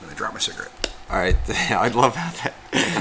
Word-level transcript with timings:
And 0.00 0.10
I 0.10 0.14
dropped 0.14 0.34
my 0.34 0.40
cigarette. 0.40 0.70
All 1.10 1.16
right, 1.18 1.36
I 1.70 1.88
love 1.88 2.14
how 2.14 2.30
that. 2.44 2.54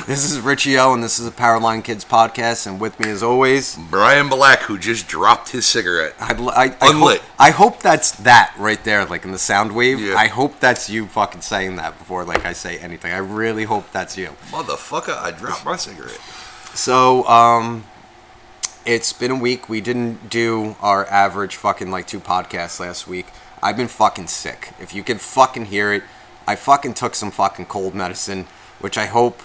This 0.07 0.31
is 0.31 0.39
Richie 0.39 0.79
O, 0.79 0.93
and 0.93 1.03
this 1.03 1.19
is 1.19 1.27
a 1.27 1.31
Powerline 1.31 1.83
Kids 1.83 2.03
podcast, 2.03 2.65
and 2.65 2.79
with 2.79 2.99
me 2.99 3.09
as 3.09 3.21
always, 3.21 3.77
Brian 3.91 4.29
Black, 4.29 4.61
who 4.61 4.79
just 4.79 5.07
dropped 5.07 5.49
his 5.49 5.67
cigarette. 5.67 6.15
I, 6.19 6.33
I, 6.33 6.63
I, 6.81 6.89
Unlit. 6.89 7.19
hope, 7.21 7.29
I 7.37 7.51
hope 7.51 7.79
that's 7.81 8.11
that 8.13 8.53
right 8.57 8.83
there, 8.83 9.05
like 9.05 9.25
in 9.25 9.31
the 9.31 9.37
sound 9.37 9.75
wave. 9.75 9.99
Yeah. 10.01 10.15
I 10.15 10.25
hope 10.27 10.59
that's 10.59 10.89
you 10.89 11.05
fucking 11.05 11.41
saying 11.41 11.75
that 11.75 11.99
before, 11.99 12.25
like 12.25 12.45
I 12.45 12.53
say 12.53 12.79
anything. 12.79 13.13
I 13.13 13.19
really 13.19 13.65
hope 13.65 13.91
that's 13.91 14.17
you. 14.17 14.29
Motherfucker, 14.49 15.15
I 15.15 15.29
dropped 15.29 15.63
my 15.63 15.75
cigarette. 15.75 16.19
So, 16.73 17.27
um, 17.27 17.83
it's 18.85 19.13
been 19.13 19.29
a 19.29 19.35
week. 19.35 19.69
We 19.69 19.81
didn't 19.81 20.31
do 20.31 20.75
our 20.81 21.05
average 21.07 21.55
fucking 21.57 21.91
like 21.91 22.07
two 22.07 22.19
podcasts 22.19 22.79
last 22.79 23.07
week. 23.07 23.27
I've 23.61 23.77
been 23.77 23.87
fucking 23.87 24.27
sick. 24.27 24.71
If 24.79 24.95
you 24.95 25.03
can 25.03 25.19
fucking 25.19 25.65
hear 25.65 25.93
it, 25.93 26.03
I 26.49 26.55
fucking 26.55 26.95
took 26.95 27.13
some 27.13 27.29
fucking 27.29 27.67
cold 27.67 27.93
medicine, 27.93 28.47
which 28.79 28.97
I 28.97 29.05
hope 29.05 29.41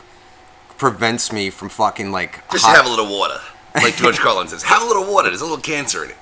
prevents 0.79 1.31
me 1.31 1.51
from 1.51 1.69
fucking 1.69 2.11
like 2.11 2.49
Just 2.51 2.65
hot- 2.65 2.77
have 2.77 2.87
a 2.87 2.89
little 2.89 3.11
water. 3.19 3.39
Like 3.75 3.97
George 3.97 4.19
Carlin 4.19 4.49
says, 4.49 4.63
have 4.63 4.81
a 4.83 4.87
little 4.87 5.13
water. 5.13 5.29
There's 5.29 5.43
a 5.43 5.45
little 5.45 5.59
cancer 5.61 6.03
in 6.05 6.11
it. 6.13 6.17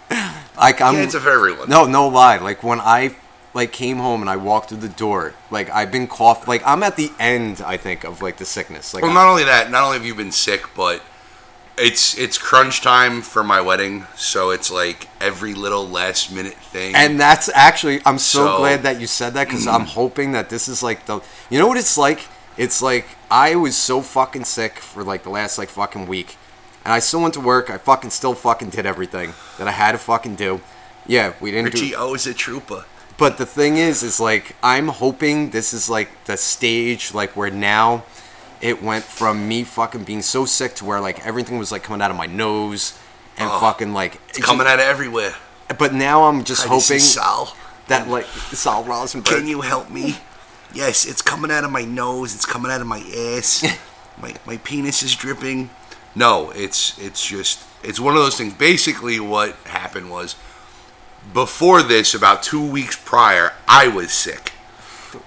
like 0.56 0.80
I'm 0.80 0.94
Cancer 0.94 1.20
for 1.20 1.30
everyone. 1.30 1.68
No, 1.68 1.84
no 1.86 2.08
lie. 2.08 2.38
Like 2.38 2.64
when 2.64 2.80
I 2.80 3.14
like 3.54 3.70
came 3.70 3.98
home 3.98 4.22
and 4.22 4.28
I 4.30 4.34
walked 4.36 4.70
through 4.70 4.78
the 4.78 4.88
door, 4.88 5.34
like 5.52 5.70
I've 5.70 5.92
been 5.92 6.08
cough. 6.08 6.48
Like 6.48 6.62
I'm 6.66 6.82
at 6.82 6.96
the 6.96 7.12
end, 7.20 7.62
I 7.64 7.76
think, 7.76 8.02
of 8.02 8.20
like 8.20 8.38
the 8.38 8.44
sickness. 8.44 8.92
Like 8.92 9.02
Well, 9.04 9.12
I- 9.12 9.14
not 9.14 9.28
only 9.28 9.44
that, 9.44 9.70
not 9.70 9.84
only 9.84 9.98
have 9.98 10.06
you 10.06 10.16
been 10.16 10.32
sick, 10.32 10.64
but 10.74 11.00
it's 11.78 12.18
it's 12.18 12.38
crunch 12.38 12.80
time 12.82 13.22
for 13.22 13.42
my 13.42 13.60
wedding, 13.60 14.06
so 14.14 14.50
it's 14.50 14.70
like 14.70 15.08
every 15.20 15.54
little 15.54 15.88
last 15.88 16.32
minute 16.32 16.54
thing. 16.54 16.94
And 16.94 17.18
that's 17.18 17.48
actually, 17.54 18.00
I'm 18.04 18.18
so, 18.18 18.46
So- 18.46 18.58
glad 18.58 18.82
that 18.82 19.00
you 19.00 19.06
said 19.06 19.34
that 19.34 19.48
because 19.48 19.66
I'm 19.66 19.82
mm. 19.82 19.94
hoping 19.94 20.32
that 20.32 20.50
this 20.50 20.68
is 20.68 20.82
like 20.82 21.06
the, 21.06 21.20
you 21.50 21.58
know 21.58 21.66
what 21.66 21.78
it's 21.78 21.96
like? 21.96 22.26
It's 22.56 22.82
like 22.82 23.06
I 23.30 23.56
was 23.56 23.76
so 23.76 24.02
fucking 24.02 24.44
sick 24.44 24.78
for 24.78 25.02
like 25.02 25.22
the 25.22 25.30
last 25.30 25.56
like 25.56 25.70
fucking 25.70 26.06
week, 26.06 26.36
and 26.84 26.92
I 26.92 26.98
still 26.98 27.22
went 27.22 27.34
to 27.34 27.40
work. 27.40 27.70
I 27.70 27.78
fucking 27.78 28.10
still 28.10 28.34
fucking 28.34 28.70
did 28.70 28.84
everything 28.84 29.32
that 29.58 29.66
I 29.66 29.72
had 29.72 29.92
to 29.92 29.98
fucking 29.98 30.34
do. 30.34 30.60
Yeah, 31.06 31.32
we 31.40 31.50
didn't 31.50 31.72
Richie 31.72 31.90
do. 31.90 32.14
A 32.14 32.34
trooper. 32.34 32.84
But 33.18 33.38
the 33.38 33.46
thing 33.46 33.76
is, 33.76 34.02
is 34.02 34.20
like 34.20 34.56
I'm 34.62 34.88
hoping 34.88 35.50
this 35.50 35.72
is 35.72 35.88
like 35.88 36.10
the 36.26 36.36
stage 36.36 37.14
like 37.14 37.34
where 37.36 37.50
now 37.50 38.04
it 38.62 38.82
went 38.82 39.04
from 39.04 39.46
me 39.48 39.64
fucking 39.64 40.04
being 40.04 40.22
so 40.22 40.44
sick 40.46 40.74
to 40.76 40.84
where 40.84 41.00
like 41.00 41.24
everything 41.26 41.58
was 41.58 41.70
like 41.72 41.82
coming 41.82 42.00
out 42.00 42.10
of 42.10 42.16
my 42.16 42.26
nose 42.26 42.98
and 43.36 43.50
Oh, 43.50 43.60
fucking 43.60 43.92
like 43.92 44.20
It's 44.30 44.38
coming 44.44 44.66
out 44.66 44.74
of 44.74 44.86
everywhere. 44.86 45.34
But 45.78 45.92
now 45.92 46.24
I'm 46.24 46.44
just 46.44 46.62
Hi, 46.62 46.68
hoping 46.68 46.98
Sal. 47.00 47.56
that 47.88 48.08
like 48.08 48.24
Sal 48.26 48.84
Rosenberg. 48.84 49.38
Can 49.38 49.46
you 49.48 49.60
help 49.62 49.90
me? 49.90 50.16
Yes, 50.74 51.04
it's 51.06 51.20
coming 51.20 51.50
out 51.50 51.64
of 51.64 51.70
my 51.70 51.84
nose. 51.84 52.34
It's 52.34 52.46
coming 52.46 52.70
out 52.70 52.80
of 52.80 52.86
my 52.86 53.00
ass. 53.36 53.64
my 54.22 54.34
my 54.46 54.56
penis 54.58 55.02
is 55.02 55.14
dripping. 55.14 55.70
No, 56.14 56.50
it's 56.50 56.98
it's 56.98 57.26
just 57.26 57.64
it's 57.82 57.98
one 57.98 58.14
of 58.16 58.22
those 58.22 58.36
things. 58.36 58.54
Basically, 58.54 59.18
what 59.18 59.54
happened 59.64 60.10
was 60.10 60.36
before 61.32 61.82
this, 61.82 62.14
about 62.14 62.42
two 62.42 62.64
weeks 62.64 62.96
prior, 63.02 63.52
I 63.68 63.88
was 63.88 64.12
sick, 64.12 64.52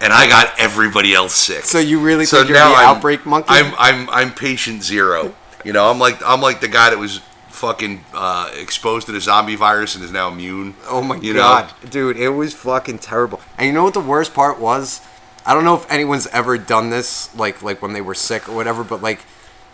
and 0.01 0.13
I 0.13 0.27
got 0.27 0.53
everybody 0.59 1.13
else 1.13 1.33
sick. 1.33 1.63
So 1.65 1.79
you 1.79 1.99
really 1.99 2.25
think 2.25 2.49
you're 2.49 2.57
now 2.57 2.69
the 2.69 2.75
I'm- 2.75 2.95
outbreak 2.95 3.25
monkey? 3.25 3.47
I'm 3.49 3.73
I'm 3.77 4.09
I'm 4.09 4.33
patient 4.33 4.83
zero. 4.83 5.33
You 5.63 5.73
know, 5.73 5.89
I'm 5.89 5.99
like 5.99 6.21
I'm 6.25 6.41
like 6.41 6.61
the 6.61 6.67
guy 6.67 6.89
that 6.89 6.99
was 6.99 7.21
fucking 7.49 8.03
uh, 8.13 8.51
exposed 8.55 9.05
to 9.07 9.13
the 9.13 9.21
zombie 9.21 9.55
virus 9.55 9.95
and 9.95 10.03
is 10.03 10.11
now 10.11 10.27
immune. 10.29 10.75
Oh 10.87 11.01
my 11.01 11.15
you 11.15 11.33
know? 11.33 11.39
god, 11.39 11.73
dude, 11.89 12.17
it 12.17 12.29
was 12.29 12.53
fucking 12.53 12.99
terrible. 12.99 13.39
And 13.57 13.67
you 13.67 13.73
know 13.73 13.83
what 13.83 13.93
the 13.93 14.01
worst 14.01 14.33
part 14.33 14.59
was? 14.59 15.01
I 15.45 15.53
don't 15.53 15.63
know 15.63 15.75
if 15.75 15.89
anyone's 15.91 16.27
ever 16.27 16.57
done 16.57 16.89
this, 16.89 17.33
like 17.35 17.61
like 17.63 17.81
when 17.81 17.93
they 17.93 18.01
were 18.01 18.15
sick 18.15 18.49
or 18.49 18.55
whatever, 18.55 18.83
but 18.83 19.01
like 19.01 19.21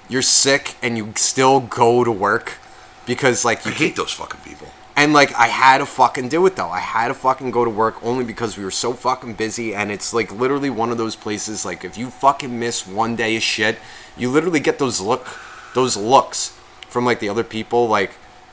you're 0.10 0.22
sick 0.22 0.76
and 0.82 0.98
you 0.98 1.14
still 1.16 1.60
go 1.62 2.04
to 2.04 2.12
work 2.12 2.58
because 3.06 3.44
like 3.44 3.66
I 3.66 3.70
you 3.70 3.76
hate 3.76 3.96
those 3.96 4.12
fucking 4.12 4.42
people. 4.42 4.68
And 4.96 5.14
like 5.14 5.34
I 5.36 5.48
had 5.48 5.80
to 5.80 5.86
fucking 5.86 6.30
do 6.30 6.46
it 6.46 6.56
though. 6.56 6.70
I 6.70 6.80
had 6.80 7.08
to 7.08 7.14
fucking 7.14 7.52
go 7.52 7.64
to 7.64 7.72
work 7.72 8.04
only 8.04 8.24
because 8.24 8.58
we 8.58 8.64
were 8.64 8.72
so 8.72 8.94
fucking 8.94 9.34
busy. 9.34 9.74
And 9.74 9.92
it's 9.92 10.14
like 10.14 10.32
literally 10.32 10.70
one 10.70 10.92
of 10.92 10.98
those 10.98 11.16
places 11.16 11.66
like 11.66 11.84
if 11.84 11.98
you 11.98 12.10
fucking 12.10 12.58
miss 12.60 12.86
one 12.86 13.16
day 13.16 13.36
of 13.36 13.44
shit, 13.44 13.78
you 14.18 14.30
literally 14.30 14.60
get 14.60 14.80
those 14.80 15.00
look 15.00 15.28
those 15.74 15.96
looks 15.96 16.58
from 16.90 17.06
like 17.06 17.20
the 17.20 17.30
other 17.30 17.44
people. 17.44 17.88
Like 17.88 18.12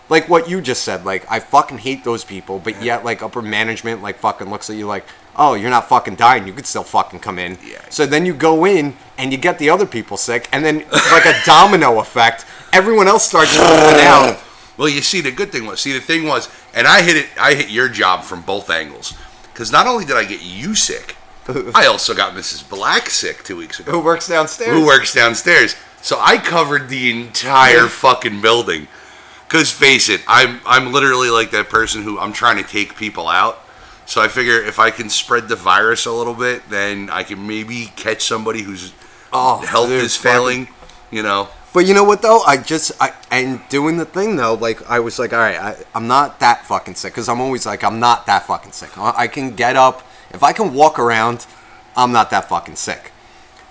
like 0.09 0.29
what 0.29 0.49
you 0.49 0.61
just 0.61 0.85
said. 0.85 1.05
Like 1.05 1.31
I 1.31 1.41
fucking 1.41 1.79
hate 1.79 2.05
those 2.05 2.25
people 2.25 2.59
but 2.61 2.83
yet 2.83 3.05
like 3.05 3.23
upper 3.23 3.43
management 3.43 4.03
like 4.03 4.19
fucking 4.19 4.49
looks 4.49 4.71
at 4.71 4.77
you 4.77 4.87
like 4.87 5.05
oh 5.37 5.55
you're 5.55 5.71
not 5.71 5.89
fucking 5.89 6.15
dying. 6.15 6.47
You 6.47 6.53
could 6.53 6.67
still 6.67 6.85
fucking 6.85 7.19
come 7.19 7.39
in. 7.39 7.59
Yeah. 7.67 7.83
so 7.91 8.07
then 8.07 8.25
you 8.25 8.33
go 8.33 8.65
in 8.65 8.97
and 9.19 9.33
you 9.33 9.39
get 9.39 9.59
the 9.59 9.71
other 9.71 9.87
people 9.87 10.17
sick 10.17 10.49
and 10.53 10.65
then 10.65 10.79
like 11.13 11.27
a 11.27 11.35
domino 11.45 11.99
effect. 11.99 12.47
Everyone 12.73 13.09
else 13.09 13.27
starts 13.27 13.57
moving 13.59 14.01
out 14.07 14.39
Well, 14.79 14.89
you 14.89 15.03
see, 15.03 15.21
the 15.21 15.33
good 15.33 15.53
thing 15.53 15.67
was, 15.67 15.81
see, 15.81 15.93
the 15.93 16.01
thing 16.01 16.27
was, 16.27 16.49
and 16.73 16.87
I 16.87 17.03
hit 17.03 17.17
it, 17.17 17.27
I 17.39 17.55
hit 17.55 17.69
your 17.69 17.89
job 17.89 18.23
from 18.23 18.43
both 18.43 18.71
angles, 18.71 19.13
because 19.53 19.71
not 19.73 19.87
only 19.87 20.05
did 20.07 20.17
I 20.17 20.25
get 20.25 20.41
you 20.43 20.75
sick, 20.75 21.17
I 21.75 21.87
also 21.91 22.15
got 22.15 22.33
Mrs. 22.35 22.69
Black 22.69 23.11
sick 23.11 23.43
two 23.45 23.57
weeks 23.57 23.81
ago, 23.81 23.91
who 23.93 24.01
works 24.01 24.29
downstairs 24.29 24.71
who 24.71 24.87
works 24.87 25.13
downstairs. 25.13 25.75
So 26.01 26.17
I 26.21 26.39
covered 26.39 26.89
the 26.89 27.11
entire 27.11 27.89
fucking 27.89 28.41
building. 28.41 28.87
Cause 29.49 29.71
face 29.73 30.11
it, 30.11 30.21
I'm 30.29 30.61
I'm 30.67 30.93
literally 30.93 31.31
like 31.31 31.51
that 31.53 31.71
person 31.71 32.03
who 32.03 32.19
I'm 32.19 32.35
trying 32.35 32.63
to 32.63 32.69
take 32.71 32.97
people 32.97 33.29
out. 33.29 33.59
So 34.05 34.21
I 34.21 34.29
figure 34.29 34.63
if 34.63 34.79
I 34.79 34.91
can 34.91 35.09
spread 35.09 35.49
the 35.49 35.57
virus 35.57 36.05
a 36.05 36.13
little 36.13 36.35
bit, 36.35 36.69
then 36.69 37.09
I 37.11 37.23
can 37.23 37.47
maybe 37.47 37.87
catch 37.97 38.23
somebody 38.23 38.61
whose 38.63 38.93
Oh, 39.33 39.57
health 39.67 39.91
is 39.91 40.17
fucking- 40.17 40.31
failing. 40.33 40.69
You 41.11 41.23
know, 41.23 41.49
But 41.73 41.87
you 41.87 41.95
know 41.95 42.05
what 42.05 42.23
though? 42.23 42.41
I 42.43 42.57
just 42.57 42.93
I 43.01 43.13
and 43.31 43.61
doing 43.69 43.99
the 43.99 44.05
thing 44.05 44.37
though, 44.37 44.55
like 44.55 44.89
I 44.89 45.01
was 45.01 45.19
like, 45.19 45.33
all 45.33 45.39
right, 45.39 45.59
I, 45.59 45.77
I'm 45.95 46.09
not 46.09 46.41
that 46.41 46.65
fucking 46.67 46.95
sick 46.95 47.13
because 47.13 47.29
I'm 47.29 47.41
always 47.41 47.67
like, 47.67 47.85
I'm 47.85 48.01
not 48.01 48.27
that 48.27 48.47
fucking 48.47 48.73
sick. 48.73 48.97
I 48.97 49.13
I 49.17 49.27
can 49.29 49.55
get 49.55 49.77
up 49.77 50.03
if 50.31 50.43
I 50.43 50.53
can 50.53 50.75
walk 50.75 50.99
around. 50.99 51.47
I'm 51.97 52.13
not 52.13 52.31
that 52.31 52.49
fucking 52.49 52.77
sick. 52.77 53.13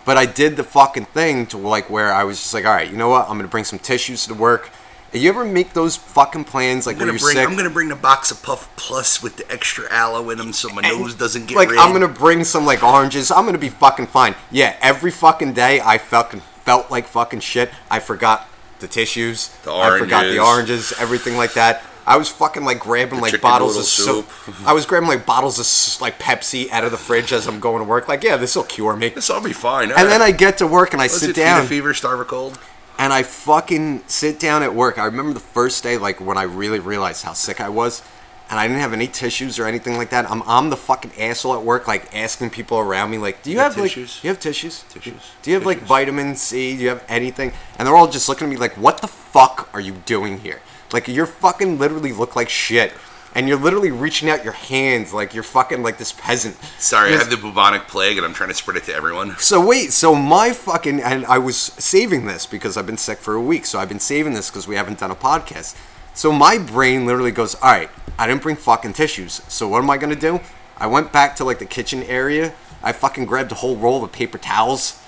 But 0.06 0.16
I 0.16 0.26
did 0.26 0.56
the 0.56 0.64
fucking 0.64 1.06
thing 1.06 1.48
to 1.48 1.58
like 1.58 1.90
where 1.90 2.14
I 2.14 2.24
was 2.24 2.38
just 2.40 2.54
like, 2.54 2.66
all 2.66 2.74
right, 2.74 2.90
you 2.90 2.98
know 2.98 3.10
what? 3.10 3.30
I'm 3.30 3.38
gonna 3.38 3.48
bring 3.48 3.64
some 3.64 3.80
tissues 3.80 4.26
to 4.28 4.34
work. 4.34 4.70
And 5.12 5.22
You 5.22 5.30
ever 5.30 5.46
make 5.46 5.74
those 5.74 5.96
fucking 5.96 6.44
plans 6.44 6.86
like 6.86 6.98
when 6.98 7.08
you're 7.08 7.18
bring 7.18 7.36
sick? 7.36 7.48
I'm 7.48 7.56
gonna 7.58 7.70
bring 7.70 7.90
the 7.90 7.96
box 7.96 8.30
of 8.30 8.44
Puff 8.44 8.74
Plus 8.76 9.24
with 9.24 9.38
the 9.38 9.52
extra 9.52 9.92
aloe 9.92 10.30
in 10.30 10.38
them 10.38 10.54
so 10.54 10.70
my 10.70 10.82
And, 10.84 11.00
nose 11.02 11.16
doesn't 11.16 11.48
get 11.48 11.58
like 11.58 11.72
red. 11.72 11.80
I'm 11.80 11.94
gonna 11.94 12.08
bring 12.08 12.44
some 12.44 12.66
like 12.66 12.84
oranges. 12.84 13.32
I'm 13.32 13.46
gonna 13.46 13.58
be 13.58 13.70
fucking 13.70 14.08
fine. 14.08 14.36
Yeah, 14.52 14.76
every 14.82 15.12
fucking 15.12 15.54
day 15.54 15.82
I 15.82 15.98
fucking 15.98 16.42
felt 16.68 16.92
like 16.92 17.08
fucking 17.08 17.40
shit. 17.40 17.72
I 17.90 18.00
forgot 18.00 18.46
the 18.80 18.88
tissues. 18.88 19.48
The 19.64 19.72
I 19.72 19.98
forgot 19.98 20.24
the 20.26 20.40
oranges. 20.40 20.94
everything 21.00 21.38
like 21.38 21.54
that. 21.54 21.82
I 22.06 22.18
was 22.18 22.30
fucking 22.30 22.64
like 22.66 22.80
grabbing 22.80 23.20
like 23.22 23.32
chicken 23.32 23.50
bottles 23.50 23.76
noodle 23.98 24.20
of 24.20 24.26
soup. 24.30 24.68
I 24.68 24.74
was 24.74 24.86
grabbing 24.86 25.08
like 25.10 25.26
bottles 25.26 25.60
of 25.60 25.64
s- 25.64 26.00
like 26.02 26.20
Pepsi 26.20 26.70
out 26.72 26.84
of 26.84 26.92
the 26.92 26.98
fridge 26.98 27.32
as 27.34 27.48
I'm 27.48 27.60
going 27.62 27.80
to 27.84 27.88
work. 27.88 28.08
Like, 28.10 28.22
yeah, 28.24 28.36
this 28.38 28.56
will 28.56 28.64
cure 28.64 28.96
me. 28.98 29.10
This 29.10 29.30
will 29.30 29.42
be 29.42 29.54
fine. 29.54 29.92
And 29.92 30.10
then 30.10 30.22
I 30.22 30.32
get 30.32 30.58
to 30.60 30.68
work 30.68 30.92
and 30.94 31.02
I 31.02 31.08
sit 31.08 31.36
down 31.36 31.66
fever, 31.68 31.94
starve 31.94 32.20
a 32.20 32.26
cold. 32.26 32.60
and 33.00 33.12
I 33.14 33.24
fucking 33.24 34.04
sit 34.08 34.40
down 34.40 34.62
at 34.64 34.74
work. 34.76 34.98
I 35.00 35.06
remember 35.06 35.34
the 35.34 35.40
first 35.40 35.84
day, 35.84 35.98
like 35.98 36.20
when 36.22 36.38
I 36.38 36.44
really 36.44 36.80
realized 36.80 37.24
how 37.24 37.34
sick 37.34 37.60
I 37.62 37.70
was, 37.70 38.02
and 38.50 38.60
I 38.60 38.68
didn't 38.68 38.82
have 38.82 38.94
any 38.94 39.08
tissues 39.08 39.60
or 39.60 39.66
anything 39.66 39.98
like 39.98 40.10
that. 40.12 40.30
I'm 40.30 40.42
I'm 40.44 40.70
the 40.70 40.78
fucking 40.78 41.12
asshole 41.20 41.56
at 41.56 41.64
work, 41.64 41.88
like 41.88 42.14
asking 42.16 42.50
people 42.52 42.80
around 42.80 43.12
me, 43.12 43.18
like, 43.18 43.44
"Do 43.44 43.52
you 43.52 43.60
have 43.60 43.74
have, 43.74 43.82
like, 43.82 43.92
tissues? 43.92 44.22
do 44.22 44.28
you 44.28 44.34
have 44.34 44.40
tissues? 44.40 44.84
Tissues. 44.90 45.22
Do 45.42 45.52
you 45.52 45.56
have 45.56 45.66
like 45.66 45.78
Tissues. 45.80 45.90
vitamin 45.90 46.36
C? 46.36 46.76
Do 46.78 46.84
you 46.84 46.90
have 46.90 47.04
anything?" 47.10 47.52
And 47.78 47.88
they're 47.88 47.96
all 47.96 48.08
just 48.08 48.30
looking 48.30 48.48
at 48.48 48.50
me 48.50 48.58
like, 48.58 48.74
"What 48.78 49.00
the 49.02 49.08
fuck 49.08 49.70
are 49.74 49.82
you 49.82 49.94
doing 50.06 50.40
here? 50.40 50.62
Like 50.94 51.08
you're 51.08 51.26
fucking 51.26 51.78
literally 51.78 52.12
look 52.14 52.36
like 52.36 52.50
shit." 52.50 52.94
And 53.36 53.48
you're 53.48 53.60
literally 53.60 53.92
reaching 53.92 54.32
out 54.32 54.44
your 54.44 54.54
hands 54.54 55.14
like 55.14 55.36
you're 55.36 55.44
fucking 55.44 55.84
like 55.84 56.00
this 56.00 56.12
peasant. 56.12 56.56
Sorry, 56.80 57.14
I 57.14 57.18
have 57.18 57.30
the 57.30 57.38
bubonic 57.38 57.88
plague 57.88 58.18
and 58.18 58.26
I'm 58.26 58.34
trying 58.34 58.50
to 58.50 58.56
spread 58.56 58.78
it 58.78 58.86
to 58.86 58.96
everyone. 58.96 59.36
So 59.38 59.64
wait, 59.64 59.92
so 59.92 60.16
my 60.16 60.54
fucking 60.54 61.02
and 61.02 61.24
I 61.26 61.38
was 61.38 61.56
saving 61.58 62.26
this 62.26 62.48
because 62.48 62.78
I've 62.78 62.88
been 62.88 62.98
sick 62.98 63.20
for 63.20 63.36
a 63.36 63.42
week, 63.42 63.68
so 63.68 63.78
I've 63.78 63.90
been 63.90 64.00
saving 64.00 64.34
this 64.34 64.50
because 64.50 64.68
we 64.68 64.76
haven't 64.76 64.98
done 64.98 65.12
a 65.12 65.16
podcast. 65.16 65.76
So 66.18 66.32
my 66.32 66.58
brain 66.58 67.06
literally 67.06 67.30
goes, 67.30 67.54
all 67.54 67.70
right, 67.70 67.92
I 68.18 68.26
didn't 68.26 68.42
bring 68.42 68.56
fucking 68.56 68.94
tissues, 68.94 69.44
so 69.48 69.68
what 69.68 69.84
am 69.84 69.90
I 69.92 69.98
gonna 69.98 70.16
do? 70.16 70.40
I 70.76 70.88
went 70.88 71.14
back 71.14 71.36
to 71.36 71.44
like 71.44 71.60
the 71.60 71.66
kitchen 71.68 72.02
area. 72.02 72.56
I 72.82 72.92
fucking 72.92 73.26
grabbed 73.28 73.52
a 73.52 73.56
whole 73.56 73.76
roll 73.76 74.04
of 74.04 74.12
paper 74.12 74.40
towels, 74.40 75.00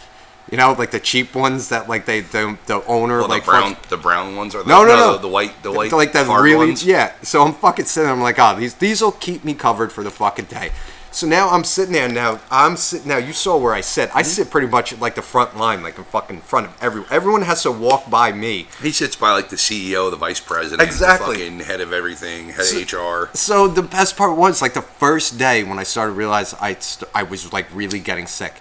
you 0.52 0.58
know, 0.58 0.74
like 0.74 0.92
the 0.92 1.00
cheap 1.00 1.34
ones 1.34 1.70
that 1.70 1.90
like 1.90 2.06
they 2.06 2.22
the 2.22 2.60
the 2.68 2.86
owner 2.86 3.22
Well, 3.22 3.28
like 3.28 3.44
the 3.44 3.50
brown, 3.52 3.74
fuck- 3.74 3.88
the 3.88 3.98
brown 3.98 4.36
ones 4.36 4.54
are 4.54 4.62
the, 4.62 4.70
no, 4.70 4.84
no, 4.84 4.96
no, 4.96 5.18
the, 5.18 5.28
white, 5.28 5.64
the 5.64 5.72
white, 5.72 5.92
like 5.92 6.12
the 6.14 6.26
really, 6.26 6.68
ones. 6.68 6.86
yeah. 6.86 7.14
So 7.24 7.42
I'm 7.42 7.54
fucking 7.54 7.86
sitting. 7.86 8.12
I'm 8.12 8.22
like, 8.22 8.38
oh, 8.38 8.56
these 8.60 8.76
these 8.76 9.02
will 9.02 9.12
keep 9.12 9.44
me 9.44 9.56
covered 9.56 9.92
for 9.92 10.04
the 10.04 10.12
fucking 10.12 10.46
day. 10.46 10.70
So 11.12 11.28
now 11.28 11.50
I'm 11.50 11.64
sitting 11.64 11.94
there. 11.94 12.08
Now 12.08 12.40
I'm 12.52 12.78
sitting. 12.78 13.08
Now 13.08 13.18
you 13.18 13.34
saw 13.34 13.58
where 13.58 13.74
I 13.74 13.82
sit. 13.82 14.10
I 14.16 14.22
mm-hmm. 14.22 14.30
sit 14.30 14.50
pretty 14.52 14.68
much 14.68 14.94
at 14.94 15.00
like 15.00 15.16
the 15.16 15.22
front 15.22 15.58
line, 15.58 15.82
like 15.82 15.98
in 15.98 16.04
fucking 16.04 16.42
front 16.42 16.68
of 16.68 16.78
everyone. 16.82 17.10
Everyone 17.12 17.42
has 17.42 17.64
to 17.64 17.72
walk 17.72 18.10
by 18.10 18.32
me. 18.32 18.68
He 18.82 18.92
sits 18.92 19.16
by 19.16 19.32
like 19.32 19.50
the 19.50 19.56
CEO, 19.56 20.12
the 20.12 20.18
vice 20.18 20.40
president, 20.40 20.88
Exactly. 20.88 21.38
the 21.38 21.44
fucking 21.44 21.60
head 21.62 21.82
of 21.82 21.94
everything, 21.94 22.50
head 22.50 22.66
of 22.72 22.94
HR. 22.94 23.30
So 23.36 23.68
the 23.68 23.82
best 23.84 24.18
part 24.18 24.38
was 24.38 24.62
like 24.62 24.74
the 24.74 24.82
first 24.82 25.38
day 25.38 25.64
when 25.64 25.80
I 25.80 25.84
started 25.84 26.14
to 26.14 26.18
realize 26.18 26.54
I 26.56 26.76
st- 26.76 27.10
I 27.16 27.24
was 27.24 27.52
like 27.52 27.68
really 27.74 28.00
getting 28.00 28.28
sick, 28.28 28.56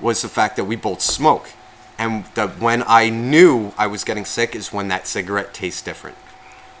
was 0.00 0.22
the 0.22 0.28
fact 0.28 0.56
that 0.56 0.64
we 0.64 0.76
both 0.76 1.02
smoke. 1.02 1.50
And 1.98 2.24
that 2.34 2.58
when 2.58 2.82
I 2.86 3.10
knew 3.10 3.74
I 3.76 3.86
was 3.86 4.04
getting 4.04 4.24
sick 4.24 4.56
is 4.56 4.72
when 4.72 4.88
that 4.88 5.06
cigarette 5.06 5.52
tastes 5.52 5.82
different. 5.82 6.16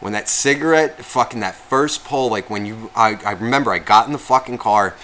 When 0.00 0.12
that 0.14 0.28
cigarette, 0.28 1.04
fucking 1.04 1.40
that 1.40 1.54
first 1.54 2.04
pull, 2.04 2.30
like 2.30 2.48
when 2.48 2.64
you, 2.66 2.90
I, 2.96 3.18
I 3.24 3.32
remember 3.32 3.70
I 3.70 3.78
got 3.78 4.06
in 4.06 4.12
the 4.12 4.18
fucking 4.18 4.58
car 4.58 4.96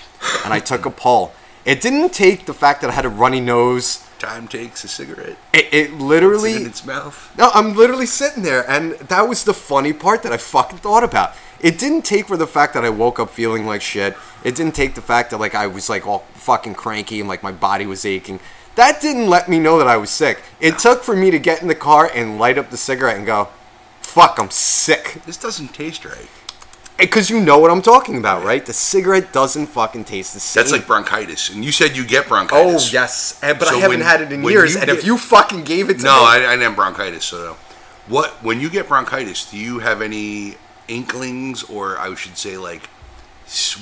and 0.45 0.53
I 0.53 0.59
took 0.59 0.87
a 0.87 0.91
pull. 0.91 1.33
It 1.67 1.81
didn't 1.81 2.13
take 2.15 2.47
the 2.47 2.55
fact 2.55 2.81
that 2.81 2.91
I 2.91 2.93
had 2.95 3.05
a 3.05 3.11
runny 3.11 3.41
nose. 3.41 4.03
Time 4.19 4.49
takes 4.49 4.85
a 4.85 4.89
cigarette. 4.89 5.37
It, 5.53 5.67
it 5.67 5.91
It's 5.91 5.93
literally. 6.01 6.57
in 6.57 6.67
its 6.67 6.87
mouth. 6.87 7.35
No, 7.37 7.51
I'm 7.53 7.77
literally 7.77 8.07
sitting 8.07 8.43
there, 8.43 8.69
and 8.71 8.93
that 8.93 9.29
was 9.29 9.45
the 9.45 9.53
funny 9.53 9.93
part 9.93 10.23
that 10.23 10.33
I 10.33 10.39
fucking 10.39 10.79
thought 10.79 11.05
about. 11.05 11.35
It 11.61 11.79
didn't 11.79 12.03
take 12.03 12.27
for 12.27 12.37
the 12.37 12.47
fact 12.47 12.73
that 12.75 12.85
I 12.85 12.89
woke 12.91 13.19
up 13.19 13.31
feeling 13.31 13.67
like 13.67 13.83
shit. 13.83 14.17
It 14.45 14.55
didn't 14.55 14.75
take 14.75 14.95
the 14.95 15.03
fact 15.03 15.31
that 15.31 15.39
like 15.39 15.55
I 15.55 15.67
was 15.67 15.89
like 15.91 16.07
all 16.07 16.21
fucking 16.35 16.75
cranky 16.75 17.21
and 17.21 17.29
like 17.29 17.43
my 17.43 17.53
body 17.53 17.85
was 17.85 18.07
aching. 18.07 18.41
That 18.77 19.01
didn't 19.01 19.29
let 19.29 19.49
me 19.49 19.59
know 19.59 19.79
that 19.79 19.87
I 19.89 19.97
was 19.97 20.11
sick. 20.11 20.43
It 20.61 20.79
took 20.79 21.03
for 21.03 21.17
me 21.17 21.31
to 21.31 21.39
get 21.39 21.63
in 21.63 21.69
the 21.69 21.75
car 21.75 22.11
and 22.15 22.39
light 22.39 22.59
up 22.59 22.71
the 22.71 22.77
cigarette 22.77 23.17
and 23.17 23.27
go, 23.27 23.49
"Fuck, 24.17 24.35
I'm 24.43 24.51
sick." 24.51 25.05
This 25.27 25.37
doesn't 25.47 25.71
taste 25.83 26.03
right. 26.05 26.29
Because 26.99 27.29
you 27.29 27.39
know 27.49 27.59
what 27.59 27.71
I'm 27.71 27.83
talking 27.83 28.17
about, 28.17 28.43
right? 28.51 28.65
The 28.65 28.73
cigarette 28.73 29.31
doesn't 29.41 29.67
fucking 29.67 30.05
taste 30.05 30.33
the 30.33 30.41
same. 30.41 30.59
That's 30.63 30.73
like 30.73 30.87
bronchitis, 30.87 31.51
and 31.51 31.63
you 31.67 31.71
said 31.71 31.95
you 31.99 32.05
get 32.07 32.27
bronchitis. 32.27 32.89
Oh 32.89 32.93
yes, 33.01 33.39
Eh, 33.43 33.53
but 33.53 33.69
I 33.69 33.75
haven't 33.75 33.99
when- 33.99 34.09
had 34.13 34.23
it 34.23 34.33
in 34.33 34.43
years. 34.43 34.75
and 34.77 34.87
get- 34.87 34.97
if 34.97 35.05
you 35.05 35.19
fucking 35.19 35.63
gave 35.65 35.91
it 35.91 35.99
to 35.99 36.05
No, 36.05 36.17
me, 36.21 36.27
I, 36.27 36.35
I 36.37 36.39
didn't 36.53 36.63
have 36.63 36.77
bronchitis. 36.77 37.25
So 37.27 37.37
no. 37.49 37.57
What 38.15 38.29
when 38.43 38.61
you 38.63 38.71
get 38.71 38.89
bronchitis, 38.89 39.45
do 39.51 39.59
you 39.59 39.81
have 39.81 40.01
any 40.01 40.57
inklings, 40.89 41.63
or 41.65 41.99
I 41.99 42.15
should 42.15 42.39
say, 42.39 42.57
like 42.57 42.89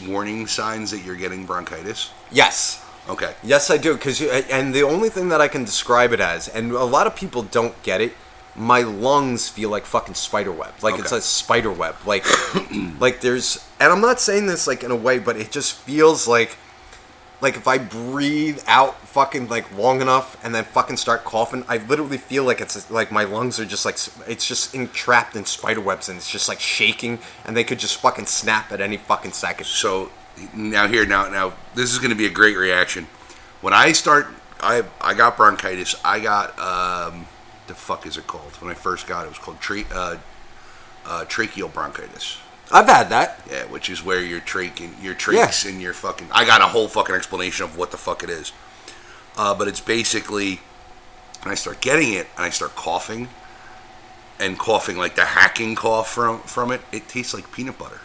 warning 0.09 0.47
signs 0.49 0.91
that 0.91 1.01
you're 1.05 1.21
getting 1.25 1.47
bronchitis? 1.47 2.11
yes, 2.33 2.81
Okay. 3.07 3.35
Yes, 3.43 3.71
I 3.71 3.77
do. 3.77 3.93
Because 3.95 4.23
and 4.57 4.75
the 4.75 4.83
only 4.83 5.11
thing 5.11 5.29
that 5.29 5.41
I 5.41 5.47
can 5.55 5.63
describe 5.65 6.11
it 6.17 6.21
as, 6.21 6.49
and 6.49 6.73
a 6.73 6.85
lot 6.97 7.07
of 7.07 7.15
people 7.15 7.43
don't 7.43 7.77
get 7.83 8.01
it. 8.01 8.13
My 8.57 8.81
lungs 8.81 9.49
feel 9.49 9.71
like 9.71 9.85
fucking 9.85 10.15
spider 10.15 10.53
web. 10.53 10.75
Like 10.83 10.99
it's 10.99 11.13
a 11.13 11.21
spider 11.21 11.73
web. 11.73 11.97
Like, 12.07 12.25
like 13.01 13.21
there's, 13.21 13.67
and 13.81 13.93
I'm 13.93 14.01
not 14.01 14.21
saying 14.21 14.47
this 14.47 14.67
like 14.67 14.83
in 14.83 14.91
a 14.91 14.97
way, 14.97 15.19
but 15.19 15.37
it 15.37 15.51
just 15.51 15.75
feels 15.75 16.29
like, 16.29 16.57
like 17.41 17.57
if 17.57 17.67
I 17.69 17.79
breathe 17.79 18.63
out 18.67 18.99
fucking 19.09 19.49
like 19.49 19.77
long 19.77 20.01
enough 20.01 20.43
and 20.45 20.55
then 20.55 20.65
fucking 20.65 20.97
start 20.97 21.25
coughing, 21.25 21.65
I 21.69 21.79
literally 21.79 22.17
feel 22.17 22.45
like 22.45 22.61
it's 22.61 22.91
like 22.91 23.13
my 23.13 23.25
lungs 23.25 23.61
are 23.61 23.67
just 23.67 23.85
like 23.85 23.97
it's 24.29 24.47
just 24.47 24.75
entrapped 24.75 25.37
in 25.37 25.45
spider 25.45 25.81
webs 25.81 26.09
and 26.09 26.17
it's 26.17 26.31
just 26.31 26.49
like 26.49 26.59
shaking 26.59 27.19
and 27.45 27.57
they 27.57 27.65
could 27.65 27.79
just 27.79 28.01
fucking 28.01 28.27
snap 28.27 28.73
at 28.73 28.81
any 28.81 28.97
fucking 28.97 29.33
second. 29.33 29.67
So 29.67 30.11
now 30.55 30.87
here 30.89 31.05
now 31.05 31.29
now 31.29 31.55
this 31.75 31.93
is 31.93 31.99
going 31.99 32.11
to 32.11 32.17
be 32.17 32.27
a 32.27 32.31
great 32.31 32.57
reaction. 32.57 33.09
When 33.61 33.75
I 33.75 33.93
start, 33.93 34.27
I 34.61 34.85
I 35.01 35.15
got 35.15 35.37
bronchitis. 35.37 35.95
I 36.05 36.21
got 36.21 36.59
um, 36.59 37.27
the 37.67 37.75
fuck 37.75 38.07
is 38.07 38.17
it 38.17 38.27
called? 38.27 38.53
When 38.61 38.71
I 38.71 38.75
first 38.75 39.07
got 39.07 39.23
it, 39.23 39.27
it 39.27 39.31
was 39.31 39.39
called 39.39 39.61
tra- 39.61 39.85
uh, 39.93 40.17
uh, 41.07 41.25
tracheal 41.27 41.73
bronchitis. 41.73 42.39
I've 42.73 42.87
had 42.87 43.09
that. 43.11 43.41
Yeah, 43.51 43.65
which 43.67 43.91
is 43.91 44.03
where 44.03 44.21
your 44.21 44.41
trach 44.41 44.81
and 44.81 44.99
your 45.03 45.15
trachs 45.15 45.69
and 45.69 45.81
your 45.83 45.93
fucking. 45.93 46.29
I 46.33 46.45
got 46.47 46.61
a 46.63 46.67
whole 46.67 46.89
fucking 46.89 47.15
explanation 47.15 47.65
of 47.65 47.77
what 47.77 47.91
the 47.91 47.99
fuck 47.99 48.23
it 48.23 48.31
is. 48.31 48.53
Uh, 49.37 49.55
but 49.55 49.69
it's 49.69 49.81
basically, 49.81 50.61
and 51.43 51.51
I 51.51 51.55
start 51.55 51.81
getting 51.81 52.13
it, 52.15 52.27
and 52.37 52.45
I 52.45 52.51
start 52.51 52.75
coughing, 52.75 53.29
and 54.41 54.59
coughing 54.59 54.97
like 54.97 55.15
the 55.15 55.25
hacking 55.25 55.75
cough 55.75 56.11
from 56.11 56.41
from 56.41 56.71
it. 56.71 56.81
It 56.91 57.09
tastes 57.09 57.35
like 57.35 57.53
peanut 57.53 57.79
butter. 57.79 58.01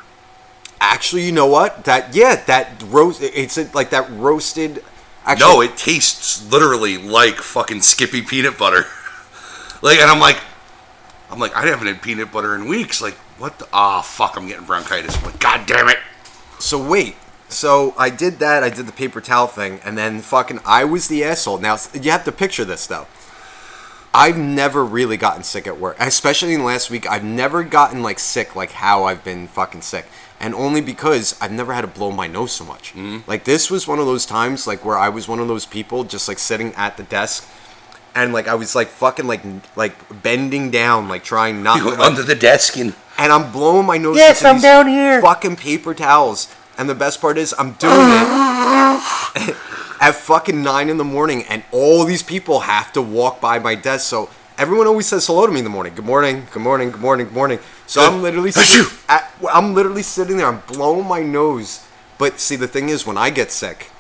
Actually, 0.82 1.26
you 1.26 1.32
know 1.32 1.48
what? 1.48 1.86
That 1.86 2.14
yeah, 2.16 2.36
that 2.46 2.84
roast. 2.88 3.22
It's 3.22 3.58
like 3.74 3.92
that 3.92 4.10
roasted. 4.12 4.84
Actually, 5.26 5.54
No, 5.54 5.62
it 5.62 5.78
tastes 5.78 6.50
literally 6.52 6.98
like 6.98 7.36
fucking 7.36 7.82
Skippy 7.82 8.22
peanut 8.22 8.58
butter. 8.58 8.86
like, 9.82 10.00
and 10.00 10.10
I'm 10.10 10.20
like, 10.20 10.40
I'm 11.30 11.40
like, 11.40 11.56
I 11.56 11.66
haven't 11.68 11.88
had 11.88 12.02
peanut 12.02 12.32
butter 12.32 12.56
in 12.56 12.68
weeks. 12.68 13.02
Like, 13.02 13.16
what 13.38 13.60
the? 13.60 13.68
Ah, 13.72 14.02
fuck! 14.02 14.36
I'm 14.36 14.48
getting 14.48 14.66
bronchitis. 14.66 15.18
I'm 15.18 15.24
like, 15.26 15.40
God 15.40 15.68
damn 15.68 15.88
it! 15.88 16.00
So 16.60 16.82
wait. 16.82 17.16
So 17.48 17.96
I 17.98 18.10
did 18.10 18.40
that. 18.40 18.64
I 18.64 18.70
did 18.70 18.86
the 18.86 18.92
paper 18.92 19.22
towel 19.22 19.48
thing, 19.48 19.80
and 19.84 19.98
then 19.98 20.22
fucking 20.22 20.60
I 20.66 20.86
was 20.86 21.08
the 21.08 21.24
asshole. 21.24 21.58
Now 21.58 21.78
you 21.94 22.12
have 22.12 22.26
to 22.26 22.32
picture 22.32 22.66
this 22.66 22.86
though. 22.86 23.08
I've 24.14 24.38
never 24.38 24.84
really 24.84 25.18
gotten 25.18 25.44
sick 25.44 25.68
at 25.68 25.80
work, 25.80 25.96
especially 26.00 26.54
in 26.54 26.60
the 26.62 26.66
last 26.66 26.90
week. 26.90 27.08
I've 27.08 27.24
never 27.24 27.64
gotten 27.64 28.02
like 28.02 28.20
sick 28.20 28.56
like 28.56 28.72
how 28.72 29.04
I've 29.04 29.24
been 29.24 29.48
fucking 29.48 29.82
sick, 29.82 30.06
and 30.40 30.56
only 30.56 30.82
because 30.82 31.40
I've 31.40 31.52
never 31.52 31.74
had 31.74 31.82
to 31.82 31.88
blow 31.88 32.12
my 32.12 32.28
nose 32.28 32.52
so 32.52 32.66
much. 32.66 32.94
Like 33.28 33.44
this 33.44 33.70
was 33.70 33.88
one 33.88 34.00
of 34.00 34.06
those 34.06 34.26
times 34.26 34.66
like 34.68 34.84
where 34.84 34.98
I 34.98 35.10
was 35.10 35.28
one 35.28 35.40
of 35.40 35.48
those 35.48 35.66
people 35.66 36.04
just 36.04 36.28
like 36.28 36.40
sitting 36.40 36.74
at 36.74 36.98
the 36.98 37.04
desk, 37.04 37.48
and 38.16 38.34
like 38.34 38.48
I 38.48 38.56
was 38.56 38.76
like 38.76 38.88
fucking 38.88 39.28
like 39.28 39.42
like 39.76 39.94
bending 40.24 40.72
down 40.72 41.08
like 41.08 41.24
trying 41.24 41.64
not 41.64 41.80
to, 41.80 41.90
like, 41.90 42.00
under 42.00 42.24
the 42.24 42.36
desk 42.36 42.78
and 42.78 42.94
and 43.20 43.34
I'm 43.34 43.52
blowing 43.52 43.86
my 43.86 43.98
nose. 43.98 44.16
Yes, 44.18 44.40
into 44.40 44.50
I'm 44.50 44.56
these 44.56 44.64
down 44.64 44.88
here. 44.88 45.22
Fucking 45.22 45.58
paper 45.58 45.94
towels. 45.94 46.48
And 46.78 46.90
the 46.90 46.96
best 46.96 47.20
part 47.20 47.38
is, 47.38 47.54
I'm 47.60 47.74
doing 47.74 47.92
it 47.94 49.58
at 50.02 50.16
fucking 50.16 50.64
nine 50.64 50.90
in 50.90 50.98
the 50.98 51.04
morning, 51.04 51.44
and 51.50 51.62
all 51.74 52.06
these 52.06 52.24
people 52.24 52.62
have 52.62 52.94
to 52.94 53.02
walk 53.02 53.42
by 53.42 53.60
my 53.60 53.76
desk. 53.76 54.08
So 54.08 54.30
everyone 54.58 54.88
always 54.88 55.06
says 55.06 55.28
hello 55.28 55.46
to 55.46 55.52
me 55.52 55.60
in 55.60 55.66
the 55.66 55.70
morning. 55.70 55.94
Good 55.94 56.06
morning. 56.06 56.48
Good 56.52 56.62
morning. 56.62 56.92
Good 56.92 57.02
morning. 57.02 57.26
Good 57.26 57.36
morning. 57.36 57.60
So 57.86 58.02
I'm 58.02 58.22
literally, 58.22 58.52
Achoo. 58.52 59.04
at, 59.10 59.30
I'm 59.52 59.74
literally 59.74 60.04
sitting 60.04 60.38
there. 60.38 60.48
I'm 60.48 60.62
blowing 60.68 61.06
my 61.06 61.22
nose. 61.22 61.86
But 62.18 62.40
see, 62.40 62.56
the 62.56 62.68
thing 62.70 62.88
is, 62.88 63.06
when 63.06 63.18
I 63.18 63.30
get 63.30 63.52
sick, 63.52 63.92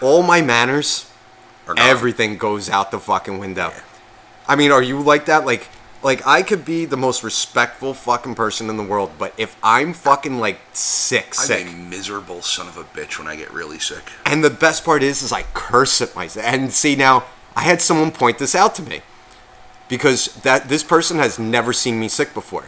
all 0.00 0.22
my 0.22 0.40
manners, 0.40 0.88
Or 1.00 1.02
not. 1.02 1.15
Everything 1.76 2.36
goes 2.36 2.68
out 2.70 2.90
the 2.90 3.00
fucking 3.00 3.38
window. 3.38 3.72
I 4.48 4.56
mean, 4.56 4.70
are 4.70 4.82
you 4.82 5.00
like 5.00 5.26
that? 5.26 5.44
Like, 5.44 5.68
like 6.02 6.26
I 6.26 6.42
could 6.42 6.64
be 6.64 6.84
the 6.84 6.96
most 6.96 7.24
respectful 7.24 7.94
fucking 7.94 8.34
person 8.34 8.70
in 8.70 8.76
the 8.76 8.82
world, 8.82 9.12
but 9.18 9.34
if 9.36 9.56
I'm 9.62 9.92
fucking 9.92 10.38
like 10.38 10.58
sick, 10.72 11.34
I'm 11.38 11.46
sick, 11.46 11.66
a 11.66 11.72
miserable 11.72 12.42
son 12.42 12.68
of 12.68 12.76
a 12.76 12.84
bitch 12.84 13.18
when 13.18 13.26
I 13.26 13.36
get 13.36 13.52
really 13.52 13.78
sick. 13.78 14.12
and 14.24 14.44
the 14.44 14.50
best 14.50 14.84
part 14.84 15.02
is, 15.02 15.22
is 15.22 15.32
I 15.32 15.42
curse 15.54 16.00
at 16.00 16.14
myself. 16.14 16.46
And 16.46 16.72
see, 16.72 16.94
now 16.94 17.24
I 17.56 17.62
had 17.62 17.80
someone 17.80 18.12
point 18.12 18.38
this 18.38 18.54
out 18.54 18.74
to 18.76 18.82
me 18.82 19.00
because 19.88 20.26
that 20.42 20.68
this 20.68 20.84
person 20.84 21.18
has 21.18 21.38
never 21.38 21.72
seen 21.72 21.98
me 21.98 22.08
sick 22.08 22.34
before. 22.34 22.66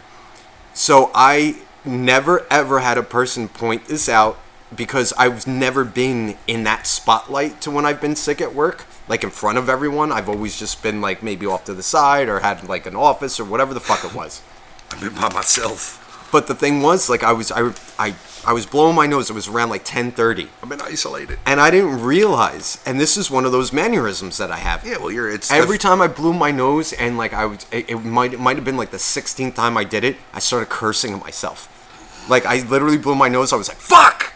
So 0.75 1.11
I 1.15 1.57
never 1.85 2.47
ever 2.51 2.81
had 2.81 2.99
a 2.99 3.03
person 3.03 3.49
point 3.49 3.87
this 3.87 4.09
out 4.09 4.39
because 4.75 5.13
I've 5.15 5.47
never 5.47 5.85
been 5.85 6.37
in 6.47 6.65
that 6.65 6.87
spotlight 6.87 7.61
to 7.63 7.71
when 7.71 7.87
I've 7.87 8.01
been 8.01 8.17
sick 8.17 8.41
at 8.41 8.55
work, 8.55 8.85
like 9.09 9.25
in 9.25 9.31
front 9.31 9.59
of 9.59 9.69
everyone. 9.69 10.13
I've 10.13 10.29
always 10.29 10.59
just 10.59 10.83
been 10.83 11.01
like 11.01 11.23
maybe 11.23 11.47
off 11.47 11.65
to 11.65 11.75
the 11.75 11.83
side 11.83 12.29
or 12.29 12.41
had 12.41 12.69
like 12.69 12.87
an 12.87 12.97
office 12.97 13.41
or 13.41 13.45
whatever 13.45 13.75
the 13.75 13.81
fuck 13.81 14.05
it 14.05 14.15
was. 14.15 14.43
I've 14.91 15.01
been 15.01 15.15
by 15.15 15.33
myself. 15.33 16.05
But 16.31 16.47
the 16.47 16.55
thing 16.55 16.83
was, 16.83 17.09
like 17.09 17.23
I 17.23 17.33
was 17.33 17.51
I 17.51 17.73
I 17.99 18.15
I 18.47 18.53
was 18.53 18.67
blowing 18.67 18.95
my 18.95 19.07
nose. 19.07 19.31
It 19.31 19.33
was 19.33 19.49
around 19.49 19.71
like 19.71 19.85
10:30. 19.85 20.49
I've 20.63 20.69
been 20.69 20.81
isolated. 20.83 21.39
And 21.47 21.61
I 21.61 21.71
didn't 21.71 22.03
realize, 22.03 22.83
and 22.85 23.01
this 23.01 23.17
is 23.17 23.31
one 23.31 23.47
of 23.47 23.53
those 23.53 23.73
mannerisms 23.73 24.37
that 24.37 24.51
I 24.51 24.59
have. 24.59 24.87
Yeah, 24.87 24.99
well, 24.99 25.11
you're 25.11 25.31
it's 25.31 25.51
Every 25.51 25.79
time 25.79 26.03
I 26.03 26.07
blew 26.07 26.35
my 26.35 26.51
nose, 26.51 26.93
and 26.93 27.17
like 27.17 27.33
I 27.33 27.47
would, 27.47 27.65
it, 27.73 27.89
it 27.89 27.97
might 27.97 28.35
it 28.35 28.41
might 28.41 28.57
have 28.57 28.65
been 28.65 28.77
like 28.77 28.91
the 28.91 28.99
sixteenth 28.99 29.55
time 29.55 29.77
I 29.79 29.85
did 29.85 30.05
it. 30.05 30.17
I 30.35 30.39
started 30.39 30.69
cursing 30.69 31.15
at 31.15 31.21
myself. 31.21 31.75
Like 32.29 32.45
I 32.45 32.61
literally 32.69 32.99
blew 32.99 33.15
my 33.15 33.29
nose. 33.29 33.53
I 33.53 33.57
was 33.57 33.69
like, 33.69 33.79
"Fuck!" 33.79 34.35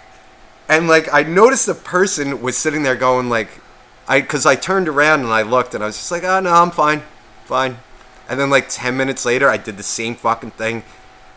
And 0.68 0.88
like 0.88 1.12
I 1.12 1.23
noticed 1.25 1.66
the 1.66 1.75
person 1.75 2.40
was 2.40 2.56
sitting 2.56 2.82
there 2.85 2.97
going 2.97 3.28
like, 3.28 3.50
I 4.12 4.21
because 4.21 4.45
I 4.45 4.57
turned 4.57 4.88
around 4.88 5.21
and 5.21 5.31
I 5.31 5.40
looked 5.40 5.75
and 5.75 5.83
I 5.83 5.87
was 5.87 5.97
just 5.97 6.11
like, 6.11 6.23
"Oh 6.23 6.38
no, 6.38 6.52
I'm 6.52 6.71
fine, 6.71 7.00
fine." 7.47 7.78
And 8.28 8.38
then 8.38 8.50
like 8.50 8.69
ten 8.69 8.95
minutes 8.95 9.25
later, 9.25 9.49
I 9.49 9.57
did 9.57 9.78
the 9.78 9.83
same 9.83 10.16
fucking 10.16 10.50
thing. 10.50 10.85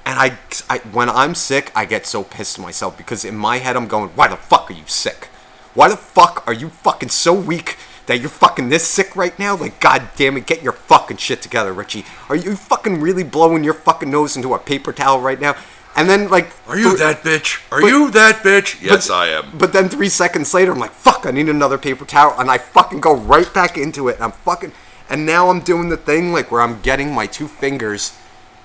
And 0.06 0.20
I, 0.20 0.38
I, 0.70 0.80
when 0.92 1.10
I'm 1.10 1.36
sick, 1.36 1.72
I 1.74 1.86
get 1.86 2.06
so 2.06 2.24
pissed 2.24 2.60
at 2.60 2.62
myself 2.62 2.98
because 2.98 3.24
in 3.24 3.38
my 3.38 3.58
head 3.58 3.78
I'm 3.78 3.88
going, 3.88 4.10
why 4.10 4.28
the 4.28 4.36
fuck 4.36 4.70
are 4.70 4.74
you 4.74 4.84
sick? 4.86 5.30
Why 5.74 5.90
the 5.90 5.98
fuck 5.98 6.44
are 6.46 6.54
you 6.54 6.70
fucking 6.70 7.10
so 7.10 7.34
weak 7.34 7.78
that 8.06 8.20
you're 8.20 8.30
fucking 8.30 8.70
this 8.70 8.86
sick 8.86 9.16
right 9.16 9.38
now? 9.40 9.56
Like, 9.56 9.80
god 9.80 10.10
damn 10.16 10.38
it, 10.38 10.46
get 10.46 10.62
your 10.62 10.74
fucking 10.74 11.18
shit 11.18 11.42
together, 11.42 11.74
Richie. 11.74 12.06
Are 12.30 12.36
you 12.36 12.56
fucking 12.56 13.02
really 13.02 13.24
blowing 13.24 13.64
your 13.64 13.74
fucking 13.74 14.12
nose 14.12 14.36
into 14.36 14.54
a 14.54 14.60
paper 14.60 14.94
towel 14.94 15.22
right 15.22 15.40
now? 15.40 15.56
And 15.96 16.10
then 16.10 16.30
like, 16.30 16.50
Are 16.68 16.78
you 16.78 16.98
th- 16.98 17.00
that 17.00 17.24
bitch? 17.24 17.62
Are 17.72 17.82
but- 17.82 17.88
you 17.88 18.12
that 18.12 18.38
bitch? 18.44 18.82
Yes, 18.82 19.08
but- 19.08 19.14
I 19.14 19.28
am. 19.28 19.58
But 19.58 19.72
then 19.74 19.88
three 19.90 20.10
seconds 20.10 20.54
later, 20.54 20.72
I'm 20.74 20.80
like, 20.80 20.92
fuck, 20.92 21.26
I 21.26 21.32
need 21.32 21.48
another 21.50 21.78
paper 21.78 22.06
towel. 22.06 22.36
And 22.38 22.52
I 22.52 22.58
fucking 22.58 23.00
go 23.00 23.16
right 23.16 23.52
back 23.54 23.78
into 23.78 24.10
it. 24.10 24.16
And 24.16 24.24
I'm 24.26 24.32
fucking. 24.32 24.74
And 25.10 25.26
now 25.26 25.50
I'm 25.50 25.60
doing 25.62 25.90
the 25.90 25.98
thing 25.98 26.34
like 26.34 26.52
where 26.52 26.62
I'm 26.62 26.82
getting 26.82 27.14
my 27.14 27.28
two 27.28 27.48
fingers 27.48 28.18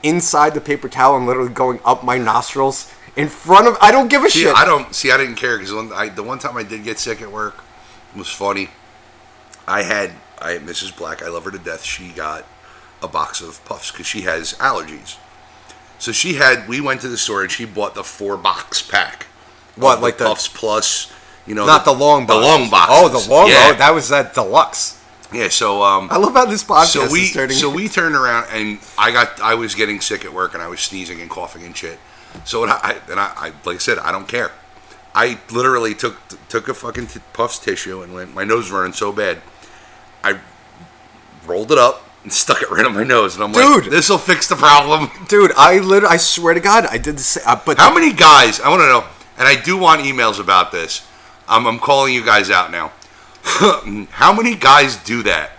inside 0.03 0.55
the 0.55 0.61
paper 0.61 0.89
towel 0.89 1.17
and 1.17 1.27
literally 1.27 1.51
going 1.53 1.79
up 1.85 2.03
my 2.03 2.19
nostrils 2.19 2.91
in 3.15 3.29
front 3.29 3.69
of. 3.69 3.77
I 3.81 3.93
don't 3.93 4.09
give 4.09 4.25
a 4.25 4.31
See, 4.31 4.43
shit. 4.43 4.57
I 4.57 4.65
don't 4.65 4.95
see. 4.95 5.11
I 5.13 5.17
didn't 5.17 5.37
care 5.37 5.59
because 5.59 5.71
the 6.17 6.23
one 6.23 6.39
time 6.39 6.57
I 6.57 6.63
did 6.63 6.83
get 6.83 6.99
sick 6.99 7.21
at 7.23 7.31
work 7.31 7.63
was 8.17 8.29
funny. 8.29 8.71
I 9.69 9.83
had 9.83 10.13
I 10.41 10.55
Mrs. 10.59 10.97
Black. 10.97 11.23
I 11.23 11.29
love 11.29 11.45
her 11.45 11.51
to 11.51 11.59
death. 11.59 11.85
She 11.85 12.09
got 12.09 12.45
a 13.03 13.09
box 13.09 13.41
of 13.41 13.63
puffs 13.67 13.91
because 13.93 14.07
she 14.07 14.23
has 14.23 14.55
allergies. 14.55 15.17
So 16.01 16.11
she 16.13 16.35
had. 16.35 16.67
We 16.69 16.81
went 16.81 17.03
to 17.03 17.09
the 17.09 17.17
store 17.19 17.43
and 17.43 17.51
she 17.53 17.65
bought 17.65 17.95
the 17.95 18.03
four 18.03 18.37
box 18.37 18.83
pack. 18.83 19.25
What, 19.77 19.95
of 19.95 20.01
the 20.01 20.05
like 20.07 20.19
the- 20.19 20.25
puffs 20.25 20.49
plus? 20.49 21.13
You 21.47 21.55
know, 21.55 21.67
Not 21.67 21.85
the, 21.85 21.93
long 21.93 22.27
the 22.27 22.35
box. 22.35 22.45
long 22.47 22.71
box. 22.71 22.91
Oh, 22.93 23.09
the 23.09 23.31
long. 23.31 23.49
Yeah. 23.49 23.71
Oh, 23.73 23.79
that 23.79 23.95
was 23.95 24.09
that 24.11 24.35
deluxe. 24.35 25.03
Yeah. 25.33 25.49
So 25.49 25.83
um, 25.83 26.09
I 26.11 26.17
love 26.19 26.33
how 26.35 26.45
this 26.45 26.63
podcast 26.63 26.87
so 26.87 27.11
we 27.11 27.21
is 27.23 27.33
turning. 27.33 27.57
so 27.57 27.71
we 27.71 27.89
turned 27.99 28.15
around 28.15 28.47
and 28.53 28.79
I 28.99 29.11
got 29.11 29.41
I 29.41 29.55
was 29.55 29.75
getting 29.75 30.01
sick 30.01 30.25
at 30.25 30.33
work 30.33 30.55
and 30.55 30.63
I 30.63 30.69
was 30.69 30.81
sneezing 30.81 31.21
and 31.21 31.29
coughing 31.31 31.63
and 31.65 31.77
shit. 31.77 31.99
So 32.45 32.61
what 32.61 32.69
I 32.69 32.99
and 33.11 33.19
I, 33.19 33.33
I 33.37 33.53
like 33.65 33.77
I 33.77 33.79
said 33.79 33.99
I 33.99 34.13
don't 34.13 34.29
care. 34.29 34.53
I 35.15 35.41
literally 35.51 35.95
took 35.95 36.17
took 36.49 36.69
a 36.69 36.75
fucking 36.75 37.09
t- 37.09 37.21
puffs 37.33 37.59
tissue 37.59 38.03
and 38.03 38.15
went 38.15 38.33
my 38.35 38.45
nose 38.45 38.65
was 38.65 38.73
running 38.73 38.93
so 38.93 39.11
bad. 39.13 39.39
I 40.23 40.39
rolled 41.47 41.73
it 41.73 41.79
up 41.79 42.05
and 42.23 42.33
stuck 42.33 42.63
it 42.63 42.71
right 42.71 42.85
on 42.85 42.95
my 42.95 43.05
nose 43.05 43.35
and 43.35 43.45
I'm 43.45 43.53
like, 43.53 43.85
Dude. 43.85 43.93
this 43.93 44.11
will 44.11 44.19
fix 44.19 44.49
the 44.49 44.57
problem. 44.57 45.11
dude, 45.29 45.53
I 45.57 45.79
literally, 45.79 46.15
I 46.15 46.17
swear 46.19 46.55
to 46.55 46.61
God, 46.61 46.87
I 46.87 46.99
did 46.99 47.17
the 47.17 47.23
same. 47.23 47.45
Uh, 47.47 47.61
but 47.65 47.79
How 47.79 47.95
many 47.95 48.13
guys? 48.13 48.61
I 48.61 48.69
want 48.69 48.81
to 48.83 48.87
know, 48.87 49.05
and 49.39 49.49
I 49.49 49.61
do 49.61 49.77
want 49.77 50.03
emails 50.03 50.39
about 50.41 50.73
this. 50.73 51.07
Um, 51.49 51.67
I'm 51.67 51.79
calling 51.79 52.15
you 52.15 52.25
guys 52.25 52.51
out 52.51 52.71
now. 52.71 52.93
How 54.11 54.33
many 54.33 54.55
guys 54.55 54.97
do 54.97 55.23
that? 55.25 55.53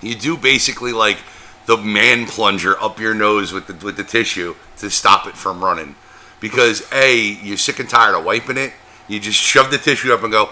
You 0.00 0.14
do 0.14 0.36
basically 0.36 0.92
like 0.92 1.18
the 1.66 1.76
man 1.76 2.26
plunger 2.26 2.80
up 2.80 2.98
your 2.98 3.14
nose 3.14 3.52
with 3.52 3.66
the 3.66 3.74
with 3.84 3.96
the 3.96 4.04
tissue 4.04 4.54
to 4.78 4.90
stop 4.90 5.26
it 5.26 5.36
from 5.36 5.62
running, 5.62 5.96
because 6.40 6.88
a 6.92 7.16
you're 7.16 7.56
sick 7.56 7.78
and 7.78 7.88
tired 7.88 8.14
of 8.14 8.24
wiping 8.24 8.56
it. 8.56 8.72
You 9.08 9.20
just 9.20 9.38
shove 9.38 9.70
the 9.70 9.78
tissue 9.78 10.12
up 10.12 10.22
and 10.22 10.32
go. 10.32 10.50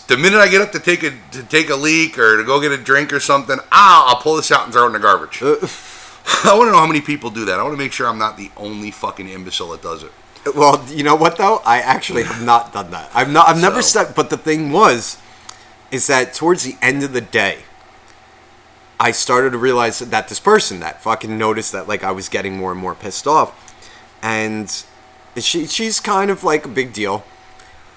The 0.00 0.16
minute 0.16 0.38
I 0.38 0.48
get 0.48 0.60
up 0.60 0.72
to 0.72 0.80
take 0.80 1.02
a 1.02 1.12
to 1.32 1.42
take 1.44 1.70
a 1.70 1.76
leak 1.76 2.18
or 2.18 2.36
to 2.36 2.44
go 2.44 2.60
get 2.60 2.72
a 2.72 2.76
drink 2.76 3.12
or 3.12 3.20
something, 3.20 3.58
ah, 3.72 4.08
I'll 4.08 4.20
pull 4.22 4.36
this 4.36 4.50
out 4.50 4.64
and 4.64 4.72
throw 4.72 4.84
it 4.84 4.86
in 4.88 4.92
the 4.92 4.98
garbage. 4.98 5.40
I 6.44 6.56
want 6.56 6.68
to 6.68 6.72
know 6.72 6.78
how 6.78 6.86
many 6.86 7.00
people 7.00 7.30
do 7.30 7.44
that. 7.46 7.58
I 7.60 7.62
want 7.62 7.74
to 7.74 7.78
make 7.78 7.92
sure 7.92 8.08
I'm 8.08 8.18
not 8.18 8.36
the 8.36 8.50
only 8.56 8.90
fucking 8.90 9.28
imbecile 9.28 9.70
that 9.70 9.82
does 9.82 10.02
it. 10.02 10.10
Well, 10.54 10.84
you 10.88 11.02
know 11.04 11.14
what 11.16 11.36
though? 11.36 11.62
I 11.64 11.80
actually 11.80 12.24
have 12.24 12.42
not 12.44 12.72
done 12.72 12.90
that. 12.90 13.10
I've 13.14 13.30
not. 13.30 13.48
I've 13.48 13.60
never 13.60 13.82
So- 13.82 14.00
stuck. 14.04 14.14
But 14.14 14.30
the 14.30 14.36
thing 14.36 14.72
was, 14.72 15.18
is 15.90 16.06
that 16.08 16.34
towards 16.34 16.64
the 16.64 16.76
end 16.82 17.02
of 17.02 17.12
the 17.12 17.20
day, 17.20 17.58
I 18.98 19.10
started 19.12 19.50
to 19.50 19.58
realize 19.58 19.98
that 20.00 20.28
this 20.28 20.40
person 20.40 20.80
that 20.80 21.02
fucking 21.02 21.36
noticed 21.38 21.72
that 21.72 21.88
like 21.88 22.02
I 22.02 22.10
was 22.10 22.28
getting 22.28 22.56
more 22.56 22.72
and 22.72 22.80
more 22.80 22.94
pissed 22.94 23.26
off, 23.26 23.52
and 24.22 24.70
she 25.36 25.66
she's 25.66 26.00
kind 26.00 26.30
of 26.30 26.42
like 26.42 26.64
a 26.64 26.68
big 26.68 26.92
deal. 26.92 27.24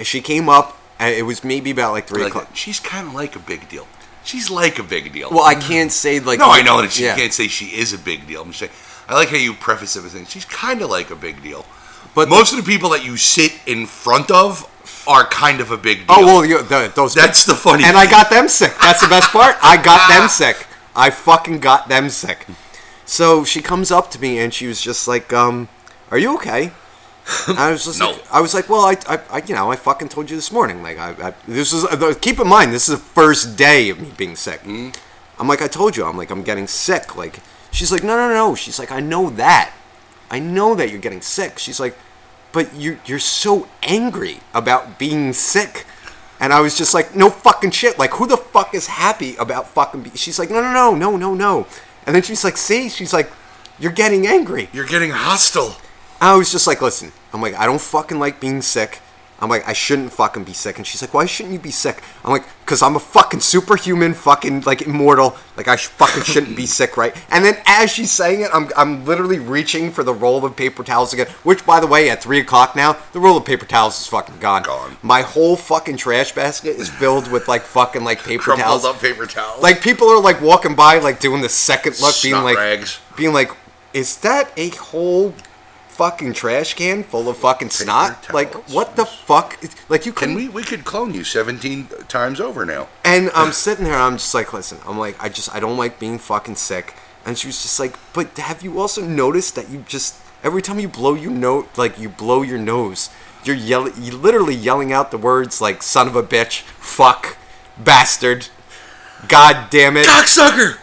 She 0.01 0.21
came 0.21 0.47
up. 0.47 0.76
It 0.99 1.25
was 1.25 1.43
maybe 1.43 1.71
about 1.71 1.91
like 1.93 2.07
three 2.07 2.23
Like, 2.23 2.31
o'clock. 2.31 2.49
she's 2.55 2.79
kind 2.79 3.07
of 3.07 3.13
like 3.13 3.35
a 3.35 3.39
big 3.39 3.69
deal. 3.69 3.87
She's 4.23 4.49
like 4.49 4.79
a 4.79 4.83
big 4.83 5.13
deal. 5.13 5.29
Well, 5.29 5.43
I 5.45 5.55
can't 5.55 5.91
say 5.91 6.19
like. 6.19 6.39
no, 6.39 6.49
I 6.49 6.61
know 6.61 6.81
that 6.81 6.91
she 6.91 7.03
yeah. 7.05 7.15
can't 7.15 7.31
say 7.31 7.47
she 7.47 7.67
is 7.67 7.93
a 7.93 7.97
big 7.97 8.27
deal. 8.27 8.41
I'm 8.41 8.49
just 8.49 8.59
saying. 8.59 8.71
I 9.07 9.13
like 9.13 9.29
how 9.29 9.37
you 9.37 9.53
preface 9.53 9.95
everything. 9.95 10.25
She's 10.25 10.43
kind 10.43 10.81
of 10.81 10.89
like 10.89 11.09
a 11.11 11.15
big 11.15 11.41
deal. 11.41 11.65
But 12.13 12.27
Most 12.29 12.51
of 12.51 12.57
the 12.57 12.63
people 12.69 12.89
that 12.89 13.05
you 13.05 13.15
sit 13.15 13.53
in 13.65 13.85
front 13.85 14.31
of 14.31 14.69
are 15.07 15.23
kind 15.25 15.61
of 15.61 15.71
a 15.71 15.77
big 15.77 15.99
deal. 15.99 16.07
Oh 16.09 16.25
well, 16.25 16.45
you, 16.45 16.61
the, 16.63 16.91
those. 16.95 17.13
That's 17.13 17.45
the 17.45 17.53
funny 17.55 17.83
And 17.85 17.95
I 17.95 18.09
got 18.09 18.29
them 18.29 18.47
sick. 18.49 18.73
That's 18.81 19.01
the 19.01 19.07
best 19.07 19.29
part. 19.29 19.55
I 19.61 19.81
got 19.81 20.09
them 20.09 20.27
sick. 20.41 20.65
I 20.95 21.09
fucking 21.11 21.59
got 21.59 21.87
them 21.87 22.09
sick. 22.09 22.45
So 23.05 23.45
she 23.45 23.61
comes 23.61 23.91
up 23.91 24.11
to 24.11 24.19
me 24.19 24.39
and 24.39 24.53
she 24.53 24.67
was 24.67 24.81
just 24.81 25.07
like, 25.07 25.31
um, 25.31 25.69
"Are 26.11 26.17
you 26.17 26.35
okay?" 26.35 26.71
I 27.47 27.71
was 27.71 27.85
just 27.85 27.99
No. 27.99 28.11
like, 28.11 28.31
I 28.31 28.41
was 28.41 28.53
like, 28.53 28.69
"Well, 28.69 28.81
I, 28.85 28.95
I, 29.07 29.19
I 29.31 29.43
you 29.45 29.53
know, 29.55 29.69
I 29.71 29.75
fucking 29.75 30.09
told 30.09 30.29
you 30.29 30.35
this 30.35 30.51
morning. 30.51 30.81
Like, 30.81 30.97
I, 30.97 31.09
I 31.29 31.33
this 31.47 31.73
is 31.73 31.85
keep 32.21 32.39
in 32.39 32.47
mind, 32.47 32.73
this 32.73 32.87
is 32.87 32.97
the 32.97 33.03
first 33.05 33.57
day 33.57 33.89
of 33.89 33.99
me 33.99 34.11
being 34.15 34.35
sick. 34.35 34.61
Mm-hmm. 34.61 34.89
I'm 35.39 35.47
like, 35.47 35.61
I 35.61 35.67
told 35.67 35.95
you, 35.97 36.05
I'm 36.05 36.17
like, 36.17 36.31
I'm 36.31 36.41
getting 36.43 36.67
sick. 36.67 37.15
Like, 37.15 37.39
she's 37.71 37.91
like, 37.91 38.03
no, 38.03 38.15
no, 38.15 38.33
no. 38.33 38.55
She's 38.55 38.79
like, 38.79 38.91
I 38.91 38.99
know 39.01 39.29
that. 39.31 39.73
I 40.31 40.39
know 40.39 40.73
that 40.75 40.89
you're 40.89 40.99
getting 40.99 41.21
sick. 41.21 41.59
She's 41.59 41.79
like, 41.79 41.95
but 42.51 42.73
you 42.73 42.99
you're 43.05 43.19
so 43.19 43.67
angry 43.83 44.39
about 44.53 44.97
being 44.97 45.33
sick. 45.33 45.85
And 46.39 46.53
I 46.53 46.61
was 46.61 46.77
just 46.77 46.93
like, 46.93 47.15
no 47.15 47.29
fucking 47.29 47.71
shit. 47.71 47.97
Like, 47.99 48.11
who 48.11 48.27
the 48.27 48.37
fuck 48.37 48.73
is 48.73 48.87
happy 48.87 49.35
about 49.37 49.67
fucking? 49.69 50.03
Be-? 50.03 50.11
She's 50.15 50.37
like, 50.39 50.49
no, 50.49 50.61
no, 50.61 50.71
no, 50.71 50.95
no, 50.95 51.17
no, 51.17 51.33
no. 51.33 51.67
And 52.05 52.15
then 52.15 52.23
she's 52.23 52.43
like, 52.43 52.57
see, 52.57 52.89
she's 52.89 53.11
like, 53.11 53.29
you're 53.79 53.91
getting 53.91 54.25
angry. 54.27 54.69
You're 54.71 54.85
getting 54.85 55.11
hostile. 55.11 55.75
I 56.19 56.35
was 56.35 56.51
just 56.51 56.67
like, 56.67 56.81
listen, 56.81 57.11
I'm 57.33 57.41
like, 57.41 57.55
I 57.55 57.65
don't 57.65 57.81
fucking 57.81 58.19
like 58.19 58.39
being 58.39 58.61
sick. 58.61 58.99
I'm 59.39 59.49
like, 59.49 59.67
I 59.67 59.73
shouldn't 59.73 60.13
fucking 60.13 60.45
be 60.45 60.53
sick. 60.53 60.77
And 60.77 60.87
she's 60.87 61.03
like, 61.03 61.13
why 61.13 61.27
shouldn't 61.27 61.53
you 61.53 61.59
be 61.59 61.69
sick? 61.69 62.01
I'm 62.25 62.31
like, 62.31 62.43
because 62.65 62.81
I'm 62.81 62.95
a 62.95 62.99
fucking 62.99 63.41
superhuman, 63.41 64.15
fucking 64.15 64.61
like 64.61 64.81
immortal. 64.81 65.37
Like 65.55 65.67
I 65.67 65.75
sh- 65.75 65.85
fucking 65.89 66.23
shouldn't 66.23 66.57
be 66.57 66.65
sick, 66.65 66.97
right? 66.97 67.15
And 67.29 67.45
then 67.45 67.55
as 67.67 67.91
she's 67.91 68.11
saying 68.11 68.41
it, 68.41 68.49
I'm, 68.51 68.69
I'm 68.75 69.05
literally 69.05 69.37
reaching 69.37 69.91
for 69.91 70.03
the 70.03 70.11
roll 70.11 70.43
of 70.43 70.55
paper 70.55 70.83
towels 70.83 71.13
again. 71.13 71.27
Which, 71.43 71.63
by 71.67 71.79
the 71.79 71.85
way, 71.85 72.09
at 72.09 72.23
three 72.23 72.39
o'clock 72.39 72.75
now, 72.75 72.97
the 73.13 73.19
roll 73.19 73.37
of 73.37 73.45
paper 73.45 73.67
towels 73.67 74.01
is 74.01 74.07
fucking 74.07 74.39
gone. 74.39 74.63
Gone. 74.63 74.97
My 75.03 75.21
whole 75.21 75.55
fucking 75.55 75.97
trash 75.97 76.31
basket 76.31 76.75
is 76.77 76.89
filled 76.89 77.31
with 77.31 77.47
like 77.47 77.61
fucking 77.61 78.03
like 78.03 78.23
paper 78.23 78.41
Crumpled 78.41 78.65
towels. 78.65 78.85
up 78.85 78.99
paper 78.99 79.27
towels. 79.27 79.61
Like 79.61 79.81
people 79.81 80.07
are 80.07 80.19
like 80.19 80.41
walking 80.41 80.73
by, 80.73 80.97
like 80.97 81.19
doing 81.19 81.43
the 81.43 81.49
second 81.49 81.99
look, 82.01 82.15
being 82.23 82.41
like, 82.41 82.57
rags. 82.57 82.99
being 83.15 83.33
like, 83.33 83.51
is 83.93 84.17
that 84.21 84.51
a 84.57 84.69
whole 84.69 85.35
fucking 85.97 86.33
trash 86.33 86.75
can 86.75 87.03
full 87.03 87.27
of 87.27 87.37
fucking 87.37 87.71
snot? 87.71 88.23
towels. 88.23 88.33
Like, 88.33 88.69
what 88.69 88.95
the 88.95 89.05
fuck? 89.05 89.59
Like, 89.89 90.05
you 90.05 90.13
Can 90.13 90.29
can 90.29 90.35
we? 90.35 90.47
We 90.47 90.63
could 90.63 90.85
clone 90.85 91.13
you 91.13 91.23
17 91.23 91.87
times 92.07 92.39
over 92.39 92.65
now. 92.65 92.87
And 93.03 93.31
I'm 93.33 93.51
sitting 93.51 93.85
there, 93.85 93.95
I'm 93.95 94.17
just 94.17 94.33
like, 94.33 94.53
listen, 94.53 94.77
I'm 94.85 94.97
like, 94.97 95.21
I 95.21 95.29
just, 95.29 95.53
I 95.53 95.59
don't 95.59 95.77
like 95.77 95.99
being 95.99 96.19
fucking 96.19 96.55
sick. 96.55 96.93
And 97.25 97.37
she 97.37 97.47
was 97.47 97.61
just 97.61 97.79
like, 97.79 97.95
but 98.13 98.37
have 98.37 98.61
you 98.61 98.79
also 98.79 99.01
noticed 99.03 99.55
that 99.55 99.69
you 99.69 99.83
just 99.87 100.15
every 100.43 100.61
time 100.61 100.79
you 100.79 100.87
blow 100.87 101.13
your 101.13 101.31
nose, 101.31 101.65
like 101.75 101.99
you 101.99 102.09
blow 102.09 102.41
your 102.41 102.59
nose, 102.59 103.09
you're 103.43 103.55
yelling, 103.55 103.93
you 103.99 104.15
literally 104.15 104.55
yelling 104.55 104.93
out 104.93 105.11
the 105.11 105.17
words 105.17 105.59
like 105.59 105.83
"son 105.83 106.07
of 106.07 106.15
a 106.15 106.23
bitch," 106.23 106.61
"fuck," 106.61 107.37
"bastard," 107.77 108.47
"god 109.27 109.69
damn 109.69 109.97
it." 109.97 110.07
Cocksucker. 110.07 110.77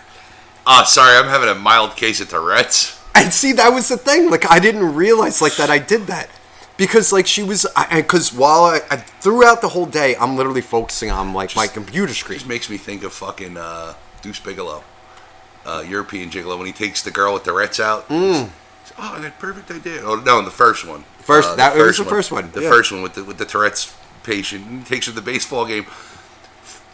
Ah, 0.66 0.84
sorry, 0.84 1.16
I'm 1.16 1.28
having 1.28 1.48
a 1.48 1.54
mild 1.54 1.96
case 1.96 2.20
of 2.20 2.28
Tourette's. 2.28 3.00
And 3.14 3.32
see, 3.32 3.52
that 3.52 3.68
was 3.70 3.88
the 3.88 3.96
thing. 3.96 4.30
Like, 4.30 4.50
I 4.50 4.58
didn't 4.58 4.94
realize 4.94 5.40
like 5.40 5.56
that 5.56 5.70
I 5.70 5.78
did 5.78 6.08
that 6.08 6.28
because 6.76 7.12
like 7.12 7.26
she 7.26 7.42
was, 7.42 7.64
because 7.94 8.32
while 8.32 8.64
I, 8.64 8.80
I 8.90 8.96
throughout 8.96 9.60
the 9.60 9.68
whole 9.68 9.86
day, 9.86 10.16
I'm 10.16 10.36
literally 10.36 10.60
focusing 10.60 11.10
on 11.10 11.32
like 11.32 11.54
my 11.54 11.66
computer 11.66 12.12
screen. 12.12 12.38
Just 12.38 12.48
makes 12.48 12.68
me 12.68 12.76
think 12.76 13.02
of 13.04 13.12
fucking 13.12 13.56
uh, 13.56 13.94
Deuce 14.22 14.40
Bigalow, 14.40 14.82
uh, 15.64 15.84
European 15.88 16.28
Gigolo, 16.30 16.58
when 16.58 16.66
he 16.66 16.72
takes 16.72 17.02
the 17.02 17.10
girl 17.12 17.34
with 17.34 17.44
the 17.44 17.50
Tourette's 17.52 17.78
out. 17.80 18.08
Mm. 18.08 18.50
Oh, 18.98 19.18
that 19.20 19.38
perfect 19.38 19.70
idea. 19.70 20.02
Oh 20.02 20.16
no, 20.16 20.42
the 20.42 20.50
first 20.50 20.86
one. 20.86 21.04
First- 21.20 21.56
that- 21.56 21.76
it 21.76 21.82
was 21.82 21.96
the 21.98 22.04
first 22.04 22.30
one, 22.32 22.50
The 22.50 22.62
yeah. 22.62 22.68
first 22.68 22.92
one 22.92 23.00
with 23.02 23.14
the 23.14 23.24
with 23.24 23.38
the 23.38 23.46
Tourette's 23.46 23.94
patient. 24.24 24.66
He 24.66 24.84
takes 24.84 25.06
her 25.06 25.12
to 25.12 25.16
the 25.16 25.22
baseball 25.22 25.64
game. 25.66 25.84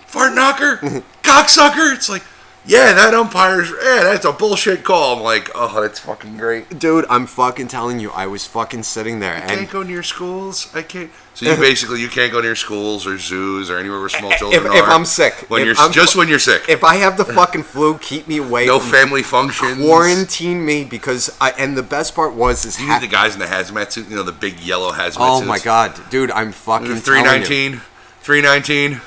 Fart 0.07 0.35
knocker, 0.35 0.77
cocksucker. 1.23 1.95
It's 1.95 2.09
like, 2.09 2.23
yeah, 2.67 2.93
that 2.93 3.15
umpire's, 3.15 3.71
yeah, 3.71 4.03
that's 4.05 4.25
a 4.25 4.33
bullshit 4.33 4.85
call. 4.85 5.17
I'm 5.17 5.23
like, 5.23 5.51
oh, 5.55 5.81
that's 5.81 5.99
fucking 5.99 6.37
great. 6.37 6.79
Dude, 6.79 7.07
I'm 7.09 7.27
fucking 7.27 7.69
telling 7.69 8.01
you, 8.01 8.11
I 8.11 8.27
was 8.27 8.47
fucking 8.47 8.83
sitting 8.83 9.19
there 9.21 9.35
I 9.35 9.39
and 9.39 9.51
can't 9.51 9.71
go 9.71 9.83
near 9.83 10.03
schools. 10.03 10.71
I 10.75 10.83
can't. 10.83 11.11
So 11.35 11.47
you 11.47 11.57
basically 11.57 12.03
you 12.03 12.09
can't 12.09 12.31
go 12.31 12.41
near 12.43 12.55
schools 12.57 13.07
or 13.07 13.17
zoos 13.17 13.71
or 13.71 13.79
anywhere 13.79 13.99
where 14.01 14.09
small 14.11 14.31
children 14.33 14.63
if, 14.63 14.71
are. 14.71 14.77
if 14.77 14.85
I'm 14.85 15.07
sick, 15.07 15.33
when 15.49 15.63
if 15.63 15.67
you're 15.69 15.77
I'm 15.79 15.91
just 15.91 16.15
when 16.17 16.29
you're 16.29 16.39
sick. 16.39 16.69
if 16.69 16.85
I 16.85 16.97
have 16.97 17.17
the 17.17 17.25
fucking 17.25 17.63
flu, 17.63 17.97
keep 17.99 18.29
me 18.29 18.39
away. 18.39 18.67
no 18.67 18.79
from 18.79 18.91
family 18.91 19.23
functions. 19.23 19.79
quarantine 19.79 20.65
me 20.67 20.85
because 20.85 21.35
I. 21.41 21.53
And 21.53 21.79
the 21.79 21.83
best 21.83 22.15
part 22.15 22.35
was 22.35 22.65
is 22.67 22.79
You 22.79 22.87
ha- 22.89 22.99
need 22.99 23.09
the 23.09 23.11
guys 23.11 23.33
in 23.33 23.41
the 23.41 23.47
hazmat 23.47 23.91
suit, 23.93 24.09
you 24.11 24.17
know, 24.17 24.23
the 24.23 24.33
big 24.33 24.61
yellow 24.61 24.91
hazmat 24.93 25.17
oh 25.21 25.39
suits. 25.39 25.49
my 25.49 25.59
god, 25.61 25.99
dude, 26.11 26.31
I'm 26.31 26.53
fucking 26.53 26.97
Three 26.97 27.23
telling 27.23 27.33
you. 27.35 27.39
nineteen. 27.41 27.81
Three 28.21 28.43
nineteen. 28.43 29.01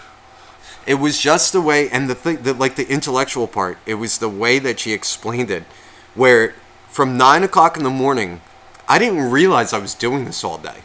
It 0.86 0.96
was 0.96 1.20
just 1.20 1.54
the 1.54 1.62
way, 1.62 1.90
and 1.90 2.10
the 2.10 2.16
thing, 2.16 2.44
that 2.44 2.60
like 2.60 2.75
the 2.75 2.88
intellectual 2.90 3.48
part. 3.48 3.78
It 3.86 3.96
was 3.96 4.18
the 4.18 4.30
way 4.30 4.60
that 4.60 4.80
she 4.80 4.92
explained 4.94 5.50
it, 5.50 5.63
where 6.13 6.54
from 6.90 7.18
nine 7.18 7.44
o'clock 7.44 7.78
in 7.78 7.84
the 7.84 7.90
morning, 7.90 8.42
I 8.88 9.00
didn't 9.00 9.32
realize 9.32 9.74
I 9.74 9.80
was 9.80 9.94
doing 9.94 10.25
this 10.25 10.44
all 10.44 10.58
day. 10.58 10.78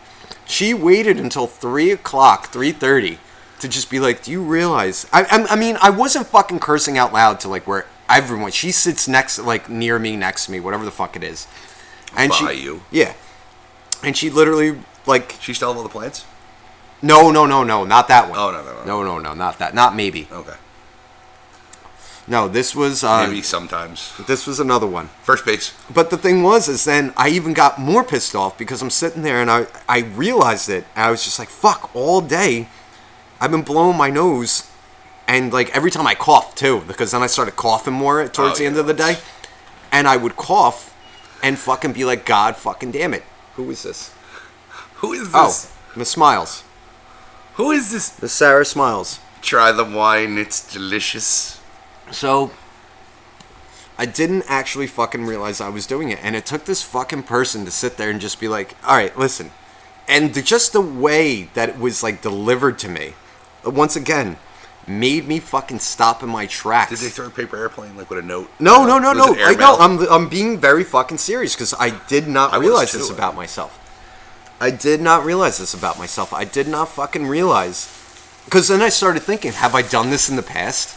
She 0.47 0.73
waited 0.73 1.19
until 1.19 1.47
three 1.47 1.91
o'clock, 1.91 2.49
three 2.49 2.73
thirty, 2.73 3.19
to 3.61 3.69
just 3.69 3.91
be 3.91 3.99
like, 3.99 4.23
"Do 4.23 4.31
you 4.31 4.43
realize?" 4.43 5.07
I, 5.13 5.25
I, 5.25 5.47
I 5.51 5.57
mean, 5.57 5.77
I 5.83 5.91
wasn't 5.91 6.27
fucking 6.29 6.61
cursing 6.61 6.97
out 6.97 7.13
loud 7.13 7.41
to 7.41 7.49
like 7.49 7.67
where 7.67 7.87
everyone. 8.09 8.53
She 8.53 8.71
sits 8.71 9.09
next, 9.09 9.39
like 9.39 9.69
near 9.69 9.99
me, 9.99 10.17
next 10.17 10.47
to 10.47 10.53
me, 10.53 10.61
whatever 10.61 10.85
the 10.85 10.91
fuck 10.91 11.17
it 11.17 11.23
is, 11.25 11.47
and 12.17 12.31
By 12.31 12.55
she, 12.55 12.63
you. 12.63 12.83
yeah, 12.91 13.15
and 14.03 14.17
she 14.17 14.31
literally 14.31 14.79
like 15.07 15.37
She 15.41 15.53
still 15.55 15.69
have 15.69 15.77
all 15.77 15.83
the 15.83 15.89
plants? 15.89 16.25
No, 17.03 17.31
no, 17.31 17.47
no, 17.47 17.63
no, 17.65 17.85
not 17.85 18.09
that 18.09 18.29
one. 18.29 18.39
Oh, 18.39 18.51
no, 18.51 18.63
no, 18.63 18.73
no. 18.73 18.85
no, 18.85 19.03
no, 19.03 19.19
no, 19.19 19.35
not 19.35 19.59
that, 19.59 19.75
not 19.75 19.95
maybe. 19.95 20.29
Okay. 20.33 20.55
No, 22.31 22.47
this 22.47 22.77
was 22.77 23.03
uh, 23.03 23.27
Maybe 23.27 23.41
sometimes. 23.41 24.13
this 24.27 24.47
was 24.47 24.61
another 24.61 24.87
one. 24.87 25.09
First 25.23 25.47
base. 25.47 25.73
But 25.89 26.11
the 26.11 26.19
thing 26.19 26.43
was, 26.43 26.69
is 26.69 26.85
then 26.85 27.15
I 27.17 27.31
even 27.31 27.55
got 27.55 27.79
more 27.81 28.05
pissed 28.05 28.35
off 28.35 28.59
because 28.59 28.83
I'm 28.83 28.91
sitting 28.91 29.23
there 29.23 29.41
and 29.41 29.51
I 29.51 29.67
I 29.89 30.01
realized 30.01 30.69
it. 30.69 30.85
And 30.95 31.07
I 31.07 31.11
was 31.11 31.25
just 31.25 31.39
like, 31.39 31.49
fuck, 31.49 31.91
all 31.95 32.21
day, 32.21 32.69
I've 33.41 33.51
been 33.51 33.63
blowing 33.63 33.97
my 33.97 34.11
nose, 34.11 34.71
and 35.27 35.55
like 35.55 35.75
every 35.75 35.91
time 35.91 36.07
I 36.07 36.15
cough 36.15 36.55
too, 36.55 36.83
because 36.87 37.13
then 37.13 37.23
I 37.23 37.29
started 37.29 37.57
coughing 37.57 37.95
more 37.95 38.29
towards 38.29 38.57
Oh, 38.57 38.59
the 38.59 38.67
end 38.67 38.77
of 38.77 38.87
the 38.87 38.93
day, 38.95 39.17
and 39.91 40.07
I 40.07 40.19
would 40.19 40.37
cough, 40.37 40.95
and 41.43 41.59
fucking 41.59 41.95
be 41.95 42.05
like, 42.05 42.27
God, 42.27 42.57
fucking 42.57 42.91
damn 42.91 43.15
it, 43.15 43.23
who 43.55 43.71
is 43.71 43.85
this? 43.85 44.13
Who 44.97 45.15
is 45.15 45.33
this? 45.33 45.73
Oh. 45.73 45.97
Miss 45.97 46.11
Smiles. 46.11 46.63
Who 47.59 47.73
is 47.73 47.91
this? 47.91 48.09
The 48.09 48.29
Sarah 48.29 48.65
Smiles. 48.65 49.19
Try 49.43 49.73
the 49.73 49.85
wine. 49.85 50.39
It's 50.39 50.73
delicious. 50.73 51.61
So 52.13 52.53
I 53.99 54.07
didn't 54.07 54.45
actually 54.47 54.87
fucking 54.87 55.27
realize 55.27 55.61
I 55.61 55.69
was 55.69 55.85
doing 55.85 56.11
it, 56.11 56.21
and 56.23 56.37
it 56.37 56.47
took 56.47 56.67
this 56.67 56.85
fucking 56.85 57.25
person 57.25 57.65
to 57.65 57.73
sit 57.73 57.97
there 57.97 58.11
and 58.11 58.21
just 58.21 58.39
be 58.39 58.47
like, 58.47 58.77
"All 58.85 58.95
right, 58.95 59.17
listen," 59.19 59.51
and 60.07 60.35
the, 60.35 60.41
just 60.41 60.73
the 60.73 60.81
way 60.81 61.51
that 61.55 61.69
it 61.69 61.79
was 61.81 62.01
like 62.01 62.23
delivered 62.23 62.79
to 62.79 62.89
me, 62.89 63.15
uh, 63.67 63.71
once 63.71 63.97
again, 63.97 64.37
made 64.87 65.27
me 65.27 65.41
fucking 65.41 65.81
stop 65.81 66.23
in 66.23 66.29
my 66.29 66.47
tracks. 66.47 66.91
Did 66.91 67.01
they 67.01 67.11
throw 67.11 67.27
a 67.27 67.31
paper 67.31 67.57
airplane 67.57 67.97
like 67.97 68.09
with 68.09 68.21
a 68.21 68.23
note? 68.23 68.49
No, 68.61 68.87
no, 68.87 69.01
no, 69.01 69.13
no. 69.13 69.35
I, 69.37 69.55
know. 69.55 69.77
I'm 69.81 69.99
I'm 70.09 70.29
being 70.29 70.59
very 70.59 70.85
fucking 70.85 71.19
serious 71.19 71.57
because 71.57 71.75
I 71.75 71.91
did 72.07 72.29
not 72.29 72.53
I 72.53 72.59
was 72.59 72.69
realize 72.69 72.93
this 72.93 73.11
about 73.11 73.35
myself. 73.35 73.87
I 74.61 74.71
did 74.71 75.01
not 75.01 75.25
realize 75.25 75.59
this 75.59 75.75
about 75.75 75.99
myself. 75.99 76.33
I 76.33 76.45
did 76.45 76.67
not 76.69 76.89
fucking 76.89 77.27
realize 77.27 77.95
because 78.45 78.69
then 78.69 78.81
I 78.83 78.89
started 78.89 79.21
thinking, 79.23 79.53
have 79.53 79.75
I 79.75 79.83
done 79.83 80.11
this 80.11 80.29
in 80.29 80.37
the 80.37 80.43
past? 80.43 80.97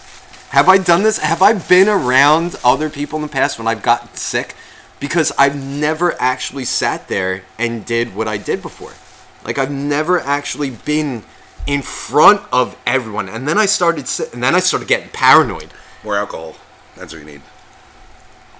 Have 0.49 0.67
I 0.67 0.77
done 0.77 1.03
this? 1.03 1.19
Have 1.19 1.41
I 1.41 1.53
been 1.53 1.87
around 1.87 2.55
other 2.63 2.89
people 2.89 3.17
in 3.17 3.23
the 3.23 3.27
past 3.31 3.57
when 3.57 3.67
I've 3.67 3.83
gotten 3.83 4.13
sick? 4.15 4.55
Because 4.99 5.31
I've 5.37 5.55
never 5.55 6.19
actually 6.19 6.65
sat 6.65 7.07
there 7.07 7.43
and 7.57 7.85
did 7.85 8.15
what 8.15 8.27
I 8.27 8.37
did 8.37 8.61
before. 8.61 8.93
Like 9.45 9.57
I've 9.57 9.71
never 9.71 10.19
actually 10.19 10.69
been 10.71 11.23
in 11.67 11.81
front 11.81 12.41
of 12.51 12.77
everyone. 12.87 13.29
And 13.29 13.47
then 13.47 13.57
I 13.57 13.65
started 13.65 14.07
sit- 14.07 14.33
and 14.33 14.41
then 14.43 14.55
I 14.55 14.59
started 14.59 14.87
getting 14.87 15.09
paranoid. 15.09 15.71
More 16.03 16.17
alcohol. 16.17 16.55
That's 16.95 17.13
what 17.13 17.19
you 17.19 17.25
need. 17.25 17.41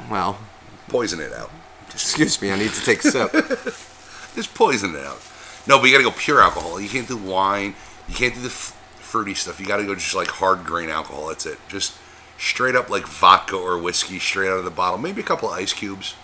Well, 0.10 0.40
Poison 0.88 1.20
it 1.20 1.34
out. 1.34 1.52
excuse 1.92 2.42
me, 2.42 2.52
I 2.52 2.58
need 2.58 2.72
to 2.72 2.82
take 2.84 3.04
a 3.06 3.12
sip. 3.12 3.32
Just 4.36 4.54
poison 4.54 4.96
it 4.96 5.06
out. 5.06 5.20
No, 5.68 5.78
but 5.78 5.86
you 5.86 5.92
gotta 5.92 6.04
go 6.04 6.16
pure 6.16 6.42
alcohol. 6.42 6.80
You 6.80 6.90
can't 6.90 7.08
do 7.08 7.18
wine. 7.18 7.76
You 8.08 8.16
can't 8.16 8.34
do 8.34 8.42
the 8.42 8.48
f- 8.48 8.78
fruity 9.00 9.34
stuff. 9.34 9.60
You 9.60 9.66
gotta 9.66 9.86
go 9.86 9.96
just 9.96 10.16
like 10.16 10.30
hard 10.30 10.64
grain 10.64 10.90
alcohol. 10.90 11.28
That's 11.28 11.46
it. 11.46 11.60
Just 11.68 11.98
straight 12.38 12.76
up 12.76 12.90
like 12.90 13.06
vodka 13.06 13.56
or 13.56 13.78
whiskey 13.78 14.20
straight 14.20 14.50
out 14.50 14.58
of 14.58 14.66
the 14.66 14.72
bottle. 14.72 14.98
Maybe 14.98 15.22
a 15.22 15.26
couple 15.26 15.50
of 15.50 15.56
ice 15.56 15.74
cubes. 15.74 16.16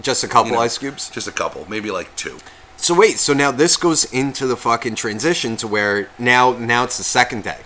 Just 0.00 0.22
a 0.22 0.28
couple 0.28 0.50
you 0.50 0.56
know. 0.56 0.62
ice 0.62 0.78
cubes. 0.78 1.10
Just 1.10 1.26
a 1.26 1.32
couple. 1.32 1.66
Maybe 1.68 1.90
like 1.90 2.14
two. 2.14 2.38
So 2.76 2.94
wait, 2.94 3.18
so 3.18 3.32
now 3.32 3.50
this 3.50 3.76
goes 3.76 4.04
into 4.12 4.46
the 4.46 4.56
fucking 4.56 4.94
transition 4.94 5.56
to 5.56 5.66
where 5.66 6.10
now 6.18 6.52
now 6.52 6.84
it's 6.84 6.98
the 6.98 7.04
second 7.04 7.42
day. 7.44 7.58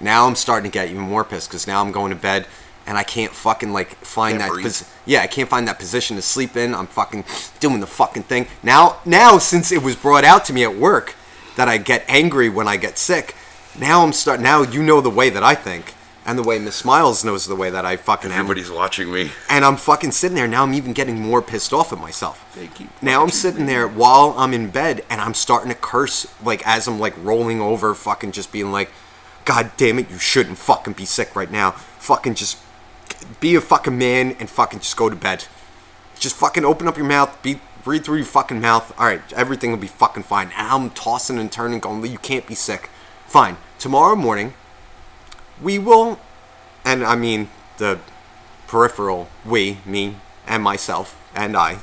Now 0.00 0.26
I'm 0.26 0.36
starting 0.36 0.70
to 0.70 0.74
get 0.74 0.88
even 0.88 1.02
more 1.02 1.24
pissed 1.24 1.48
because 1.48 1.66
now 1.66 1.80
I'm 1.80 1.90
going 1.92 2.10
to 2.10 2.16
bed 2.16 2.46
and 2.88 2.96
I 2.96 3.04
can't 3.04 3.32
fucking 3.32 3.72
like 3.72 3.94
find 3.96 4.38
Can't 4.38 4.54
that 4.54 4.62
pos- 4.62 4.90
yeah 5.04 5.20
I 5.20 5.26
can't 5.26 5.48
find 5.48 5.68
that 5.68 5.78
position 5.78 6.16
to 6.16 6.22
sleep 6.22 6.56
in. 6.56 6.74
I'm 6.74 6.86
fucking 6.86 7.24
doing 7.60 7.80
the 7.80 7.86
fucking 7.86 8.24
thing 8.24 8.48
now. 8.62 8.96
Now 9.04 9.38
since 9.38 9.70
it 9.70 9.82
was 9.82 9.94
brought 9.94 10.24
out 10.24 10.46
to 10.46 10.52
me 10.52 10.64
at 10.64 10.74
work 10.74 11.14
that 11.56 11.68
I 11.68 11.76
get 11.76 12.04
angry 12.08 12.48
when 12.48 12.66
I 12.66 12.78
get 12.78 12.98
sick, 12.98 13.36
now 13.78 14.02
I'm 14.02 14.12
start 14.12 14.40
now 14.40 14.62
you 14.62 14.82
know 14.82 15.00
the 15.02 15.10
way 15.10 15.28
that 15.28 15.44
I 15.44 15.54
think 15.54 15.94
and 16.24 16.38
the 16.38 16.42
way 16.42 16.58
Miss 16.58 16.76
Smiles 16.76 17.24
knows 17.24 17.46
the 17.46 17.56
way 17.56 17.70
that 17.70 17.84
I 17.84 17.96
fucking 17.96 18.30
am. 18.30 18.40
Everybody's 18.40 18.70
watching 18.70 19.12
me. 19.12 19.30
And 19.48 19.64
I'm 19.64 19.76
fucking 19.76 20.12
sitting 20.12 20.36
there 20.36 20.48
now. 20.48 20.62
I'm 20.62 20.74
even 20.74 20.92
getting 20.92 21.20
more 21.20 21.40
pissed 21.40 21.72
off 21.72 21.92
at 21.92 21.98
myself. 21.98 22.44
Now 23.00 23.22
I'm 23.22 23.30
sitting 23.30 23.66
me. 23.66 23.72
there 23.72 23.86
while 23.86 24.34
I'm 24.36 24.52
in 24.52 24.70
bed, 24.70 25.04
and 25.08 25.20
I'm 25.20 25.34
starting 25.34 25.70
to 25.70 25.74
curse 25.74 26.26
like 26.42 26.66
as 26.66 26.86
I'm 26.88 26.98
like 26.98 27.14
rolling 27.22 27.60
over, 27.60 27.94
fucking 27.94 28.32
just 28.32 28.50
being 28.50 28.72
like, 28.72 28.90
"God 29.44 29.72
damn 29.76 29.98
it, 29.98 30.10
you 30.10 30.18
shouldn't 30.18 30.58
fucking 30.58 30.94
be 30.94 31.04
sick 31.04 31.36
right 31.36 31.50
now. 31.50 31.70
Fucking 31.70 32.34
just 32.34 32.58
be 33.40 33.54
a 33.54 33.60
fucking 33.60 33.96
man 33.96 34.36
and 34.38 34.48
fucking 34.48 34.80
just 34.80 34.96
go 34.96 35.08
to 35.08 35.16
bed. 35.16 35.44
Just 36.18 36.36
fucking 36.36 36.64
open 36.64 36.88
up 36.88 36.96
your 36.96 37.06
mouth, 37.06 37.42
be 37.42 37.60
breathe 37.84 38.04
through 38.04 38.16
your 38.16 38.26
fucking 38.26 38.60
mouth. 38.60 38.92
All 38.98 39.06
right, 39.06 39.22
everything 39.32 39.70
will 39.70 39.78
be 39.78 39.86
fucking 39.86 40.24
fine." 40.24 40.50
And 40.56 40.68
I'm 40.68 40.90
tossing 40.90 41.38
and 41.38 41.50
turning, 41.50 41.80
going, 41.80 42.04
"You 42.04 42.18
can't 42.18 42.46
be 42.46 42.54
sick. 42.54 42.90
Fine. 43.26 43.56
Tomorrow 43.78 44.16
morning, 44.16 44.54
we 45.60 45.78
will." 45.78 46.18
And 46.84 47.04
I 47.04 47.14
mean 47.14 47.50
the 47.78 47.98
peripheral 48.66 49.28
we, 49.44 49.78
me, 49.84 50.16
and 50.46 50.62
myself, 50.62 51.16
and 51.34 51.56
I. 51.56 51.78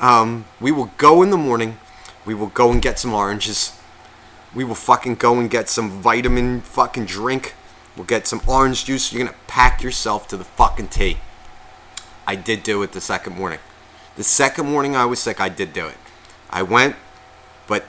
Um, 0.00 0.44
we 0.60 0.70
will 0.70 0.92
go 0.96 1.22
in 1.22 1.30
the 1.30 1.36
morning. 1.36 1.78
We 2.24 2.34
will 2.34 2.48
go 2.48 2.70
and 2.70 2.80
get 2.80 2.98
some 2.98 3.14
oranges. 3.14 3.72
We 4.54 4.64
will 4.64 4.74
fucking 4.74 5.16
go 5.16 5.38
and 5.38 5.50
get 5.50 5.68
some 5.68 5.90
vitamin 5.90 6.60
fucking 6.60 7.06
drink. 7.06 7.54
We'll 7.98 8.06
get 8.06 8.28
some 8.28 8.40
orange 8.46 8.84
juice. 8.84 9.12
You're 9.12 9.26
gonna 9.26 9.36
pack 9.48 9.82
yourself 9.82 10.28
to 10.28 10.36
the 10.36 10.44
fucking 10.44 10.88
tea. 10.88 11.18
I 12.28 12.36
did 12.36 12.62
do 12.62 12.80
it 12.84 12.92
the 12.92 13.00
second 13.00 13.36
morning. 13.36 13.58
The 14.16 14.22
second 14.22 14.70
morning 14.70 14.94
I 14.94 15.04
was 15.04 15.18
sick, 15.18 15.40
I 15.40 15.48
did 15.48 15.72
do 15.72 15.88
it. 15.88 15.96
I 16.48 16.62
went, 16.62 16.94
but 17.66 17.84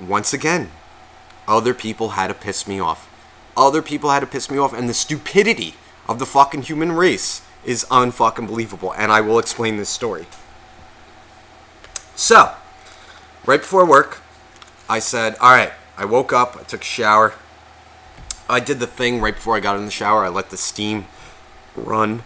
once 0.00 0.32
again, 0.32 0.70
other 1.46 1.74
people 1.74 2.10
had 2.10 2.28
to 2.28 2.34
piss 2.34 2.66
me 2.66 2.80
off. 2.80 3.06
Other 3.54 3.82
people 3.82 4.08
had 4.08 4.20
to 4.20 4.26
piss 4.26 4.50
me 4.50 4.56
off, 4.56 4.72
and 4.72 4.88
the 4.88 4.94
stupidity 4.94 5.74
of 6.08 6.18
the 6.18 6.26
fucking 6.26 6.62
human 6.62 6.92
race 6.92 7.42
is 7.62 7.84
unfucking 7.90 8.46
believable. 8.46 8.94
And 8.94 9.12
I 9.12 9.20
will 9.20 9.38
explain 9.38 9.76
this 9.76 9.90
story. 9.90 10.26
So, 12.16 12.54
right 13.44 13.60
before 13.60 13.84
work, 13.84 14.22
I 14.88 15.00
said, 15.00 15.36
All 15.38 15.50
right, 15.50 15.72
I 15.98 16.06
woke 16.06 16.32
up, 16.32 16.56
I 16.58 16.62
took 16.62 16.80
a 16.80 16.84
shower. 16.84 17.34
I 18.50 18.60
did 18.60 18.80
the 18.80 18.86
thing 18.86 19.20
right 19.20 19.34
before 19.34 19.56
I 19.56 19.60
got 19.60 19.76
in 19.76 19.84
the 19.84 19.90
shower. 19.90 20.24
I 20.24 20.28
let 20.28 20.50
the 20.50 20.56
steam 20.56 21.06
run. 21.76 22.22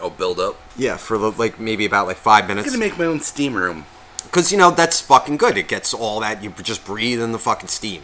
Oh, 0.00 0.10
build 0.10 0.40
up. 0.40 0.56
Yeah, 0.76 0.96
for 0.96 1.16
the- 1.18 1.30
like 1.30 1.60
maybe 1.60 1.84
about 1.86 2.06
like 2.06 2.16
five 2.16 2.48
minutes. 2.48 2.66
I'm 2.66 2.74
gonna 2.74 2.84
make 2.84 2.98
my 2.98 3.04
own 3.04 3.20
steam 3.20 3.54
room. 3.54 3.86
Because 4.24 4.50
you 4.50 4.58
know 4.58 4.70
that's 4.70 5.00
fucking 5.00 5.36
good. 5.36 5.56
It 5.56 5.68
gets 5.68 5.92
all 5.94 6.20
that 6.20 6.42
you 6.42 6.50
just 6.62 6.84
breathe 6.84 7.20
in 7.20 7.32
the 7.32 7.38
fucking 7.38 7.68
steam. 7.68 8.02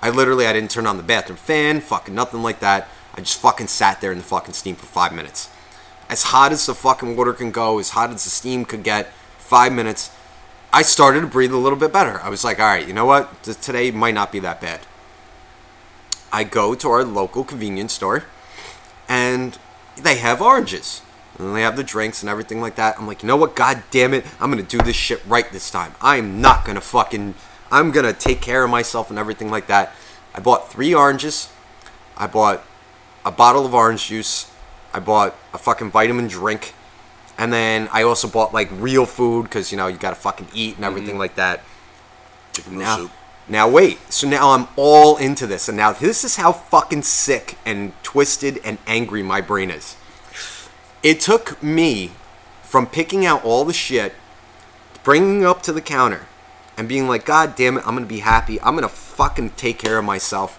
I 0.00 0.10
literally 0.10 0.46
I 0.46 0.52
didn't 0.52 0.70
turn 0.72 0.86
on 0.86 0.96
the 0.96 1.02
bathroom 1.02 1.36
fan, 1.36 1.80
fucking 1.80 2.14
nothing 2.14 2.42
like 2.42 2.60
that. 2.60 2.88
I 3.14 3.20
just 3.20 3.40
fucking 3.40 3.68
sat 3.68 4.00
there 4.00 4.10
in 4.12 4.18
the 4.18 4.24
fucking 4.24 4.54
steam 4.54 4.74
for 4.74 4.86
five 4.86 5.12
minutes. 5.14 5.48
As 6.10 6.24
hot 6.24 6.52
as 6.52 6.66
the 6.66 6.74
fucking 6.74 7.16
water 7.16 7.32
can 7.32 7.50
go, 7.52 7.78
as 7.78 7.90
hot 7.90 8.10
as 8.10 8.24
the 8.24 8.30
steam 8.30 8.64
could 8.64 8.82
get, 8.82 9.12
five 9.38 9.72
minutes. 9.72 10.10
I 10.72 10.82
started 10.82 11.20
to 11.20 11.26
breathe 11.26 11.52
a 11.52 11.58
little 11.58 11.78
bit 11.78 11.92
better. 11.92 12.20
I 12.22 12.28
was 12.30 12.44
like, 12.44 12.58
all 12.58 12.66
right, 12.66 12.86
you 12.86 12.92
know 12.94 13.04
what? 13.04 13.42
Today 13.42 13.90
might 13.90 14.14
not 14.14 14.32
be 14.32 14.40
that 14.40 14.60
bad. 14.60 14.80
I 16.32 16.44
go 16.44 16.74
to 16.74 16.88
our 16.88 17.04
local 17.04 17.44
convenience 17.44 17.92
store, 17.92 18.24
and 19.08 19.58
they 19.96 20.16
have 20.16 20.40
oranges. 20.40 21.02
And 21.38 21.56
they 21.56 21.62
have 21.62 21.76
the 21.76 21.84
drinks 21.84 22.22
and 22.22 22.28
everything 22.28 22.60
like 22.60 22.76
that. 22.76 22.98
I'm 22.98 23.06
like, 23.06 23.22
you 23.22 23.26
know 23.26 23.36
what? 23.36 23.56
God 23.56 23.82
damn 23.90 24.12
it. 24.12 24.24
I'm 24.38 24.50
going 24.50 24.64
to 24.64 24.78
do 24.78 24.82
this 24.82 24.96
shit 24.96 25.24
right 25.26 25.50
this 25.50 25.70
time. 25.70 25.94
I 26.00 26.16
am 26.16 26.40
not 26.40 26.64
going 26.64 26.74
to 26.74 26.80
fucking. 26.80 27.34
I'm 27.70 27.90
going 27.90 28.04
to 28.04 28.12
take 28.12 28.42
care 28.42 28.64
of 28.64 28.70
myself 28.70 29.08
and 29.08 29.18
everything 29.18 29.50
like 29.50 29.66
that. 29.66 29.94
I 30.34 30.40
bought 30.40 30.70
three 30.70 30.94
oranges. 30.94 31.50
I 32.16 32.26
bought 32.26 32.62
a 33.24 33.30
bottle 33.30 33.64
of 33.64 33.72
orange 33.72 34.08
juice. 34.08 34.50
I 34.92 35.00
bought 35.00 35.34
a 35.54 35.58
fucking 35.58 35.90
vitamin 35.90 36.28
drink. 36.28 36.74
And 37.38 37.50
then 37.50 37.88
I 37.92 38.02
also 38.02 38.28
bought 38.28 38.52
like 38.52 38.68
real 38.72 39.06
food 39.06 39.44
because, 39.44 39.72
you 39.72 39.78
know, 39.78 39.86
you 39.86 39.96
got 39.96 40.10
to 40.10 40.16
fucking 40.16 40.48
eat 40.54 40.76
and 40.76 40.84
everything 40.84 41.12
mm-hmm. 41.12 41.18
like 41.18 41.36
that. 41.36 41.62
Chicken 42.52 42.78
noodle 42.78 42.96
soup. 42.96 43.10
Now 43.48 43.68
wait. 43.68 43.98
So 44.12 44.28
now 44.28 44.50
I'm 44.50 44.68
all 44.76 45.16
into 45.16 45.46
this, 45.46 45.68
and 45.68 45.76
now 45.76 45.92
this 45.92 46.24
is 46.24 46.36
how 46.36 46.52
fucking 46.52 47.02
sick 47.02 47.58
and 47.64 47.92
twisted 48.02 48.60
and 48.64 48.78
angry 48.86 49.22
my 49.22 49.40
brain 49.40 49.70
is. 49.70 49.96
It 51.02 51.20
took 51.20 51.62
me 51.62 52.12
from 52.62 52.86
picking 52.86 53.26
out 53.26 53.44
all 53.44 53.64
the 53.64 53.72
shit, 53.72 54.14
bringing 55.02 55.44
up 55.44 55.62
to 55.62 55.72
the 55.72 55.80
counter, 55.80 56.26
and 56.76 56.88
being 56.88 57.08
like, 57.08 57.24
God 57.24 57.54
damn 57.56 57.76
it, 57.76 57.86
I'm 57.86 57.94
gonna 57.94 58.06
be 58.06 58.20
happy. 58.20 58.60
I'm 58.60 58.74
gonna 58.74 58.88
fucking 58.88 59.50
take 59.50 59.78
care 59.78 59.98
of 59.98 60.04
myself. 60.04 60.58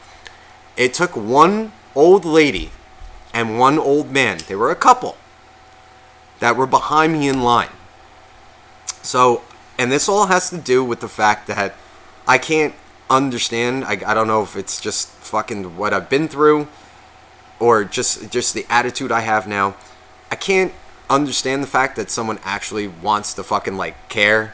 It 0.75 0.93
took 0.93 1.15
one 1.15 1.71
old 1.95 2.25
lady 2.25 2.71
and 3.33 3.57
one 3.57 3.79
old 3.79 4.11
man. 4.11 4.39
They 4.47 4.55
were 4.55 4.71
a 4.71 4.75
couple 4.75 5.17
that 6.39 6.55
were 6.55 6.67
behind 6.67 7.13
me 7.13 7.27
in 7.27 7.41
line. 7.41 7.69
So, 9.01 9.43
and 9.77 9.91
this 9.91 10.07
all 10.09 10.27
has 10.27 10.49
to 10.49 10.57
do 10.57 10.83
with 10.83 10.99
the 10.99 11.07
fact 11.07 11.47
that 11.47 11.73
I 12.27 12.37
can't 12.37 12.73
understand. 13.09 13.85
I, 13.85 13.99
I 14.05 14.13
don't 14.13 14.27
know 14.27 14.43
if 14.43 14.55
it's 14.55 14.79
just 14.79 15.09
fucking 15.09 15.77
what 15.77 15.93
I've 15.93 16.09
been 16.09 16.27
through 16.27 16.67
or 17.59 17.83
just 17.83 18.31
just 18.31 18.53
the 18.53 18.65
attitude 18.69 19.11
I 19.11 19.21
have 19.21 19.47
now. 19.47 19.75
I 20.31 20.35
can't 20.35 20.73
understand 21.09 21.61
the 21.61 21.67
fact 21.67 21.95
that 21.95 22.09
someone 22.09 22.39
actually 22.43 22.87
wants 22.87 23.33
to 23.35 23.43
fucking 23.43 23.77
like 23.77 24.09
care 24.09 24.53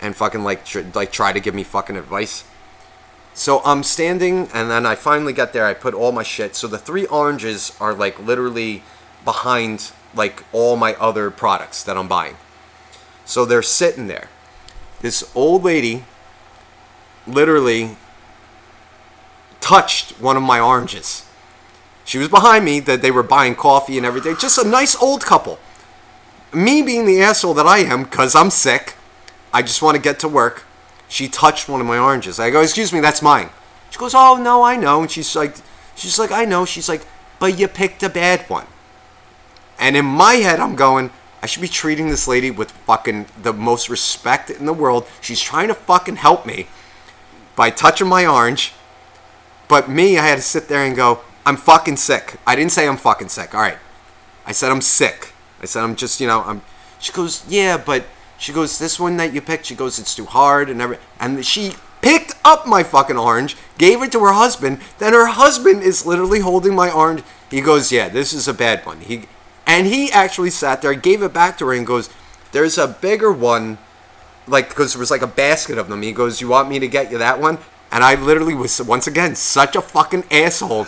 and 0.00 0.16
fucking 0.16 0.42
like 0.42 0.64
tr- 0.64 0.80
like 0.94 1.12
try 1.12 1.32
to 1.32 1.40
give 1.40 1.54
me 1.54 1.62
fucking 1.62 1.96
advice. 1.96 2.44
So 3.34 3.62
I'm 3.64 3.82
standing, 3.82 4.48
and 4.52 4.70
then 4.70 4.84
I 4.84 4.96
finally 4.96 5.32
got 5.32 5.52
there. 5.52 5.64
I 5.64 5.74
put 5.74 5.94
all 5.94 6.12
my 6.12 6.22
shit. 6.22 6.56
So 6.56 6.66
the 6.66 6.78
three 6.78 7.06
oranges 7.06 7.76
are 7.80 7.94
like 7.94 8.18
literally 8.18 8.82
behind 9.24 9.92
like 10.14 10.42
all 10.52 10.76
my 10.76 10.94
other 10.94 11.30
products 11.30 11.82
that 11.84 11.96
I'm 11.96 12.08
buying. 12.08 12.36
So 13.24 13.44
they're 13.44 13.62
sitting 13.62 14.08
there. 14.08 14.28
This 15.00 15.30
old 15.34 15.62
lady 15.62 16.04
literally 17.30 17.96
touched 19.60 20.20
one 20.20 20.36
of 20.36 20.42
my 20.42 20.60
oranges. 20.60 21.26
She 22.04 22.18
was 22.18 22.28
behind 22.28 22.64
me 22.64 22.80
that 22.80 23.02
they 23.02 23.10
were 23.10 23.22
buying 23.22 23.54
coffee 23.54 23.96
and 23.96 24.06
everything. 24.06 24.36
Just 24.36 24.58
a 24.58 24.68
nice 24.68 25.00
old 25.00 25.24
couple. 25.24 25.58
Me 26.52 26.82
being 26.82 27.06
the 27.06 27.22
asshole 27.22 27.54
that 27.54 27.66
I 27.66 27.78
am, 27.78 28.04
because 28.04 28.34
I'm 28.34 28.50
sick, 28.50 28.94
I 29.52 29.62
just 29.62 29.82
want 29.82 29.96
to 29.96 30.02
get 30.02 30.18
to 30.20 30.28
work. 30.28 30.64
She 31.08 31.28
touched 31.28 31.68
one 31.68 31.80
of 31.80 31.86
my 31.86 31.98
oranges. 31.98 32.40
I 32.40 32.50
go, 32.50 32.60
excuse 32.60 32.92
me, 32.92 33.00
that's 33.00 33.22
mine. 33.22 33.50
She 33.90 33.98
goes, 33.98 34.14
"Oh 34.14 34.36
no, 34.36 34.62
I 34.62 34.76
know." 34.76 35.02
And 35.02 35.10
she's 35.10 35.34
like, 35.34 35.54
she's 35.94 36.18
like, 36.18 36.30
"I 36.30 36.44
know." 36.44 36.64
She's 36.64 36.88
like, 36.88 37.06
"But 37.38 37.58
you 37.58 37.68
picked 37.68 38.02
a 38.02 38.08
bad 38.08 38.48
one." 38.48 38.66
And 39.78 39.96
in 39.96 40.04
my 40.04 40.34
head, 40.34 40.60
I'm 40.60 40.76
going, 40.76 41.10
I 41.42 41.46
should 41.46 41.62
be 41.62 41.68
treating 41.68 42.08
this 42.08 42.28
lady 42.28 42.50
with 42.50 42.70
fucking 42.70 43.26
the 43.42 43.52
most 43.52 43.88
respect 43.88 44.50
in 44.50 44.66
the 44.66 44.72
world. 44.72 45.06
She's 45.20 45.40
trying 45.40 45.68
to 45.68 45.74
fucking 45.74 46.16
help 46.16 46.46
me 46.46 46.66
by 47.56 47.70
touching 47.70 48.08
my 48.08 48.26
orange. 48.26 48.72
But 49.68 49.88
me, 49.88 50.18
I 50.18 50.26
had 50.26 50.36
to 50.36 50.42
sit 50.42 50.68
there 50.68 50.84
and 50.84 50.96
go, 50.96 51.20
I'm 51.46 51.56
fucking 51.56 51.96
sick. 51.96 52.36
I 52.46 52.56
didn't 52.56 52.72
say 52.72 52.88
I'm 52.88 52.96
fucking 52.96 53.28
sick. 53.28 53.54
All 53.54 53.60
right. 53.60 53.78
I 54.46 54.52
said 54.52 54.70
I'm 54.70 54.80
sick. 54.80 55.32
I 55.62 55.66
said 55.66 55.82
I'm 55.82 55.96
just, 55.96 56.20
you 56.20 56.26
know, 56.26 56.42
I'm. 56.42 56.62
She 56.98 57.12
goes, 57.12 57.44
yeah, 57.48 57.76
but 57.76 58.04
she 58.38 58.52
goes, 58.52 58.78
this 58.78 58.98
one 58.98 59.16
that 59.18 59.32
you 59.32 59.40
picked. 59.40 59.66
She 59.66 59.74
goes, 59.74 59.98
it's 59.98 60.14
too 60.14 60.24
hard 60.24 60.68
and 60.68 60.80
every. 60.80 60.98
And 61.18 61.44
she 61.44 61.74
picked 62.02 62.34
up 62.44 62.66
my 62.66 62.82
fucking 62.82 63.16
orange, 63.16 63.56
gave 63.78 64.02
it 64.02 64.12
to 64.12 64.20
her 64.20 64.32
husband. 64.32 64.80
Then 64.98 65.12
her 65.12 65.26
husband 65.26 65.82
is 65.82 66.06
literally 66.06 66.40
holding 66.40 66.74
my 66.74 66.90
orange. 66.90 67.22
He 67.50 67.60
goes, 67.60 67.92
yeah, 67.92 68.08
this 68.08 68.32
is 68.32 68.48
a 68.48 68.54
bad 68.54 68.84
one. 68.86 69.00
He 69.00 69.26
and 69.66 69.86
he 69.86 70.10
actually 70.10 70.50
sat 70.50 70.82
there, 70.82 70.94
gave 70.94 71.22
it 71.22 71.32
back 71.32 71.58
to 71.58 71.66
her, 71.66 71.72
and 71.72 71.86
goes, 71.86 72.10
there's 72.52 72.78
a 72.78 72.88
bigger 72.88 73.30
one, 73.32 73.78
like 74.50 74.68
because 74.68 74.92
there 74.92 75.00
was 75.00 75.10
like 75.10 75.22
a 75.22 75.26
basket 75.26 75.78
of 75.78 75.88
them. 75.88 76.02
He 76.02 76.12
goes, 76.12 76.40
you 76.40 76.48
want 76.48 76.68
me 76.68 76.78
to 76.78 76.88
get 76.88 77.10
you 77.10 77.18
that 77.18 77.40
one? 77.40 77.58
And 77.92 78.04
I 78.04 78.14
literally 78.14 78.54
was 78.54 78.80
once 78.80 79.06
again 79.06 79.34
such 79.34 79.74
a 79.74 79.80
fucking 79.80 80.24
asshole. 80.30 80.86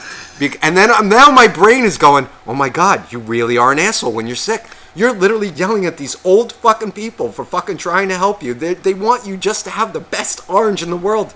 And 0.62 0.76
then 0.76 0.90
um, 0.90 1.08
now 1.08 1.30
my 1.30 1.48
brain 1.48 1.84
is 1.84 1.98
going, 1.98 2.28
oh 2.46 2.54
my 2.54 2.68
god, 2.68 3.10
you 3.10 3.18
really 3.18 3.58
are 3.58 3.72
an 3.72 3.78
asshole 3.78 4.12
when 4.12 4.26
you're 4.26 4.36
sick. 4.36 4.66
You're 4.94 5.12
literally 5.12 5.48
yelling 5.48 5.86
at 5.86 5.96
these 5.96 6.16
old 6.24 6.52
fucking 6.52 6.92
people 6.92 7.32
for 7.32 7.44
fucking 7.44 7.78
trying 7.78 8.08
to 8.10 8.18
help 8.18 8.42
you. 8.42 8.54
They, 8.54 8.74
they 8.74 8.94
want 8.94 9.26
you 9.26 9.36
just 9.36 9.64
to 9.64 9.70
have 9.70 9.92
the 9.92 10.00
best 10.00 10.48
orange 10.48 10.82
in 10.82 10.90
the 10.90 10.96
world. 10.96 11.34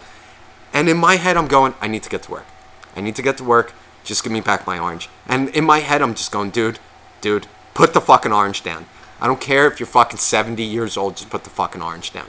And 0.72 0.88
in 0.88 0.98
my 0.98 1.16
head, 1.16 1.36
I'm 1.36 1.48
going, 1.48 1.74
I 1.80 1.88
need 1.88 2.02
to 2.02 2.10
get 2.10 2.24
to 2.24 2.30
work. 2.32 2.46
I 2.94 3.00
need 3.00 3.16
to 3.16 3.22
get 3.22 3.38
to 3.38 3.44
work. 3.44 3.72
Just 4.04 4.22
give 4.22 4.32
me 4.32 4.40
back 4.40 4.66
my 4.66 4.78
orange. 4.78 5.08
And 5.26 5.48
in 5.48 5.64
my 5.64 5.78
head, 5.78 6.02
I'm 6.02 6.14
just 6.14 6.30
going, 6.30 6.50
dude, 6.50 6.78
dude, 7.20 7.46
put 7.74 7.94
the 7.94 8.00
fucking 8.00 8.32
orange 8.32 8.62
down. 8.62 8.86
I 9.20 9.26
don't 9.26 9.40
care 9.40 9.66
if 9.66 9.80
you're 9.80 9.86
fucking 9.86 10.18
70 10.18 10.62
years 10.62 10.96
old, 10.96 11.16
just 11.16 11.30
put 11.30 11.44
the 11.44 11.50
fucking 11.50 11.82
orange 11.82 12.12
down. 12.12 12.28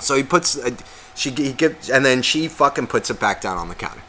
So 0.00 0.16
he 0.16 0.22
puts, 0.22 0.58
uh, 0.58 0.76
she 1.14 1.30
he 1.30 1.52
gives, 1.52 1.90
and 1.90 2.04
then 2.04 2.22
she 2.22 2.48
fucking 2.48 2.86
puts 2.88 3.10
it 3.10 3.20
back 3.20 3.40
down 3.40 3.58
on 3.58 3.68
the 3.68 3.74
counter. 3.74 4.02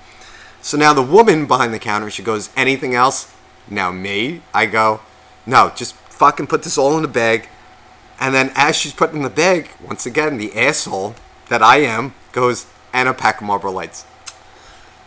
So 0.61 0.77
now 0.77 0.93
the 0.93 1.01
woman 1.01 1.47
behind 1.47 1.73
the 1.73 1.79
counter, 1.79 2.09
she 2.09 2.23
goes, 2.23 2.49
anything 2.55 2.95
else? 2.95 3.33
Now 3.69 3.91
me, 3.91 4.41
I 4.53 4.65
go, 4.65 5.01
no, 5.45 5.71
just 5.75 5.95
fucking 5.95 6.47
put 6.47 6.63
this 6.63 6.77
all 6.77 6.95
in 6.95 7.01
the 7.01 7.07
bag. 7.07 7.49
And 8.19 8.35
then 8.35 8.51
as 8.55 8.75
she's 8.75 8.93
putting 8.93 9.17
in 9.17 9.23
the 9.23 9.29
bag, 9.29 9.71
once 9.85 10.05
again, 10.05 10.37
the 10.37 10.55
asshole 10.55 11.15
that 11.49 11.63
I 11.63 11.77
am 11.77 12.13
goes, 12.31 12.67
and 12.93 13.09
a 13.09 13.13
pack 13.13 13.41
of 13.41 13.47
Marlboro 13.47 13.71
Lights. 13.71 14.05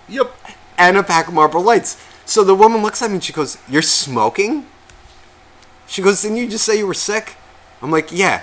Yep. 0.09 0.35
And 0.77 0.97
a 0.97 1.03
pack 1.03 1.29
of 1.29 1.35
Marlboro 1.35 1.61
Lights. 1.61 2.03
So 2.27 2.43
the 2.43 2.55
woman 2.55 2.83
looks 2.83 3.03
at 3.03 3.11
me 3.11 3.15
and 3.15 3.25
she 3.25 3.33
goes, 3.33 3.59
You're 3.69 3.83
smoking? 3.83 4.67
She 5.87 6.03
goes, 6.03 6.23
Didn't 6.23 6.39
you 6.39 6.49
just 6.49 6.65
say 6.65 6.79
you 6.79 6.87
were 6.87 6.95
sick? 6.95 7.37
I'm 7.83 7.91
like, 7.91 8.11
Yeah. 8.13 8.43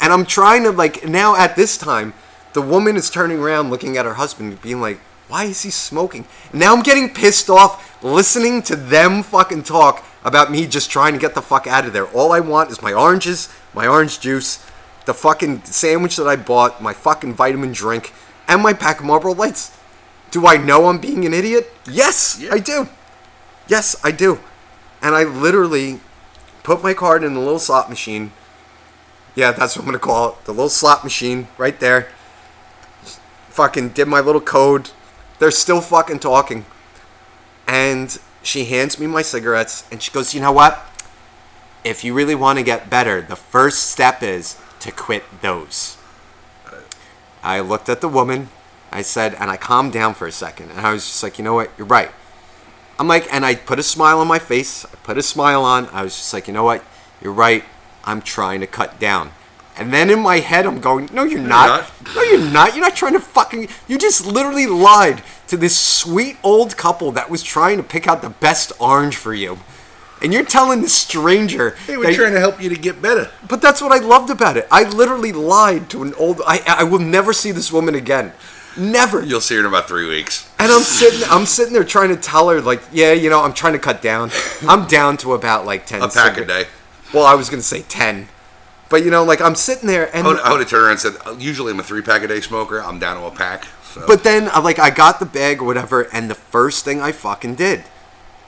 And 0.00 0.12
I'm 0.12 0.26
trying 0.26 0.64
to, 0.64 0.70
like, 0.70 1.06
now 1.06 1.34
at 1.36 1.56
this 1.56 1.78
time, 1.78 2.12
the 2.52 2.60
woman 2.62 2.96
is 2.96 3.08
turning 3.10 3.38
around 3.38 3.70
looking 3.70 3.96
at 3.96 4.04
her 4.04 4.14
husband, 4.14 4.60
being 4.62 4.80
like, 4.80 4.98
Why 5.28 5.44
is 5.44 5.62
he 5.62 5.70
smoking? 5.70 6.26
And 6.52 6.60
now 6.60 6.74
I'm 6.74 6.82
getting 6.82 7.08
pissed 7.08 7.48
off 7.50 8.02
listening 8.02 8.62
to 8.62 8.76
them 8.76 9.22
fucking 9.22 9.62
talk 9.62 10.04
about 10.24 10.50
me 10.50 10.66
just 10.66 10.90
trying 10.90 11.12
to 11.14 11.18
get 11.18 11.34
the 11.34 11.42
fuck 11.42 11.66
out 11.66 11.86
of 11.86 11.92
there. 11.92 12.06
All 12.08 12.32
I 12.32 12.40
want 12.40 12.70
is 12.70 12.80
my 12.82 12.92
oranges, 12.92 13.48
my 13.74 13.86
orange 13.86 14.20
juice, 14.20 14.64
the 15.04 15.14
fucking 15.14 15.64
sandwich 15.64 16.16
that 16.16 16.26
I 16.26 16.36
bought, 16.36 16.82
my 16.82 16.92
fucking 16.94 17.34
vitamin 17.34 17.72
drink, 17.72 18.12
and 18.48 18.62
my 18.62 18.72
pack 18.72 19.00
of 19.00 19.06
Marlboro 19.06 19.34
Lights. 19.34 19.76
Do 20.30 20.46
I 20.46 20.56
know 20.56 20.86
I'm 20.88 20.98
being 20.98 21.24
an 21.24 21.34
idiot? 21.34 21.70
Yes, 21.86 22.38
Yeah. 22.40 22.50
I 22.52 22.58
do. 22.58 22.88
Yes, 23.68 23.96
I 24.02 24.10
do. 24.10 24.40
And 25.00 25.14
I 25.14 25.24
literally 25.24 26.00
put 26.64 26.82
my 26.82 26.94
card 26.94 27.22
in 27.22 27.34
the 27.34 27.40
little 27.40 27.60
slot 27.60 27.88
machine. 27.88 28.32
Yeah, 29.36 29.52
that's 29.52 29.76
what 29.76 29.82
I'm 29.82 29.86
gonna 29.86 30.00
call 30.00 30.30
it. 30.30 30.44
The 30.46 30.52
little 30.52 30.68
slot 30.68 31.04
machine 31.04 31.46
right 31.56 31.78
there. 31.78 32.08
Fucking 33.50 33.90
did 33.90 34.08
my 34.08 34.18
little 34.18 34.40
code. 34.40 34.90
They're 35.38 35.52
still 35.52 35.80
fucking 35.80 36.18
talking. 36.18 36.64
And 37.68 38.18
she 38.42 38.64
hands 38.64 38.98
me 38.98 39.06
my 39.06 39.22
cigarettes 39.22 39.84
and 39.92 40.02
she 40.02 40.10
goes, 40.10 40.34
You 40.34 40.40
know 40.40 40.52
what? 40.52 40.84
If 41.84 42.02
you 42.02 42.14
really 42.14 42.34
want 42.34 42.58
to 42.58 42.64
get 42.64 42.90
better, 42.90 43.20
the 43.20 43.36
first 43.36 43.90
step 43.90 44.22
is 44.22 44.58
to 44.80 44.90
quit 44.90 45.22
those. 45.42 45.98
I 47.42 47.60
looked 47.60 47.90
at 47.90 48.00
the 48.00 48.08
woman. 48.08 48.48
I 48.90 49.02
said, 49.02 49.34
and 49.34 49.50
I 49.50 49.56
calmed 49.58 49.92
down 49.92 50.14
for 50.14 50.26
a 50.26 50.32
second. 50.32 50.70
And 50.70 50.80
I 50.80 50.92
was 50.92 51.04
just 51.04 51.22
like, 51.22 51.36
you 51.36 51.44
know 51.44 51.54
what? 51.54 51.70
You're 51.76 51.86
right. 51.86 52.10
I'm 52.98 53.08
like, 53.08 53.32
and 53.32 53.44
I 53.44 53.54
put 53.54 53.78
a 53.78 53.82
smile 53.82 54.20
on 54.20 54.28
my 54.28 54.38
face. 54.38 54.84
I 54.84 54.96
put 55.02 55.18
a 55.18 55.22
smile 55.22 55.64
on. 55.64 55.88
I 55.88 56.02
was 56.02 56.14
just 56.14 56.32
like, 56.32 56.46
you 56.46 56.54
know 56.54 56.64
what? 56.64 56.84
You're 57.20 57.32
right. 57.32 57.64
I'm 58.04 58.22
trying 58.22 58.60
to 58.60 58.66
cut 58.66 59.00
down. 59.00 59.32
And 59.76 59.92
then 59.92 60.08
in 60.08 60.20
my 60.20 60.38
head, 60.38 60.66
I'm 60.66 60.80
going, 60.80 61.08
no, 61.12 61.24
you're 61.24 61.40
not. 61.40 61.90
not. 62.04 62.14
No, 62.14 62.22
you're 62.22 62.50
not. 62.52 62.74
You're 62.74 62.84
not 62.84 62.94
trying 62.94 63.14
to 63.14 63.20
fucking. 63.20 63.68
You 63.88 63.98
just 63.98 64.24
literally 64.24 64.66
lied 64.66 65.22
to 65.48 65.56
this 65.56 65.76
sweet 65.76 66.36
old 66.44 66.76
couple 66.76 67.10
that 67.12 67.28
was 67.28 67.42
trying 67.42 67.78
to 67.78 67.82
pick 67.82 68.06
out 68.06 68.22
the 68.22 68.30
best 68.30 68.72
orange 68.78 69.16
for 69.16 69.34
you. 69.34 69.58
And 70.22 70.32
you're 70.32 70.44
telling 70.44 70.80
the 70.80 70.88
stranger. 70.88 71.76
They 71.86 71.96
were 71.96 72.12
trying 72.12 72.32
to 72.32 72.40
help 72.40 72.62
you 72.62 72.70
to 72.70 72.76
get 72.76 73.02
better. 73.02 73.30
but 73.48 73.60
that's 73.60 73.82
what 73.82 73.90
I 73.92 73.98
loved 74.02 74.30
about 74.30 74.56
it. 74.56 74.68
I 74.70 74.88
literally 74.88 75.32
lied 75.32 75.90
to 75.90 76.02
an 76.02 76.14
old. 76.14 76.40
I 76.46 76.62
I 76.66 76.84
will 76.84 77.00
never 77.00 77.32
see 77.32 77.50
this 77.50 77.72
woman 77.72 77.94
again. 77.94 78.32
Never. 78.76 79.22
You'll 79.22 79.40
see 79.40 79.54
her 79.54 79.60
in 79.60 79.66
about 79.66 79.88
three 79.88 80.08
weeks. 80.08 80.50
And 80.58 80.72
I'm 80.72 80.82
sitting, 80.82 81.20
I'm 81.30 81.46
sitting 81.46 81.72
there 81.72 81.84
trying 81.84 82.08
to 82.08 82.16
tell 82.16 82.48
her, 82.48 82.60
like, 82.60 82.82
yeah, 82.92 83.12
you 83.12 83.30
know, 83.30 83.42
I'm 83.42 83.52
trying 83.52 83.74
to 83.74 83.78
cut 83.78 84.02
down. 84.02 84.30
I'm 84.68 84.86
down 84.86 85.16
to 85.18 85.34
about 85.34 85.64
like 85.66 85.86
ten. 85.86 86.02
A 86.02 86.08
pack 86.08 86.38
a 86.38 86.44
day. 86.44 86.66
Well, 87.12 87.24
I 87.24 87.34
was 87.34 87.48
gonna 87.48 87.62
say 87.62 87.82
ten, 87.82 88.28
but 88.88 89.04
you 89.04 89.10
know, 89.10 89.24
like 89.24 89.40
I'm 89.40 89.54
sitting 89.54 89.86
there, 89.86 90.14
and 90.14 90.26
I 90.26 90.30
would, 90.30 90.40
I 90.40 90.50
would 90.50 90.60
have 90.60 90.68
turned 90.68 90.82
around 90.82 90.92
and 90.92 91.00
said, 91.00 91.14
"Uh, 91.24 91.36
usually 91.38 91.72
I'm 91.72 91.80
a 91.80 91.82
three 91.82 92.02
pack 92.02 92.22
a 92.22 92.26
day 92.26 92.40
smoker. 92.40 92.82
I'm 92.82 92.98
down 92.98 93.16
to 93.16 93.26
a 93.26 93.30
pack. 93.30 93.66
So. 93.84 94.04
but 94.06 94.24
then, 94.24 94.48
uh, 94.48 94.60
like, 94.60 94.80
I 94.80 94.90
got 94.90 95.20
the 95.20 95.26
bag 95.26 95.60
or 95.60 95.64
whatever, 95.66 96.08
and 96.12 96.28
the 96.28 96.34
first 96.34 96.84
thing 96.84 97.00
I 97.00 97.12
fucking 97.12 97.54
did, 97.54 97.84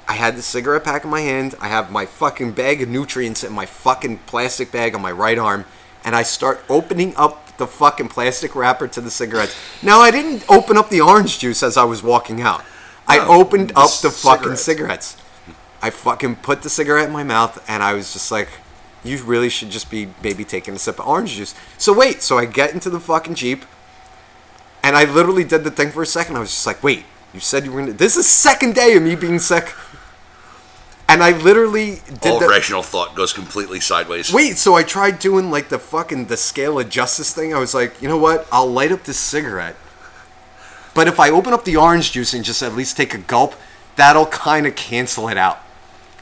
I 0.09 0.15
had 0.15 0.37
the 0.37 0.43
cigarette 0.43 0.83
pack 0.83 1.05
in 1.05 1.11
my 1.11 1.21
hand. 1.21 1.55
I 1.61 1.69
have 1.69 1.93
my 1.93 2.05
fucking 2.05 2.53
bag 2.53 2.83
of 2.83 2.89
nutrients 2.89 3.45
in 3.45 3.53
my 3.53 3.67
fucking 3.67 4.19
plastic 4.27 4.73
bag 4.73 4.97
on 4.97 5.03
my 5.03 5.13
right 5.13 5.39
arm, 5.39 5.65
and 6.05 6.17
I 6.17 6.25
start 6.25 6.65
opening 6.69 7.15
up 7.17 7.46
the 7.59 7.67
fucking 7.67 8.09
plastic 8.09 8.55
wrapper 8.55 8.87
to 8.89 9.01
the 9.01 9.11
cigarettes. 9.11 9.57
Now, 9.83 10.01
I 10.01 10.11
didn't 10.11 10.45
open 10.49 10.77
up 10.77 10.91
the 10.91 11.01
orange 11.01 11.39
juice 11.39 11.63
as 11.63 11.77
I 11.77 11.85
was 11.85 12.03
walking 12.03 12.41
out. 12.41 12.63
I 13.09 13.19
No, 13.19 13.29
opened 13.41 13.71
the 13.71 13.79
up 13.79 13.91
the 14.03 14.11
fucking 14.11 14.57
cigarettes. 14.57 14.63
cigarettes. 14.63 15.17
I 15.83 15.91
fucking 15.91 16.37
put 16.37 16.63
the 16.63 16.71
cigarette 16.71 17.07
in 17.07 17.13
my 17.13 17.23
mouth, 17.25 17.63
and 17.69 17.83
I 17.83 17.93
was 17.93 18.13
just 18.13 18.31
like, 18.33 18.49
"You 19.05 19.23
really 19.23 19.49
should 19.49 19.71
just 19.71 19.91
be 19.91 20.09
maybe 20.23 20.45
taking 20.45 20.75
a 20.75 20.79
sip 20.79 20.99
of 20.99 21.07
orange 21.07 21.35
juice." 21.35 21.55
So 21.79 21.93
wait, 21.93 22.23
so 22.23 22.39
I 22.39 22.45
get 22.47 22.73
into 22.73 22.91
the 22.91 22.99
fucking 23.01 23.35
jeep, 23.37 23.65
and 24.83 24.97
I 24.97 25.05
literally 25.05 25.45
did 25.45 25.65
the 25.65 25.71
thing 25.71 25.93
for 25.93 26.03
a 26.03 26.07
second. 26.07 26.37
I 26.37 26.41
was 26.41 26.51
just 26.51 26.67
like, 26.67 26.83
"Wait, 26.83 27.05
you 27.33 27.41
said 27.41 27.65
you 27.65 27.73
were 27.73 27.81
gonna." 27.81 27.93
This 27.93 28.17
is 28.17 28.25
the 28.25 28.31
second 28.33 28.75
day 28.75 28.97
of 28.97 29.03
me 29.03 29.15
being 29.15 29.39
sick, 29.39 29.73
and 31.09 31.23
I 31.23 31.37
literally 31.39 32.01
did 32.21 32.33
All 32.33 32.41
the. 32.41 32.49
rational 32.49 32.83
thought 32.83 33.15
goes 33.15 33.33
completely 33.33 33.81
sideways. 33.81 34.33
Wait, 34.33 34.59
so 34.59 34.75
I 34.75 34.83
tried 34.83 35.19
doing 35.19 35.51
like 35.51 35.69
the 35.69 35.79
fucking 35.79 36.27
the 36.27 36.37
scale 36.37 36.79
of 36.79 36.89
justice 36.89 37.33
thing. 37.33 37.55
I 37.55 37.59
was 37.59 37.75
like, 37.75 38.01
you 38.03 38.09
know 38.09 38.19
what? 38.19 38.47
I'll 38.51 38.71
light 38.71 38.93
up 38.93 39.05
this 39.05 39.19
cigarette. 39.19 39.77
But 40.95 41.09
if 41.09 41.21
I 41.21 41.31
open 41.31 41.53
up 41.53 41.65
the 41.65 41.77
orange 41.77 42.13
juice 42.13 42.33
and 42.33 42.45
just 42.45 42.63
at 42.63 42.73
least 42.75 42.97
take 42.97 43.13
a 43.15 43.19
gulp, 43.19 43.55
that'll 43.97 44.27
kind 44.27 44.67
of 44.67 44.75
cancel 44.77 45.29
it 45.29 45.37
out. 45.37 45.61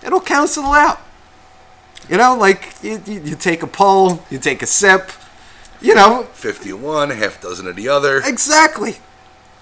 It'll 0.05 0.21
cancel 0.21 0.65
it 0.75 0.79
out. 0.79 1.01
You 2.09 2.19
know, 2.19 2.37
like 2.37 2.75
you, 2.83 3.01
you, 3.07 3.21
you 3.21 3.37
take 3.37 3.63
a 3.63 3.67
pull, 3.67 4.25
you 4.31 4.39
take 4.39 4.63
a 4.63 4.67
sip, 4.67 5.11
you 5.81 5.95
know, 5.95 6.25
50 6.35 6.71
of 6.71 6.83
one, 6.83 7.11
half 7.11 7.41
dozen 7.41 7.67
of 7.67 7.77
the 7.77 7.89
other. 7.89 8.21
exactly. 8.25 8.97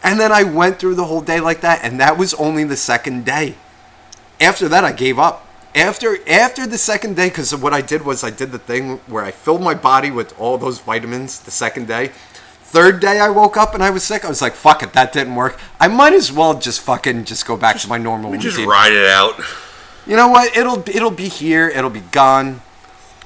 And 0.03 0.19
then 0.19 0.33
I 0.33 0.43
went 0.43 0.81
through 0.81 0.97
the 0.97 1.05
whole 1.05 1.21
day 1.21 1.39
like 1.39 1.61
that, 1.61 1.85
and 1.85 2.01
that 2.01 2.19
was 2.19 2.35
only 2.35 2.65
the 2.65 2.77
second 2.77 3.25
day. 3.25 3.55
After 4.41 4.69
that, 4.69 4.85
I 4.85 4.93
gave 4.93 5.19
up. 5.19 5.47
After 5.75 6.19
after 6.29 6.67
the 6.67 6.77
second 6.77 7.17
day, 7.17 7.29
because 7.29 7.55
what 7.55 7.73
I 7.73 7.81
did 7.81 8.05
was 8.05 8.23
I 8.23 8.31
did 8.31 8.53
the 8.53 8.59
thing 8.59 8.99
where 9.07 9.25
I 9.25 9.31
filled 9.31 9.63
my 9.63 9.75
body 9.75 10.11
with 10.11 10.39
all 10.39 10.59
those 10.59 10.81
vitamins 10.81 11.41
the 11.41 11.51
second 11.51 11.89
day. 11.89 12.11
Third 12.65 13.01
day, 13.01 13.21
I 13.21 13.31
woke 13.31 13.57
up 13.57 13.75
and 13.75 13.83
I 13.83 13.91
was 13.91 14.03
sick. 14.03 14.25
I 14.25 14.29
was 14.29 14.43
like, 14.43 14.55
"Fuck 14.55 14.83
it, 14.83 14.93
that 14.93 15.13
didn't 15.13 15.35
work. 15.35 15.59
I 15.81 15.89
might 15.89 16.13
as 16.13 16.31
well 16.31 16.59
just 16.59 16.81
fucking 16.81 17.25
just 17.25 17.47
go 17.47 17.57
back 17.57 17.79
to 17.79 17.89
my 17.89 17.99
normal 17.99 18.31
We 18.31 18.39
just 18.39 18.59
ride 18.59 18.93
it 18.93 19.07
out. 19.07 19.41
You 20.07 20.17
know 20.17 20.29
what? 20.29 20.55
It'll 20.57 20.81
it'll 20.89 21.11
be 21.11 21.29
here. 21.29 21.69
It'll 21.69 21.91
be 21.91 22.01
gone. 22.01 22.61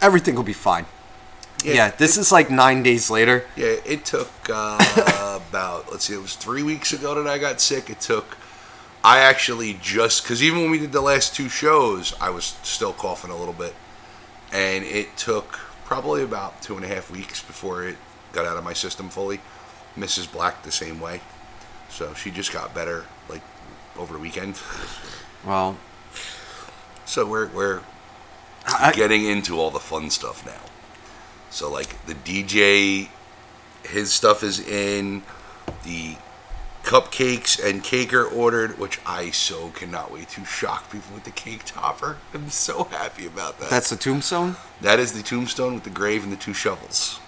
Everything 0.01 0.35
will 0.37 0.43
be 0.43 0.53
fine. 0.53 0.87
Yeah, 1.65 1.91
this 1.91 2.17
is 2.17 2.31
like 2.31 2.51
nine 2.51 2.83
days 2.83 3.11
later. 3.11 3.45
Yeah, 3.57 3.77
it 3.85 4.05
took 4.05 4.31
uh, 4.49 5.41
about 5.51 5.91
let's 5.91 6.05
see, 6.05 6.15
it 6.15 6.23
was 6.23 6.37
three 6.37 6.63
weeks 6.63 6.93
ago 6.93 7.15
that 7.21 7.29
I 7.29 7.39
got 7.39 7.61
sick. 7.61 7.91
It 7.91 8.01
took. 8.01 8.37
I 9.05 9.19
actually 9.21 9.79
just 9.81 10.23
because 10.23 10.43
even 10.43 10.63
when 10.63 10.71
we 10.71 10.79
did 10.79 10.93
the 10.93 11.01
last 11.01 11.35
two 11.35 11.49
shows, 11.49 12.15
I 12.21 12.31
was 12.31 12.57
still 12.63 12.93
coughing 12.93 13.31
a 13.31 13.37
little 13.37 13.55
bit, 13.55 13.75
and 14.53 14.85
it 14.85 15.17
took 15.17 15.59
probably 15.85 16.23
about 16.23 16.61
two 16.63 16.75
and 16.77 16.85
a 16.85 16.89
half 16.89 17.11
weeks 17.11 17.43
before 17.43 17.85
it 17.85 17.97
got 18.33 18.47
out 18.47 18.57
of 18.57 18.65
my 18.65 18.73
system 18.73 19.09
fully. 19.09 19.41
Mrs. 19.97 20.31
Black 20.31 20.63
the 20.63 20.73
same 20.73 21.01
way. 21.01 21.21
So 21.89 22.13
she 22.15 22.31
just 22.31 22.53
got 22.53 22.75
better 22.75 23.05
like 23.29 23.43
over 23.97 24.13
the 24.15 24.19
weekend. 24.19 24.59
Well, 25.45 25.77
So 27.05 27.25
we're 27.25 27.47
we're 27.47 27.83
I, 28.67 28.93
getting 28.93 29.25
into 29.25 29.59
all 29.59 29.71
the 29.71 29.79
fun 29.81 30.11
stuff 30.11 30.45
now. 30.45 30.61
So 31.51 31.71
like 31.71 32.05
the 32.07 32.15
DJ, 32.15 33.09
his 33.85 34.13
stuff 34.13 34.43
is 34.43 34.59
in. 34.61 35.23
The 35.85 36.17
cupcakes 36.87 37.63
and 37.63 37.83
cake 37.83 38.15
are 38.15 38.25
ordered, 38.25 38.79
which 38.79 39.01
I 39.05 39.31
so 39.33 39.71
cannot 39.71 40.13
wait 40.13 40.29
to 40.31 40.45
shock 40.45 40.91
people 40.91 41.15
with 41.15 41.25
the 41.25 41.33
cake 41.33 41.63
topper. 41.67 42.19
I'm 42.33 42.49
so 42.49 42.85
happy 42.85 43.27
about 43.27 43.59
that. 43.59 43.69
that's 43.69 43.91
the 43.91 43.97
tombstone. 43.97 44.55
That 44.81 45.01
is 45.01 45.13
the 45.13 45.23
tombstone 45.23 45.75
with 45.75 45.83
the 45.83 45.91
grave 45.91 46.23
and 46.23 46.33
the 46.33 46.37
two 46.37 46.55
shovels. 46.55 47.19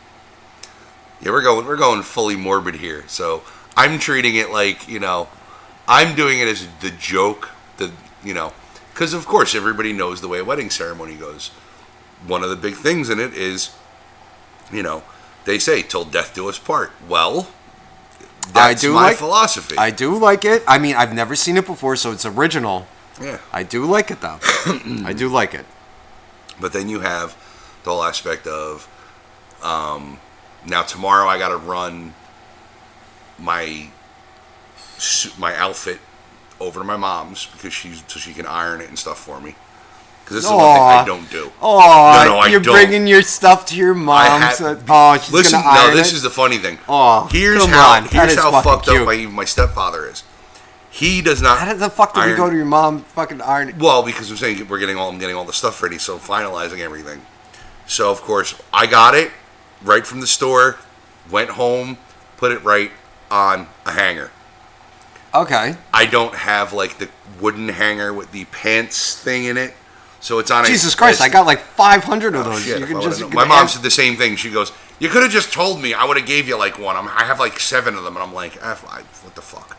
Yeah, 1.20 1.32
we're 1.32 1.42
going 1.42 1.66
we're 1.66 1.76
going 1.76 2.02
fully 2.02 2.36
morbid 2.36 2.76
here. 2.76 3.02
So 3.08 3.42
I'm 3.76 3.98
treating 3.98 4.36
it 4.36 4.50
like 4.50 4.88
you 4.88 5.00
know, 5.00 5.28
I'm 5.88 6.14
doing 6.14 6.38
it 6.38 6.46
as 6.46 6.68
the 6.80 6.90
joke. 6.90 7.50
The 7.78 7.90
you 8.22 8.34
know, 8.34 8.52
because 8.94 9.12
of 9.12 9.26
course 9.26 9.56
everybody 9.56 9.92
knows 9.92 10.20
the 10.20 10.28
way 10.28 10.38
a 10.38 10.44
wedding 10.44 10.70
ceremony 10.70 11.16
goes. 11.16 11.48
One 12.26 12.44
of 12.44 12.50
the 12.50 12.56
big 12.56 12.74
things 12.74 13.10
in 13.10 13.18
it 13.18 13.34
is, 13.34 13.74
you 14.72 14.84
know, 14.84 15.02
they 15.46 15.58
say 15.58 15.82
"till 15.82 16.04
death 16.04 16.32
do 16.32 16.48
us 16.48 16.60
part." 16.60 16.92
Well, 17.08 17.48
I 18.54 18.68
that's 18.70 18.80
do 18.82 18.92
my 18.92 19.08
like- 19.08 19.16
philosophy. 19.16 19.76
I 19.78 19.90
do 19.90 20.16
like 20.18 20.44
it. 20.44 20.62
I 20.66 20.78
mean, 20.78 20.96
I've 20.96 21.12
never 21.14 21.34
seen 21.36 21.56
it 21.56 21.66
before, 21.66 21.96
so 21.96 22.12
it's 22.12 22.24
original. 22.26 22.86
yeah. 23.20 23.38
I 23.52 23.62
do 23.62 23.84
like 23.84 24.10
it 24.10 24.20
though. 24.20 24.38
I 25.04 25.12
do 25.12 25.28
like 25.28 25.54
it. 25.54 25.66
But 26.60 26.72
then 26.72 26.88
you 26.88 27.00
have 27.00 27.36
the 27.84 27.90
whole 27.90 28.02
aspect 28.02 28.46
of 28.46 28.88
um, 29.62 30.18
now 30.66 30.82
tomorrow 30.82 31.28
I 31.28 31.38
got 31.38 31.48
to 31.50 31.56
run 31.56 32.14
my 33.38 33.88
my 35.38 35.54
outfit 35.56 36.00
over 36.60 36.80
to 36.80 36.84
my 36.84 36.96
mom's 36.96 37.46
because 37.46 37.72
she's 37.72 38.02
so 38.08 38.18
she 38.18 38.32
can 38.34 38.46
iron 38.46 38.80
it 38.80 38.88
and 38.88 38.98
stuff 38.98 39.18
for 39.18 39.40
me. 39.40 39.54
Because 40.28 40.42
this 40.42 40.44
is 40.44 40.50
one 40.50 40.60
thing 40.74 40.82
I 40.82 40.98
Aw. 41.00 41.04
don't 41.04 41.30
do. 41.30 41.50
Oh, 41.62 41.78
No, 41.78 42.30
no, 42.32 42.38
I 42.40 42.48
you're 42.48 42.60
don't. 42.60 42.74
bringing 42.74 43.06
your 43.06 43.22
stuff 43.22 43.64
to 43.66 43.76
your 43.76 43.94
mom. 43.94 44.26
have- 44.42 44.52
uh, 44.52 44.54
so- 44.56 44.80
oh, 44.86 45.16
she's 45.16 45.32
Listen, 45.32 45.62
gonna 45.62 45.78
iron 45.78 45.90
no, 45.92 45.96
this 45.96 46.12
it? 46.12 46.16
is 46.16 46.22
the 46.22 46.28
funny 46.30 46.58
thing. 46.58 46.78
Aw, 46.86 47.28
here's 47.28 47.62
come 47.62 47.70
how 47.70 47.92
on, 47.92 48.02
that 48.04 48.12
here's 48.12 48.32
is 48.32 48.38
how 48.38 48.50
fucking 48.50 48.70
fucked 48.70 48.84
cute. 48.88 49.00
up 49.00 49.06
my 49.06 49.16
my 49.26 49.44
stepfather 49.46 50.06
is. 50.06 50.22
He 50.90 51.22
does 51.22 51.40
not. 51.40 51.58
How 51.60 51.72
the 51.72 51.88
fuck 51.88 52.12
did 52.12 52.20
we 52.20 52.26
iron- 52.32 52.36
go 52.36 52.50
to 52.50 52.56
your 52.56 52.66
mom? 52.66 53.04
Fucking 53.14 53.40
iron 53.40 53.70
it. 53.70 53.78
Well, 53.78 54.02
because 54.02 54.30
I'm 54.30 54.36
saying 54.36 54.66
we're 54.68 54.78
getting 54.78 54.98
all 54.98 55.08
I'm 55.08 55.18
getting 55.18 55.34
all 55.34 55.44
the 55.46 55.52
stuff 55.54 55.82
ready, 55.82 55.96
so 55.98 56.18
finalizing 56.18 56.80
everything. 56.80 57.22
So 57.86 58.10
of 58.10 58.20
course 58.20 58.54
I 58.70 58.84
got 58.84 59.14
it 59.14 59.30
right 59.82 60.06
from 60.06 60.20
the 60.20 60.26
store, 60.26 60.76
went 61.30 61.50
home, 61.50 61.96
put 62.36 62.52
it 62.52 62.62
right 62.62 62.90
on 63.30 63.66
a 63.86 63.92
hanger. 63.92 64.30
Okay. 65.34 65.76
I 65.94 66.04
don't 66.04 66.34
have 66.34 66.74
like 66.74 66.98
the 66.98 67.08
wooden 67.40 67.70
hanger 67.70 68.12
with 68.12 68.32
the 68.32 68.44
pants 68.46 69.14
thing 69.14 69.44
in 69.44 69.56
it, 69.56 69.74
so 70.20 70.38
it's 70.38 70.50
on. 70.50 70.64
Jesus 70.64 70.94
a, 70.94 70.96
Christ, 70.96 71.20
I 71.20 71.28
got 71.28 71.46
like 71.46 71.60
500 71.60 72.34
of 72.34 72.46
Oh, 72.46 72.50
those. 72.50 72.64
shit, 72.64 72.80
you 72.80 72.86
can 72.86 73.00
just 73.00 73.32
my 73.32 73.44
mom 73.44 73.68
said 73.68 73.82
the 73.82 73.90
same 73.90 74.16
thing. 74.16 74.36
She 74.36 74.50
goes, 74.50 74.72
"You 74.98 75.08
could 75.08 75.22
have 75.22 75.32
just 75.32 75.52
told 75.52 75.80
me. 75.80 75.94
I 75.94 76.04
would 76.04 76.16
have 76.16 76.26
gave 76.26 76.48
you 76.48 76.56
like 76.56 76.78
one. 76.78 76.96
I'm, 76.96 77.08
I 77.08 77.24
have 77.24 77.38
like 77.38 77.60
seven 77.60 77.94
of 77.94 78.04
them, 78.04 78.16
and 78.16 78.22
I'm 78.22 78.34
like, 78.34 78.58
ah, 78.62 78.72
F, 78.72 78.84
I, 78.88 79.02
what 79.24 79.34
the 79.34 79.42
fuck." 79.42 79.76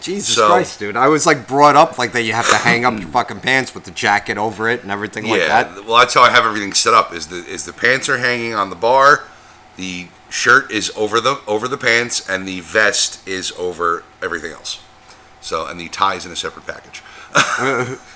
Jesus 0.00 0.34
so- 0.34 0.48
Christ, 0.48 0.78
dude. 0.78 0.96
I 0.96 1.08
was 1.08 1.26
like 1.26 1.46
brought 1.46 1.76
up 1.76 1.96
like 1.96 2.12
that 2.12 2.22
you 2.22 2.32
have 2.32 2.48
to 2.50 2.56
hang 2.56 2.84
up 2.84 2.98
your 2.98 3.08
fucking 3.08 3.40
pants 3.40 3.74
with 3.74 3.84
the 3.84 3.92
jacket 3.92 4.36
over 4.36 4.68
it 4.68 4.82
and 4.82 4.90
everything 4.90 5.28
like 5.28 5.40
that. 5.40 5.86
well, 5.86 5.98
that's 5.98 6.14
how 6.14 6.22
I 6.22 6.30
have 6.30 6.44
everything 6.44 6.72
set 6.72 6.92
up. 6.92 7.12
Is 7.14 7.28
the 7.28 7.36
is 7.46 7.64
the 7.64 7.72
pants 7.72 8.08
are 8.08 8.18
hanging 8.18 8.52
on 8.54 8.68
the 8.68 8.76
bar, 8.76 9.24
the 9.76 10.08
shirt 10.28 10.70
is 10.72 10.92
over 10.96 11.20
the 11.20 11.40
over 11.46 11.68
the 11.68 11.78
pants, 11.78 12.28
and 12.28 12.46
the 12.48 12.60
vest 12.60 13.26
is 13.28 13.52
over 13.52 14.02
everything 14.20 14.52
else. 14.52 14.80
So, 15.40 15.66
and 15.66 15.78
the 15.78 15.88
ties 15.88 16.26
in 16.26 16.32
a 16.32 16.36
separate 16.36 16.66
package. 16.66 17.02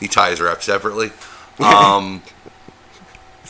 the 0.00 0.08
ties 0.08 0.38
her 0.38 0.48
up 0.48 0.62
separately. 0.62 1.10
Um, 1.60 2.22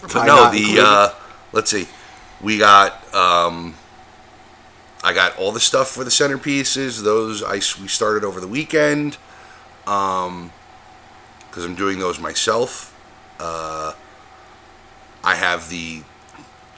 but 0.00 0.24
no, 0.24 0.50
the 0.50 0.80
uh, 0.80 1.14
let's 1.52 1.70
see, 1.70 1.86
we 2.40 2.56
got. 2.56 3.14
Um, 3.14 3.74
I 5.02 5.12
got 5.12 5.36
all 5.36 5.52
the 5.52 5.60
stuff 5.60 5.90
for 5.90 6.04
the 6.04 6.10
centerpieces. 6.10 7.02
Those 7.02 7.42
I 7.42 7.56
we 7.80 7.88
started 7.88 8.24
over 8.24 8.40
the 8.40 8.48
weekend 8.48 9.18
because 9.84 10.50
I'm 11.56 11.74
doing 11.74 11.98
those 11.98 12.18
myself. 12.18 12.94
Uh, 13.38 13.92
I 15.22 15.34
have 15.34 15.68
the 15.68 16.02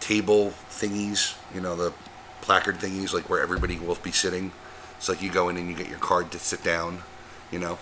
table 0.00 0.52
thingies, 0.70 1.36
you 1.54 1.60
know, 1.60 1.76
the 1.76 1.92
placard 2.40 2.76
thingies, 2.76 3.12
like 3.12 3.28
where 3.28 3.40
everybody 3.40 3.78
will 3.78 3.94
be 3.96 4.12
sitting. 4.12 4.52
It's 4.96 5.08
like 5.08 5.22
you 5.22 5.30
go 5.30 5.48
in 5.48 5.56
and 5.56 5.68
you 5.68 5.74
get 5.74 5.88
your 5.88 5.98
card 5.98 6.30
to 6.32 6.38
sit 6.38 6.62
down, 6.62 7.02
you 7.50 7.58
know. 7.58 7.78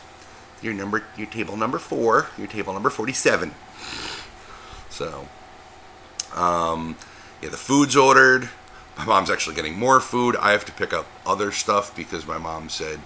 Your 0.60 0.74
number, 0.74 1.04
your 1.16 1.28
table 1.28 1.56
number 1.56 1.78
four, 1.78 2.26
your 2.36 2.48
table 2.48 2.72
number 2.72 2.90
forty-seven. 2.90 3.54
So, 4.90 5.28
um, 6.34 6.96
yeah, 7.40 7.50
the 7.50 7.56
food's 7.56 7.94
ordered. 7.94 8.48
My 8.96 9.04
mom's 9.04 9.30
actually 9.30 9.54
getting 9.54 9.78
more 9.78 10.00
food. 10.00 10.34
I 10.36 10.50
have 10.50 10.64
to 10.64 10.72
pick 10.72 10.92
up 10.92 11.06
other 11.24 11.52
stuff 11.52 11.94
because 11.94 12.26
my 12.26 12.38
mom 12.38 12.68
said, 12.68 12.98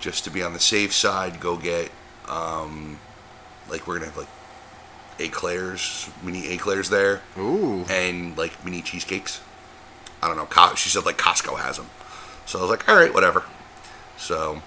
just 0.00 0.24
to 0.24 0.30
be 0.30 0.42
on 0.42 0.54
the 0.54 0.58
safe 0.58 0.94
side, 0.94 1.40
go 1.40 1.56
get, 1.58 1.90
um, 2.28 2.98
like 3.68 3.86
we're 3.86 3.98
gonna 3.98 4.06
have 4.06 4.16
like 4.16 4.28
eclairs, 5.18 6.08
mini 6.22 6.48
eclairs 6.48 6.88
there, 6.88 7.20
Ooh. 7.36 7.84
and 7.90 8.38
like 8.38 8.64
mini 8.64 8.80
cheesecakes. 8.80 9.42
I 10.22 10.28
don't 10.28 10.38
know. 10.38 10.74
She 10.74 10.88
said 10.88 11.04
like 11.04 11.18
Costco 11.18 11.58
has 11.58 11.76
them, 11.76 11.90
so 12.46 12.58
I 12.58 12.62
was 12.62 12.70
like, 12.70 12.88
all 12.88 12.96
right, 12.96 13.12
whatever. 13.12 13.44
So, 14.16 14.62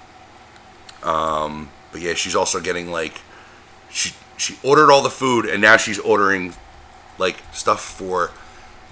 um, 1.01 1.71
but 1.91 2.01
yeah, 2.01 2.13
she's 2.13 2.35
also 2.35 2.59
getting 2.59 2.91
like, 2.91 3.21
she 3.89 4.13
she 4.37 4.57
ordered 4.63 4.91
all 4.91 5.01
the 5.01 5.09
food, 5.09 5.45
and 5.45 5.61
now 5.61 5.77
she's 5.77 5.99
ordering 5.99 6.53
like 7.17 7.37
stuff 7.53 7.81
for. 7.83 8.31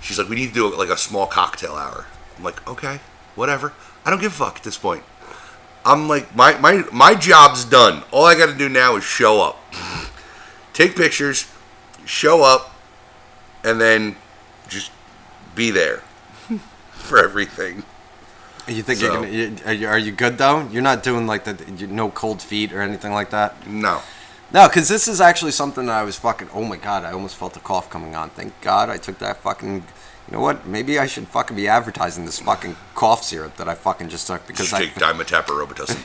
She's 0.01 0.19
like, 0.19 0.29
we 0.29 0.36
need 0.36 0.49
to 0.49 0.53
do 0.53 0.75
like 0.75 0.89
a 0.89 0.97
small 0.97 1.27
cocktail 1.27 1.73
hour. 1.73 2.05
I'm 2.38 2.43
like, 2.43 2.67
okay, 2.67 2.99
whatever. 3.36 3.73
I 4.05 4.10
don't 4.10 4.21
give 4.21 4.31
a 4.31 4.36
fuck 4.36 4.57
at 4.57 4.63
this 4.63 4.77
point. 4.77 5.03
I'm 5.86 6.07
like, 6.07 6.36
my 6.36 6.57
my 6.60 6.83
my 6.91 7.15
job's 7.15 7.63
done. 7.65 8.03
All 8.12 8.25
I 8.25 8.36
got 8.36 8.47
to 8.47 8.57
do 8.57 8.69
now 8.69 8.97
is 8.97 9.03
show 9.03 9.41
up, 9.41 9.57
take 10.73 10.95
pictures, 10.95 11.47
show 12.05 12.43
up, 12.43 12.75
and 13.63 13.79
then 13.79 14.17
just 14.67 14.91
be 15.55 15.71
there 15.71 16.03
for 16.91 17.17
everything. 17.17 17.83
You 18.67 18.84
think 18.84 18.99
So- 18.99 19.06
you're 19.06 19.15
gonna? 19.15 19.27
You, 19.30 19.56
are, 19.65 19.73
you, 19.73 19.88
are 19.88 19.97
you 19.97 20.12
good 20.12 20.38
though? 20.38 20.67
You're 20.69 20.82
not 20.82 21.03
doing 21.03 21.25
like 21.27 21.43
the 21.45 21.58
you, 21.77 21.88
no 21.88 22.10
cold 22.10 22.41
feet 22.41 22.73
or 22.73 22.82
anything 22.82 23.13
like 23.13 23.30
that. 23.30 23.65
No, 23.67 24.01
No, 24.53 24.67
because 24.67 24.88
this 24.89 25.08
is 25.08 25.21
actually 25.21 25.51
something 25.51 25.86
that 25.88 25.95
I 25.97 26.03
was 26.03 26.17
fucking. 26.17 26.49
Oh 26.53 26.63
my 26.63 26.77
god, 26.77 27.03
I 27.06 27.12
almost 27.12 27.36
felt 27.38 27.56
a 27.56 27.60
cough 27.62 27.89
coming 27.89 28.15
on. 28.15 28.30
Thank 28.32 28.60
God 28.62 28.89
I 28.89 28.97
took 28.97 29.19
that 29.19 29.38
fucking. 29.38 29.75
You 29.75 30.34
know 30.34 30.41
what? 30.41 30.67
Maybe 30.67 30.99
I 30.99 31.06
should 31.08 31.27
fucking 31.30 31.56
be 31.56 31.69
advertising 31.69 32.25
this 32.25 32.39
fucking 32.39 32.75
cough 32.95 33.23
syrup 33.23 33.56
that 33.58 33.69
I 33.69 33.75
fucking 33.75 34.10
just 34.10 34.27
took 34.27 34.45
because 34.45 34.73
I. 34.73 34.80
take 34.80 34.95
Dimetapp 34.95 35.49
or 35.49 35.65
Robitussin. 35.65 36.03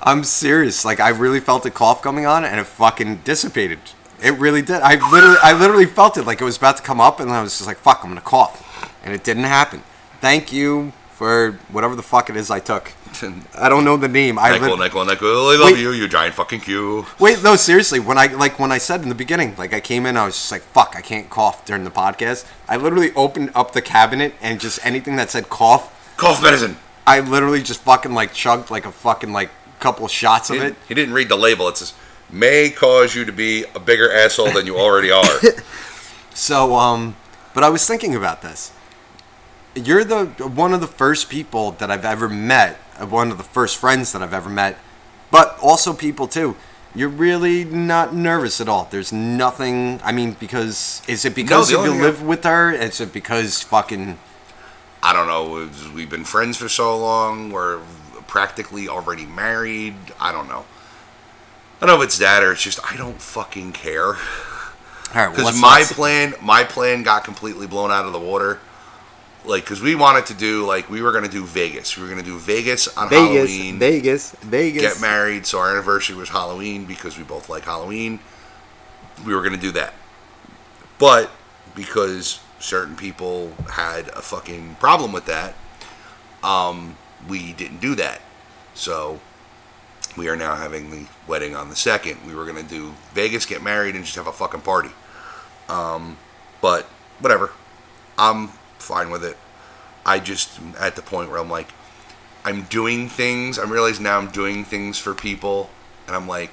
I'm 0.00 0.24
serious. 0.24 0.84
Like 0.84 1.00
I 1.00 1.10
really 1.10 1.40
felt 1.40 1.64
a 1.66 1.70
cough 1.70 2.02
coming 2.02 2.26
on, 2.26 2.44
and 2.44 2.58
it 2.60 2.64
fucking 2.64 3.20
dissipated. 3.24 3.78
It 4.22 4.32
really 4.38 4.62
did. 4.62 4.80
I 4.82 4.94
literally, 5.10 5.36
I 5.42 5.52
literally 5.58 5.86
felt 5.86 6.16
it 6.16 6.24
like 6.24 6.40
it 6.40 6.44
was 6.44 6.56
about 6.56 6.78
to 6.78 6.82
come 6.82 7.00
up, 7.00 7.20
and 7.20 7.30
I 7.30 7.42
was 7.42 7.56
just 7.56 7.66
like, 7.68 7.76
"Fuck, 7.78 8.00
I'm 8.02 8.10
gonna 8.10 8.20
cough," 8.20 8.90
and 9.04 9.14
it 9.14 9.22
didn't 9.24 9.44
happen. 9.44 9.82
Thank 10.20 10.52
you 10.52 10.92
for 11.10 11.52
whatever 11.70 11.96
the 11.96 12.02
fuck 12.02 12.28
it 12.28 12.36
is 12.36 12.50
I 12.50 12.60
took. 12.60 12.92
I 13.58 13.68
don't 13.68 13.84
know 13.84 13.96
the 13.96 14.08
name. 14.08 14.38
I 14.38 14.52
Nickel, 14.52 14.76
nickel, 14.76 15.04
nickel. 15.04 15.48
I 15.48 15.56
love 15.56 15.72
Wait. 15.72 15.78
you, 15.78 15.92
you 15.92 16.08
giant 16.08 16.34
fucking 16.34 16.60
Q. 16.60 17.06
Wait, 17.18 17.42
no, 17.42 17.56
seriously. 17.56 18.00
When 18.00 18.18
I 18.18 18.26
like 18.26 18.58
when 18.58 18.70
I 18.72 18.78
said 18.78 19.02
in 19.02 19.08
the 19.08 19.14
beginning, 19.14 19.54
like 19.56 19.72
I 19.72 19.80
came 19.80 20.04
in, 20.06 20.16
I 20.16 20.26
was 20.26 20.34
just 20.34 20.52
like, 20.52 20.62
"Fuck, 20.62 20.94
I 20.96 21.00
can't 21.00 21.30
cough" 21.30 21.64
during 21.64 21.84
the 21.84 21.90
podcast. 21.90 22.46
I 22.68 22.76
literally 22.76 23.12
opened 23.14 23.52
up 23.54 23.72
the 23.72 23.82
cabinet 23.82 24.34
and 24.42 24.60
just 24.60 24.84
anything 24.84 25.16
that 25.16 25.30
said 25.30 25.48
cough, 25.48 25.92
Cough 26.16 26.42
medicine. 26.42 26.76
I 27.06 27.20
literally 27.20 27.62
just 27.62 27.80
fucking 27.82 28.12
like 28.12 28.32
chugged 28.34 28.70
like 28.70 28.84
a 28.84 28.92
fucking 28.92 29.32
like 29.32 29.50
couple 29.80 30.08
shots 30.08 30.50
of 30.50 30.56
it. 30.56 30.74
he 30.88 30.94
didn't 30.94 31.14
read 31.14 31.28
the 31.28 31.36
label. 31.36 31.68
It 31.68 31.76
says 31.76 31.94
may 32.30 32.70
cause 32.70 33.14
you 33.14 33.24
to 33.24 33.32
be 33.32 33.64
a 33.74 33.80
bigger 33.80 34.12
asshole 34.12 34.52
than 34.52 34.66
you 34.66 34.76
already 34.78 35.10
are. 35.10 35.24
So, 36.36 36.74
um, 36.74 37.16
but 37.54 37.64
I 37.64 37.70
was 37.70 37.86
thinking 37.86 38.14
about 38.14 38.42
this. 38.42 38.70
You're 39.76 40.04
the 40.04 40.24
one 40.24 40.72
of 40.72 40.80
the 40.80 40.86
first 40.86 41.28
people 41.28 41.72
that 41.72 41.90
I've 41.90 42.04
ever 42.04 42.30
met, 42.30 42.78
uh, 42.98 43.06
one 43.06 43.30
of 43.30 43.36
the 43.36 43.44
first 43.44 43.76
friends 43.76 44.12
that 44.12 44.22
I've 44.22 44.32
ever 44.32 44.48
met, 44.48 44.78
but 45.30 45.58
also 45.60 45.92
people 45.92 46.26
too. 46.26 46.56
You're 46.94 47.10
really 47.10 47.62
not 47.62 48.14
nervous 48.14 48.58
at 48.58 48.70
all. 48.70 48.88
There's 48.90 49.12
nothing. 49.12 50.00
I 50.02 50.12
mean, 50.12 50.32
because 50.40 51.02
is 51.06 51.26
it 51.26 51.34
because 51.34 51.68
the 51.68 51.82
you 51.82 51.90
live 51.92 52.22
with 52.22 52.44
her? 52.44 52.72
Is 52.72 53.02
it 53.02 53.12
because 53.12 53.62
fucking? 53.62 54.18
I 55.02 55.12
don't 55.12 55.26
know. 55.26 55.68
We've 55.94 56.08
been 56.08 56.24
friends 56.24 56.56
for 56.56 56.70
so 56.70 56.96
long. 56.96 57.50
We're 57.50 57.80
practically 58.26 58.88
already 58.88 59.26
married. 59.26 59.94
I 60.18 60.32
don't 60.32 60.48
know. 60.48 60.64
I 61.80 61.86
don't 61.86 61.96
know 61.96 62.02
if 62.02 62.08
it's 62.08 62.18
that 62.18 62.42
or 62.42 62.52
it's 62.52 62.62
just 62.62 62.80
I 62.90 62.96
don't 62.96 63.20
fucking 63.20 63.72
care. 63.72 64.14
All 64.14 64.14
right, 65.14 65.28
well, 65.28 65.36
Because 65.36 65.60
my 65.60 65.84
plan, 65.86 66.34
my 66.40 66.64
plan 66.64 67.02
got 67.02 67.24
completely 67.24 67.66
blown 67.66 67.90
out 67.90 68.06
of 68.06 68.12
the 68.12 68.18
water 68.18 68.58
like 69.46 69.64
because 69.64 69.80
we 69.80 69.94
wanted 69.94 70.26
to 70.26 70.34
do 70.34 70.66
like 70.66 70.88
we 70.90 71.02
were 71.02 71.12
gonna 71.12 71.28
do 71.28 71.44
Vegas. 71.44 71.96
We 71.96 72.02
were 72.02 72.08
gonna 72.08 72.22
do 72.22 72.38
Vegas 72.38 72.88
on 72.96 73.08
Vegas, 73.08 73.50
Halloween. 73.50 73.78
Vegas, 73.78 74.30
Vegas. 74.42 74.82
get 74.82 75.00
married. 75.00 75.46
So 75.46 75.58
our 75.58 75.70
anniversary 75.70 76.16
was 76.16 76.28
Halloween 76.28 76.84
because 76.84 77.16
we 77.16 77.24
both 77.24 77.48
like 77.48 77.64
Halloween. 77.64 78.20
We 79.24 79.34
were 79.34 79.42
gonna 79.42 79.56
do 79.56 79.72
that, 79.72 79.94
but 80.98 81.30
because 81.74 82.40
certain 82.58 82.96
people 82.96 83.52
had 83.70 84.08
a 84.08 84.22
fucking 84.22 84.76
problem 84.76 85.12
with 85.12 85.26
that, 85.26 85.54
um, 86.42 86.96
we 87.28 87.52
didn't 87.52 87.80
do 87.80 87.94
that. 87.96 88.20
So 88.74 89.20
we 90.16 90.28
are 90.28 90.36
now 90.36 90.54
having 90.54 90.90
the 90.90 91.06
wedding 91.26 91.54
on 91.54 91.68
the 91.68 91.76
second. 91.76 92.26
We 92.26 92.34
were 92.34 92.46
gonna 92.46 92.62
do 92.62 92.94
Vegas, 93.14 93.46
get 93.46 93.62
married, 93.62 93.94
and 93.94 94.04
just 94.04 94.16
have 94.16 94.26
a 94.26 94.32
fucking 94.32 94.62
party. 94.62 94.90
Um, 95.68 96.16
but 96.60 96.84
whatever, 97.20 97.52
I'm 98.18 98.50
fine 98.78 99.10
with 99.10 99.24
it. 99.24 99.36
I 100.04 100.18
just 100.20 100.58
at 100.78 100.96
the 100.96 101.02
point 101.02 101.30
where 101.30 101.40
I'm 101.40 101.50
like, 101.50 101.68
I'm 102.44 102.62
doing 102.64 103.08
things. 103.08 103.58
I'm 103.58 103.70
realizing 103.72 104.04
now 104.04 104.18
I'm 104.18 104.30
doing 104.30 104.64
things 104.64 104.98
for 104.98 105.14
people, 105.14 105.70
and 106.06 106.14
I'm 106.14 106.28
like, 106.28 106.50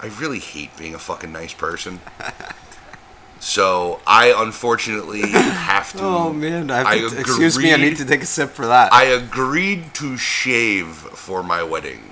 I 0.00 0.06
really 0.06 0.38
hate 0.38 0.76
being 0.76 0.94
a 0.94 0.98
fucking 0.98 1.32
nice 1.32 1.52
person. 1.52 2.00
so 3.40 4.00
I 4.06 4.32
unfortunately 4.36 5.28
have 5.30 5.92
to. 5.92 5.98
Oh 6.02 6.32
man, 6.32 6.70
I 6.70 6.82
I 6.84 6.98
to, 6.98 7.18
excuse 7.18 7.58
me. 7.58 7.72
I 7.72 7.76
need 7.76 7.96
to 7.98 8.04
take 8.04 8.22
a 8.22 8.26
sip 8.26 8.50
for 8.50 8.66
that. 8.66 8.92
I 8.92 9.04
agreed 9.04 9.94
to 9.94 10.16
shave 10.16 10.88
for 10.88 11.42
my 11.42 11.62
wedding, 11.62 12.10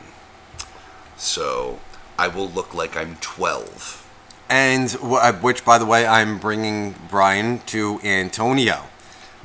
so 1.17 1.81
I 2.19 2.29
will 2.29 2.49
look 2.49 2.75
like 2.75 2.97
I'm 2.97 3.17
12. 3.21 4.03
and 4.49 4.97
uh, 5.03 5.33
which, 5.35 5.65
by 5.65 5.79
the 5.79 5.87
way, 5.87 6.07
I'm 6.07 6.39
bringing 6.39 6.95
Brian 7.09 7.61
to 7.67 8.01
Antonio, 8.05 8.85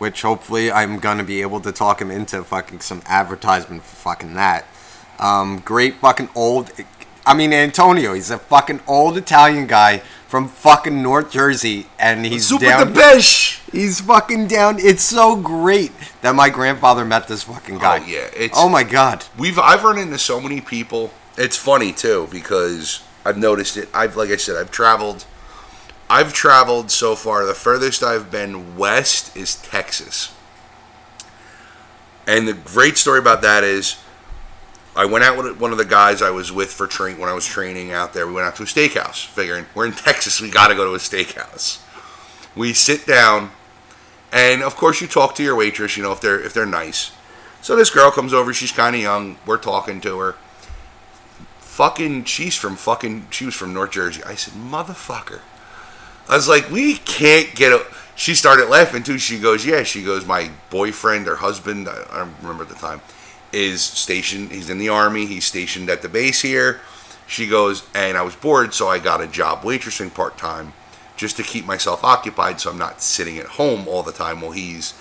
which 0.02 0.24
hopefully 0.24 0.72
I'm 0.72 0.98
gonna 0.98 1.24
be 1.24 1.44
able 1.44 1.60
to 1.60 1.72
talk 1.72 2.02
him 2.02 2.10
into 2.10 2.44
fucking 2.44 2.80
some 2.80 3.04
advertisement 3.06 3.84
for 3.84 3.96
fucking 3.98 4.34
that. 4.34 4.66
Um, 5.20 5.60
great 5.60 5.98
fucking 5.98 6.30
old. 6.34 6.72
I 7.24 7.36
mean 7.36 7.54
Antonio. 7.54 8.14
He's 8.16 8.32
a 8.32 8.40
fucking 8.40 8.80
old 8.88 9.16
Italian 9.16 9.68
guy 9.68 10.00
from 10.28 10.48
fucking 10.48 11.04
North 11.04 11.30
Jersey, 11.30 11.86
and 12.00 12.26
he's 12.26 12.48
Super 12.48 12.66
down. 12.66 12.88
the 12.88 12.94
best. 12.96 13.60
He's 13.72 14.02
fucking 14.02 14.48
down. 14.48 14.80
It's 14.80 15.04
so 15.04 15.36
great 15.36 15.92
that 16.24 16.34
my 16.34 16.50
grandfather 16.50 17.06
met 17.06 17.28
this 17.28 17.44
fucking 17.44 17.78
guy. 17.78 18.00
Oh, 18.00 18.06
yeah, 18.08 18.26
it's- 18.36 18.56
oh 18.56 18.70
my 18.70 18.82
god. 18.82 19.26
We've 19.38 19.60
I've 19.60 19.84
run 19.84 20.00
into 20.00 20.18
so 20.18 20.42
many 20.42 20.62
people. 20.62 21.14
It's 21.38 21.58
funny 21.58 21.94
too 21.94 22.28
because 22.32 23.04
I've 23.24 23.38
noticed 23.38 23.78
it. 23.78 23.88
I've 23.94 24.18
like 24.18 24.32
I 24.32 24.38
said, 24.38 24.58
I've 24.58 24.72
traveled. 24.72 25.26
I've 26.12 26.34
traveled 26.34 26.92
so 26.92 27.16
far. 27.16 27.46
The 27.46 27.54
furthest 27.54 28.04
I've 28.04 28.30
been 28.30 28.76
west 28.76 29.34
is 29.38 29.56
Texas. 29.56 30.36
And 32.28 32.46
the 32.46 32.54
great 32.54 32.98
story 32.98 33.18
about 33.18 33.42
that 33.44 33.64
is, 33.64 33.96
I 34.94 35.06
went 35.06 35.24
out 35.24 35.38
with 35.38 35.58
one 35.58 35.72
of 35.72 35.78
the 35.78 35.86
guys 35.86 36.22
I 36.22 36.32
was 36.32 36.52
with 36.52 36.70
for 36.70 36.86
train 36.86 37.18
when 37.18 37.30
I 37.30 37.34
was 37.34 37.46
training 37.46 37.94
out 37.94 38.14
there. 38.14 38.28
We 38.28 38.34
went 38.34 38.46
out 38.46 38.58
to 38.58 38.64
a 38.64 38.66
steakhouse, 38.66 39.26
figuring 39.26 39.68
we're 39.74 39.86
in 39.86 39.94
Texas, 40.08 40.42
we 40.42 40.50
got 40.50 40.68
to 40.68 40.76
go 40.76 40.84
to 40.84 40.96
a 40.96 40.98
steakhouse. 40.98 41.82
We 42.58 42.74
sit 42.74 43.08
down, 43.08 43.52
and 44.34 44.64
of 44.64 44.76
course 44.76 45.00
you 45.00 45.08
talk 45.08 45.34
to 45.36 45.44
your 45.44 45.56
waitress. 45.56 45.96
You 45.96 46.04
know 46.04 46.12
if 46.12 46.20
they're 46.20 46.42
if 46.42 46.54
they're 46.54 46.66
nice. 46.66 47.14
So 47.62 47.78
this 47.78 47.90
girl 47.90 48.12
comes 48.12 48.34
over. 48.34 48.54
She's 48.54 48.74
kind 48.74 48.98
of 48.98 49.02
young. 49.02 49.38
We're 49.46 49.58
talking 49.58 50.02
to 50.02 50.20
her. 50.20 50.36
Fucking, 51.60 52.26
she's 52.26 52.58
from 52.58 52.76
fucking. 52.76 53.28
She 53.30 53.46
was 53.46 53.56
from 53.56 53.74
North 53.74 53.92
Jersey. 53.92 54.22
I 54.26 54.36
said, 54.36 54.56
motherfucker. 54.56 55.40
I 56.30 56.36
was 56.36 56.48
like, 56.48 56.70
we 56.70 56.96
can't 56.98 57.54
get 57.56 57.72
a. 57.72 57.86
She 58.16 58.36
started 58.36 58.70
laughing 58.70 59.04
too. 59.04 59.18
She 59.18 59.40
goes, 59.40 59.66
yeah. 59.66 59.84
She 59.84 60.04
goes, 60.04 60.26
my 60.26 60.50
boyfriend 60.70 61.28
or 61.28 61.36
husband, 61.36 61.88
I 61.90 62.06
I 62.12 62.18
don't 62.20 62.36
remember 62.42 62.64
at 62.64 62.70
the 62.70 62.76
time, 62.76 63.02
is 63.52 63.82
stationed. 63.82 64.52
He's 64.52 64.70
in 64.70 64.78
the 64.78 64.90
army. 64.90 65.26
He's 65.26 65.46
stationed 65.46 65.90
at 65.90 66.02
the 66.02 66.10
base 66.10 66.42
here. 66.42 66.82
She 67.28 67.48
goes, 67.48 67.88
and 67.96 68.18
I 68.18 68.24
was 68.24 68.36
bored, 68.36 68.74
so 68.74 68.90
I 68.90 69.00
got 69.00 69.22
a 69.22 69.28
job 69.28 69.62
waitressing 69.62 70.14
part 70.14 70.38
time, 70.38 70.74
just 71.16 71.38
to 71.38 71.44
keep 71.44 71.66
myself 71.66 72.04
occupied, 72.04 72.60
so 72.60 72.70
I'm 72.70 72.78
not 72.78 73.02
sitting 73.02 73.38
at 73.38 73.46
home 73.46 73.88
all 73.88 74.04
the 74.04 74.12
time 74.12 74.42
while 74.42 74.52
he's 74.52 74.94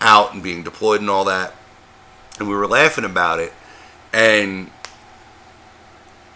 out 0.00 0.32
and 0.32 0.42
being 0.42 0.62
deployed 0.62 1.00
and 1.00 1.10
all 1.10 1.24
that. 1.24 1.52
And 2.38 2.48
we 2.48 2.54
were 2.54 2.66
laughing 2.66 3.04
about 3.04 3.38
it, 3.38 3.52
and 4.12 4.70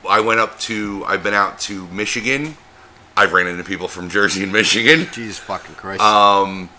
I 0.09 0.21
went 0.21 0.39
up 0.39 0.59
to. 0.61 1.03
I've 1.07 1.23
been 1.23 1.35
out 1.35 1.59
to 1.61 1.87
Michigan. 1.89 2.57
I've 3.19 3.33
ran 3.33 3.49
into 3.49 3.65
people 3.65 3.89
from 3.89 4.09
Jersey 4.09 4.45
and 4.45 4.53
Michigan. 4.53 5.09
Jesus 5.13 5.39
fucking 5.39 5.75
Christ. 5.75 6.01
Um, 6.01 6.71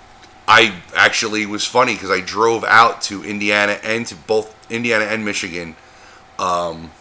I 0.48 0.74
actually 0.96 1.46
was 1.46 1.66
funny 1.66 1.96
because 1.96 2.10
I 2.10 2.22
drove 2.22 2.64
out 2.64 3.02
to 3.04 3.26
Indiana 3.26 3.74
and 3.84 4.08
to 4.08 4.16
both 4.16 4.56
Indiana 4.72 5.04
and 5.04 5.26
Michigan. 5.26 5.76
Um, 6.40 6.92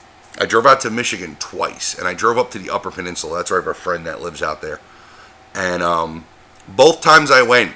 I 0.40 0.46
drove 0.46 0.66
out 0.66 0.81
to 0.81 0.90
Michigan 0.90 1.37
twice, 1.38 1.96
and 1.96 2.09
I 2.09 2.14
drove 2.14 2.37
up 2.37 2.51
to 2.51 2.59
the 2.59 2.70
Upper 2.70 2.90
Peninsula. 2.90 3.37
That's 3.37 3.53
where 3.53 3.61
I 3.61 3.62
have 3.62 3.68
a 3.70 3.74
friend 3.74 4.07
that 4.07 4.20
lives 4.20 4.42
out 4.42 4.61
there. 4.61 4.81
And 5.55 5.85
um, 5.85 6.24
both 6.66 7.01
times 7.01 7.31
I 7.31 7.42
went, 7.42 7.72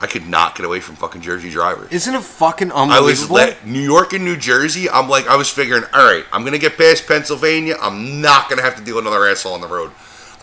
I 0.00 0.08
could 0.08 0.26
not 0.26 0.56
get 0.56 0.66
away 0.66 0.80
from 0.80 0.96
fucking 0.96 1.20
Jersey 1.20 1.48
drivers. 1.48 1.92
Isn't 1.92 2.12
it 2.12 2.24
fucking 2.24 2.72
I 2.72 2.74
was 2.98 3.22
unbelievable? 3.22 3.36
let 3.36 3.64
New 3.64 3.80
York 3.80 4.14
and 4.14 4.24
New 4.24 4.36
Jersey. 4.36 4.90
I'm 4.90 5.08
like, 5.08 5.28
I 5.28 5.36
was 5.36 5.48
figuring, 5.48 5.84
all 5.94 6.04
right, 6.04 6.24
I'm 6.32 6.44
gonna 6.44 6.58
get 6.58 6.76
past 6.76 7.06
Pennsylvania. 7.06 7.76
I'm 7.80 8.20
not 8.20 8.50
gonna 8.50 8.62
have 8.62 8.74
to 8.76 8.82
deal 8.82 8.96
with 8.96 9.06
another 9.06 9.28
asshole 9.28 9.54
on 9.54 9.60
the 9.60 9.68
road. 9.68 9.92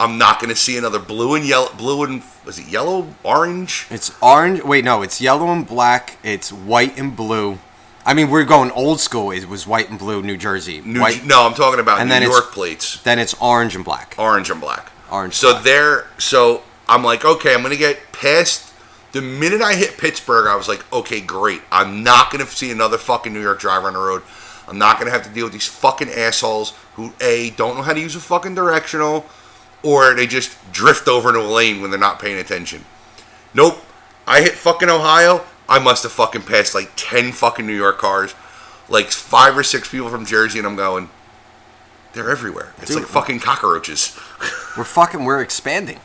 I'm 0.01 0.17
not 0.17 0.41
gonna 0.41 0.55
see 0.55 0.77
another 0.77 0.97
blue 0.97 1.35
and 1.35 1.45
yellow, 1.45 1.71
blue 1.77 2.03
and 2.03 2.23
was 2.43 2.57
it 2.57 2.65
yellow, 2.67 3.07
orange? 3.23 3.85
It's 3.91 4.11
orange. 4.19 4.63
Wait, 4.63 4.83
no, 4.83 5.03
it's 5.03 5.21
yellow 5.21 5.49
and 5.49 5.65
black. 5.65 6.17
It's 6.23 6.51
white 6.51 6.97
and 6.97 7.15
blue. 7.15 7.59
I 8.03 8.15
mean, 8.15 8.31
we're 8.31 8.45
going 8.45 8.71
old 8.71 8.99
school. 8.99 9.29
It 9.29 9.47
was 9.47 9.67
white 9.67 9.91
and 9.91 9.99
blue, 9.99 10.23
New 10.23 10.37
Jersey. 10.37 10.81
New, 10.81 11.01
white, 11.01 11.23
no, 11.23 11.45
I'm 11.45 11.53
talking 11.53 11.79
about 11.79 11.99
And 11.99 12.09
New 12.09 12.29
York 12.31 12.51
plates, 12.51 12.99
Then 13.03 13.19
it's 13.19 13.35
orange 13.35 13.75
and 13.75 13.85
black. 13.85 14.15
orange 14.17 14.49
and 14.49 14.59
black. 14.59 14.91
Orange 15.11 15.35
So 15.35 15.51
black. 15.51 15.63
there, 15.65 16.07
so 16.17 16.63
I'm 16.89 17.03
like, 17.03 17.23
okay, 17.23 17.53
I'm 17.53 17.61
gonna 17.61 17.75
get 17.75 17.99
past. 18.11 18.73
The 19.11 19.21
minute 19.21 19.61
I 19.61 19.75
hit 19.75 19.99
Pittsburgh, 19.99 20.47
I 20.47 20.55
was 20.55 20.67
like, 20.67 20.83
okay, 20.91 21.21
great. 21.21 21.61
I'm 21.71 22.01
not 22.01 22.31
gonna 22.31 22.47
see 22.47 22.71
another 22.71 22.97
fucking 22.97 23.31
New 23.33 23.41
York 23.41 23.59
driver 23.59 23.85
on 23.85 23.93
the 23.93 23.99
road. 23.99 24.23
I'm 24.67 24.79
not 24.79 24.97
gonna 24.97 25.11
have 25.11 25.23
to 25.23 25.29
deal 25.29 25.45
with 25.45 25.53
these 25.53 25.67
fucking 25.67 26.09
assholes 26.09 26.73
who 26.95 27.13
a 27.21 27.51
don't 27.51 27.75
know 27.75 27.83
how 27.83 27.93
to 27.93 27.99
use 27.99 28.15
a 28.15 28.19
fucking 28.19 28.55
directional, 28.55 29.25
or 29.83 30.13
they 30.13 30.27
just 30.27 30.55
drift 30.71 31.07
over 31.07 31.29
into 31.29 31.41
a 31.41 31.47
lane 31.47 31.81
when 31.81 31.89
they're 31.89 31.99
not 31.99 32.19
paying 32.19 32.37
attention. 32.37 32.85
Nope. 33.53 33.83
I 34.27 34.41
hit 34.41 34.53
fucking 34.53 34.89
Ohio. 34.89 35.43
I 35.67 35.79
must 35.79 36.03
have 36.03 36.11
fucking 36.11 36.43
passed 36.43 36.75
like 36.75 36.91
ten 36.95 37.31
fucking 37.31 37.65
New 37.65 37.75
York 37.75 37.97
cars, 37.97 38.33
like 38.89 39.09
five 39.09 39.57
or 39.57 39.63
six 39.63 39.89
people 39.89 40.09
from 40.09 40.25
Jersey, 40.25 40.59
and 40.59 40.67
I'm 40.67 40.75
going. 40.75 41.09
They're 42.13 42.29
everywhere. 42.29 42.73
It's 42.79 42.87
Dude. 42.87 42.97
like 42.97 43.07
fucking 43.07 43.39
cockroaches. 43.39 44.17
We're 44.77 44.83
fucking. 44.83 45.23
We're 45.23 45.41
expanding. 45.41 45.99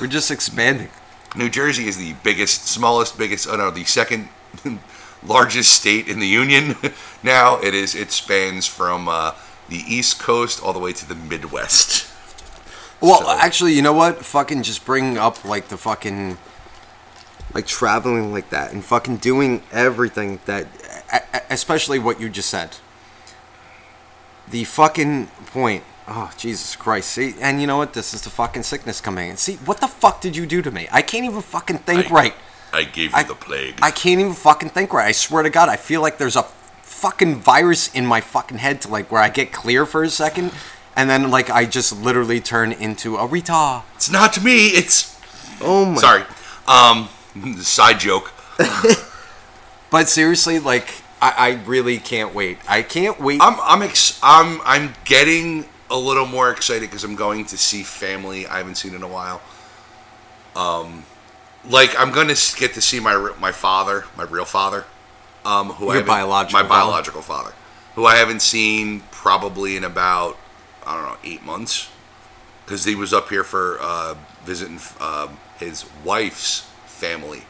We're 0.00 0.06
just 0.06 0.30
expanding. 0.30 0.88
New 1.34 1.50
Jersey 1.50 1.86
is 1.86 1.98
the 1.98 2.14
biggest, 2.22 2.66
smallest, 2.66 3.18
biggest. 3.18 3.46
Oh 3.48 3.56
no, 3.56 3.70
the 3.70 3.84
second 3.84 4.28
largest 5.22 5.72
state 5.72 6.08
in 6.08 6.18
the 6.18 6.26
union. 6.26 6.76
now 7.22 7.60
it 7.60 7.74
is. 7.74 7.94
It 7.94 8.12
spans 8.12 8.66
from 8.66 9.08
uh, 9.08 9.32
the 9.68 9.84
East 9.86 10.18
Coast 10.18 10.62
all 10.62 10.72
the 10.72 10.78
way 10.78 10.92
to 10.94 11.06
the 11.06 11.14
Midwest. 11.14 12.10
Well, 13.00 13.20
So- 13.22 13.30
actually, 13.38 13.72
you 13.74 13.82
know 13.82 13.92
what? 13.92 14.24
Fucking 14.24 14.62
just 14.62 14.84
bring 14.84 15.18
up 15.18 15.44
like 15.44 15.68
the 15.68 15.76
fucking 15.76 16.38
like 17.54 17.66
traveling 17.66 18.32
like 18.32 18.50
that 18.50 18.72
and 18.72 18.84
fucking 18.84 19.16
doing 19.18 19.62
everything 19.72 20.40
that, 20.46 20.66
especially 21.50 21.98
what 21.98 22.20
you 22.20 22.28
just 22.28 22.50
said. 22.50 22.76
The 24.48 24.64
fucking 24.64 25.26
point. 25.46 25.82
Oh 26.08 26.30
Jesus 26.36 26.76
Christ! 26.76 27.10
See, 27.10 27.34
and 27.40 27.60
you 27.60 27.66
know 27.66 27.78
what? 27.78 27.92
This 27.92 28.14
is 28.14 28.22
the 28.22 28.30
fucking 28.30 28.62
sickness 28.62 29.00
coming 29.00 29.28
in. 29.30 29.36
See, 29.36 29.56
what 29.64 29.80
the 29.80 29.88
fuck 29.88 30.20
did 30.20 30.36
you 30.36 30.46
do 30.46 30.62
to 30.62 30.70
me? 30.70 30.86
I 30.92 31.02
can't 31.02 31.24
even 31.24 31.42
fucking 31.42 31.78
think 31.78 32.10
I- 32.10 32.14
right. 32.14 32.34
I 32.72 32.84
gave 32.84 33.10
you 33.10 33.16
I- 33.16 33.22
the 33.24 33.34
plague. 33.34 33.78
I 33.82 33.90
can't 33.90 34.20
even 34.20 34.34
fucking 34.34 34.70
think 34.70 34.92
right. 34.92 35.08
I 35.08 35.12
swear 35.12 35.42
to 35.42 35.50
God, 35.50 35.68
I 35.68 35.74
feel 35.76 36.00
like 36.02 36.18
there's 36.18 36.36
a 36.36 36.44
fucking 36.82 37.36
virus 37.40 37.88
in 37.92 38.06
my 38.06 38.20
fucking 38.20 38.58
head 38.58 38.80
to 38.82 38.88
like 38.88 39.10
where 39.10 39.20
I 39.20 39.28
get 39.30 39.52
clear 39.52 39.84
for 39.84 40.04
a 40.04 40.10
second, 40.10 40.52
and 40.96 41.08
then 41.10 41.30
like 41.30 41.50
I 41.50 41.66
just 41.66 41.92
literally 42.00 42.40
turn 42.40 42.72
into 42.72 43.16
a 43.16 43.28
retard. 43.28 43.82
it's 43.94 44.10
not 44.10 44.42
me. 44.42 44.68
It's 44.68 45.14
Oh 45.60 45.84
my! 45.86 46.00
sorry. 46.00 46.24
Um, 46.66 47.08
side 47.62 48.00
joke. 48.00 48.32
But 49.88 50.08
seriously, 50.08 50.58
like 50.58 50.92
I, 51.22 51.34
I 51.38 51.50
really 51.64 51.98
can't 51.98 52.34
wait. 52.34 52.58
I 52.68 52.82
can't 52.82 53.20
wait. 53.20 53.40
I'm 53.40 53.56
I'm 53.62 53.82
ex- 53.82 54.18
I'm 54.22 54.60
I'm 54.64 54.94
getting 55.04 55.66
a 55.88 55.96
little 55.96 56.26
more 56.26 56.50
excited 56.50 56.82
because 56.90 57.04
I'm 57.04 57.14
going 57.14 57.44
to 57.46 57.56
see 57.56 57.84
family 57.84 58.46
I 58.48 58.58
haven't 58.58 58.74
seen 58.74 58.94
in 58.94 59.02
a 59.04 59.08
while. 59.08 59.40
Um, 60.56 61.04
like 61.68 61.98
I'm 61.98 62.10
going 62.12 62.28
to 62.28 62.56
get 62.58 62.74
to 62.74 62.80
see 62.80 62.98
my 63.00 63.32
my 63.38 63.52
father, 63.52 64.04
my 64.16 64.24
real 64.24 64.44
father, 64.44 64.84
um, 65.44 65.70
who 65.70 65.84
I 65.84 65.86
Your 65.86 65.94
haven't- 66.02 66.08
biological 66.08 66.62
my 66.62 66.68
father? 66.68 66.80
biological 66.84 67.22
father, 67.22 67.52
who 67.94 68.04
I 68.06 68.16
haven't 68.16 68.42
seen 68.42 69.02
probably 69.12 69.76
in 69.76 69.84
about 69.84 70.36
I 70.86 70.94
don't 70.94 71.04
know 71.04 71.18
eight 71.24 71.42
months, 71.42 71.90
because 72.64 72.84
he 72.84 72.94
was 72.94 73.12
up 73.12 73.28
here 73.28 73.44
for 73.44 73.78
uh, 73.80 74.14
visiting 74.44 74.78
uh, 75.00 75.28
his 75.58 75.84
wife's 76.04 76.60
family, 76.86 77.42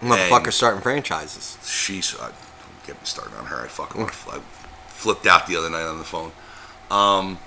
Motherfucker 0.00 0.52
starting 0.52 0.80
franchises. 0.80 1.58
She's 1.64 2.14
uh, 2.14 2.26
don't 2.26 2.86
get 2.86 2.96
me 2.96 3.04
started 3.04 3.36
on 3.36 3.46
her. 3.46 3.60
I 3.60 3.68
fucking 3.68 4.02
I 4.02 4.40
flipped 4.88 5.26
out 5.26 5.46
the 5.46 5.56
other 5.56 5.70
night 5.70 5.84
on 5.84 5.98
the 5.98 6.04
phone. 6.04 6.32
Um, 6.90 7.38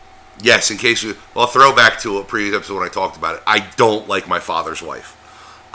yes, 0.41 0.71
in 0.71 0.77
case 0.77 1.03
you, 1.03 1.17
well, 1.33 1.47
throwback 1.47 1.99
to 2.01 2.17
a 2.17 2.23
previous 2.23 2.55
episode 2.55 2.75
when 2.75 2.83
I 2.83 2.91
talked 2.91 3.17
about 3.17 3.35
it. 3.35 3.43
I 3.45 3.59
don't 3.75 4.07
like 4.07 4.27
my 4.27 4.39
father's 4.39 4.81
wife. 4.81 5.17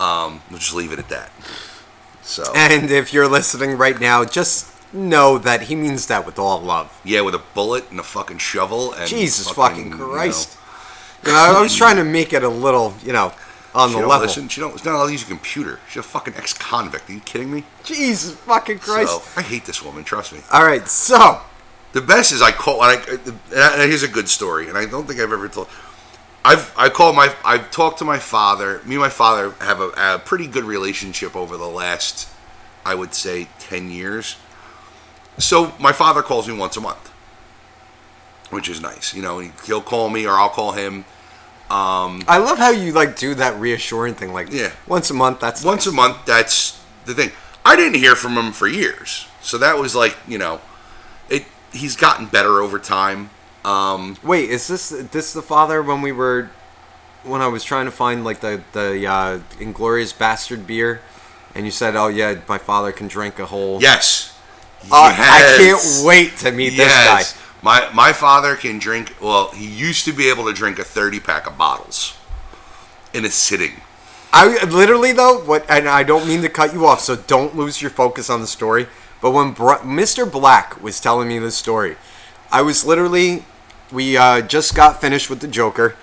Um, 0.01 0.41
we'll 0.49 0.59
just 0.59 0.75
leave 0.75 0.93
it 0.93 0.99
at 0.99 1.11
that. 1.11 1.31
So 2.23 2.51
And 2.55 2.91
if 2.91 3.13
you're 3.13 3.29
listening 3.29 3.77
right 3.77 4.01
now, 4.01 4.25
just 4.25 4.67
know 4.93 5.39
that 5.39 5.63
he 5.63 5.75
means 5.75 6.07
that 6.07 6.27
with 6.27 6.39
all 6.39 6.61
love. 6.61 7.01
yeah, 7.05 7.21
with 7.21 7.35
a 7.35 7.43
bullet 7.55 7.91
and 7.91 8.01
a 8.01 8.03
fucking 8.03 8.39
shovel 8.39 8.93
and 8.93 9.09
Jesus 9.09 9.51
fucking, 9.51 9.91
you 9.91 9.97
know, 9.97 10.09
Christ. 10.09 10.57
You 11.25 11.33
know, 11.33 11.39
I 11.39 11.61
was 11.61 11.75
trying 11.77 11.97
to 11.97 12.05
make 12.05 12.33
it 12.33 12.43
a 12.43 12.49
little, 12.49 12.95
you 13.05 13.13
know, 13.13 13.33
on 13.75 13.91
she 13.91 13.97
the 14.01 14.07
level. 14.07 14.27
listen. 14.27 14.49
She 14.49 14.61
don't. 14.61 14.73
She's 14.73 14.85
not 14.85 14.95
allowed 14.97 15.07
to 15.07 15.13
use 15.13 15.23
a 15.23 15.27
computer. 15.27 15.79
She's 15.89 16.01
a 16.01 16.03
fucking 16.03 16.35
ex-convict. 16.35 17.09
Are 17.09 17.13
you 17.13 17.21
kidding 17.21 17.53
me? 17.53 17.65
Jesus 17.85 18.35
fucking 18.35 18.79
Christ. 18.79 19.23
So 19.23 19.41
I 19.41 19.43
hate 19.43 19.65
this 19.65 19.83
woman. 19.83 20.03
Trust 20.03 20.33
me. 20.33 20.41
All 20.53 20.65
right, 20.65 20.87
so 20.89 21.41
The 21.93 22.01
best 22.01 22.33
is 22.33 22.41
I 22.43 22.53
call. 22.53 22.83
And 22.83 23.03
I, 23.03 23.75
and 23.75 23.83
here's 23.91 24.03
a 24.03 24.09
good 24.09 24.29
story, 24.29 24.69
and 24.69 24.79
I 24.79 24.87
don't 24.87 25.07
think 25.07 25.21
I've 25.21 25.33
ever 25.33 25.49
told. 25.49 25.69
I've 26.45 26.73
I 26.77 26.89
call 26.89 27.13
my 27.13 27.35
I've 27.45 27.71
talked 27.71 27.99
to 27.99 28.05
my 28.05 28.19
father. 28.19 28.81
Me 28.85 28.95
and 28.95 29.03
my 29.03 29.09
father 29.11 29.51
have 29.61 29.81
a, 29.81 29.89
a 30.15 30.19
pretty 30.25 30.47
good 30.47 30.65
relationship 30.65 31.37
over 31.37 31.57
the 31.57 31.69
last, 31.69 32.29
I 32.85 32.95
would 32.95 33.13
say, 33.15 33.49
ten 33.59 33.91
years. 33.91 34.37
So 35.41 35.73
my 35.79 35.93
father 35.93 36.23
calls 36.23 36.47
me 36.49 36.55
once 36.57 36.77
a 36.77 36.81
month, 36.81 37.09
which 38.51 38.69
is 38.69 38.81
nice. 38.81 39.15
You 39.15 39.23
know, 39.23 39.39
he, 39.39 39.51
he'll 39.67 39.81
call 39.83 40.09
me 40.09 40.27
or 40.27 40.33
I'll 40.39 40.49
call 40.51 40.73
him 40.73 41.05
I 41.71 42.39
love 42.39 42.59
how 42.59 42.71
you 42.71 42.93
like 42.93 43.17
do 43.17 43.35
that 43.37 43.59
reassuring 43.61 44.15
thing. 44.15 44.33
Like, 44.33 44.49
Yeah. 44.51 44.73
once 44.87 45.11
a 45.11 45.15
month. 45.15 45.41
That's 45.41 45.65
once 45.65 45.87
a 45.87 45.93
month. 45.93 46.25
That's 46.27 46.81
the 47.05 47.15
thing. 47.15 47.31
I 47.65 47.77
didn't 47.77 47.97
hear 47.99 48.17
from 48.17 48.37
him 48.37 48.53
for 48.53 48.67
years, 48.67 49.27
so 49.43 49.59
that 49.59 49.79
was 49.79 49.95
like 49.95 50.17
you 50.27 50.39
know, 50.39 50.61
it. 51.29 51.45
He's 51.73 51.95
gotten 51.95 52.27
better 52.27 52.61
over 52.61 52.79
time. 52.79 53.31
Um, 53.65 54.17
Wait, 54.23 54.49
is 54.51 54.67
this 54.67 54.89
this 54.89 55.33
the 55.33 55.43
father 55.43 55.83
when 55.83 56.01
we 56.03 56.11
were 56.11 56.51
when 57.23 57.43
I 57.43 57.49
was 57.49 57.63
trying 57.63 57.85
to 57.85 57.91
find 57.93 58.25
like 58.25 58.41
the 58.41 58.63
the 58.73 59.07
uh, 59.07 59.41
Inglorious 59.61 60.13
Bastard 60.13 60.67
beer, 60.67 61.03
and 61.55 61.67
you 61.67 61.71
said, 61.71 61.95
"Oh 61.97 62.09
yeah, 62.09 62.37
my 62.49 62.59
father 62.59 62.93
can 62.93 63.09
drink 63.09 63.39
a 63.39 63.47
whole." 63.47 63.81
yes. 63.81 64.30
Uh, 64.91 65.15
I 65.17 65.55
can't 65.59 66.07
wait 66.07 66.37
to 66.39 66.53
meet 66.53 66.73
Yes. 66.73 67.33
this 67.33 67.33
guy. 67.35 67.41
My 67.63 67.91
my 67.93 68.13
father 68.13 68.57
can 68.57 68.79
drink. 68.79 69.15
Well, 69.21 69.51
he 69.51 69.67
used 69.67 70.05
to 70.07 70.13
be 70.13 70.29
able 70.31 70.47
to 70.47 70.53
drink 70.53 70.79
a 70.79 70.85
thirty 70.85 71.21
pack 71.21 71.47
of 71.47 71.59
bottles 71.59 72.15
in 73.13 73.25
a 73.25 73.31
sitting. 73.31 73.81
I 74.33 74.63
literally 74.65 75.13
though, 75.13 75.41
what, 75.45 75.69
and 75.69 75.89
I 75.89 76.03
don't 76.05 76.27
mean 76.27 76.41
to 76.43 76.49
cut 76.49 76.73
you 76.73 76.87
off, 76.87 77.01
so 77.01 77.17
don't 77.17 77.57
lose 77.57 77.83
your 77.83 77.91
focus 77.91 78.31
on 78.31 78.41
the 78.41 78.47
story. 78.47 78.87
But 79.21 79.33
when 79.33 79.53
Br- 79.53 79.83
Mr. 79.85 80.31
Black 80.31 80.81
was 80.83 81.01
telling 81.01 81.29
me 81.29 81.39
this 81.39 81.57
story, 81.57 81.97
I 82.51 82.63
was 82.63 82.87
literally, 82.87 83.45
we 83.93 84.17
uh, 84.17 84.41
just 84.41 84.75
got 84.75 85.01
finished 85.01 85.29
with 85.29 85.41
the 85.41 85.49
Joker, 85.49 85.97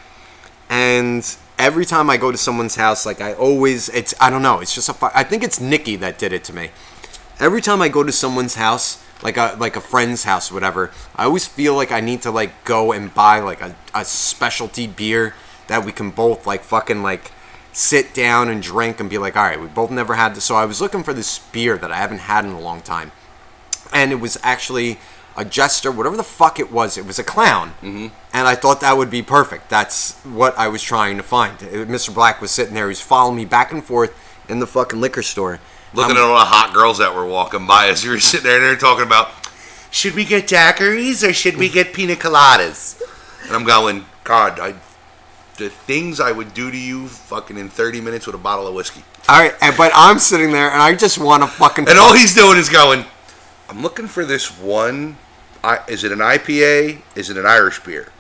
and 0.70 1.26
every 1.58 1.86
time 1.86 2.10
I 2.10 2.18
go 2.18 2.32
to 2.32 2.38
someone's 2.38 2.76
house, 2.76 3.06
like 3.06 3.22
I 3.22 3.34
always, 3.34 3.90
it's 3.90 4.14
I 4.22 4.30
don't 4.30 4.44
know, 4.44 4.60
it's 4.60 4.76
just 4.76 4.90
a, 4.90 4.96
I 5.18 5.24
think 5.24 5.44
it's 5.44 5.60
Nikki 5.60 5.96
that 5.96 6.20
did 6.20 6.32
it 6.34 6.44
to 6.46 6.54
me. 6.54 6.70
Every 7.40 7.62
time 7.62 7.82
I 7.84 7.90
go 7.90 8.04
to 8.04 8.12
someone's 8.12 8.56
house, 8.56 9.04
like 9.22 9.38
a 9.38 9.56
like 9.60 9.76
a 9.76 9.82
friend's 9.82 10.24
house, 10.24 10.52
whatever, 10.52 10.92
I 11.16 11.26
always 11.26 11.48
feel 11.48 11.76
like 11.76 11.92
I 11.92 12.00
need 12.00 12.24
to 12.24 12.32
like 12.32 12.64
go 12.64 12.92
and 12.92 13.14
buy 13.14 13.40
like 13.40 13.62
a, 13.62 13.76
a 13.94 14.04
specialty 14.06 14.88
beer 14.88 15.36
that 15.68 15.86
we 15.86 15.92
can 15.92 16.10
both 16.10 16.48
like 16.48 16.64
fucking 16.64 17.04
like 17.04 17.32
sit 17.74 18.16
down 18.16 18.50
and 18.50 18.64
drink 18.64 19.00
and 19.00 19.08
be 19.08 19.20
like, 19.20 19.38
all 19.38 19.44
right, 19.44 19.62
we 19.62 19.68
both 19.68 19.92
never 19.92 20.16
had 20.16 20.34
this. 20.34 20.46
So 20.46 20.56
I 20.56 20.66
was 20.66 20.82
looking 20.82 21.04
for 21.04 21.14
this 21.14 21.38
beer 21.38 21.78
that 21.78 21.92
I 21.92 21.98
haven't 21.98 22.20
had 22.20 22.44
in 22.44 22.52
a 22.52 22.60
long 22.60 22.82
time, 22.82 23.12
and 23.94 24.12
it 24.12 24.20
was 24.20 24.40
actually 24.42 24.98
a 25.36 25.46
jester, 25.46 25.92
whatever 25.92 26.18
the 26.18 26.24
fuck 26.24 26.60
it 26.60 26.72
was. 26.72 26.98
It 26.98 27.06
was 27.06 27.20
a 27.20 27.24
clown, 27.24 27.70
mm-hmm. 27.84 28.08
and 28.34 28.48
I 28.48 28.56
thought 28.56 28.82
that 28.82 28.98
would 28.98 29.12
be 29.12 29.22
perfect. 29.22 29.70
That's 29.70 30.16
what 30.24 30.58
I 30.58 30.70
was 30.70 30.82
trying 30.82 31.18
to 31.18 31.24
find. 31.24 31.60
Mr. 31.60 32.12
Black 32.12 32.42
was 32.42 32.50
sitting 32.50 32.74
there. 32.74 32.86
He 32.86 32.90
was 32.90 33.02
following 33.02 33.38
me 33.38 33.46
back 33.46 33.72
and 33.72 33.84
forth 33.84 34.18
in 34.50 34.58
the 34.60 34.66
fucking 34.66 35.00
liquor 35.00 35.22
store. 35.22 35.60
Looking 35.98 36.12
Um, 36.12 36.18
at 36.18 36.24
all 36.24 36.38
the 36.38 36.46
hot 36.46 36.74
girls 36.74 37.00
that 37.00 37.14
were 37.16 37.26
walking 37.26 37.66
by 37.66 37.88
as 37.88 38.04
you 38.04 38.12
were 38.12 38.20
sitting 38.20 38.44
there 38.46 38.58
and 38.58 38.64
they're 38.66 38.76
talking 38.76 39.04
about, 39.06 39.32
should 39.90 40.14
we 40.14 40.26
get 40.26 40.48
daiquiris 40.48 41.28
or 41.28 41.34
should 41.34 41.58
we 41.58 41.70
get 41.70 41.92
pina 41.94 42.16
coladas? 42.16 43.02
And 43.46 43.56
I'm 43.56 43.64
going, 43.64 44.06
God, 44.24 44.60
I, 44.60 44.76
the 45.58 45.70
things 45.70 46.20
I 46.20 46.32
would 46.32 46.54
do 46.54 46.70
to 46.70 46.78
you 46.78 47.08
fucking 47.08 47.58
in 47.58 47.70
30 47.70 48.02
minutes 48.02 48.28
with 48.28 48.36
a 48.36 48.40
bottle 48.40 48.68
of 48.68 48.76
whiskey. 48.76 49.04
All 49.28 49.40
right, 49.40 49.54
but 49.76 49.92
I'm 49.96 50.20
sitting 50.20 50.52
there 50.52 50.70
and 50.70 50.82
I 50.82 50.94
just 50.96 51.18
want 51.18 51.42
to 51.44 51.48
fucking. 51.48 51.90
And 51.90 51.98
all 51.98 52.14
he's 52.14 52.36
doing 52.36 52.58
is 52.58 52.70
going, 52.70 53.04
I'm 53.68 53.82
looking 53.82 54.08
for 54.08 54.24
this 54.24 54.58
one. 54.60 55.18
I, 55.64 55.80
is 55.88 56.04
it 56.04 56.12
an 56.12 56.20
IPA? 56.20 57.02
Is 57.16 57.30
it 57.30 57.38
an 57.38 57.46
Irish 57.46 57.84
beer? 57.84 58.12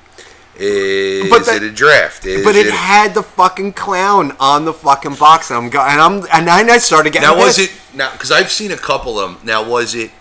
Is 0.60 1.30
But 1.30 1.46
that- 1.46 1.58
it 1.58 1.64
a 1.64 1.72
draft? 1.72 2.26
Is 2.26 2.44
but 2.44 2.56
it 2.56 2.72
had 2.72 3.14
the 3.14 3.24
fucking 3.24 3.74
clown 3.74 4.36
on 4.40 4.66
the 4.66 4.74
fucking 4.74 5.16
box, 5.16 5.50
and 5.50 5.58
I'm 5.58 5.70
go- 5.70 5.82
and 5.82 6.02
I'm 6.02 6.28
and 6.34 6.50
I 6.50 6.78
started 6.80 7.14
getting. 7.14 7.28
now 7.30 7.36
was 7.38 7.58
it 7.60 7.72
now 7.94 8.12
because 8.12 8.32
I've 8.32 8.52
seen 8.52 8.72
a 8.72 8.78
couple 8.78 9.20
of 9.20 9.30
them. 9.32 9.40
Now 9.44 9.64
was 9.64 9.94
it 9.96 10.12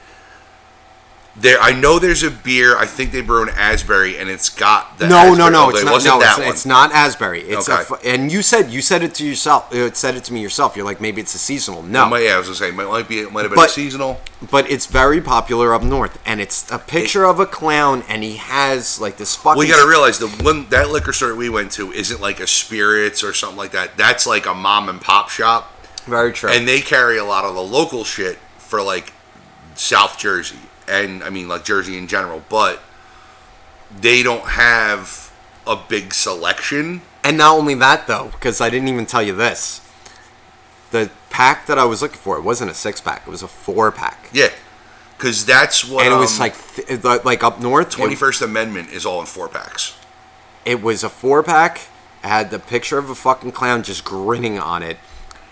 there? 1.39 1.59
I 1.61 1.73
know 1.73 1.99
there's 1.99 2.23
a 2.23 2.31
beer. 2.31 2.77
I 2.77 2.87
think 2.87 3.13
they 3.13 3.21
brew 3.21 3.43
in 3.43 3.49
Asbury, 3.51 4.19
and 4.19 4.29
it's 4.31 4.49
got 4.49 4.99
the 4.99 5.07
No, 5.09 5.35
no, 5.35 5.47
Asbury- 5.47 5.51
no, 5.53 5.69
okay, 5.69 5.73
it's 5.75 5.83
it 5.83 5.85
not. 5.85 5.93
wasn't 5.93 6.15
No, 6.15 6.21
that 6.21 6.31
it's, 6.31 6.39
one. 6.39 6.49
it's 6.49 6.67
not 6.67 6.93
Asbury. 6.93 7.41
It's 7.43 7.69
a 7.69 7.75
Okay. 7.75 7.85
fu- 7.85 7.95
and 8.09 8.33
you 8.33 8.43
said 8.43 8.71
you 8.71 8.81
said 8.83 9.03
it 9.03 9.15
to 9.17 9.25
yourself. 9.27 9.67
Uh, 9.73 9.77
you 9.77 9.91
said 9.95 10.15
it 10.17 10.25
to 10.25 10.33
me 10.33 10.41
yourself. 10.41 10.77
You're 10.77 10.85
like 10.85 11.01
maybe 11.01 11.21
it's 11.21 11.35
a 11.35 11.39
seasonal. 11.39 11.81
It 11.81 11.87
No, 11.87 12.07
might- 12.07 12.25
yeah, 12.25 12.35
I 12.35 12.39
was 12.39 12.47
gonna 12.47 12.57
say 12.57 12.69
it 12.69 12.75
might, 12.75 12.89
might 12.89 13.09
be 13.09 13.21
it 13.21 13.33
might 13.33 13.43
have 13.43 13.51
been 13.51 13.57
But- 13.57 13.71
a 13.71 13.73
seasonal. 13.73 14.21
but 14.51 14.71
it's 14.71 14.87
very 14.87 15.21
popular 15.21 15.75
up 15.75 15.83
north, 15.83 16.19
and 16.25 16.41
it's 16.41 16.65
a 16.71 16.79
picture 16.79 17.25
of 17.25 17.39
a 17.41 17.47
clown, 17.47 18.03
and 18.09 18.23
he 18.23 18.37
has 18.37 19.01
like 19.01 19.17
this 19.19 19.37
fucking. 19.37 19.59
Well, 19.59 19.67
you 19.67 19.75
got 19.75 19.83
to 19.83 19.89
realize 19.89 20.19
the 20.19 20.29
one 20.29 20.67
that 20.71 20.91
liquor 20.91 21.13
store 21.13 21.35
we 21.35 21.49
went 21.49 21.71
to 21.73 21.93
isn't 21.93 22.21
like 22.21 22.41
a 22.41 22.47
spirits 22.47 23.23
or 23.23 23.33
something 23.35 23.59
like 23.59 23.73
that. 23.73 23.97
That's 23.97 24.27
like 24.27 24.47
a 24.47 24.55
mom 24.55 24.89
and 24.89 25.01
pop 25.01 25.31
shop. 25.31 25.73
very 26.07 26.33
true. 26.33 26.49
and 26.51 26.69
they 26.69 26.81
carry 26.81 27.19
a 27.19 27.25
lot 27.25 27.45
of 27.45 27.55
the 27.57 27.63
local 27.63 28.05
shit 28.05 28.39
for 28.59 28.81
like 28.81 29.13
South 29.75 30.19
Jersey 30.19 30.57
and 30.89 31.23
I 31.23 31.31
mean 31.31 31.49
like 31.49 31.65
Jersey 31.65 31.97
in 31.97 32.07
general, 32.07 32.43
but 32.49 32.81
they 34.01 34.23
don't 34.23 34.45
have 34.45 35.33
a 35.67 35.77
big 35.77 36.15
selection. 36.15 37.03
And 37.25 37.39
not 37.39 37.57
only 37.57 37.75
that, 37.75 38.07
though, 38.07 38.31
because 38.33 38.61
I 38.61 38.71
didn't 38.71 38.89
even 38.89 39.07
tell 39.07 39.23
you 39.23 39.35
this. 39.35 39.81
The 40.93 41.11
pack 41.31 41.67
that 41.67 41.79
I 41.79 41.85
was 41.85 42.01
looking 42.01 42.19
for, 42.19 42.39
it 42.39 42.43
wasn't 42.43 42.71
a 42.71 42.75
six 42.75 43.01
pack. 43.01 43.27
It 43.27 43.31
was 43.31 43.43
a 43.43 43.49
four 43.49 43.91
pack. 43.91 44.31
Yeah, 44.33 44.51
because 45.19 45.45
that's 45.45 45.85
what 45.85 46.05
And 46.05 46.15
it 46.15 46.17
was 46.17 46.35
um, 46.35 46.41
like, 46.41 46.75
th- 46.75 47.05
like 47.05 47.25
like 47.25 47.43
up 47.43 47.61
north. 47.61 47.91
Twenty 47.91 48.15
first 48.15 48.43
Amendment 48.43 48.91
is 48.91 49.05
all 49.05 49.21
in 49.21 49.27
four 49.27 49.49
packs. 49.49 49.97
It 50.65 50.83
was 50.83 51.03
a 51.03 51.09
four 51.09 51.43
pack. 51.43 51.79
It 52.23 52.29
had 52.29 52.51
the 52.51 52.59
picture 52.59 52.99
of 52.99 53.11
a 53.11 53.15
fucking 53.15 53.53
clown 53.53 53.83
just 53.83 54.05
grinning 54.05 54.59
on 54.59 54.83
it, 54.83 54.99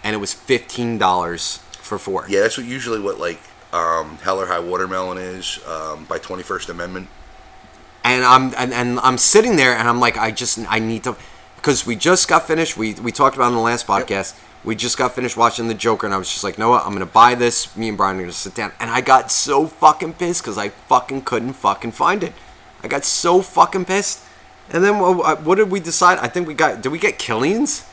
and 0.04 0.14
it 0.14 0.18
was 0.18 0.32
fifteen 0.32 0.98
dollars 0.98 1.58
for 1.72 1.98
four. 1.98 2.26
Yeah, 2.28 2.40
that's 2.40 2.56
what 2.56 2.66
usually 2.66 3.00
what 3.00 3.18
like 3.18 3.40
um, 3.74 4.16
Hell 4.18 4.40
or 4.40 4.46
High 4.46 4.60
Watermelon 4.60 5.18
is 5.18 5.58
um, 5.66 6.04
by 6.04 6.18
Twenty 6.18 6.42
First 6.44 6.68
Amendment. 6.68 7.08
and 8.04 8.24
I'm 8.24 8.54
and, 8.56 8.72
and 8.72 9.00
I'm 9.00 9.18
sitting 9.18 9.56
there 9.56 9.74
and 9.76 9.88
I'm 9.88 9.98
like 9.98 10.16
I 10.16 10.30
just 10.30 10.58
I 10.68 10.78
need 10.78 11.04
to 11.04 11.16
because 11.56 11.86
we 11.86 11.96
just 11.96 12.28
got 12.28 12.46
finished 12.46 12.76
we 12.76 12.94
we 12.94 13.10
talked 13.12 13.34
about 13.36 13.46
it 13.46 13.48
in 13.48 13.54
the 13.54 13.60
last 13.60 13.86
podcast. 13.86 14.38
We 14.62 14.74
just 14.74 14.96
got 14.96 15.14
finished 15.14 15.36
watching 15.36 15.68
the 15.68 15.74
Joker 15.74 16.06
and 16.06 16.14
I 16.14 16.18
was 16.18 16.30
just 16.30 16.44
like 16.44 16.56
no 16.58 16.70
what? 16.70 16.86
I'm 16.86 16.92
gonna 16.92 17.06
buy 17.06 17.34
this. 17.34 17.74
Me 17.76 17.88
and 17.88 17.96
Brian 17.98 18.16
are 18.16 18.20
gonna 18.20 18.32
sit 18.32 18.54
down. 18.54 18.72
And 18.80 18.90
I 18.90 19.00
got 19.00 19.30
so 19.30 19.66
fucking 19.66 20.14
pissed 20.14 20.42
because 20.42 20.56
I 20.56 20.68
fucking 20.68 21.22
couldn't 21.22 21.54
fucking 21.54 21.92
find 21.92 22.22
it. 22.22 22.32
I 22.82 22.88
got 22.88 23.04
so 23.04 23.42
fucking 23.42 23.86
pissed. 23.86 24.22
And 24.70 24.82
then 24.84 24.98
what, 24.98 25.42
what 25.42 25.56
did 25.56 25.70
we 25.70 25.80
decide? 25.80 26.18
I 26.18 26.28
think 26.28 26.46
we 26.46 26.54
got 26.54 26.80
did 26.80 26.92
we 26.92 26.98
get 26.98 27.18
Killian's? 27.18 27.84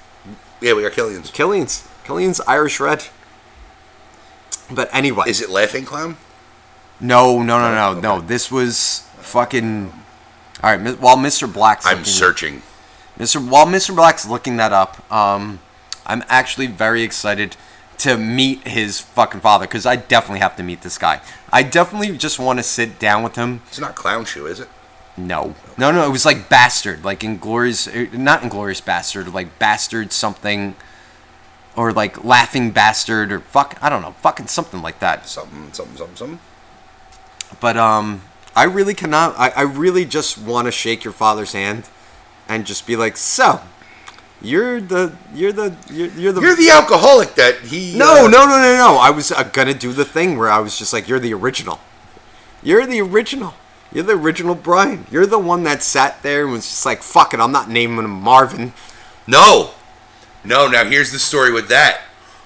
Yeah, 0.61 0.73
we 0.73 0.83
got 0.83 0.91
Killian's. 0.93 1.31
Killian's. 1.31 1.87
Killian's 2.03 2.39
Irish 2.41 2.79
Red 2.79 3.07
but 4.73 4.89
anyway 4.93 5.23
Is 5.27 5.41
it 5.41 5.49
Laughing 5.49 5.85
Clown? 5.85 6.17
no 6.99 7.41
no 7.41 7.59
no 7.59 7.73
no 7.93 7.99
no 7.99 8.21
this 8.21 8.51
was 8.51 9.07
fucking 9.19 9.91
all 10.63 10.69
right 10.71 10.81
mi- 10.81 10.91
while 10.93 11.17
Mr. 11.17 11.51
Black's 11.51 11.85
I'm 11.85 11.99
looking- 11.99 12.05
searching. 12.13 12.61
Mr. 13.19 13.45
While 13.45 13.65
Mr. 13.67 13.93
Black's 13.95 14.25
looking 14.25 14.57
that 14.57 14.71
up, 14.71 15.11
um, 15.11 15.59
I'm 16.07 16.23
actually 16.27 16.65
very 16.67 17.03
excited 17.03 17.55
to 17.99 18.17
meet 18.17 18.65
his 18.67 18.99
fucking 18.99 19.41
father 19.41 19.65
because 19.67 19.85
I 19.85 19.95
definitely 19.95 20.39
have 20.39 20.55
to 20.55 20.63
meet 20.63 20.81
this 20.81 20.97
guy. 20.97 21.21
I 21.51 21.61
definitely 21.61 22.17
just 22.17 22.39
want 22.39 22.57
to 22.57 22.63
sit 22.63 22.97
down 22.99 23.21
with 23.21 23.35
him. 23.35 23.61
It's 23.67 23.79
not 23.79 23.95
Clown 23.95 24.25
Shoe, 24.25 24.47
is 24.47 24.59
it? 24.59 24.69
No, 25.17 25.53
no, 25.77 25.91
no. 25.91 26.05
It 26.05 26.09
was 26.09 26.25
like 26.25 26.47
bastard, 26.49 27.03
like 27.05 27.23
inglorious, 27.23 27.87
uh, 27.87 28.07
not 28.13 28.41
inglorious 28.43 28.81
bastard, 28.81 29.31
like 29.33 29.59
bastard 29.59 30.11
something, 30.13 30.75
or 31.75 31.91
like 31.93 32.23
laughing 32.23 32.71
bastard, 32.71 33.31
or 33.31 33.39
fuck, 33.39 33.77
I 33.81 33.89
don't 33.89 34.01
know, 34.01 34.13
fucking 34.21 34.47
something 34.47 34.81
like 34.81 34.99
that. 34.99 35.27
Something, 35.27 35.71
something, 35.73 35.97
something, 35.97 36.15
something. 36.15 36.39
But 37.59 37.77
um, 37.77 38.23
I 38.55 38.63
really 38.63 38.93
cannot. 38.93 39.37
I, 39.37 39.49
I 39.49 39.61
really 39.61 40.05
just 40.05 40.37
want 40.37 40.67
to 40.67 40.71
shake 40.71 41.03
your 41.03 41.13
father's 41.13 41.53
hand, 41.53 41.89
and 42.47 42.65
just 42.65 42.85
be 42.85 42.95
like, 42.95 43.17
so, 43.17 43.61
You're 44.41 44.81
the 44.81 45.13
you're 45.35 45.51
the 45.53 45.75
you're, 45.91 46.07
you're 46.07 46.33
the 46.33 46.41
You're 46.41 46.55
the 46.55 46.71
alcoholic 46.71 47.35
that 47.35 47.59
he. 47.61 47.95
No, 47.95 48.25
uh, 48.25 48.27
no, 48.27 48.45
no, 48.45 48.57
no, 48.57 48.75
no. 48.75 48.97
I 48.99 49.11
was 49.11 49.31
uh, 49.31 49.43
gonna 49.43 49.75
do 49.75 49.93
the 49.93 50.05
thing 50.05 50.37
where 50.37 50.49
I 50.49 50.59
was 50.59 50.79
just 50.79 50.93
like, 50.93 51.07
"You're 51.07 51.19
the 51.19 51.33
original. 51.33 51.79
You're 52.63 52.87
the 52.87 53.01
original. 53.01 53.53
You're 53.93 54.03
the 54.03 54.13
original 54.13 54.55
Brian. 54.55 55.05
You're 55.11 55.27
the 55.27 55.37
one 55.37 55.63
that 55.63 55.83
sat 55.83 56.23
there 56.23 56.43
and 56.43 56.53
was 56.53 56.63
just 56.63 56.85
like, 56.85 57.03
fuck 57.03 57.33
it, 57.33 57.39
I'm 57.39 57.51
not 57.51 57.69
naming 57.69 58.05
him 58.05 58.09
Marvin." 58.09 58.73
No, 59.27 59.71
no. 60.43 60.67
Now 60.67 60.85
here's 60.85 61.11
the 61.11 61.19
story 61.19 61.51
with 61.51 61.67
that. 61.69 62.01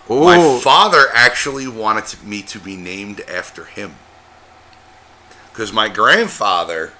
My 0.10 0.60
father 0.62 1.08
actually 1.14 1.68
wanted 1.68 2.24
me 2.24 2.42
to 2.44 2.60
be 2.60 2.76
named 2.76 3.22
after 3.22 3.66
him 3.66 3.96
because 5.52 5.74
my 5.74 5.90
grandfather 5.90 6.94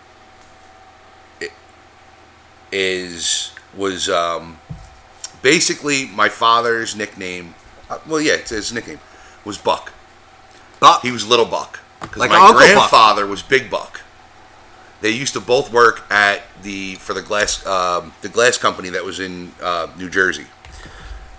is 2.72 3.52
was 3.76 4.10
um, 4.10 4.58
basically 5.42 6.06
my 6.08 6.30
father's 6.30 6.96
nickname. 6.96 7.56
Uh, 7.90 8.00
well, 8.08 8.20
yeah, 8.22 8.34
it's 8.34 8.50
his 8.50 8.74
nickname 8.74 9.00
was 9.44 9.58
Buck. 9.58 9.92
Buck. 10.80 11.02
He 11.02 11.12
was 11.12 11.28
Little 11.28 11.46
Buck 11.46 11.80
because 12.02 12.18
Like 12.18 12.32
my 12.32 12.38
Uncle 12.38 12.54
Buck. 12.56 12.64
grandfather 12.74 13.28
was 13.28 13.42
Big 13.42 13.70
Buck. 13.70 14.02
They 15.02 15.12
used 15.12 15.34
to 15.34 15.42
both 15.42 15.72
work 15.72 16.10
at 16.12 16.42
the 16.64 16.96
for 16.96 17.14
the 17.14 17.22
glass 17.22 17.66
um, 17.66 18.14
the 18.22 18.30
glass 18.30 18.58
company 18.58 18.90
that 18.90 19.04
was 19.04 19.20
in 19.20 19.52
uh, 19.62 19.88
New 19.98 20.10
Jersey. 20.10 20.46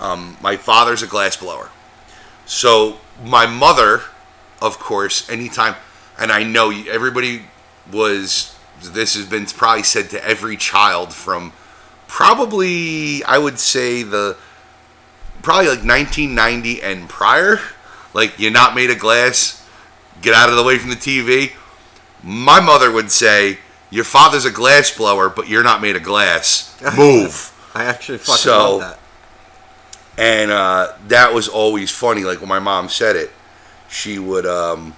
Um, 0.00 0.36
my 0.42 0.56
father's 0.56 1.02
a 1.02 1.06
glass 1.06 1.36
blower, 1.36 1.70
so 2.44 2.98
my 3.24 3.46
mother, 3.46 4.02
of 4.60 4.78
course, 4.78 5.28
anytime, 5.30 5.74
and 6.18 6.30
I 6.32 6.42
know 6.42 6.70
everybody 6.70 7.42
was. 7.90 8.52
This 8.82 9.14
has 9.14 9.24
been 9.24 9.46
probably 9.46 9.82
said 9.84 10.10
to 10.10 10.22
every 10.22 10.58
child 10.58 11.14
from 11.14 11.52
probably 12.08 13.24
I 13.24 13.38
would 13.38 13.58
say 13.58 14.02
the 14.02 14.36
probably 15.42 15.68
like 15.68 15.78
1990 15.84 16.82
and 16.82 17.08
prior. 17.08 17.60
Like 18.12 18.38
you're 18.38 18.50
not 18.52 18.74
made 18.74 18.90
of 18.90 18.98
glass. 18.98 19.62
Get 20.22 20.34
out 20.34 20.48
of 20.48 20.56
the 20.56 20.62
way 20.64 20.78
from 20.78 20.90
the 20.90 20.96
TV. 20.96 21.52
My 22.22 22.60
mother 22.60 22.90
would 22.90 23.10
say, 23.10 23.58
"Your 23.90 24.04
father's 24.04 24.44
a 24.44 24.50
glass 24.50 24.90
blower, 24.94 25.28
but 25.28 25.48
you're 25.48 25.62
not 25.62 25.80
made 25.80 25.96
of 25.96 26.02
glass. 26.02 26.74
Move." 26.96 27.52
I 27.74 27.84
actually 27.84 28.18
fucking 28.18 28.34
So- 28.36 28.76
love 28.76 28.80
that. 28.80 28.98
And 30.18 30.50
uh, 30.50 30.92
that 31.08 31.34
was 31.34 31.48
always 31.48 31.90
funny. 31.90 32.24
Like 32.24 32.40
when 32.40 32.48
my 32.48 32.58
mom 32.58 32.88
said 32.88 33.16
it, 33.16 33.30
she 33.88 34.18
would 34.18 34.46
um, 34.46 34.94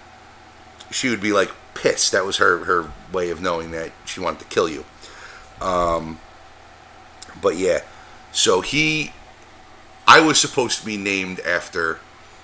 she 0.90 1.08
would 1.08 1.20
be 1.20 1.32
like 1.32 1.50
pissed. 1.74 2.12
That 2.12 2.24
was 2.24 2.36
her 2.38 2.64
her 2.64 2.90
way 3.12 3.30
of 3.30 3.40
knowing 3.40 3.70
that 3.72 3.92
she 4.04 4.20
wanted 4.20 4.40
to 4.40 4.44
kill 4.46 4.68
you. 4.68 4.84
Um, 5.60 6.20
but 7.40 7.56
yeah, 7.56 7.80
so 8.32 8.60
he, 8.60 9.12
I 10.06 10.20
was 10.20 10.40
supposed 10.40 10.80
to 10.80 10.86
be 10.86 10.96
named 10.96 11.40
after 11.40 11.98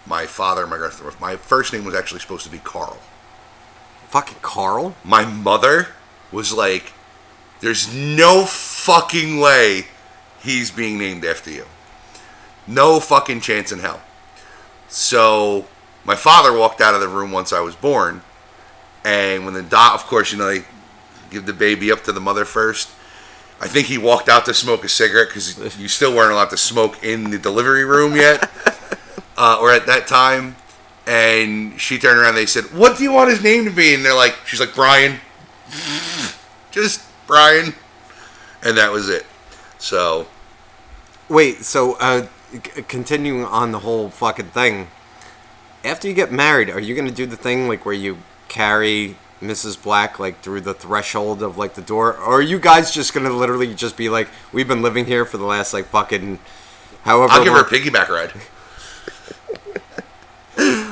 my 0.06 0.26
father 0.26 0.62
and 0.62 0.70
my 0.70 0.78
grandfather. 0.78 1.16
My 1.20 1.36
first 1.36 1.72
name 1.72 1.84
was 1.84 1.94
actually 1.94 2.20
supposed 2.20 2.44
to 2.44 2.50
be 2.50 2.58
Carl. 2.58 2.98
Fucking 4.08 4.38
Carl. 4.42 4.96
My 5.04 5.24
mother 5.24 5.88
was 6.32 6.52
like, 6.52 6.92
"There's 7.60 7.92
no 7.94 8.44
fucking 8.44 9.38
way 9.38 9.86
he's 10.42 10.70
being 10.70 10.98
named 10.98 11.24
after 11.24 11.50
you. 11.50 11.66
No 12.66 13.00
fucking 13.00 13.40
chance 13.40 13.72
in 13.72 13.78
hell." 13.80 14.00
So 14.88 15.66
my 16.04 16.14
father 16.14 16.52
walked 16.52 16.80
out 16.80 16.94
of 16.94 17.00
the 17.00 17.08
room 17.08 17.32
once 17.32 17.52
I 17.52 17.60
was 17.60 17.74
born, 17.74 18.22
and 19.04 19.44
when 19.44 19.54
the 19.54 19.62
dot, 19.62 19.94
of 19.94 20.04
course, 20.06 20.32
you 20.32 20.38
know, 20.38 20.46
they 20.46 20.64
give 21.30 21.46
the 21.46 21.52
baby 21.52 21.90
up 21.90 22.04
to 22.04 22.12
the 22.12 22.20
mother 22.20 22.44
first. 22.44 22.88
I 23.60 23.68
think 23.68 23.86
he 23.86 23.98
walked 23.98 24.28
out 24.28 24.44
to 24.46 24.54
smoke 24.54 24.84
a 24.84 24.88
cigarette 24.88 25.28
because 25.28 25.78
you 25.80 25.88
still 25.88 26.14
weren't 26.14 26.32
allowed 26.32 26.50
to 26.50 26.56
smoke 26.56 27.02
in 27.02 27.30
the 27.30 27.38
delivery 27.38 27.84
room 27.84 28.14
yet, 28.14 28.50
uh, 29.36 29.58
or 29.60 29.70
at 29.72 29.86
that 29.86 30.06
time. 30.06 30.56
And 31.06 31.78
she 31.80 31.98
turned 31.98 32.18
around. 32.18 32.30
and 32.30 32.38
They 32.38 32.46
said, 32.46 32.64
"What 32.72 32.96
do 32.96 33.04
you 33.04 33.12
want 33.12 33.30
his 33.30 33.42
name 33.42 33.64
to 33.64 33.70
be?" 33.70 33.94
And 33.94 34.04
they're 34.04 34.14
like, 34.14 34.36
"She's 34.46 34.60
like 34.60 34.74
Brian, 34.74 35.18
just 36.70 37.02
Brian," 37.26 37.74
and 38.62 38.76
that 38.78 38.90
was 38.90 39.08
it. 39.08 39.26
So 39.78 40.26
Wait, 41.28 41.64
so 41.64 41.94
uh, 42.00 42.22
c- 42.22 42.28
continuing 42.88 43.44
on 43.44 43.72
the 43.72 43.80
whole 43.80 44.10
fucking 44.10 44.46
thing. 44.46 44.88
After 45.84 46.08
you 46.08 46.14
get 46.14 46.32
married, 46.32 46.70
are 46.70 46.80
you 46.80 46.94
gonna 46.94 47.10
do 47.10 47.26
the 47.26 47.36
thing 47.36 47.68
like 47.68 47.84
where 47.84 47.94
you 47.94 48.18
carry 48.48 49.16
Mrs. 49.42 49.80
Black 49.82 50.18
like 50.18 50.40
through 50.40 50.62
the 50.62 50.74
threshold 50.74 51.42
of 51.42 51.58
like 51.58 51.74
the 51.74 51.82
door, 51.82 52.14
or 52.16 52.34
are 52.38 52.42
you 52.42 52.58
guys 52.58 52.90
just 52.92 53.12
gonna 53.12 53.30
literally 53.30 53.74
just 53.74 53.96
be 53.96 54.08
like, 54.08 54.28
we've 54.52 54.68
been 54.68 54.82
living 54.82 55.04
here 55.04 55.24
for 55.24 55.36
the 55.38 55.44
last 55.44 55.74
like 55.74 55.86
fucking 55.86 56.38
however? 57.02 57.32
I'll 57.32 57.44
give 57.44 57.52
her 57.52 57.60
a 57.60 57.64
piggyback 57.64 58.08
ride. 58.08 58.32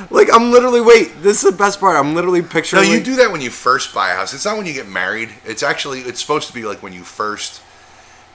Like 0.09 0.27
I'm 0.31 0.51
literally 0.51 0.81
wait. 0.81 1.21
This 1.23 1.43
is 1.43 1.51
the 1.51 1.57
best 1.57 1.79
part. 1.79 1.95
I'm 1.97 2.13
literally 2.13 2.41
picturing. 2.43 2.83
No, 2.83 2.87
you 2.89 2.97
like- 2.97 3.05
do 3.05 3.15
that 3.15 3.31
when 3.31 3.41
you 3.41 3.49
first 3.49 3.93
buy 3.95 4.11
a 4.11 4.15
house. 4.15 4.33
It's 4.33 4.45
not 4.45 4.57
when 4.57 4.65
you 4.67 4.73
get 4.73 4.87
married. 4.87 5.29
It's 5.45 5.63
actually 5.63 6.01
it's 6.01 6.21
supposed 6.21 6.47
to 6.49 6.53
be 6.53 6.63
like 6.65 6.83
when 6.83 6.93
you 6.93 7.03
first. 7.03 7.61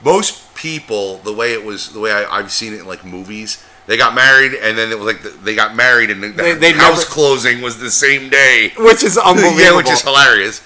Most 0.03 0.55
people, 0.55 1.17
the 1.17 1.33
way 1.33 1.53
it 1.53 1.63
was, 1.63 1.91
the 1.93 1.99
way 1.99 2.11
I, 2.11 2.23
I've 2.39 2.51
seen 2.51 2.73
it 2.73 2.79
in 2.81 2.85
like 2.87 3.03
movies, 3.05 3.63
they 3.87 3.97
got 3.97 4.13
married 4.13 4.53
and 4.53 4.77
then 4.77 4.91
it 4.91 4.97
was 4.99 5.07
like 5.07 5.23
the, 5.23 5.29
they 5.29 5.55
got 5.55 5.75
married 5.75 6.09
and 6.09 6.21
the, 6.23 6.29
They- 6.29 6.71
house 6.73 6.99
never- 6.99 7.09
closing 7.11 7.61
was 7.61 7.79
the 7.79 7.91
same 7.91 8.29
day. 8.29 8.71
which 8.77 9.03
is 9.03 9.17
unbelievable. 9.17 9.59
yeah, 9.61 9.75
which 9.75 9.89
is 9.89 10.01
hilarious. 10.01 10.61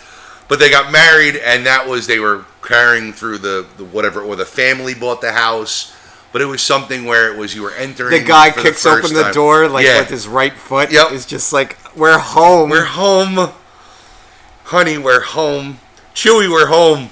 But 0.49 0.59
they 0.59 0.69
got 0.69 0.91
married, 0.91 1.37
and 1.37 1.65
that 1.65 1.87
was 1.87 2.05
they 2.05 2.19
were 2.19 2.45
carrying 2.61 3.13
through 3.13 3.37
the, 3.39 3.65
the 3.77 3.85
whatever, 3.85 4.21
or 4.21 4.35
the 4.35 4.45
family 4.45 4.93
bought 4.93 5.21
the 5.21 5.31
house. 5.31 5.95
But 6.33 6.41
it 6.41 6.45
was 6.45 6.61
something 6.61 7.05
where 7.05 7.31
it 7.33 7.37
was 7.37 7.55
you 7.55 7.61
were 7.63 7.71
entering. 7.71 8.19
the 8.21 8.27
guy 8.27 8.51
kicks 8.51 8.83
first 8.83 9.05
open 9.05 9.15
the 9.15 9.23
time. 9.23 9.33
door 9.33 9.67
like 9.69 9.85
Yeah. 9.85 9.99
with 9.99 10.09
his 10.09 10.27
right 10.27 10.53
foot. 10.53 10.91
Yep. 10.91 11.07
It's 11.11 11.25
just 11.25 11.53
like 11.53 11.77
we're 11.95 12.17
home. 12.19 12.69
We're 12.71 12.83
home, 12.85 13.51
honey. 14.65 14.97
We're 14.97 15.21
home. 15.21 15.79
Chewy, 16.13 16.51
we're 16.51 16.67
home. 16.67 17.09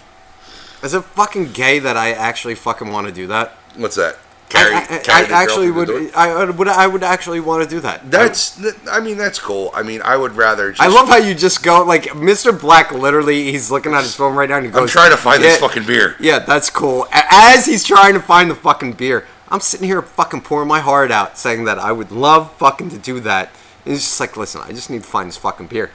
Is 0.84 0.93
it 0.93 1.01
fucking 1.01 1.51
gay 1.51 1.79
that 1.79 1.97
I 1.97 2.11
actually 2.11 2.55
fucking 2.55 2.91
want 2.91 3.07
to 3.07 3.13
do 3.13 3.27
that? 3.27 3.51
What's 3.75 3.95
that? 3.95 4.17
Carry, 4.49 4.73
I, 4.75 4.79
I- 4.79 4.86
carry 4.97 5.01
I 5.09 5.21
the 5.21 5.27
girl 5.27 5.38
actually 5.38 5.71
would. 5.71 6.13
I 6.13 6.43
would. 6.45 6.67
I 6.67 6.88
would 6.88 7.03
actually 7.03 7.39
want 7.39 7.63
to 7.63 7.69
do 7.69 7.79
that. 7.82 8.11
That's. 8.11 8.61
I 8.89 8.99
mean, 8.99 9.17
that's 9.17 9.39
cool. 9.39 9.71
I 9.73 9.82
mean, 9.82 10.01
I 10.01 10.17
would 10.17 10.34
rather. 10.34 10.71
Just, 10.71 10.82
I 10.82 10.88
love 10.88 11.07
how 11.07 11.15
you 11.17 11.34
just 11.34 11.63
go 11.63 11.84
like 11.86 12.03
Mr. 12.07 12.59
Black. 12.59 12.91
Literally, 12.91 13.49
he's 13.51 13.71
looking 13.71 13.93
at 13.93 14.03
his 14.03 14.13
phone 14.13 14.36
right 14.36 14.49
now 14.49 14.57
and 14.57 14.65
he 14.65 14.71
goes, 14.71 14.82
I'm 14.82 14.88
trying 14.89 15.11
to 15.11 15.17
find 15.17 15.41
this 15.41 15.57
fucking 15.57 15.86
beer. 15.86 16.17
Yeah, 16.19 16.39
that's 16.39 16.69
cool. 16.69 17.07
As 17.13 17.65
he's 17.65 17.86
trying 17.86 18.13
to 18.15 18.19
find 18.19 18.51
the 18.51 18.55
fucking 18.55 18.93
beer, 18.93 19.25
I'm 19.47 19.61
sitting 19.61 19.88
here 19.88 20.01
fucking 20.01 20.41
pouring 20.41 20.67
my 20.67 20.82
heart 20.82 21.11
out, 21.11 21.38
saying 21.38 21.63
that 21.65 21.79
I 21.79 21.93
would 21.93 22.11
love 22.11 22.51
fucking 22.57 22.89
to 22.89 22.97
do 22.97 23.21
that. 23.21 23.51
And 23.86 23.93
he's 23.93 24.01
just 24.01 24.19
like, 24.19 24.36
listen, 24.36 24.61
I 24.61 24.71
just 24.73 24.89
need 24.89 25.03
to 25.03 25.07
find 25.09 25.29
this 25.29 25.38
fucking 25.38 25.67
beer. 25.67 25.91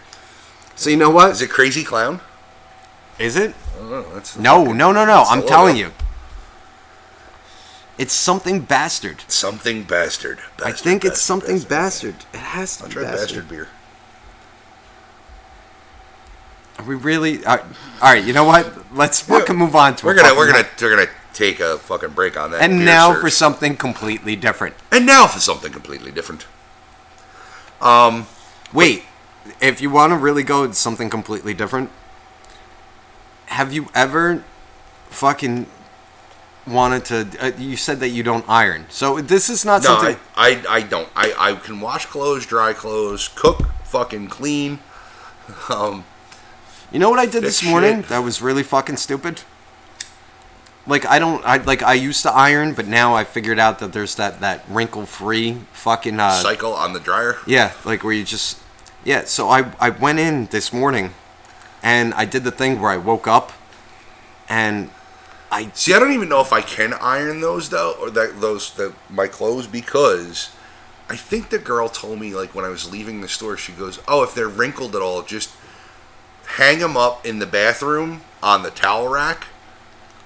So 0.76 0.88
you 0.88 0.96
know 0.96 1.10
what? 1.10 1.30
Is 1.32 1.42
it 1.42 1.50
Crazy 1.50 1.84
Clown? 1.84 2.20
Is 3.18 3.36
it? 3.36 3.54
I 3.74 3.78
don't 3.78 3.90
know. 3.90 4.02
That's 4.14 4.36
No, 4.36 4.64
no, 4.72 4.92
no, 4.92 5.04
no. 5.06 5.22
It's 5.22 5.30
I'm 5.30 5.46
telling 5.46 5.76
you. 5.76 5.92
It's 7.98 8.12
something 8.12 8.60
bastard. 8.60 9.22
something 9.26 9.84
bastard. 9.84 10.38
I 10.58 10.64
Bastard, 10.70 10.78
think 10.84 11.04
it's 11.04 11.12
bastard, 11.12 11.22
something 11.26 11.58
bastard. 11.68 12.14
It 12.34 12.40
has 12.40 12.76
to 12.76 12.82
I'll 12.84 12.88
be 12.88 12.92
try 12.94 13.02
bastard. 13.04 13.20
bastard 13.20 13.48
beer. 13.48 13.68
Are 16.78 16.84
we 16.84 16.94
really? 16.94 17.44
All 17.46 17.56
right, 17.56 17.64
all 18.02 18.12
right, 18.12 18.22
you 18.24 18.34
know 18.34 18.44
what? 18.44 18.92
Let's 18.94 19.20
fucking 19.22 19.56
move 19.56 19.74
on 19.74 19.96
to. 19.96 20.06
We're 20.06 20.14
gonna 20.14 20.34
we're 20.34 20.52
gonna 20.52 20.68
we're 20.80 20.94
gonna 20.94 21.10
take 21.32 21.58
a 21.58 21.78
fucking 21.78 22.10
break 22.10 22.36
on 22.36 22.50
that. 22.50 22.60
And 22.60 22.84
now 22.84 23.12
search. 23.12 23.22
for 23.22 23.30
something 23.30 23.76
completely 23.76 24.36
different. 24.36 24.74
and 24.92 25.06
now 25.06 25.26
for 25.26 25.38
something 25.40 25.72
completely 25.72 26.10
different. 26.12 26.46
Um, 27.80 28.26
wait, 28.74 29.04
if 29.60 29.80
you 29.80 29.88
want 29.88 30.10
to 30.12 30.16
really 30.18 30.42
go 30.42 30.70
something 30.72 31.08
completely 31.08 31.54
different, 31.54 31.90
have 33.46 33.72
you 33.72 33.88
ever 33.94 34.42
fucking 35.10 35.66
wanted 36.66 37.04
to? 37.06 37.28
Uh, 37.40 37.52
you 37.58 37.76
said 37.76 38.00
that 38.00 38.08
you 38.08 38.22
don't 38.22 38.44
iron, 38.48 38.86
so 38.88 39.20
this 39.20 39.48
is 39.48 39.64
not 39.64 39.82
No, 39.82 39.88
something. 39.96 40.16
I, 40.36 40.62
I 40.68 40.76
I 40.76 40.80
don't. 40.82 41.08
I 41.16 41.34
I 41.38 41.54
can 41.54 41.80
wash 41.80 42.06
clothes, 42.06 42.46
dry 42.46 42.72
clothes, 42.72 43.28
cook, 43.28 43.66
fucking 43.84 44.28
clean. 44.28 44.78
Um, 45.70 46.04
You 46.92 46.98
know 46.98 47.08
what 47.10 47.18
I 47.20 47.26
did 47.26 47.42
this 47.44 47.62
morning? 47.62 48.00
shit. 48.02 48.08
That 48.08 48.24
was 48.24 48.42
really 48.42 48.62
fucking 48.64 48.96
stupid. 48.96 49.42
Like 50.88 51.04
I 51.06 51.18
don't, 51.18 51.44
I 51.44 51.56
like 51.58 51.82
I 51.82 51.94
used 51.94 52.22
to 52.22 52.32
iron, 52.32 52.74
but 52.74 52.86
now 52.86 53.14
I 53.14 53.24
figured 53.24 53.58
out 53.58 53.78
that 53.80 53.92
there's 53.92 54.14
that 54.16 54.40
that 54.40 54.64
wrinkle 54.68 55.04
free 55.06 55.58
fucking 55.72 56.18
uh, 56.20 56.30
cycle 56.42 56.72
on 56.74 56.92
the 56.94 57.00
dryer. 57.00 57.36
Yeah, 57.46 57.72
like 57.84 58.02
where 58.04 58.12
you 58.12 58.24
just 58.24 58.58
yeah. 59.04 59.24
So 59.24 59.48
I 59.50 59.72
I 59.80 59.90
went 59.90 60.18
in 60.20 60.46
this 60.46 60.72
morning, 60.72 61.10
and 61.86 62.12
I 62.14 62.24
did 62.24 62.42
the 62.42 62.50
thing 62.50 62.80
where 62.80 62.90
I 62.90 62.96
woke 62.96 63.28
up, 63.28 63.52
and 64.48 64.90
I 65.52 65.70
See, 65.72 65.94
I 65.94 66.00
don't 66.00 66.12
even 66.12 66.28
know 66.28 66.40
if 66.40 66.52
I 66.52 66.60
can 66.60 66.92
iron 66.94 67.40
those 67.40 67.68
though, 67.68 67.92
or 68.00 68.10
that 68.10 68.40
those 68.40 68.72
the 68.72 68.92
my 69.08 69.28
clothes 69.28 69.68
because 69.68 70.50
I 71.08 71.14
think 71.16 71.50
the 71.50 71.60
girl 71.60 71.88
told 71.88 72.18
me 72.18 72.34
like 72.34 72.54
when 72.56 72.64
I 72.64 72.70
was 72.70 72.90
leaving 72.90 73.20
the 73.20 73.28
store, 73.28 73.56
she 73.56 73.72
goes, 73.72 74.00
"Oh, 74.08 74.24
if 74.24 74.34
they're 74.34 74.48
wrinkled 74.48 74.96
at 74.96 75.02
all, 75.02 75.22
just 75.22 75.50
hang 76.56 76.80
them 76.80 76.96
up 76.96 77.24
in 77.24 77.38
the 77.38 77.46
bathroom 77.46 78.22
on 78.42 78.62
the 78.64 78.70
towel 78.70 79.06
rack." 79.08 79.46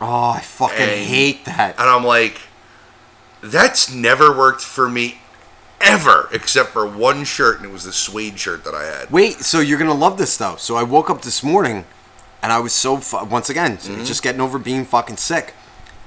oh 0.01 0.31
I 0.31 0.41
fucking 0.41 0.79
And- 0.79 1.07
hate 1.07 1.45
that. 1.45 1.79
And 1.79 1.87
I'm 1.91 2.05
like, 2.05 2.41
That's 3.43 3.93
never 3.93 4.35
worked 4.35 4.63
for 4.63 4.89
me 4.89 5.19
ever, 5.81 6.29
except 6.33 6.71
for 6.71 6.87
one 6.87 7.25
shirt, 7.25 7.57
and 7.57 7.67
it 7.67 7.73
was 7.73 7.85
the 7.85 7.93
suede 7.93 8.39
shirt 8.39 8.65
that 8.65 8.75
I 8.75 8.85
had. 8.85 9.11
Wait, 9.11 9.41
so 9.41 9.61
you're 9.61 9.79
gonna 9.79 9.95
love 9.95 10.19
this 10.19 10.37
though. 10.37 10.57
So 10.57 10.77
I 10.77 10.83
woke 10.83 11.11
up 11.11 11.23
this 11.23 11.43
morning, 11.43 11.85
and 12.43 12.53
I 12.53 12.59
was 12.59 12.73
so 12.73 12.99
fu- 12.99 13.25
once 13.25 13.51
again 13.51 13.77
mm-hmm. 13.77 14.05
just 14.05 14.23
getting 14.23 14.41
over 14.41 14.59
being 14.59 14.85
fucking 14.85 15.17
sick. 15.17 15.55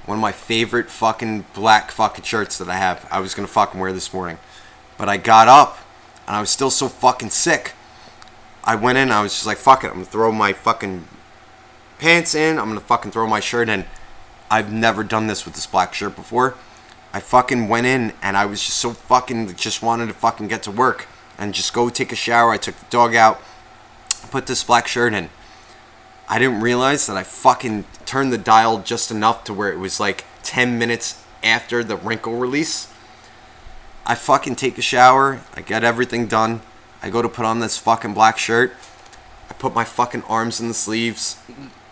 One 0.06 0.18
of 0.18 0.22
my 0.22 0.32
favorite 0.32 0.90
fucking 0.90 1.46
black 1.54 1.90
fucking 1.90 2.24
shirts 2.24 2.58
that 2.58 2.68
I 2.68 2.76
have. 2.76 3.06
I 3.10 3.20
was 3.20 3.34
gonna 3.34 3.48
fucking 3.48 3.80
wear 3.80 3.92
this 3.92 4.12
morning, 4.12 4.38
but 4.98 5.08
I 5.08 5.16
got 5.16 5.48
up, 5.48 5.78
and 6.26 6.36
I 6.36 6.40
was 6.40 6.50
still 6.50 6.70
so 6.70 6.88
fucking 6.88 7.30
sick. 7.30 7.72
I 8.62 8.76
went 8.76 8.98
in. 8.98 9.10
I 9.10 9.22
was 9.22 9.32
just 9.32 9.46
like, 9.46 9.58
fuck 9.58 9.84
it. 9.84 9.88
I'm 9.88 9.94
gonna 9.94 10.04
throw 10.06 10.32
my 10.32 10.52
fucking 10.52 11.06
pants 11.98 12.34
in. 12.34 12.58
I'm 12.58 12.68
gonna 12.68 12.80
fucking 12.80 13.10
throw 13.10 13.26
my 13.26 13.40
shirt 13.40 13.68
in. 13.68 13.84
I've 14.50 14.72
never 14.72 15.02
done 15.04 15.26
this 15.26 15.44
with 15.44 15.54
this 15.54 15.66
black 15.66 15.94
shirt 15.94 16.16
before. 16.16 16.54
I 17.14 17.20
fucking 17.20 17.68
went 17.68 17.86
in 17.86 18.12
and 18.22 18.36
I 18.36 18.44
was 18.44 18.60
just 18.60 18.78
so 18.78 18.90
fucking 18.90 19.54
just 19.54 19.84
wanted 19.84 20.06
to 20.06 20.14
fucking 20.14 20.48
get 20.48 20.64
to 20.64 20.72
work 20.72 21.06
and 21.38 21.54
just 21.54 21.72
go 21.72 21.88
take 21.88 22.10
a 22.10 22.16
shower. 22.16 22.50
I 22.50 22.56
took 22.56 22.76
the 22.76 22.86
dog 22.90 23.14
out, 23.14 23.40
put 24.32 24.48
this 24.48 24.64
black 24.64 24.88
shirt 24.88 25.14
in. 25.14 25.30
I 26.28 26.40
didn't 26.40 26.60
realize 26.60 27.06
that 27.06 27.16
I 27.16 27.22
fucking 27.22 27.84
turned 28.04 28.32
the 28.32 28.38
dial 28.38 28.78
just 28.78 29.12
enough 29.12 29.44
to 29.44 29.54
where 29.54 29.72
it 29.72 29.78
was 29.78 30.00
like 30.00 30.24
10 30.42 30.76
minutes 30.76 31.22
after 31.44 31.84
the 31.84 31.96
wrinkle 31.96 32.34
release. 32.34 32.92
I 34.04 34.16
fucking 34.16 34.56
take 34.56 34.76
a 34.76 34.82
shower. 34.82 35.40
I 35.54 35.60
get 35.60 35.84
everything 35.84 36.26
done. 36.26 36.62
I 37.00 37.10
go 37.10 37.22
to 37.22 37.28
put 37.28 37.44
on 37.44 37.60
this 37.60 37.78
fucking 37.78 38.14
black 38.14 38.38
shirt. 38.38 38.72
I 39.48 39.52
put 39.52 39.72
my 39.72 39.84
fucking 39.84 40.24
arms 40.24 40.60
in 40.60 40.66
the 40.66 40.74
sleeves. 40.74 41.38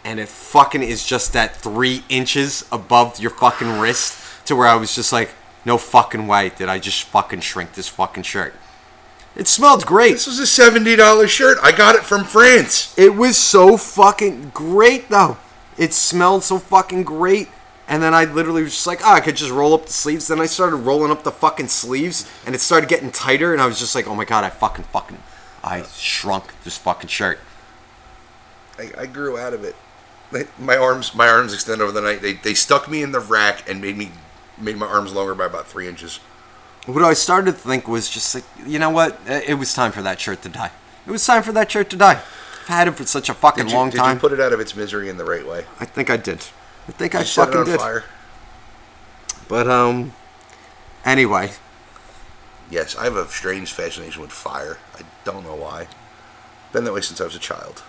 And 0.04 0.18
it 0.18 0.28
fucking 0.28 0.82
is 0.82 1.06
just 1.06 1.32
that 1.34 1.54
three 1.54 2.02
inches 2.08 2.66
above 2.72 3.20
your 3.20 3.30
fucking 3.30 3.78
wrist 3.78 4.18
to 4.46 4.56
where 4.56 4.66
I 4.66 4.74
was 4.76 4.94
just 4.94 5.12
like, 5.12 5.30
no 5.64 5.78
fucking 5.78 6.26
way 6.26 6.50
did 6.56 6.68
I 6.68 6.78
just 6.78 7.04
fucking 7.04 7.40
shrink 7.40 7.74
this 7.74 7.88
fucking 7.88 8.24
shirt. 8.24 8.54
It 9.36 9.48
smelled 9.48 9.86
great. 9.86 10.12
This 10.12 10.26
was 10.26 10.38
a 10.40 10.46
seventy 10.46 10.94
dollars 10.96 11.30
shirt. 11.30 11.56
I 11.62 11.72
got 11.72 11.94
it 11.94 12.02
from 12.02 12.24
France. 12.24 12.94
It 12.98 13.14
was 13.14 13.38
so 13.38 13.76
fucking 13.76 14.50
great 14.50 15.08
though. 15.08 15.38
It 15.78 15.94
smelled 15.94 16.44
so 16.44 16.58
fucking 16.58 17.04
great. 17.04 17.48
And 17.88 18.02
then 18.02 18.14
I 18.14 18.24
literally 18.24 18.62
was 18.62 18.72
just 18.72 18.86
like, 18.86 19.00
oh, 19.02 19.12
I 19.12 19.20
could 19.20 19.36
just 19.36 19.50
roll 19.50 19.72
up 19.74 19.86
the 19.86 19.92
sleeves. 19.92 20.28
Then 20.28 20.40
I 20.40 20.46
started 20.46 20.76
rolling 20.76 21.10
up 21.10 21.24
the 21.24 21.30
fucking 21.32 21.68
sleeves 21.68 22.30
and 22.46 22.54
it 22.54 22.60
started 22.60 22.88
getting 22.88 23.10
tighter. 23.10 23.52
And 23.52 23.60
I 23.62 23.66
was 23.66 23.78
just 23.78 23.94
like, 23.94 24.06
oh 24.06 24.14
my 24.14 24.24
God, 24.24 24.44
I 24.44 24.50
fucking 24.50 24.84
fucking, 24.84 25.18
I 25.64 25.82
shrunk 25.94 26.52
this 26.64 26.76
fucking 26.78 27.08
shirt. 27.08 27.38
I, 28.78 28.90
I 28.98 29.06
grew 29.06 29.38
out 29.38 29.52
of 29.54 29.64
it. 29.64 29.76
They- 30.30 30.46
My 30.58 30.76
arms, 30.76 31.14
my 31.14 31.28
arms 31.28 31.52
extended 31.52 31.82
over 31.82 31.92
the 31.92 32.00
night. 32.00 32.22
They, 32.22 32.34
they 32.34 32.54
stuck 32.54 32.88
me 32.88 33.02
in 33.02 33.12
the 33.12 33.20
rack 33.20 33.68
and 33.68 33.80
made 33.80 33.96
me 33.96 34.12
made 34.58 34.76
my 34.76 34.86
arms 34.86 35.12
longer 35.12 35.34
by 35.34 35.46
about 35.46 35.66
three 35.66 35.88
inches. 35.88 36.20
What 36.86 37.02
I 37.04 37.12
started 37.14 37.52
to 37.52 37.58
think 37.58 37.86
was 37.86 38.08
just 38.08 38.34
like, 38.34 38.44
you 38.66 38.78
know 38.78 38.90
what? 38.90 39.14
Uh, 39.28 39.40
It 39.46 39.54
was 39.54 39.72
time 39.74 39.92
for 39.92 40.02
that 40.02 40.20
shirt 40.20 40.42
to 40.42 40.48
die. 40.48 40.70
It 41.06 41.10
was 41.10 41.24
time 41.24 41.42
for 41.42 41.52
that 41.52 41.70
shirt 41.70 41.90
to 41.90 41.96
die. 41.96 42.20
I've 42.62 42.68
had 42.68 42.88
it 42.88 42.92
for 42.96 43.04
such 43.06 43.28
a 43.28 43.34
fucking 43.34 43.64
Did 43.64 43.72
you, 43.72 43.78
long 43.78 43.90
did 43.90 43.98
time. 43.98 44.16
you 44.16 44.20
put 44.20 44.32
it 44.32 44.40
out 44.40 44.52
of 44.52 44.60
its 44.60 44.74
misery 44.76 45.08
in 45.08 45.16
the 45.16 45.24
right 45.24 45.46
way? 45.46 45.64
I 45.80 45.84
think 45.84 46.10
I 46.10 46.16
did. 46.16 46.44
I 46.88 46.92
think 46.92 47.14
I 47.14 47.20
You 47.20 47.24
set 47.24 47.42
it 47.42 47.46
fucking 47.52 47.60
on 47.60 47.66
did. 47.66 47.78
fire. 47.80 48.04
But 49.48 49.68
um, 49.68 50.12
anyway, 51.04 51.52
Yes, 52.70 52.96
I 52.96 53.04
have 53.04 53.16
a 53.16 53.28
strange 53.28 53.72
fascination 53.72 54.22
with 54.22 54.32
fire. 54.32 54.78
I 54.98 55.02
don't 55.24 55.44
know 55.44 55.54
why. 55.54 55.88
Been 56.72 56.84
that 56.84 56.92
way 56.94 57.02
since 57.02 57.20
I 57.20 57.24
was 57.24 57.34
a 57.36 57.38
child. 57.38 57.82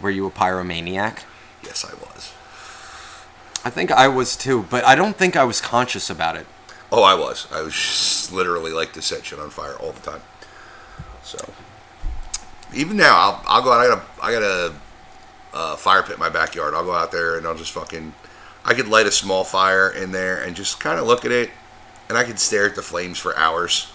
were 0.00 0.10
you 0.10 0.24
a 0.26 0.30
pyromaniac? 0.30 1.24
Yes, 1.64 1.84
I 1.84 1.94
was. 1.94 2.32
I 3.64 3.70
think 3.70 3.90
I 3.90 4.08
was 4.08 4.36
too, 4.36 4.66
but 4.70 4.84
I 4.84 4.94
don't 4.94 5.16
think 5.16 5.36
I 5.36 5.44
was 5.44 5.60
conscious 5.60 6.10
about 6.10 6.36
it. 6.36 6.46
Oh, 6.90 7.02
I 7.02 7.14
was. 7.14 7.46
I 7.52 7.60
was 7.60 8.30
literally 8.32 8.72
like 8.72 8.92
to 8.94 9.02
set 9.02 9.26
shit 9.26 9.38
on 9.38 9.50
fire 9.50 9.74
all 9.74 9.92
the 9.92 10.00
time. 10.00 10.22
So 11.22 11.38
even 12.74 12.96
now, 12.96 13.16
I'll, 13.16 13.42
I'll 13.46 13.62
go 13.62 13.72
out. 13.72 13.80
I 13.80 13.88
got 13.88 13.98
a 13.98 14.24
I 14.24 14.32
got 14.32 14.42
a 14.42 14.74
uh, 15.52 15.76
fire 15.76 16.02
pit 16.02 16.14
in 16.14 16.20
my 16.20 16.30
backyard. 16.30 16.74
I'll 16.74 16.84
go 16.84 16.94
out 16.94 17.12
there 17.12 17.36
and 17.36 17.46
I'll 17.46 17.56
just 17.56 17.72
fucking. 17.72 18.14
I 18.64 18.74
could 18.74 18.88
light 18.88 19.06
a 19.06 19.12
small 19.12 19.44
fire 19.44 19.90
in 19.90 20.12
there 20.12 20.42
and 20.42 20.54
just 20.54 20.80
kind 20.80 20.98
of 20.98 21.06
look 21.06 21.24
at 21.24 21.30
it, 21.30 21.50
and 22.08 22.16
I 22.18 22.24
could 22.24 22.38
stare 22.38 22.66
at 22.66 22.74
the 22.74 22.82
flames 22.82 23.18
for 23.18 23.36
hours. 23.36 23.92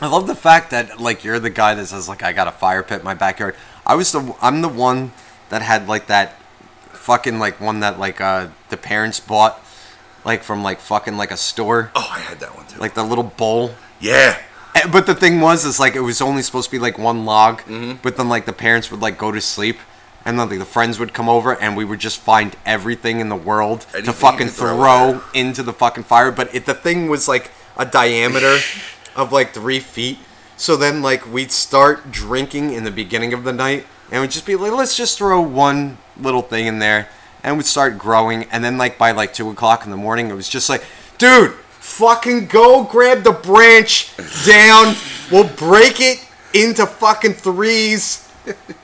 I 0.00 0.06
love 0.06 0.26
the 0.26 0.34
fact 0.34 0.70
that 0.70 1.00
like 1.00 1.24
you're 1.24 1.38
the 1.38 1.50
guy 1.50 1.74
that 1.74 1.86
says 1.86 2.08
like 2.08 2.22
I 2.22 2.32
got 2.32 2.48
a 2.48 2.52
fire 2.52 2.82
pit 2.82 3.00
in 3.00 3.04
my 3.04 3.14
backyard. 3.14 3.56
I 3.86 3.94
was 3.94 4.12
the 4.12 4.34
I'm 4.40 4.62
the 4.62 4.68
one 4.68 5.12
that 5.50 5.62
had 5.62 5.88
like 5.88 6.06
that 6.06 6.34
fucking 7.04 7.38
like 7.38 7.60
one 7.60 7.80
that 7.80 7.98
like 7.98 8.20
uh 8.20 8.48
the 8.70 8.76
parents 8.76 9.20
bought 9.20 9.60
like 10.24 10.42
from 10.42 10.62
like 10.62 10.80
fucking 10.80 11.16
like 11.16 11.30
a 11.30 11.36
store 11.36 11.90
Oh, 11.94 12.08
I 12.10 12.18
had 12.20 12.40
that 12.40 12.56
one 12.56 12.66
too. 12.66 12.78
like 12.80 12.94
the 12.94 13.04
little 13.04 13.24
bowl. 13.24 13.74
yeah, 14.00 14.38
Eh, 14.74 14.88
But 14.90 15.06
the 15.06 15.14
thing 15.14 15.40
was 15.40 15.64
is 15.64 15.78
like 15.78 15.94
it 15.94 16.00
was 16.00 16.20
only 16.20 16.42
supposed 16.42 16.70
to 16.70 16.76
be 16.76 16.78
like 16.80 16.98
one 16.98 17.24
log, 17.24 17.60
Mm-hmm. 17.62 17.98
but 18.02 18.16
then 18.16 18.28
like 18.28 18.44
the 18.46 18.52
parents 18.52 18.90
would 18.90 19.00
like 19.00 19.18
go 19.18 19.30
to 19.32 19.40
sleep. 19.40 19.78
And 20.26 20.38
then 20.38 20.48
like, 20.48 20.58
the 20.58 20.64
friends 20.64 20.98
would 20.98 21.12
come 21.12 21.28
over, 21.28 21.52
and 21.60 21.76
we 21.76 21.84
would 21.84 22.00
just 22.00 22.18
find 22.18 22.56
everything 22.64 23.20
in 23.20 23.28
the 23.28 23.36
world 23.36 23.80
to 23.92 24.10
fucking 24.10 24.48
throw 24.48 24.74
throw 24.78 25.20
into 25.34 25.62
the 25.62 25.74
fucking 25.74 26.04
fire. 26.04 26.30
But 26.32 26.54
it, 26.54 26.64
the 26.64 26.72
thing 26.72 27.08
was 27.10 27.28
like 27.28 27.50
a 27.76 27.84
diameter 27.84 28.56
of 29.16 29.32
like 29.32 29.52
three 29.52 29.80
feet. 29.80 30.16
So 30.56 30.76
then 30.78 31.02
like 31.02 31.30
we'd 31.30 31.52
start 31.52 32.10
drinking 32.10 32.72
in 32.72 32.84
the 32.84 32.90
beginning 32.90 33.34
of 33.34 33.44
the 33.44 33.52
night, 33.52 33.84
and 34.10 34.22
we'd 34.22 34.30
just 34.30 34.46
be 34.46 34.56
like, 34.56 34.72
let's 34.72 34.96
just 34.96 35.18
throw 35.18 35.42
one 35.42 35.98
little 36.20 36.42
thing 36.42 36.66
in 36.66 36.78
there, 36.78 37.08
and 37.42 37.56
we'd 37.56 37.66
start 37.66 37.98
growing. 37.98 38.44
And 38.44 38.62
then 38.64 38.78
like 38.78 38.98
by 38.98 39.12
like 39.12 39.34
two 39.34 39.48
o'clock 39.50 39.84
in 39.84 39.90
the 39.90 39.96
morning, 39.96 40.28
it 40.30 40.34
was 40.34 40.48
just 40.48 40.68
like, 40.68 40.84
dude, 41.18 41.52
fucking 41.52 42.46
go 42.46 42.84
grab 42.84 43.22
the 43.22 43.32
branch 43.32 44.10
down. 44.46 44.94
We'll 45.30 45.48
break 45.48 46.00
it 46.00 46.24
into 46.52 46.86
fucking 46.86 47.34
threes. 47.34 48.28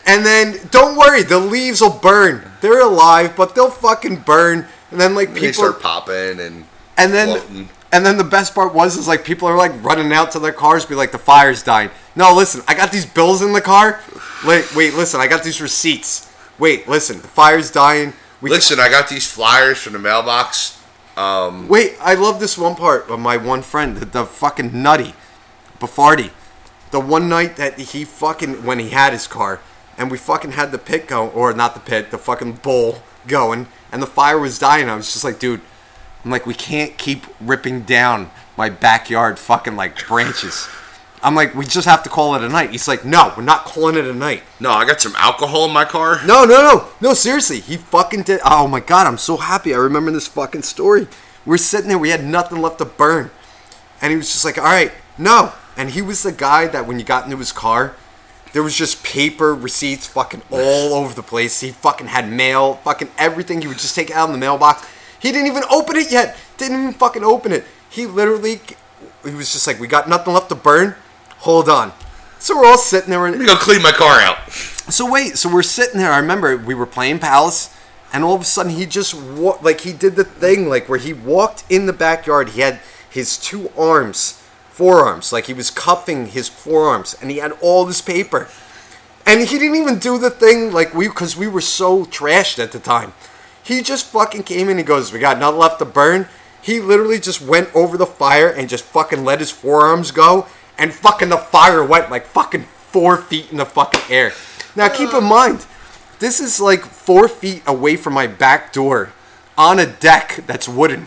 And 0.07 0.25
then 0.25 0.59
don't 0.71 0.97
worry, 0.97 1.23
the 1.23 1.39
leaves 1.39 1.81
will 1.81 1.91
burn. 1.91 2.43
They're 2.61 2.81
alive, 2.81 3.35
but 3.37 3.55
they'll 3.55 3.71
fucking 3.71 4.17
burn. 4.21 4.67
And 4.91 5.01
then 5.01 5.15
like 5.15 5.35
they 5.35 5.41
people 5.41 5.65
start 5.65 5.81
popping 5.83 6.41
and 6.41 6.65
and 6.97 7.13
then 7.13 7.39
floating. 7.39 7.69
and 7.93 8.05
then 8.05 8.17
the 8.17 8.25
best 8.25 8.55
part 8.55 8.75
was 8.75 8.97
is 8.97 9.07
like 9.07 9.25
people 9.25 9.49
are 9.49 9.57
like 9.57 9.73
running 9.83 10.13
out 10.13 10.33
to 10.33 10.39
their 10.39 10.53
cars, 10.53 10.85
be 10.87 10.95
like 10.95 11.13
the 11.13 11.19
fire's 11.19 11.63
dying. 11.63 11.91
No, 12.17 12.35
listen, 12.35 12.63
I 12.67 12.75
got 12.75 12.91
these 12.91 13.07
bills 13.07 13.43
in 13.43 13.53
the 13.53 13.61
car. 13.61 14.01
Wait, 14.47 14.75
wait, 14.75 14.95
listen, 14.95 15.21
I 15.21 15.27
got 15.27 15.43
these 15.45 15.61
receipts. 15.61 16.30
Wait, 16.61 16.87
listen, 16.87 17.21
the 17.23 17.27
fire's 17.27 17.71
dying. 17.71 18.13
We 18.43 18.51
Listen, 18.51 18.79
I 18.79 18.91
got 18.91 19.09
these 19.09 19.27
flyers 19.27 19.79
from 19.79 19.95
the 19.95 19.99
mailbox. 19.99 20.79
Um, 21.17 21.69
Wait, 21.69 21.97
I 22.01 22.15
love 22.15 22.39
this 22.39 22.57
one 22.57 22.77
part 22.77 23.09
of 23.11 23.19
my 23.19 23.37
one 23.39 23.63
friend, 23.63 23.97
the, 23.97 24.05
the 24.05 24.25
fucking 24.27 24.83
nutty, 24.83 25.15
Bafardi. 25.79 26.31
The 26.91 27.01
one 27.01 27.29
night 27.29 27.57
that 27.57 27.79
he 27.79 28.05
fucking 28.05 28.65
when 28.65 28.79
he 28.79 28.91
had 28.91 29.13
his 29.13 29.27
car, 29.27 29.61
and 29.97 30.11
we 30.11 30.19
fucking 30.19 30.53
had 30.53 30.71
the 30.71 30.79
pit 30.79 31.07
go, 31.07 31.29
or 31.29 31.53
not 31.55 31.75
the 31.75 31.81
pit, 31.81 32.11
the 32.11 32.19
fucking 32.19 32.55
bowl 32.55 33.03
going, 33.27 33.67
and 33.91 34.03
the 34.03 34.07
fire 34.07 34.39
was 34.39 34.59
dying. 34.59 34.89
I 34.89 34.97
was 34.97 35.13
just 35.13 35.25
like, 35.25 35.39
dude, 35.39 35.61
I'm 36.25 36.31
like, 36.31 36.47
we 36.47 36.55
can't 36.55 36.99
keep 36.99 37.27
ripping 37.41 37.83
down 37.83 38.31
my 38.57 38.69
backyard 38.69 39.39
fucking 39.39 39.77
like 39.77 40.07
branches. 40.07 40.69
I'm 41.23 41.35
like, 41.35 41.55
we 41.55 41.67
just 41.67 41.87
have 41.87 42.03
to 42.05 42.09
call 42.09 42.35
it 42.35 42.43
a 42.43 42.49
night. 42.49 42.71
He's 42.71 42.89
like, 42.89 43.05
no, 43.05 43.33
we're 43.37 43.43
not 43.43 43.65
calling 43.67 43.97
it 43.97 44.07
a 44.07 44.15
night. 44.15 44.43
no, 44.59 44.71
I 44.71 44.87
got 44.87 45.01
some 45.01 45.15
alcohol 45.17 45.67
in 45.67 45.73
my 45.73 45.85
car. 45.85 46.19
No, 46.25 46.45
no, 46.45 46.63
no, 46.63 46.89
no. 47.01 47.15
Seriously, 47.15 47.61
he 47.61 47.77
fucking 47.77 48.23
did. 48.23 48.41
Oh 48.45 48.67
my 48.67 48.81
god, 48.81 49.07
I'm 49.07 49.19
so 49.19 49.37
happy. 49.37 49.75
I 49.75 49.79
remember 49.79 50.11
this 50.11 50.27
fucking 50.27 50.63
story. 50.63 51.07
We're 51.45 51.59
sitting 51.59 51.89
there, 51.89 51.99
we 51.99 52.11
had 52.11 52.25
nothing 52.25 52.61
left 52.61 52.79
to 52.79 52.85
burn, 52.85 53.31
and 54.01 54.11
he 54.11 54.17
was 54.17 54.31
just 54.33 54.45
like, 54.45 54.59
"All 54.59 54.65
right, 54.65 54.93
no." 55.19 55.53
And 55.77 55.91
he 55.91 56.03
was 56.03 56.23
the 56.23 56.33
guy 56.33 56.67
that 56.69 56.87
when 56.87 56.99
you 56.99 57.05
got 57.05 57.25
into 57.25 57.37
his 57.39 57.53
car, 57.53 57.95
there 58.53 58.63
was 58.63 58.75
just 58.77 59.03
paper 59.05 59.55
receipts 59.55 60.07
fucking 60.07 60.43
all 60.51 60.95
over 60.95 61.15
the 61.15 61.23
place. 61.23 61.61
He 61.61 61.71
fucking 61.71 62.09
had 62.09 62.31
mail, 62.31 62.75
fucking 62.85 63.11
everything. 63.19 63.63
He 63.63 63.69
would 63.69 63.79
just 63.79 63.95
take 63.95 64.11
it 64.11 64.17
out 64.17 64.27
in 64.29 64.33
the 64.33 64.39
mailbox. 64.39 64.87
He 65.19 65.33
didn't 65.33 65.47
even 65.49 65.65
open 65.71 65.97
it 65.97 66.11
yet. 66.11 66.37
Didn't 66.57 66.81
even 66.81 66.93
fucking 66.95 67.25
open 67.25 67.53
it. 67.53 67.65
He 67.89 68.07
literally, 68.07 68.61
he 69.25 69.35
was 69.35 69.53
just 69.53 69.67
like, 69.67 69.79
"We 69.81 69.87
got 69.87 70.09
nothing 70.09 70.35
left 70.35 70.49
to 70.51 70.55
burn. 70.55 70.97
Hold 71.41 71.69
on." 71.69 71.93
So 72.39 72.57
we're 72.57 72.67
all 72.67 72.79
sitting 72.79 73.11
there. 73.11 73.25
And, 73.27 73.35
Let 73.35 73.41
me 73.41 73.47
go 73.47 73.57
clean 73.57 73.83
my 73.83 73.93
car 73.93 74.21
out. 74.21 74.51
so 74.51 75.11
wait, 75.11 75.37
so 75.37 75.53
we're 75.53 75.63
sitting 75.63 75.99
there. 75.99 76.11
I 76.13 76.19
remember 76.19 76.57
we 76.57 76.75
were 76.75 76.87
playing 76.87 77.19
Palace, 77.19 77.69
and 78.13 78.25
all 78.25 78.35
of 78.35 78.41
a 78.41 78.45
sudden 78.45 78.73
he 78.73 78.87
just 78.87 79.15
wa- 79.15 79.59
like 79.61 79.81
he 79.83 79.93
did 79.93 80.17
the 80.17 80.25
thing 80.25 80.69
like 80.69 80.89
where 80.89 80.99
he 80.99 81.13
walked 81.13 81.65
in 81.69 81.87
the 81.87 81.93
backyard. 81.93 82.51
He 82.51 82.61
had 82.63 82.81
his 83.09 83.37
two 83.37 83.71
arms, 83.77 84.43
forearms, 84.71 85.33
like 85.33 85.47
he 85.47 85.53
was 85.53 85.71
cupping 85.71 86.29
his 86.29 86.49
forearms, 86.49 87.15
and 87.21 87.31
he 87.31 87.39
had 87.39 87.53
all 87.61 87.85
this 87.85 88.01
paper, 88.01 88.49
and 89.27 89.41
he 89.47 89.59
didn't 89.59 89.77
even 89.77 89.99
do 89.99 90.17
the 90.19 90.31
thing 90.31 90.73
like 90.73 90.95
we 90.95 91.09
because 91.09 91.37
we 91.37 91.47
were 91.49 91.61
so 91.61 92.05
trashed 92.07 92.59
at 92.59 92.73
the 92.73 92.79
time. 92.81 93.13
He 93.63 93.83
just 93.83 94.07
fucking 94.07 94.45
came 94.45 94.69
in 94.71 94.79
and 94.79 94.87
goes, 94.87 95.13
"We 95.13 95.19
got 95.19 95.39
nothing 95.39 95.59
left 95.59 95.79
to 95.81 95.85
burn." 95.85 96.29
He 96.63 96.81
literally 96.81 97.21
just 97.21 97.41
went 97.43 97.69
over 97.75 97.97
the 97.99 98.07
fire 98.07 98.49
and 98.49 98.69
just 98.69 98.85
fucking 98.85 99.25
let 99.25 99.41
his 99.41 99.51
forearms 99.51 100.11
go, 100.11 100.47
and 100.81 100.93
fucking 100.93 101.29
the 101.29 101.37
fire 101.37 101.85
went 101.85 102.11
like 102.11 102.27
fucking 102.27 102.63
four 102.63 103.17
feet 103.19 103.53
in 103.53 103.59
the 103.59 103.67
fucking 103.67 104.01
air. 104.11 104.33
Now 104.75 104.89
keep 104.89 105.13
in 105.15 105.25
mind, 105.25 105.67
this 106.19 106.41
is 106.41 106.61
like 106.61 106.81
four 106.81 107.29
feet 107.29 107.63
away 107.67 107.97
from 107.97 108.15
my 108.15 108.27
back 108.27 108.73
door, 108.73 109.13
on 109.57 109.79
a 109.79 109.87
deck 109.87 110.43
that's 110.47 110.69
wooden. 110.69 111.07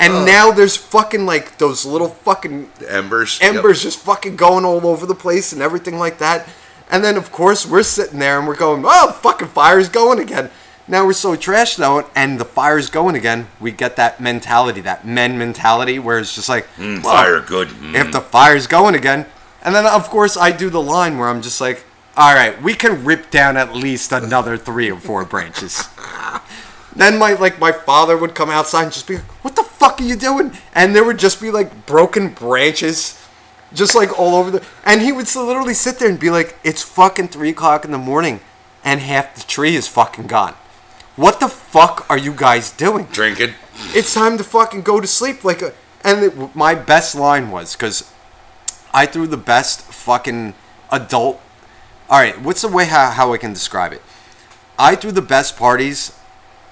And 0.00 0.24
now 0.24 0.52
there's 0.52 0.76
fucking 0.76 1.26
like 1.26 1.58
those 1.58 1.84
little 1.84 2.08
fucking 2.08 2.70
The 2.78 2.92
embers. 2.92 3.40
Yep. 3.42 3.56
embers 3.56 3.82
just 3.82 3.98
fucking 3.98 4.36
going 4.36 4.64
all 4.64 4.86
over 4.86 5.06
the 5.06 5.14
place 5.14 5.52
and 5.52 5.60
everything 5.60 5.98
like 5.98 6.18
that. 6.18 6.48
And 6.88 7.02
then 7.02 7.16
of 7.16 7.32
course 7.32 7.66
we're 7.66 7.82
sitting 7.82 8.20
there 8.20 8.38
and 8.38 8.46
we're 8.46 8.56
going, 8.56 8.84
oh, 8.86 9.12
fucking 9.12 9.48
fire's 9.48 9.88
going 9.88 10.20
again. 10.20 10.50
Now 10.88 11.04
we're 11.04 11.12
so 11.12 11.36
trashed 11.36 11.80
out 11.80 12.10
and 12.16 12.40
the 12.40 12.44
fire's 12.46 12.88
going 12.88 13.14
again. 13.14 13.48
We 13.60 13.72
get 13.72 13.96
that 13.96 14.20
mentality, 14.20 14.80
that 14.82 15.06
men 15.06 15.36
mentality, 15.36 15.98
where 15.98 16.18
it's 16.18 16.34
just 16.34 16.48
like, 16.48 16.66
Mm, 16.76 17.02
well, 17.04 17.14
fire, 17.14 17.40
good. 17.40 17.68
Mm. 17.68 17.94
if 17.94 18.10
the 18.12 18.20
fire's 18.22 18.66
going 18.66 18.94
again. 18.94 19.26
And 19.62 19.74
then 19.74 19.86
of 19.86 20.08
course 20.08 20.36
I 20.36 20.50
do 20.50 20.70
the 20.70 20.80
line 20.80 21.18
where 21.18 21.28
I'm 21.28 21.42
just 21.42 21.60
like, 21.60 21.84
all 22.16 22.34
right, 22.34 22.60
we 22.62 22.74
can 22.74 23.04
rip 23.04 23.30
down 23.30 23.56
at 23.56 23.74
least 23.74 24.12
another 24.12 24.56
three 24.56 24.90
or 24.90 24.98
four 24.98 25.24
branches. 25.24 25.88
Then 26.96 27.16
my 27.18 27.34
like 27.34 27.60
my 27.60 27.70
father 27.70 28.16
would 28.16 28.34
come 28.34 28.50
outside 28.50 28.84
and 28.84 28.92
just 28.92 29.06
be 29.06 29.16
like, 29.16 29.44
"What 29.44 29.54
the 29.54 29.62
fuck 29.62 30.00
are 30.00 30.04
you 30.04 30.16
doing?" 30.16 30.52
And 30.74 30.96
there 30.96 31.04
would 31.04 31.18
just 31.20 31.40
be 31.40 31.52
like 31.52 31.86
broken 31.86 32.30
branches, 32.30 33.24
just 33.72 33.94
like 33.94 34.18
all 34.18 34.34
over 34.34 34.50
the. 34.50 34.64
And 34.84 35.00
he 35.00 35.12
would 35.12 35.32
literally 35.36 35.74
sit 35.74 36.00
there 36.00 36.08
and 36.08 36.18
be 36.18 36.30
like, 36.30 36.58
"It's 36.64 36.82
fucking 36.82 37.28
three 37.28 37.50
o'clock 37.50 37.84
in 37.84 37.92
the 37.92 37.98
morning, 37.98 38.40
and 38.82 38.98
half 39.00 39.36
the 39.36 39.42
tree 39.42 39.76
is 39.76 39.86
fucking 39.86 40.26
gone. 40.26 40.54
What 41.18 41.40
the 41.40 41.48
fuck 41.48 42.06
are 42.08 42.16
you 42.16 42.32
guys 42.32 42.70
doing? 42.70 43.08
Drinking. 43.10 43.54
It's 43.88 44.14
time 44.14 44.38
to 44.38 44.44
fucking 44.44 44.82
go 44.82 45.00
to 45.00 45.06
sleep." 45.08 45.42
Like, 45.42 45.62
a, 45.62 45.74
and 46.04 46.22
it, 46.22 46.54
my 46.54 46.76
best 46.76 47.16
line 47.16 47.50
was 47.50 47.74
because 47.74 48.08
I 48.94 49.04
threw 49.04 49.26
the 49.26 49.36
best 49.36 49.82
fucking 49.82 50.54
adult. 50.92 51.40
All 52.08 52.20
right, 52.20 52.40
what's 52.40 52.62
the 52.62 52.68
way 52.68 52.84
how, 52.84 53.10
how 53.10 53.32
I 53.32 53.38
can 53.38 53.52
describe 53.52 53.92
it? 53.92 54.00
I 54.78 54.94
threw 54.94 55.10
the 55.10 55.20
best 55.20 55.56
parties 55.56 56.16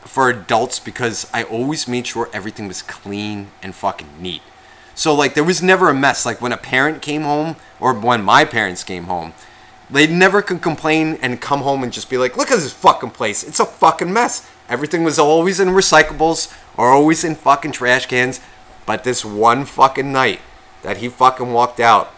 for 0.02 0.30
adults 0.30 0.78
because 0.78 1.28
I 1.34 1.42
always 1.42 1.88
made 1.88 2.06
sure 2.06 2.30
everything 2.32 2.68
was 2.68 2.82
clean 2.82 3.48
and 3.64 3.74
fucking 3.74 4.10
neat. 4.20 4.42
So 4.94 5.12
like 5.12 5.34
there 5.34 5.42
was 5.42 5.60
never 5.60 5.90
a 5.90 5.94
mess. 5.94 6.24
Like 6.24 6.40
when 6.40 6.52
a 6.52 6.56
parent 6.56 7.02
came 7.02 7.22
home 7.22 7.56
or 7.80 7.92
when 7.92 8.22
my 8.22 8.44
parents 8.44 8.84
came 8.84 9.04
home, 9.04 9.34
they 9.90 10.06
never 10.06 10.42
could 10.42 10.62
complain 10.62 11.18
and 11.22 11.40
come 11.40 11.60
home 11.60 11.82
and 11.82 11.92
just 11.92 12.10
be 12.10 12.18
like, 12.18 12.36
"Look 12.36 12.50
at 12.50 12.58
this 12.58 12.72
fucking 12.72 13.10
place. 13.10 13.42
It's 13.42 13.60
a 13.60 13.66
fucking 13.66 14.12
mess." 14.12 14.42
Everything 14.68 15.04
was 15.04 15.18
always 15.18 15.60
in 15.60 15.68
recyclables 15.68 16.52
or 16.76 16.90
always 16.90 17.22
in 17.24 17.36
fucking 17.36 17.72
trash 17.72 18.06
cans. 18.06 18.40
But 18.84 19.04
this 19.04 19.24
one 19.24 19.64
fucking 19.64 20.12
night 20.12 20.40
that 20.82 20.98
he 20.98 21.08
fucking 21.08 21.52
walked 21.52 21.80
out, 21.80 22.12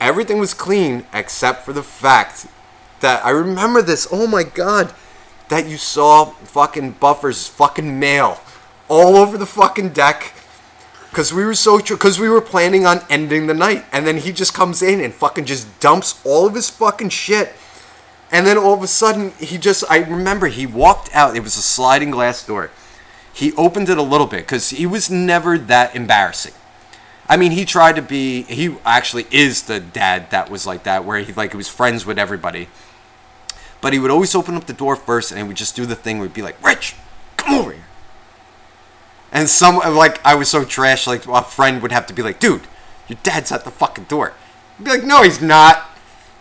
everything 0.00 0.38
was 0.38 0.54
clean 0.54 1.06
except 1.12 1.64
for 1.64 1.72
the 1.72 1.82
fact 1.82 2.46
that 3.00 3.24
I 3.24 3.30
remember 3.30 3.82
this. 3.82 4.08
Oh 4.10 4.26
my 4.26 4.42
god, 4.42 4.92
that 5.48 5.66
you 5.66 5.76
saw 5.76 6.26
fucking 6.26 6.92
Buffer's 6.92 7.46
fucking 7.46 7.98
mail 7.98 8.40
all 8.88 9.16
over 9.16 9.36
the 9.36 9.46
fucking 9.46 9.90
deck. 9.90 10.32
Cause 11.12 11.32
we 11.32 11.44
were 11.44 11.54
so 11.54 11.78
because 11.78 12.20
we 12.20 12.28
were 12.28 12.40
planning 12.40 12.86
on 12.86 13.00
ending 13.08 13.46
the 13.46 13.54
night, 13.54 13.84
and 13.92 14.06
then 14.06 14.18
he 14.18 14.30
just 14.30 14.52
comes 14.54 14.82
in 14.82 15.00
and 15.00 15.12
fucking 15.12 15.46
just 15.46 15.80
dumps 15.80 16.20
all 16.24 16.46
of 16.46 16.54
his 16.54 16.68
fucking 16.70 17.08
shit, 17.08 17.54
and 18.30 18.46
then 18.46 18.58
all 18.58 18.74
of 18.74 18.82
a 18.82 18.86
sudden 18.86 19.32
he 19.38 19.56
just 19.58 19.84
I 19.90 19.98
remember 19.98 20.48
he 20.48 20.66
walked 20.66 21.08
out. 21.14 21.34
It 21.34 21.42
was 21.42 21.56
a 21.56 21.62
sliding 21.62 22.10
glass 22.10 22.46
door. 22.46 22.70
He 23.32 23.52
opened 23.54 23.88
it 23.88 23.96
a 23.98 24.02
little 24.02 24.26
bit 24.26 24.40
because 24.40 24.70
he 24.70 24.84
was 24.84 25.10
never 25.10 25.56
that 25.56 25.96
embarrassing. 25.96 26.54
I 27.28 27.36
mean, 27.36 27.52
he 27.52 27.64
tried 27.64 27.96
to 27.96 28.02
be. 28.02 28.42
He 28.42 28.76
actually 28.84 29.26
is 29.30 29.62
the 29.62 29.80
dad 29.80 30.30
that 30.30 30.50
was 30.50 30.66
like 30.66 30.84
that, 30.84 31.04
where 31.04 31.18
he 31.18 31.32
like 31.32 31.52
he 31.52 31.56
was 31.56 31.68
friends 31.68 32.06
with 32.06 32.18
everybody. 32.18 32.68
But 33.80 33.92
he 33.92 33.98
would 33.98 34.10
always 34.10 34.34
open 34.34 34.56
up 34.56 34.66
the 34.66 34.72
door 34.72 34.96
first, 34.96 35.30
and 35.30 35.40
he 35.40 35.46
would 35.46 35.56
just 35.56 35.76
do 35.76 35.86
the 35.86 35.94
thing. 35.94 36.20
He'd 36.20 36.32
be 36.32 36.42
like, 36.42 36.62
"Rich, 36.64 36.96
come 37.36 37.54
over 37.54 37.72
here." 37.72 37.77
And 39.32 39.48
some 39.48 39.76
like 39.76 40.24
I 40.24 40.34
was 40.34 40.48
so 40.48 40.64
trash. 40.64 41.06
Like 41.06 41.26
a 41.26 41.42
friend 41.42 41.82
would 41.82 41.92
have 41.92 42.06
to 42.06 42.14
be 42.14 42.22
like, 42.22 42.40
"Dude, 42.40 42.62
your 43.08 43.18
dad's 43.22 43.52
at 43.52 43.64
the 43.64 43.70
fucking 43.70 44.04
door." 44.04 44.32
I'd 44.78 44.84
be 44.84 44.90
like, 44.90 45.04
"No, 45.04 45.22
he's 45.22 45.40
not." 45.40 45.90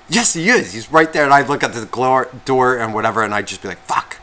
Yes, 0.10 0.34
he 0.34 0.50
is. 0.50 0.74
He's 0.74 0.92
right 0.92 1.12
there. 1.12 1.26
And 1.26 1.34
I'd 1.34 1.50
look 1.50 1.64
at 1.64 1.74
the 1.74 1.86
door 2.46 2.78
and 2.78 2.94
whatever, 2.94 3.24
and 3.24 3.34
I'd 3.34 3.48
just 3.48 3.62
be 3.62 3.68
like, 3.68 3.80
"Fuck." 3.80 4.18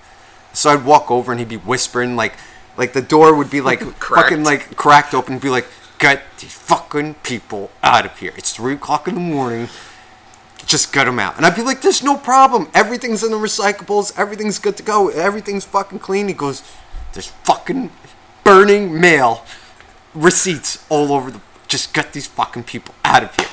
So 0.52 0.70
I'd 0.70 0.84
walk 0.84 1.10
over, 1.10 1.32
and 1.32 1.38
he'd 1.38 1.48
be 1.48 1.56
whispering 1.56 2.16
like, 2.16 2.34
like 2.76 2.92
the 2.92 3.02
door 3.02 3.34
would 3.34 3.50
be 3.50 3.60
like 3.60 3.80
fucking 4.00 4.44
like 4.44 4.76
cracked 4.76 5.14
open, 5.14 5.34
and 5.34 5.42
be 5.42 5.50
like, 5.50 5.66
"Get 5.98 6.22
these 6.38 6.54
fucking 6.54 7.14
people 7.22 7.70
out 7.82 8.06
of 8.06 8.18
here! 8.18 8.32
It's 8.36 8.54
three 8.54 8.74
o'clock 8.74 9.08
in 9.08 9.14
the 9.14 9.20
morning." 9.20 9.68
just 10.66 10.92
get 10.92 11.04
them 11.04 11.18
out. 11.18 11.36
And 11.36 11.46
I'd 11.46 11.56
be 11.56 11.62
like, 11.62 11.82
there's 11.82 12.02
no 12.02 12.16
problem. 12.16 12.68
Everything's 12.74 13.22
in 13.22 13.30
the 13.30 13.36
recyclables. 13.36 14.18
Everything's 14.18 14.58
good 14.58 14.76
to 14.76 14.82
go. 14.82 15.08
Everything's 15.08 15.64
fucking 15.64 15.98
clean. 15.98 16.28
He 16.28 16.34
goes, 16.34 16.62
there's 17.12 17.26
fucking 17.26 17.90
burning 18.44 19.00
mail 19.00 19.44
receipts 20.14 20.84
all 20.88 21.12
over 21.12 21.30
the. 21.30 21.40
Just 21.66 21.92
get 21.92 22.12
these 22.12 22.26
fucking 22.26 22.64
people 22.64 22.94
out 23.04 23.24
of 23.24 23.34
here. 23.36 23.48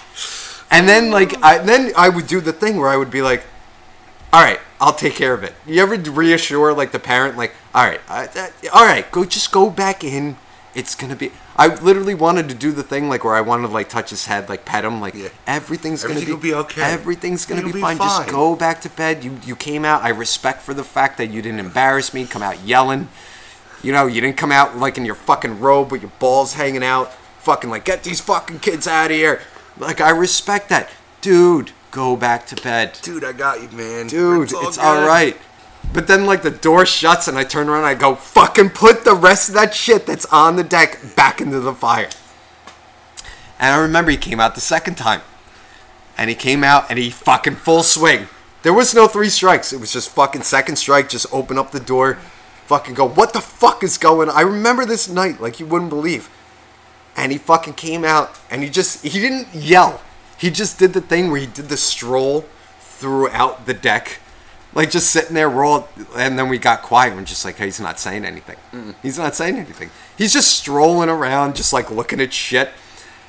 And 0.69 0.87
then 0.87 1.11
like 1.11 1.41
I 1.41 1.57
then 1.57 1.91
I 1.97 2.09
would 2.09 2.27
do 2.27 2.39
the 2.39 2.53
thing 2.53 2.77
where 2.77 2.89
I 2.89 2.97
would 2.97 3.09
be 3.11 3.21
like, 3.21 3.43
all 4.31 4.41
right, 4.41 4.59
I'll 4.79 4.93
take 4.93 5.15
care 5.15 5.33
of 5.33 5.43
it. 5.43 5.53
You 5.65 5.81
ever 5.81 5.95
reassure 5.95 6.73
like 6.73 6.91
the 6.91 6.99
parent 6.99 7.37
like, 7.37 7.53
all 7.73 7.85
right, 7.85 7.99
I, 8.07 8.27
that, 8.27 8.53
all 8.73 8.85
right, 8.85 9.09
go 9.11 9.25
just 9.25 9.51
go 9.51 9.69
back 9.69 10.03
in. 10.03 10.37
It's 10.73 10.95
gonna 10.95 11.17
be. 11.17 11.31
I 11.57 11.67
literally 11.81 12.15
wanted 12.15 12.47
to 12.47 12.55
do 12.55 12.71
the 12.71 12.83
thing 12.83 13.09
like 13.09 13.25
where 13.25 13.35
I 13.35 13.41
wanted 13.41 13.67
to 13.67 13.73
like 13.73 13.89
touch 13.89 14.09
his 14.11 14.27
head, 14.27 14.47
like 14.47 14.63
pet 14.63 14.85
him, 14.85 15.01
like 15.01 15.13
Yeah. 15.15 15.27
everything's 15.45 16.03
gonna 16.03 16.15
Everything 16.15 16.35
be, 16.37 16.49
be 16.49 16.53
okay. 16.53 16.81
Everything's 16.81 17.45
gonna 17.45 17.63
be, 17.65 17.73
be 17.73 17.81
fine. 17.81 17.97
Just 17.97 18.29
go 18.29 18.55
back 18.55 18.79
to 18.81 18.89
bed. 18.89 19.23
You 19.23 19.37
you 19.43 19.57
came 19.57 19.83
out. 19.83 20.01
I 20.03 20.09
respect 20.09 20.61
for 20.61 20.73
the 20.73 20.85
fact 20.85 21.17
that 21.17 21.29
you 21.31 21.41
didn't 21.41 21.59
embarrass 21.59 22.13
me. 22.13 22.25
Come 22.25 22.41
out 22.41 22.63
yelling. 22.63 23.09
You 23.83 23.91
know, 23.91 24.05
you 24.07 24.21
didn't 24.21 24.37
come 24.37 24.51
out 24.51 24.77
like 24.77 24.97
in 24.97 25.05
your 25.05 25.15
fucking 25.15 25.59
robe 25.59 25.91
with 25.91 26.01
your 26.01 26.11
balls 26.19 26.53
hanging 26.53 26.83
out. 26.83 27.11
Fucking 27.39 27.69
like 27.69 27.85
get 27.85 28.03
these 28.03 28.21
fucking 28.21 28.59
kids 28.59 28.87
out 28.87 29.11
of 29.11 29.17
here. 29.17 29.41
Like 29.77 30.01
I 30.01 30.11
respect 30.11 30.69
that, 30.69 30.89
dude. 31.21 31.71
Go 31.91 32.15
back 32.15 32.47
to 32.47 32.55
bed 32.55 32.97
Dude, 33.01 33.25
I 33.25 33.33
got 33.33 33.61
you, 33.61 33.67
man. 33.77 34.07
dude, 34.07 34.43
it's, 34.43 34.53
good. 34.53 34.79
all 34.79 35.05
right. 35.05 35.37
But 35.93 36.07
then, 36.07 36.25
like, 36.25 36.41
the 36.41 36.51
door 36.51 36.85
shuts, 36.85 37.27
and 37.27 37.37
I 37.37 37.43
turn 37.43 37.67
around 37.67 37.79
and 37.79 37.87
I 37.87 37.95
go, 37.95 38.15
fucking 38.15 38.69
put 38.69 39.03
the 39.03 39.13
rest 39.13 39.49
of 39.49 39.55
that 39.55 39.73
shit 39.73 40.05
that's 40.05 40.25
on 40.27 40.55
the 40.55 40.63
deck 40.63 40.99
back 41.17 41.41
into 41.41 41.59
the 41.59 41.73
fire. 41.73 42.07
And 43.59 43.75
I 43.75 43.81
remember 43.81 44.11
he 44.11 44.17
came 44.17 44.39
out 44.39 44.55
the 44.55 44.61
second 44.61 44.95
time. 44.95 45.21
And 46.17 46.29
he 46.29 46.35
came 46.35 46.63
out 46.63 46.85
and 46.89 46.97
he 46.97 47.09
fucking 47.09 47.55
full 47.55 47.83
swing. 47.83 48.27
There 48.63 48.73
was 48.73 48.93
no 48.93 49.07
three 49.07 49.29
strikes. 49.29 49.73
It 49.73 49.79
was 49.79 49.91
just 49.91 50.09
fucking 50.11 50.43
second 50.43 50.77
strike, 50.77 51.09
just 51.09 51.25
open 51.33 51.57
up 51.57 51.71
the 51.71 51.79
door, 51.79 52.19
fucking 52.65 52.93
go, 52.93 53.07
what 53.07 53.33
the 53.33 53.41
fuck 53.41 53.83
is 53.83 53.97
going 53.97 54.29
on? 54.29 54.35
I 54.35 54.41
remember 54.41 54.85
this 54.85 55.09
night 55.09 55.41
like 55.41 55.59
you 55.59 55.65
wouldn't 55.65 55.89
believe. 55.89 56.29
And 57.15 57.31
he 57.31 57.37
fucking 57.37 57.73
came 57.73 58.05
out 58.05 58.39
and 58.49 58.63
he 58.63 58.69
just, 58.69 59.03
he 59.03 59.19
didn't 59.19 59.53
yell. 59.53 60.01
He 60.37 60.49
just 60.49 60.79
did 60.79 60.93
the 60.93 61.01
thing 61.01 61.29
where 61.29 61.39
he 61.39 61.47
did 61.47 61.69
the 61.69 61.77
stroll 61.77 62.45
throughout 62.79 63.65
the 63.65 63.73
deck. 63.73 64.19
Like 64.73 64.89
just 64.89 65.09
sitting 65.09 65.33
there, 65.33 65.63
all, 65.63 65.89
and 66.15 66.39
then 66.39 66.47
we 66.47 66.57
got 66.57 66.81
quiet 66.81 67.13
and 67.13 67.27
just 67.27 67.43
like, 67.43 67.57
hey, 67.57 67.65
he's 67.65 67.81
not 67.81 67.99
saying 67.99 68.23
anything. 68.23 68.55
He's 69.01 69.17
not 69.17 69.35
saying 69.35 69.57
anything. 69.57 69.89
He's 70.17 70.31
just 70.31 70.57
strolling 70.57 71.09
around, 71.09 71.57
just 71.57 71.73
like 71.73 71.91
looking 71.91 72.21
at 72.21 72.31
shit. 72.31 72.69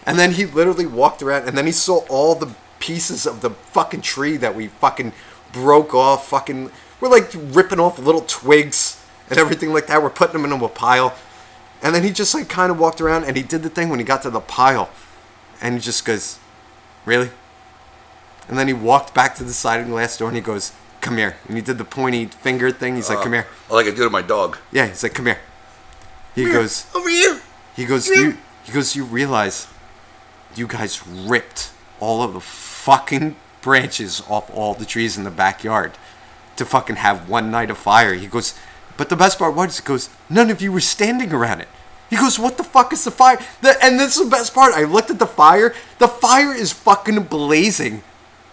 And 0.06 0.18
then 0.18 0.32
he 0.32 0.46
literally 0.46 0.86
walked 0.86 1.20
around, 1.20 1.48
and 1.48 1.58
then 1.58 1.66
he 1.66 1.72
saw 1.72 2.04
all 2.08 2.36
the 2.36 2.54
pieces 2.78 3.26
of 3.26 3.40
the 3.40 3.50
fucking 3.50 4.02
tree 4.02 4.36
that 4.36 4.54
we 4.54 4.68
fucking 4.68 5.12
broke 5.52 5.94
off. 5.94 6.28
Fucking, 6.28 6.70
we're 7.00 7.08
like 7.08 7.32
ripping 7.34 7.80
off 7.80 7.98
little 7.98 8.24
twigs 8.28 9.01
and 9.32 9.40
everything 9.40 9.72
like 9.72 9.86
that. 9.88 10.02
We're 10.02 10.10
putting 10.10 10.40
them 10.40 10.50
into 10.50 10.64
a 10.64 10.68
pile. 10.68 11.14
And 11.82 11.94
then 11.94 12.04
he 12.04 12.10
just 12.10 12.32
like 12.34 12.48
kind 12.48 12.70
of 12.70 12.78
walked 12.78 13.00
around, 13.00 13.24
and 13.24 13.36
he 13.36 13.42
did 13.42 13.62
the 13.62 13.68
thing 13.68 13.88
when 13.88 13.98
he 13.98 14.04
got 14.04 14.22
to 14.22 14.30
the 14.30 14.40
pile, 14.40 14.88
and 15.60 15.74
he 15.74 15.80
just 15.80 16.04
goes, 16.04 16.38
"Really?" 17.04 17.30
And 18.48 18.56
then 18.56 18.68
he 18.68 18.74
walked 18.74 19.14
back 19.14 19.34
to 19.36 19.44
the 19.44 19.52
sliding 19.52 19.88
glass 19.88 20.16
door, 20.16 20.28
and 20.28 20.36
he 20.36 20.42
goes, 20.42 20.72
"Come 21.00 21.16
here." 21.16 21.36
And 21.48 21.56
he 21.56 21.62
did 21.62 21.78
the 21.78 21.84
pointy 21.84 22.26
finger 22.26 22.70
thing. 22.70 22.94
He's 22.94 23.08
like, 23.08 23.18
uh, 23.18 23.22
"Come 23.24 23.32
here." 23.32 23.46
Like 23.68 23.86
I 23.86 23.90
do 23.90 24.04
to 24.04 24.10
my 24.10 24.22
dog. 24.22 24.58
Yeah, 24.70 24.86
he's 24.86 25.02
like, 25.02 25.14
"Come 25.14 25.26
here." 25.26 25.40
He 26.34 26.44
goes, 26.44 26.86
Over 26.94 27.08
here. 27.10 27.40
he 27.76 27.84
goes, 27.84 28.08
you, 28.08 28.38
he 28.64 28.72
goes, 28.72 28.96
you 28.96 29.04
realize 29.04 29.66
you 30.54 30.66
guys 30.66 31.06
ripped 31.06 31.70
all 32.00 32.22
of 32.22 32.32
the 32.32 32.40
fucking 32.40 33.36
branches 33.60 34.22
off 34.28 34.50
all 34.54 34.72
the 34.74 34.84
trees 34.86 35.18
in 35.18 35.24
the 35.24 35.30
backyard 35.30 35.92
to 36.56 36.64
fucking 36.64 36.96
have 36.96 37.28
one 37.28 37.50
night 37.50 37.70
of 37.70 37.78
fire. 37.78 38.14
He 38.14 38.26
goes, 38.26 38.54
but 38.96 39.08
the 39.08 39.16
best 39.16 39.38
part 39.38 39.54
was, 39.54 39.78
he 39.78 39.84
goes, 39.84 40.10
none 40.28 40.50
of 40.50 40.60
you 40.60 40.72
were 40.72 40.80
standing 40.80 41.32
around 41.32 41.60
it. 41.60 41.68
He 42.10 42.16
goes, 42.16 42.38
what 42.38 42.58
the 42.58 42.64
fuck 42.64 42.92
is 42.92 43.04
the 43.04 43.10
fire? 43.10 43.38
The, 43.62 43.74
and 43.82 43.98
this 43.98 44.16
is 44.16 44.24
the 44.24 44.30
best 44.30 44.52
part. 44.52 44.74
I 44.74 44.84
looked 44.84 45.10
at 45.10 45.18
the 45.18 45.26
fire. 45.26 45.74
The 45.98 46.08
fire 46.08 46.52
is 46.52 46.70
fucking 46.70 47.22
blazing 47.24 48.02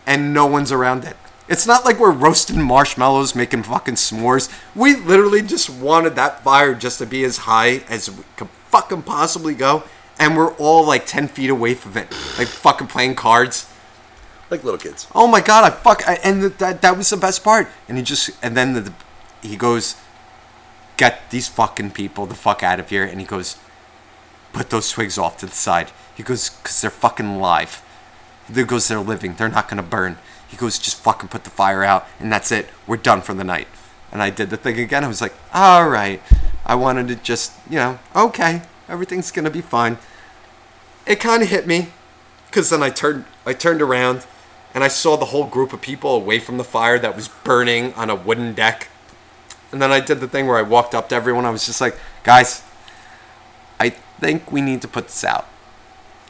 and 0.08 0.34
no 0.34 0.46
one's 0.46 0.72
around 0.72 1.04
it. 1.04 1.18
It's 1.50 1.68
not 1.68 1.84
like 1.84 2.00
we're 2.00 2.12
roasting 2.12 2.62
marshmallows, 2.62 3.36
making 3.36 3.64
fucking 3.64 3.96
s'mores. 3.96 4.50
We 4.76 4.96
literally 4.96 5.42
just 5.42 5.70
wanted 5.70 6.16
that 6.16 6.44
fire 6.44 6.74
just 6.74 7.00
to 7.00 7.06
be 7.06 7.24
as 7.24 7.40
high 7.40 7.84
as 7.90 8.10
we 8.10 8.24
could 8.38 8.50
fucking 8.70 9.02
possibly 9.02 9.56
go. 9.56 9.84
And 10.20 10.38
we're 10.38 10.54
all 10.54 10.86
like 10.86 11.06
10 11.06 11.28
feet 11.28 11.50
away 11.50 11.74
from 11.74 11.98
it. 11.98 12.12
Like 12.38 12.48
fucking 12.48 12.88
playing 12.88 13.16
cards. 13.16 13.70
Like 14.50 14.64
little 14.64 14.80
kids. 14.80 15.08
Oh 15.14 15.28
my 15.28 15.42
god, 15.42 15.66
I 15.66 15.76
fuck. 15.76 16.08
I, 16.08 16.14
and 16.24 16.42
th- 16.42 16.58
that, 16.60 16.82
that 16.82 16.96
was 16.98 17.10
the 17.10 17.18
best 17.18 17.44
part. 17.44 17.68
And 17.88 17.98
he 17.98 18.04
just, 18.04 18.32
and 18.42 18.56
then 18.56 18.74
the, 18.74 18.94
he 19.42 19.58
goes, 19.58 19.96
get 21.00 21.32
these 21.32 21.48
fucking 21.48 21.92
people 21.92 22.26
the 22.26 22.36
fuck 22.36 22.62
out 22.62 22.80
of 22.80 22.90
here. 22.90 23.06
And 23.06 23.22
he 23.22 23.26
goes, 23.26 23.58
put 24.52 24.70
those 24.70 24.92
twigs 24.92 25.18
off 25.18 25.38
to 25.38 25.46
the 25.46 25.54
side. 25.54 25.92
He 26.16 26.24
goes, 26.24 26.50
because 26.50 26.82
they're 26.82 26.92
fucking 26.92 27.40
live. 27.40 27.82
He 28.54 28.64
goes, 28.64 28.90
they're 28.90 29.00
living. 29.00 29.36
They're 29.36 29.48
not 29.48 29.70
going 29.70 29.82
to 29.82 29.90
burn. 29.90 30.18
He 30.48 30.58
goes, 30.58 30.78
just 30.78 30.98
fucking 30.98 31.30
put 31.30 31.46
the 31.46 31.50
fire 31.50 31.84
out, 31.84 32.06
and 32.20 32.32
that's 32.32 32.52
it. 32.52 32.68
We're 32.86 32.98
done 32.98 33.22
for 33.22 33.34
the 33.34 33.44
night. 33.44 33.68
And 34.12 34.22
I 34.22 34.30
did 34.30 34.50
the 34.50 34.58
thing 34.58 34.78
again. 34.80 35.06
I 35.06 35.08
was 35.08 35.22
like, 35.22 35.34
all 35.54 35.88
right. 35.88 36.22
I 36.66 36.76
wanted 36.76 37.08
to 37.08 37.16
just, 37.16 37.54
you 37.70 37.78
know, 37.78 38.00
okay, 38.16 38.64
everything's 38.90 39.32
going 39.32 39.46
to 39.46 39.52
be 39.52 39.62
fine. 39.62 39.98
It 41.06 41.20
kind 41.20 41.42
of 41.42 41.50
hit 41.50 41.66
me, 41.66 41.90
because 42.48 42.70
then 42.72 42.84
I 42.84 42.90
turned, 42.90 43.26
I 43.46 43.54
turned 43.54 43.82
around, 43.82 44.26
and 44.74 44.84
I 44.84 44.90
saw 44.90 45.16
the 45.16 45.26
whole 45.26 45.46
group 45.46 45.72
of 45.72 45.82
people 45.82 46.16
away 46.16 46.40
from 46.40 46.58
the 46.58 46.64
fire 46.64 47.00
that 47.00 47.16
was 47.16 47.28
burning 47.28 47.94
on 47.94 48.10
a 48.10 48.16
wooden 48.16 48.54
deck. 48.54 48.90
And 49.72 49.82
then 49.82 49.92
I 49.92 50.00
did 50.00 50.20
the 50.20 50.28
thing 50.28 50.48
where 50.48 50.58
I 50.58 50.62
walked 50.64 50.96
up 50.96 51.10
to 51.10 51.16
everyone. 51.16 51.46
I 51.46 51.50
was 51.52 51.66
just 51.66 51.82
like, 51.82 51.96
guys, 52.24 52.64
I 53.80 53.90
think 54.20 54.52
we 54.52 54.62
need 54.62 54.82
to 54.82 54.88
put 54.88 55.06
this 55.06 55.24
out. 55.24 55.48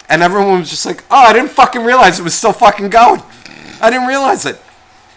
And 0.09 0.21
everyone 0.23 0.59
was 0.59 0.69
just 0.69 0.85
like, 0.85 1.03
oh, 1.09 1.27
I 1.27 1.33
didn't 1.33 1.51
fucking 1.51 1.83
realize 1.83 2.19
it 2.19 2.23
was 2.23 2.33
still 2.33 2.53
fucking 2.53 2.89
going. 2.89 3.21
I 3.81 3.89
didn't 3.89 4.07
realize 4.07 4.45
it. 4.45 4.59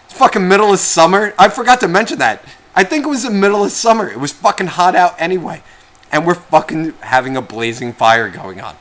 It's 0.05 0.17
fucking 0.17 0.47
middle 0.47 0.71
of 0.71 0.79
summer. 0.79 1.33
I 1.37 1.49
forgot 1.49 1.79
to 1.81 1.87
mention 1.87 2.19
that. 2.19 2.43
I 2.75 2.83
think 2.83 3.05
it 3.05 3.09
was 3.09 3.23
the 3.23 3.31
middle 3.31 3.63
of 3.63 3.71
summer. 3.71 4.09
It 4.09 4.19
was 4.19 4.31
fucking 4.31 4.67
hot 4.67 4.95
out 4.95 5.19
anyway. 5.19 5.63
And 6.11 6.25
we're 6.25 6.35
fucking 6.35 6.93
having 7.01 7.35
a 7.35 7.41
blazing 7.41 7.91
fire 7.91 8.29
going 8.29 8.61
on. 8.61 8.75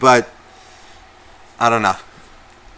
But, 0.00 0.28
I 1.60 1.70
don't 1.70 1.82
know. 1.82 1.96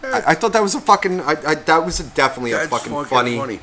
I, 0.03 0.23
I 0.27 0.35
thought 0.35 0.53
that 0.53 0.61
was 0.61 0.75
a 0.75 0.81
fucking. 0.81 1.21
I, 1.21 1.35
I 1.45 1.55
that 1.55 1.85
was 1.85 1.99
a 1.99 2.03
definitely 2.03 2.51
a 2.51 2.57
That's 2.57 2.69
fucking, 2.69 3.05
funny. 3.05 3.59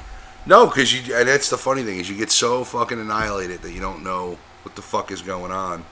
No, 0.46 0.66
because 0.66 0.94
you 0.94 1.14
and 1.14 1.28
that's 1.28 1.50
the 1.50 1.58
funny 1.58 1.82
thing 1.82 1.98
is 1.98 2.08
you 2.08 2.16
get 2.16 2.30
so 2.30 2.62
fucking 2.62 3.00
annihilated 3.00 3.62
that 3.62 3.72
you 3.72 3.80
don't 3.80 4.04
know 4.04 4.38
what 4.62 4.76
the 4.76 4.82
fuck 4.82 5.10
is 5.10 5.20
going 5.22 5.50
on 5.50 5.84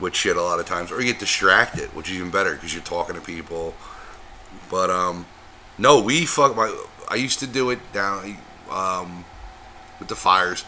with 0.00 0.14
shit 0.14 0.36
a 0.36 0.42
lot 0.42 0.60
of 0.60 0.66
times, 0.66 0.90
or 0.90 1.00
you 1.00 1.06
get 1.06 1.20
distracted, 1.20 1.94
which 1.94 2.10
is 2.10 2.16
even 2.16 2.30
better 2.30 2.54
because 2.54 2.74
you're 2.74 2.82
talking 2.82 3.14
to 3.14 3.20
people. 3.20 3.74
But 4.70 4.90
um, 4.90 5.26
no, 5.78 6.00
we 6.00 6.26
fuck 6.26 6.56
my. 6.56 6.74
I 7.08 7.14
used 7.14 7.38
to 7.40 7.46
do 7.46 7.70
it 7.70 7.78
down 7.92 8.36
um 8.70 9.24
with 10.00 10.08
the 10.08 10.16
fires. 10.16 10.64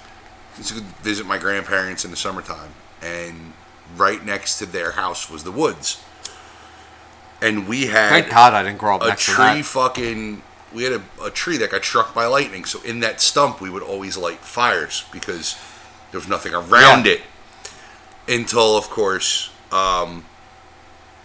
I 0.55 0.59
used 0.59 0.75
to 0.77 0.81
visit 1.03 1.27
my 1.27 1.39
grandparents 1.39 2.05
in 2.05 2.11
the 2.11 2.17
summertime, 2.17 2.71
and 3.03 3.53
right 3.97 4.25
next 4.25 4.59
to 4.59 4.67
their 4.67 4.93
house 4.93 5.29
was 5.29 5.43
the 5.43 5.53
woods. 5.53 6.03
And 7.43 7.67
we 7.67 7.87
had 7.87 8.11
Thank 8.11 8.31
God 8.31 8.53
I 8.53 8.63
didn't 8.63 8.79
grow 8.79 8.97
up 8.97 9.03
a 9.03 9.09
next 9.09 9.27
to 9.27 9.33
tree 9.33 9.63
fucking 9.63 10.43
we 10.73 10.85
had 10.85 10.93
a, 10.93 11.03
a 11.25 11.31
tree 11.31 11.57
that 11.59 11.71
got 11.71 11.85
struck 11.85 12.15
by 12.15 12.27
lightning 12.27 12.65
so 12.65 12.81
in 12.83 13.01
that 13.01 13.21
stump 13.21 13.61
we 13.61 13.69
would 13.71 13.83
always 13.83 14.17
light 14.17 14.39
fires 14.39 15.05
because 15.13 15.57
there 16.11 16.21
was 16.21 16.29
nothing 16.29 16.55
around 16.55 17.07
Yeah. 17.07 17.13
it 17.15 17.21
until 18.29 18.77
of 18.77 18.89
course 18.91 19.51
um, 19.73 20.25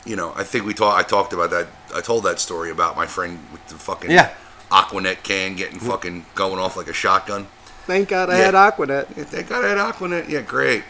you 0.06 0.16
know 0.16 0.34
i 0.36 0.44
think 0.44 0.66
we 0.66 0.74
talked 0.74 0.98
i 0.98 1.04
talked 1.08 1.34
about 1.34 1.50
that 1.52 1.68
i 1.96 2.02
told 2.02 2.24
that 2.24 2.40
story 2.40 2.70
about 2.72 2.96
my 2.96 3.06
friend 3.06 3.40
with 3.52 3.66
the 3.68 3.76
fucking 3.76 4.12
Yeah. 4.12 4.32
aquanet 4.72 5.24
can 5.24 5.56
getting 5.56 5.80
fucking 5.80 6.26
going 6.36 6.60
off 6.60 6.76
like 6.78 6.88
a 6.88 6.94
shotgun 6.94 7.48
Thank 7.86 8.10
God 8.10 8.32
I 8.32 8.40
Yeah. 8.40 8.46
had 8.46 8.54
Aquanet. 8.56 9.16
yeah, 9.16 9.24
thank 9.26 9.48
God 9.48 9.64
I 9.64 9.68
had 9.70 9.78
Aquanet. 9.78 10.28
Yeah, 10.28 10.42
great. 10.42 10.84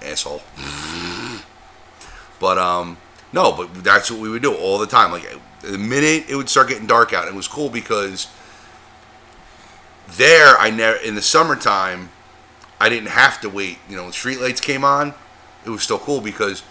Asshole. 0.00 0.40
but 2.40 2.56
um, 2.56 2.96
no, 3.34 3.52
but 3.52 3.84
that's 3.84 4.10
what 4.10 4.18
we 4.20 4.30
would 4.30 4.40
do 4.40 4.54
all 4.54 4.78
the 4.78 4.86
time. 4.86 5.12
Like 5.12 5.24
the 5.60 5.78
minute 5.78 6.24
it 6.28 6.36
would 6.36 6.48
start 6.48 6.68
getting 6.68 6.86
dark 6.86 7.12
out, 7.12 7.28
it 7.28 7.34
was 7.34 7.48
cool 7.48 7.68
because 7.68 8.28
there 10.16 10.56
I 10.58 10.70
never 10.70 10.98
in 10.98 11.14
the 11.14 11.22
summertime 11.22 12.10
I 12.80 12.88
didn't 12.88 13.08
have 13.08 13.40
to 13.42 13.48
wait. 13.48 13.78
You 13.88 13.96
know, 13.96 14.04
when 14.04 14.12
street 14.12 14.40
lights 14.40 14.60
came 14.60 14.84
on, 14.84 15.14
it 15.64 15.70
was 15.70 15.82
still 15.82 15.98
cool 15.98 16.20
because 16.20 16.62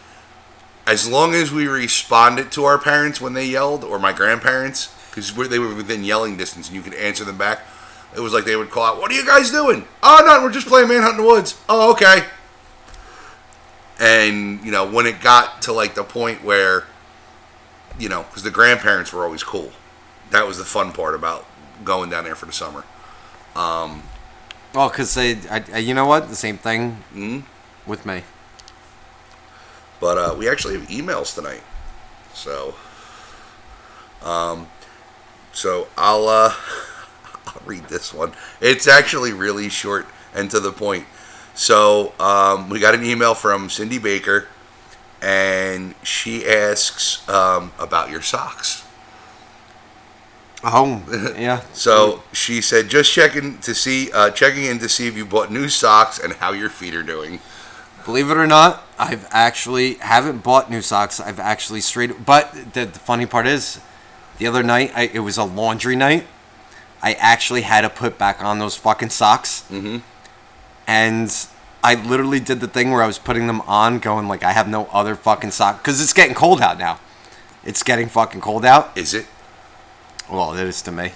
as 0.86 1.08
long 1.08 1.34
as 1.34 1.52
we 1.52 1.68
responded 1.68 2.52
to 2.54 2.64
our 2.64 2.78
parents 2.78 3.20
when 3.20 3.34
they 3.34 3.46
yelled 3.46 3.84
or 3.84 4.00
my 4.00 4.14
grandparents, 4.14 4.94
because 5.18 5.50
they 5.50 5.60
were 5.60 5.74
within 5.74 6.04
yelling 6.04 6.38
distance 6.38 6.68
and 6.68 6.76
you 6.76 6.82
could 6.84 6.94
answer 6.94 7.26
them 7.26 7.38
back. 7.38 7.62
It 8.16 8.20
was 8.20 8.34
like 8.34 8.46
they 8.46 8.56
would 8.56 8.70
call 8.70 8.84
out, 8.84 9.02
"What 9.02 9.12
are 9.12 9.16
you 9.16 9.26
guys 9.26 9.52
doing?" 9.52 9.88
"Oh, 10.04 10.24
no, 10.26 10.44
we're 10.44 10.52
just 10.52 10.68
playing 10.68 10.90
Manhunt 10.90 11.18
in 11.18 11.24
the 11.24 11.28
Woods." 11.28 11.56
"Oh, 11.68 11.92
okay." 11.92 12.26
And 14.00 14.64
you 14.64 14.72
know, 14.72 14.86
when 14.86 15.08
it 15.08 15.20
got 15.22 15.64
to 15.64 15.74
like 15.74 15.96
the 15.96 16.04
point 16.04 16.44
where, 16.44 16.86
you 18.00 18.10
know, 18.10 18.24
because 18.24 18.44
the 18.44 18.52
grandparents 18.52 19.12
were 19.14 19.24
always 19.24 19.44
cool. 19.44 19.72
That 20.32 20.46
was 20.48 20.58
the 20.58 20.66
fun 20.66 20.92
part 20.94 21.16
about 21.16 21.46
going 21.84 22.10
down 22.10 22.24
there 22.26 22.36
for 22.36 22.46
the 22.46 22.52
summer. 22.54 22.84
Well, 23.56 24.90
because 24.90 25.14
they, 25.16 25.38
I, 25.50 25.64
I- 25.74 25.78
you 25.80 25.94
know 25.94 26.06
what? 26.06 26.30
The 26.30 26.36
same 26.36 26.58
thing 26.58 27.04
Mhm. 27.16 27.44
with 27.86 28.06
me. 28.06 28.24
But 30.00 30.18
uh, 30.18 30.36
we 30.38 30.48
actually 30.48 30.78
have 30.80 30.88
emails 30.90 31.34
tonight, 31.34 31.64
so 32.34 32.76
um, 34.24 34.68
so 35.54 35.88
I'll 35.98 36.28
uh, 36.28 36.54
I'll 37.48 37.62
read 37.66 37.86
this 37.86 38.14
one. 38.14 38.34
It's 38.62 38.88
actually 38.88 39.34
really 39.34 39.70
short 39.70 40.06
and 40.36 40.52
to 40.52 40.60
the 40.60 40.72
point. 40.72 41.06
So 41.56 42.14
um, 42.20 42.70
we 42.70 42.80
got 42.80 42.94
an 42.94 43.04
email 43.04 43.34
from 43.34 43.72
Cindy 43.72 43.98
Baker, 43.98 44.48
and 45.22 45.96
she 46.04 46.48
asks 46.48 47.28
um, 47.30 47.72
about 47.80 48.10
your 48.10 48.22
socks. 48.22 48.84
Oh, 50.64 51.04
yeah. 51.38 51.62
So 51.74 52.24
she 52.34 52.62
said, 52.62 52.90
just 52.90 53.12
checking 53.12 53.60
to 53.60 53.76
see, 53.76 54.12
uh, 54.12 54.32
checking 54.32 54.66
in 54.66 54.80
to 54.80 54.90
see 54.90 55.08
if 55.08 55.16
you 55.16 55.26
bought 55.26 55.52
new 55.52 55.70
socks 55.70 56.20
and 56.20 56.34
how 56.34 56.52
your 56.52 56.70
feet 56.70 56.96
are 56.96 57.04
doing. 57.04 57.40
Believe 58.06 58.32
it 58.32 58.38
or 58.38 58.48
not, 58.48 58.84
I've 58.98 59.28
actually 59.32 59.96
haven't 59.96 60.44
bought 60.44 60.70
new 60.72 60.82
socks. 60.82 61.20
I've 61.20 61.40
actually 61.40 61.82
straight. 61.82 62.26
But 62.26 62.74
the, 62.74 62.86
the 62.86 63.00
funny 63.00 63.26
part 63.26 63.46
is, 63.48 63.80
the 64.38 64.48
other 64.48 64.64
night 64.64 64.92
I, 64.96 65.04
it 65.14 65.20
was 65.20 65.38
a 65.38 65.44
laundry 65.44 65.96
night. 65.96 66.26
I 67.04 67.14
actually 67.14 67.62
had 67.62 67.82
to 67.82 67.90
put 67.90 68.18
back 68.18 68.44
on 68.44 68.60
those 68.60 68.76
fucking 68.76 69.10
socks, 69.10 69.64
Mhm. 69.70 70.02
and 70.88 71.30
I 71.84 71.96
literally 71.96 72.40
did 72.40 72.60
the 72.60 72.68
thing 72.68 72.92
where 72.92 73.04
I 73.04 73.08
was 73.08 73.20
putting 73.20 73.48
them 73.48 73.62
on, 73.62 74.00
going 74.00 74.28
like 74.28 74.44
I 74.44 74.52
have 74.52 74.68
no 74.68 74.86
other 74.92 75.16
fucking 75.16 75.52
sock 75.52 75.82
because 75.82 76.02
it's 76.02 76.14
getting 76.14 76.36
cold 76.36 76.62
out 76.62 76.78
now. 76.78 77.00
It's 77.64 77.84
getting 77.84 78.08
fucking 78.10 78.42
cold 78.42 78.66
out. 78.66 78.98
Is 78.98 79.14
it? 79.14 79.26
Well, 80.30 80.54
it 80.54 80.68
is 80.68 80.82
to 80.84 80.92
me. 80.92 81.12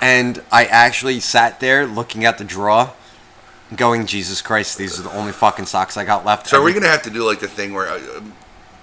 And 0.00 0.42
I 0.52 0.64
actually 0.66 1.20
sat 1.20 1.60
there 1.60 1.86
looking 1.86 2.24
at 2.24 2.38
the 2.38 2.44
drawer, 2.44 2.92
going, 3.74 4.06
Jesus 4.06 4.42
Christ, 4.42 4.78
these 4.78 4.98
are 4.98 5.02
the 5.02 5.12
only 5.16 5.32
fucking 5.32 5.66
socks 5.66 5.96
I 5.96 6.04
got 6.04 6.24
left. 6.24 6.46
So 6.48 6.60
are 6.60 6.64
we 6.64 6.72
gonna 6.72 6.86
have 6.88 7.02
to 7.02 7.10
do 7.10 7.24
like 7.24 7.40
the 7.40 7.48
thing 7.48 7.74
where, 7.74 7.88
uh, 7.88 8.20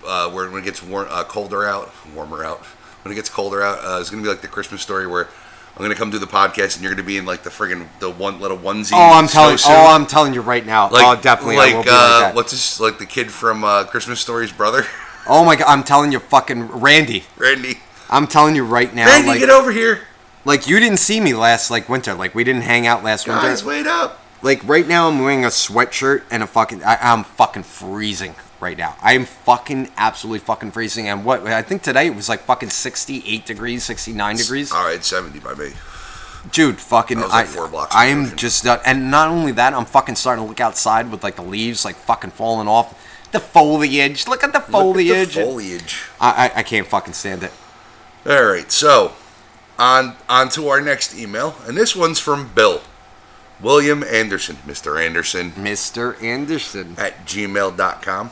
uh, 0.06 0.30
where 0.32 0.50
when 0.50 0.62
it 0.62 0.66
gets 0.66 0.84
war- 0.84 1.08
uh, 1.10 1.24
colder 1.24 1.66
out, 1.66 1.92
warmer 2.14 2.44
out, 2.44 2.60
when 3.04 3.12
it 3.12 3.16
gets 3.16 3.30
colder 3.30 3.62
out, 3.64 3.80
uh, 3.84 4.00
it's 4.00 4.10
gonna 4.10 4.24
be 4.24 4.30
like 4.30 4.42
the 4.42 4.48
Christmas 4.48 4.82
story 4.82 5.08
where 5.08 5.30
I'm 5.76 5.82
gonna 5.82 5.96
come 5.96 6.10
do 6.10 6.20
the 6.20 6.26
podcast 6.26 6.76
and 6.76 6.84
you're 6.84 6.94
gonna 6.94 7.06
be 7.06 7.18
in 7.18 7.26
like 7.26 7.44
the 7.44 7.50
friggin' 7.50 7.88
the 8.00 8.10
one 8.10 8.40
little 8.40 8.58
onesie. 8.58 8.94
Oh, 8.94 9.20
I'm 9.20 9.28
telling. 9.28 9.58
snowsuit. 9.58 9.70
Oh, 9.70 9.94
I'm 9.94 10.06
telling 10.06 10.34
you 10.34 10.42
right 10.42 10.66
now. 10.66 10.90
like 10.90 11.06
oh, 11.06 11.22
definitely. 11.22 11.58
like 11.58 11.74
I 11.74 11.78
will 11.78 11.84
be 11.84 11.90
uh, 11.90 11.94
like 11.94 12.22
that. 12.22 12.36
what's 12.36 12.52
this? 12.52 12.80
Like 12.80 12.98
the 12.98 13.06
kid 13.06 13.30
from 13.30 13.64
uh, 13.66 13.84
Christmas 13.84 14.22
Story's 14.22 14.54
brother, 14.54 14.86
Oh 15.28 15.44
my 15.44 15.56
god, 15.56 15.68
I'm 15.68 15.84
telling 15.84 16.12
you, 16.12 16.20
fucking 16.20 16.68
Randy. 16.68 17.24
Randy. 17.38 17.80
I'm 18.10 18.28
telling 18.28 18.56
you 18.56 18.64
right 18.64 18.94
now. 18.94 19.08
Randy, 19.08 19.28
like, 19.28 19.40
get 19.40 19.50
over 19.50 19.72
here, 19.72 20.02
like 20.46 20.68
you 20.68 20.80
didn't 20.80 20.98
see 20.98 21.20
me 21.20 21.34
last 21.34 21.72
like 21.72 21.90
winter. 21.90 22.14
Like 22.14 22.36
we 22.36 22.44
didn't 22.44 22.62
hang 22.62 22.88
out 22.88 23.04
last 23.04 23.26
guys. 23.26 23.36
winter. 23.36 23.50
Guys, 23.50 23.66
wait 23.66 23.88
up. 23.88 24.22
Like 24.42 24.66
right 24.68 24.88
now, 24.88 25.10
I'm 25.10 25.20
wearing 25.20 25.44
a 25.44 25.50
sweatshirt 25.50 26.24
and 26.30 26.44
a 26.44 26.48
fucking. 26.48 26.84
I, 26.84 26.98
I'm 27.02 27.24
fucking 27.24 27.64
freezing 27.64 28.36
right 28.60 28.78
now. 28.78 28.96
I 29.02 29.14
am 29.14 29.26
fucking 29.26 29.92
absolutely 29.98 30.40
fucking 30.40 30.72
freezing. 30.72 31.08
And 31.08 31.26
what 31.26 31.46
I 31.48 31.62
think 31.62 31.82
today 31.82 32.08
it 32.08 32.16
was 32.16 32.30
like 32.30 32.42
fucking 32.42 32.70
68 32.70 33.46
degrees, 33.46 33.84
69 33.84 34.36
degrees. 34.38 34.72
All 34.72 34.86
right, 34.86 35.04
seventy 35.04 35.40
by 35.40 35.54
me. 35.54 35.72
Dude, 36.52 36.78
fucking, 36.80 37.18
I, 37.18 37.26
like 37.26 37.48
four 37.48 37.68
blocks 37.68 37.96
I 37.96 38.06
am 38.06 38.36
just, 38.36 38.64
not, 38.66 38.82
and 38.86 39.10
not 39.10 39.30
only 39.30 39.52
that, 39.54 39.74
I'm 39.74 39.86
fucking 39.86 40.14
starting 40.16 40.44
to 40.46 40.48
look 40.50 40.60
outside 40.60 41.10
with 41.10 41.24
like 41.24 41.38
the 41.38 41.42
leaves 41.42 41.84
like 41.84 41.96
fucking 41.96 42.30
falling 42.32 42.68
off, 42.68 42.94
the 43.32 43.40
foliage. 43.40 44.28
Look 44.28 44.44
at 44.44 44.54
the 44.54 44.60
Look 44.60 44.66
at 44.66 44.66
the 44.68 44.72
foliage. 44.72 45.34
foliage. 45.34 46.04
I, 46.22 46.52
I, 46.56 46.60
I 46.60 46.64
can't 46.64 46.86
fucking 46.86 47.14
stand 47.14 47.42
it. 47.44 47.52
All 48.28 48.44
right, 48.46 48.72
so 48.72 49.14
on 49.80 50.16
on 50.30 50.50
to 50.50 50.68
our 50.68 50.82
next 50.82 51.18
email, 51.18 51.56
and 51.68 51.76
this 51.76 51.96
one's 51.96 52.20
from 52.20 52.50
Bill 52.54 52.82
William 53.60 54.04
Anderson, 54.04 54.58
Mr. 54.68 55.04
Anderson 55.04 55.52
Mr. 55.54 56.22
Anderson. 56.22 56.94
at 56.98 57.26
gmail.com. 57.26 58.32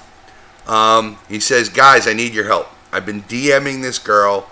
Um, 0.67 1.17
he 1.29 1.39
says, 1.39 1.69
Guys, 1.69 2.07
I 2.07 2.13
need 2.13 2.33
your 2.33 2.45
help. 2.45 2.69
I've 2.91 3.05
been 3.05 3.23
DMing 3.23 3.81
this 3.81 3.99
girl, 3.99 4.49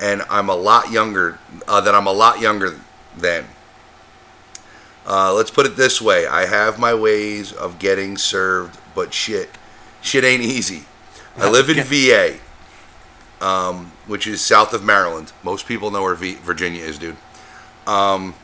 and 0.00 0.22
I'm 0.30 0.48
a 0.48 0.54
lot 0.54 0.90
younger, 0.90 1.38
uh, 1.68 1.80
that 1.82 1.94
I'm 1.94 2.06
a 2.06 2.12
lot 2.12 2.40
younger 2.40 2.80
than. 3.16 3.44
Uh, 5.06 5.34
let's 5.34 5.50
put 5.50 5.66
it 5.66 5.76
this 5.76 6.00
way 6.00 6.26
I 6.26 6.46
have 6.46 6.78
my 6.78 6.94
ways 6.94 7.52
of 7.52 7.78
getting 7.78 8.16
served, 8.16 8.78
but 8.94 9.12
shit, 9.12 9.50
shit 10.00 10.24
ain't 10.24 10.42
easy. 10.42 10.84
I 11.36 11.50
live 11.50 11.68
in 11.68 11.82
VA, 11.84 12.38
um, 13.44 13.92
which 14.06 14.26
is 14.26 14.40
south 14.40 14.72
of 14.72 14.82
Maryland. 14.82 15.32
Most 15.42 15.66
people 15.66 15.90
know 15.90 16.02
where 16.02 16.14
v- 16.14 16.36
Virginia 16.36 16.82
is, 16.82 16.98
dude. 16.98 17.16
Um, 17.86 18.34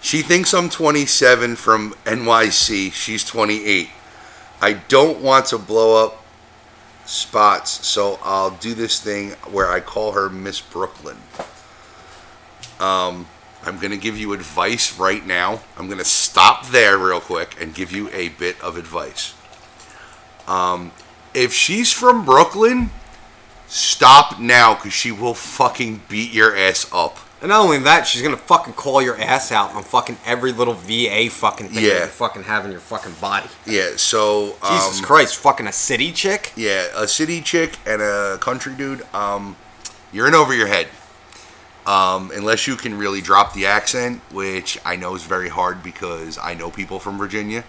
she 0.00 0.22
thinks 0.22 0.54
I'm 0.54 0.70
27 0.70 1.56
from 1.56 1.92
NYC. 2.04 2.92
She's 2.92 3.24
28. 3.24 3.90
I 4.60 4.72
don't 4.72 5.20
want 5.20 5.46
to 5.46 5.58
blow 5.58 6.04
up 6.04 6.24
spots, 7.06 7.86
so 7.86 8.18
I'll 8.22 8.50
do 8.50 8.74
this 8.74 9.00
thing 9.00 9.30
where 9.50 9.70
I 9.70 9.80
call 9.80 10.12
her 10.12 10.28
Miss 10.28 10.60
Brooklyn. 10.60 11.16
Um, 12.80 13.26
I'm 13.64 13.78
gonna 13.78 13.96
give 13.96 14.16
you 14.16 14.32
advice 14.32 14.98
right 14.98 15.24
now. 15.26 15.60
I'm 15.76 15.88
gonna 15.88 16.04
stop 16.04 16.68
there 16.68 16.98
real 16.98 17.20
quick 17.20 17.56
and 17.60 17.74
give 17.74 17.92
you 17.92 18.08
a 18.12 18.28
bit 18.30 18.60
of 18.60 18.76
advice. 18.76 19.34
Um, 20.46 20.92
if 21.34 21.52
she's 21.52 21.92
from 21.92 22.24
Brooklyn, 22.24 22.90
stop 23.66 24.40
now 24.40 24.74
because 24.74 24.92
she 24.92 25.12
will 25.12 25.34
fucking 25.34 26.02
beat 26.08 26.32
your 26.32 26.56
ass 26.56 26.86
up. 26.92 27.18
And 27.40 27.50
not 27.50 27.60
only 27.60 27.78
that, 27.78 28.06
she's 28.06 28.20
gonna 28.22 28.36
fucking 28.36 28.72
call 28.74 29.00
your 29.00 29.16
ass 29.20 29.52
out 29.52 29.72
on 29.74 29.84
fucking 29.84 30.18
every 30.26 30.50
little 30.52 30.74
VA 30.74 31.28
fucking 31.30 31.68
thing 31.68 31.84
Yeah. 31.84 31.94
that 31.94 32.00
you 32.06 32.10
fucking 32.10 32.42
have 32.44 32.64
in 32.64 32.72
your 32.72 32.80
fucking 32.80 33.12
body. 33.20 33.48
Yeah, 33.64 33.90
so 33.96 34.56
um, 34.62 34.76
Jesus 34.76 35.00
Christ, 35.00 35.36
fucking 35.36 35.66
a 35.68 35.72
city 35.72 36.10
chick? 36.12 36.52
Yeah, 36.56 36.86
a 36.96 37.06
city 37.06 37.40
chick 37.40 37.76
and 37.86 38.02
a 38.02 38.38
country 38.40 38.74
dude. 38.74 39.06
Um, 39.14 39.56
you're 40.12 40.26
in 40.26 40.34
over 40.34 40.52
your 40.54 40.66
head. 40.66 40.88
Um, 41.86 42.30
unless 42.34 42.66
you 42.66 42.76
can 42.76 42.98
really 42.98 43.22
drop 43.22 43.54
the 43.54 43.64
accent, 43.66 44.20
which 44.30 44.78
I 44.84 44.96
know 44.96 45.14
is 45.14 45.22
very 45.22 45.48
hard 45.48 45.82
because 45.82 46.36
I 46.36 46.52
know 46.54 46.70
people 46.70 46.98
from 46.98 47.16
Virginia 47.16 47.64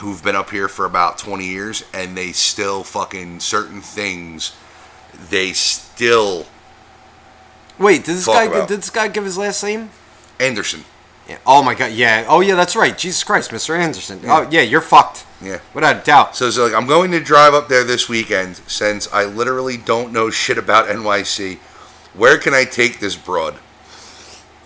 who've 0.00 0.24
been 0.24 0.34
up 0.34 0.50
here 0.50 0.66
for 0.66 0.86
about 0.86 1.18
20 1.18 1.44
years 1.44 1.84
and 1.92 2.16
they 2.16 2.32
still 2.32 2.82
fucking 2.82 3.38
certain 3.38 3.80
things. 3.80 4.52
They 5.30 5.52
still 5.52 6.46
Wait, 7.78 8.04
did 8.04 8.16
this 8.16 8.24
Talk 8.26 8.34
guy 8.34 8.44
about- 8.44 8.68
did 8.68 8.78
this 8.82 8.90
guy 8.90 9.08
give 9.08 9.24
his 9.24 9.36
last 9.38 9.62
name? 9.62 9.90
Anderson. 10.38 10.84
Yeah. 11.28 11.38
Oh 11.46 11.62
my 11.62 11.74
god, 11.74 11.92
yeah. 11.92 12.26
Oh 12.28 12.40
yeah, 12.40 12.54
that's 12.54 12.76
right. 12.76 12.96
Jesus 12.96 13.24
Christ, 13.24 13.50
Mr. 13.50 13.78
Anderson. 13.78 14.20
Oh 14.26 14.46
yeah, 14.50 14.60
you're 14.60 14.80
fucked. 14.82 15.24
Yeah. 15.40 15.58
Without 15.72 15.96
a 15.96 16.00
doubt. 16.00 16.36
So 16.36 16.46
it's 16.48 16.58
like 16.58 16.74
I'm 16.74 16.86
going 16.86 17.10
to 17.12 17.20
drive 17.20 17.54
up 17.54 17.68
there 17.68 17.82
this 17.84 18.08
weekend 18.08 18.56
since 18.66 19.08
I 19.12 19.24
literally 19.24 19.76
don't 19.78 20.12
know 20.12 20.28
shit 20.30 20.58
about 20.58 20.86
NYC. 20.88 21.58
Where 22.12 22.36
can 22.38 22.52
I 22.54 22.64
take 22.64 23.00
this 23.00 23.16
broad? 23.16 23.54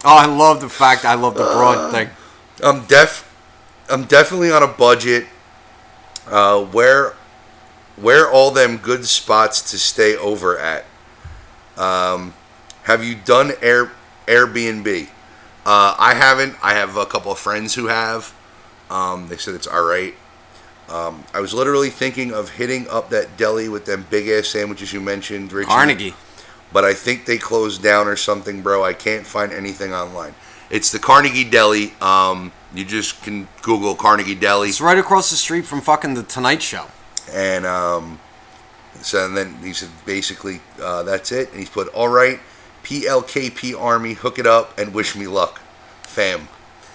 Oh, 0.04 0.16
I 0.16 0.26
love 0.26 0.60
the 0.60 0.68
fact 0.68 1.04
I 1.04 1.14
love 1.14 1.34
the 1.34 1.44
broad 1.44 1.92
thing. 1.92 2.10
I'm 2.62 2.84
def 2.86 3.24
I'm 3.88 4.04
definitely 4.04 4.50
on 4.50 4.62
a 4.62 4.68
budget. 4.68 5.26
Uh, 6.26 6.62
where 6.64 7.14
where 7.96 8.28
all 8.30 8.50
them 8.50 8.78
good 8.78 9.06
spots 9.06 9.70
to 9.70 9.78
stay 9.78 10.16
over 10.16 10.58
at? 10.58 10.84
Um, 11.76 12.34
have 12.88 13.04
you 13.04 13.14
done 13.14 13.52
Air 13.62 13.92
Airbnb? 14.26 15.08
Uh, 15.64 15.94
I 15.98 16.14
haven't. 16.14 16.56
I 16.62 16.72
have 16.74 16.96
a 16.96 17.06
couple 17.06 17.30
of 17.30 17.38
friends 17.38 17.74
who 17.74 17.86
have. 17.86 18.34
Um, 18.90 19.28
they 19.28 19.36
said 19.36 19.54
it's 19.54 19.66
all 19.66 19.84
right. 19.84 20.14
Um, 20.88 21.24
I 21.34 21.40
was 21.40 21.52
literally 21.52 21.90
thinking 21.90 22.32
of 22.32 22.48
hitting 22.50 22.88
up 22.88 23.10
that 23.10 23.36
deli 23.36 23.68
with 23.68 23.84
them 23.84 24.06
big 24.08 24.26
ass 24.28 24.48
sandwiches 24.48 24.92
you 24.94 25.00
mentioned, 25.02 25.52
Richie. 25.52 25.68
Carnegie. 25.68 26.14
But 26.72 26.84
I 26.84 26.94
think 26.94 27.26
they 27.26 27.36
closed 27.36 27.82
down 27.82 28.08
or 28.08 28.16
something, 28.16 28.62
bro. 28.62 28.82
I 28.84 28.94
can't 28.94 29.26
find 29.26 29.52
anything 29.52 29.92
online. 29.92 30.34
It's 30.70 30.90
the 30.90 30.98
Carnegie 30.98 31.44
Deli. 31.44 31.92
Um, 32.00 32.52
you 32.74 32.84
just 32.84 33.22
can 33.22 33.48
Google 33.62 33.94
Carnegie 33.94 34.34
Deli, 34.34 34.68
It's 34.68 34.80
right 34.80 34.98
across 34.98 35.30
the 35.30 35.36
street 35.36 35.64
from 35.66 35.80
fucking 35.80 36.14
the 36.14 36.22
Tonight 36.22 36.62
Show. 36.62 36.86
and 37.32 37.64
um, 37.66 38.18
so 39.00 39.24
and 39.26 39.36
then 39.36 39.54
he 39.62 39.72
said 39.74 39.88
basically 40.06 40.60
uh, 40.82 41.02
that's 41.02 41.32
it. 41.32 41.50
And 41.50 41.58
he's 41.60 41.70
put 41.70 41.88
all 41.94 42.08
right, 42.08 42.38
PLKP 42.88 43.78
Army, 43.78 44.14
hook 44.14 44.38
it 44.38 44.46
up 44.46 44.78
and 44.78 44.94
wish 44.94 45.14
me 45.14 45.26
luck, 45.26 45.60
fam. 46.04 46.48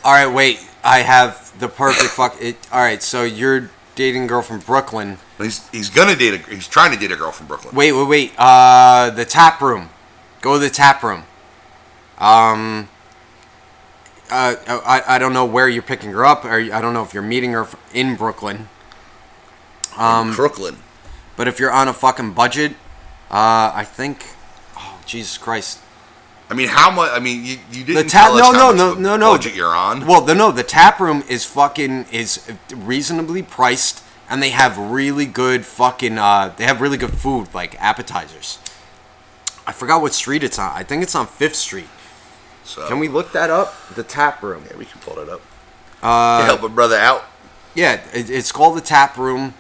All 0.03 0.11
right, 0.11 0.25
wait. 0.33 0.59
I 0.83 0.99
have 0.99 1.57
the 1.59 1.67
perfect 1.67 2.09
fuck. 2.15 2.35
It, 2.41 2.57
all 2.71 2.81
right, 2.81 3.01
so 3.03 3.23
you're 3.23 3.69
dating 3.93 4.23
a 4.23 4.27
girl 4.27 4.41
from 4.41 4.59
Brooklyn. 4.59 5.19
He's 5.37 5.69
he's 5.69 5.91
gonna 5.91 6.15
date 6.15 6.33
a 6.33 6.49
he's 6.49 6.67
trying 6.67 6.93
to 6.93 6.99
date 6.99 7.11
a 7.11 7.15
girl 7.15 7.31
from 7.31 7.45
Brooklyn. 7.45 7.75
Wait, 7.75 7.91
wait, 7.91 8.07
wait. 8.07 8.33
Uh, 8.39 9.11
the 9.11 9.23
tap 9.23 9.61
room. 9.61 9.89
Go 10.41 10.53
to 10.53 10.59
the 10.59 10.71
tap 10.71 11.03
room. 11.03 11.25
Um. 12.17 12.89
Uh, 14.31 14.55
I, 14.67 15.03
I 15.07 15.19
don't 15.19 15.33
know 15.33 15.45
where 15.45 15.69
you're 15.69 15.83
picking 15.83 16.11
her 16.11 16.25
up, 16.25 16.43
or 16.43 16.53
I 16.53 16.81
don't 16.81 16.93
know 16.95 17.03
if 17.03 17.13
you're 17.13 17.21
meeting 17.21 17.51
her 17.51 17.67
in 17.93 18.15
Brooklyn. 18.15 18.67
Um, 19.95 20.33
Brooklyn. 20.33 20.77
but 21.35 21.47
if 21.47 21.59
you're 21.59 21.71
on 21.71 21.87
a 21.87 21.93
fucking 21.93 22.33
budget, 22.33 22.71
uh, 23.29 23.71
I 23.75 23.83
think. 23.85 24.25
Jesus 25.06 25.38
Christ! 25.38 25.80
I 26.49 26.54
mean, 26.56 26.68
how 26.68 26.91
much? 26.91 27.12
I 27.12 27.20
mean, 27.20 27.43
you, 27.43 27.58
you 27.72 27.84
didn't 27.84 28.04
The 28.04 28.10
tap? 28.10 28.26
tell 28.28 28.34
us 28.36 28.39
No, 28.39 28.45
how 28.54 28.72
no, 28.72 28.89
much 28.89 28.97
no, 28.99 29.01
no, 29.12 29.18
no. 29.18 29.32
budget 29.34 29.56
you're 29.56 29.74
on. 29.76 30.06
Well, 30.06 30.22
the 30.22 30.36
no, 30.36 30.51
the 30.51 30.64
tap 30.64 30.99
room 30.99 31.24
is 31.30 31.45
fucking 31.45 32.06
is 32.12 32.51
reasonably 32.76 33.41
priced, 33.43 34.04
and 34.30 34.41
they 34.43 34.49
have 34.51 34.78
really 34.78 35.26
good 35.26 35.66
fucking. 35.66 36.18
Uh, 36.18 36.54
they 36.58 36.66
have 36.66 36.82
really 36.82 36.97
good 36.97 37.14
food, 37.14 37.47
like 37.54 37.82
appetizers. 37.82 38.60
I 39.66 39.72
forgot 39.72 40.01
what 40.01 40.14
street 40.14 40.43
it's 40.43 40.60
on. 40.60 40.72
I 40.76 40.84
think 40.84 41.04
it's 41.04 41.16
on 41.16 41.26
Fifth 41.28 41.56
Street. 41.56 41.88
so, 42.66 42.86
Can 42.89 42.99
we 42.99 43.08
look 43.08 43.32
that 43.32 43.49
up? 43.49 43.74
The 43.95 44.04
tap 44.04 44.43
room. 44.43 44.66
Yeah, 44.70 44.76
we 44.78 44.84
can 44.86 44.99
pull 44.99 45.20
it 45.20 45.30
up. 45.30 45.41
Uh, 46.01 46.39
to 46.39 46.45
help 46.45 46.64
a 46.64 46.70
brother 46.70 46.97
out. 46.97 47.24
Yeah, 47.74 48.01
it, 48.14 48.30
it's 48.30 48.51
called 48.51 48.76
the 48.78 48.82
Tap 48.82 49.18
Room. 49.18 49.54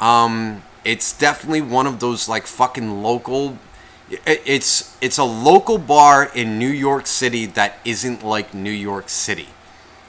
Um, 0.00 0.62
it's 0.84 1.16
definitely 1.16 1.62
one 1.62 1.86
of 1.86 2.00
those 2.00 2.28
like 2.28 2.46
fucking 2.48 3.00
local. 3.02 3.56
It- 4.10 4.42
It's 4.44 4.96
it's 5.00 5.18
a 5.18 5.24
local 5.24 5.78
bar 5.78 6.24
in 6.34 6.58
New 6.58 6.68
York 6.68 7.06
City 7.06 7.46
that 7.46 7.78
isn't 7.84 8.24
like 8.24 8.54
New 8.54 8.70
York 8.70 9.08
City. 9.08 9.48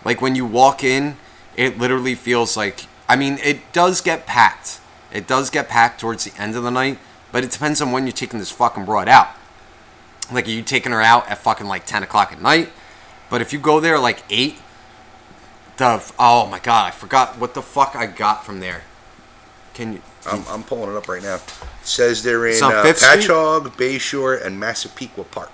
Like 0.04 0.22
when 0.22 0.36
you 0.36 0.46
walk 0.46 0.84
in, 0.84 1.18
it 1.56 1.78
literally 1.78 2.16
feels 2.16 2.56
like. 2.58 2.88
I 3.08 3.16
mean, 3.16 3.40
it 3.44 3.72
does 3.72 4.02
get 4.02 4.26
packed. 4.26 4.80
It 5.14 5.28
does 5.28 5.50
get 5.50 5.70
packed 5.70 6.02
towards 6.02 6.24
the 6.26 6.34
end 6.42 6.56
of 6.56 6.64
the 6.64 6.72
night, 6.72 6.98
but 7.32 7.44
it 7.44 7.52
depends 7.52 7.82
on 7.82 7.92
when 7.92 8.06
you're 8.06 8.12
taking 8.14 8.40
this 8.40 8.52
fucking 8.52 8.86
broad 8.86 9.08
out. 9.08 9.30
Like, 10.32 10.48
are 10.48 10.52
you 10.52 10.64
taking 10.64 10.92
her 10.92 11.02
out 11.02 11.30
at 11.30 11.38
fucking 11.38 11.68
like 11.68 11.86
ten 11.86 12.02
o'clock 12.04 12.32
at 12.34 12.42
night? 12.42 12.70
But 13.30 13.42
if 13.42 13.54
you 13.54 13.60
go 13.60 13.80
there 13.80 14.00
like 14.00 14.24
eight, 14.30 14.58
the 15.78 16.04
oh 16.18 16.48
my 16.48 16.60
god, 16.60 16.88
I 16.88 16.92
forgot 16.92 17.38
what 17.38 17.54
the 17.54 17.62
fuck 17.62 17.96
I 17.96 18.08
got 18.08 18.46
from 18.46 18.60
there. 18.60 18.84
Can 19.74 19.94
you? 19.94 20.02
I'm, 20.28 20.44
I'm 20.48 20.64
pulling 20.64 20.92
it 20.92 20.98
up 20.98 21.08
right 21.08 21.22
now. 21.22 21.36
It 21.36 21.54
says 21.84 22.24
they're 22.24 22.46
in 22.48 22.54
It's 22.54 22.62
on 22.62 22.74
uh, 22.74 22.84
Fifth 22.84 23.00
Street? 23.00 23.26
Patchogue, 23.26 23.68
Bayshore, 23.78 24.44
and 24.46 24.60
Massapequa 24.60 25.24
Park. 25.26 25.52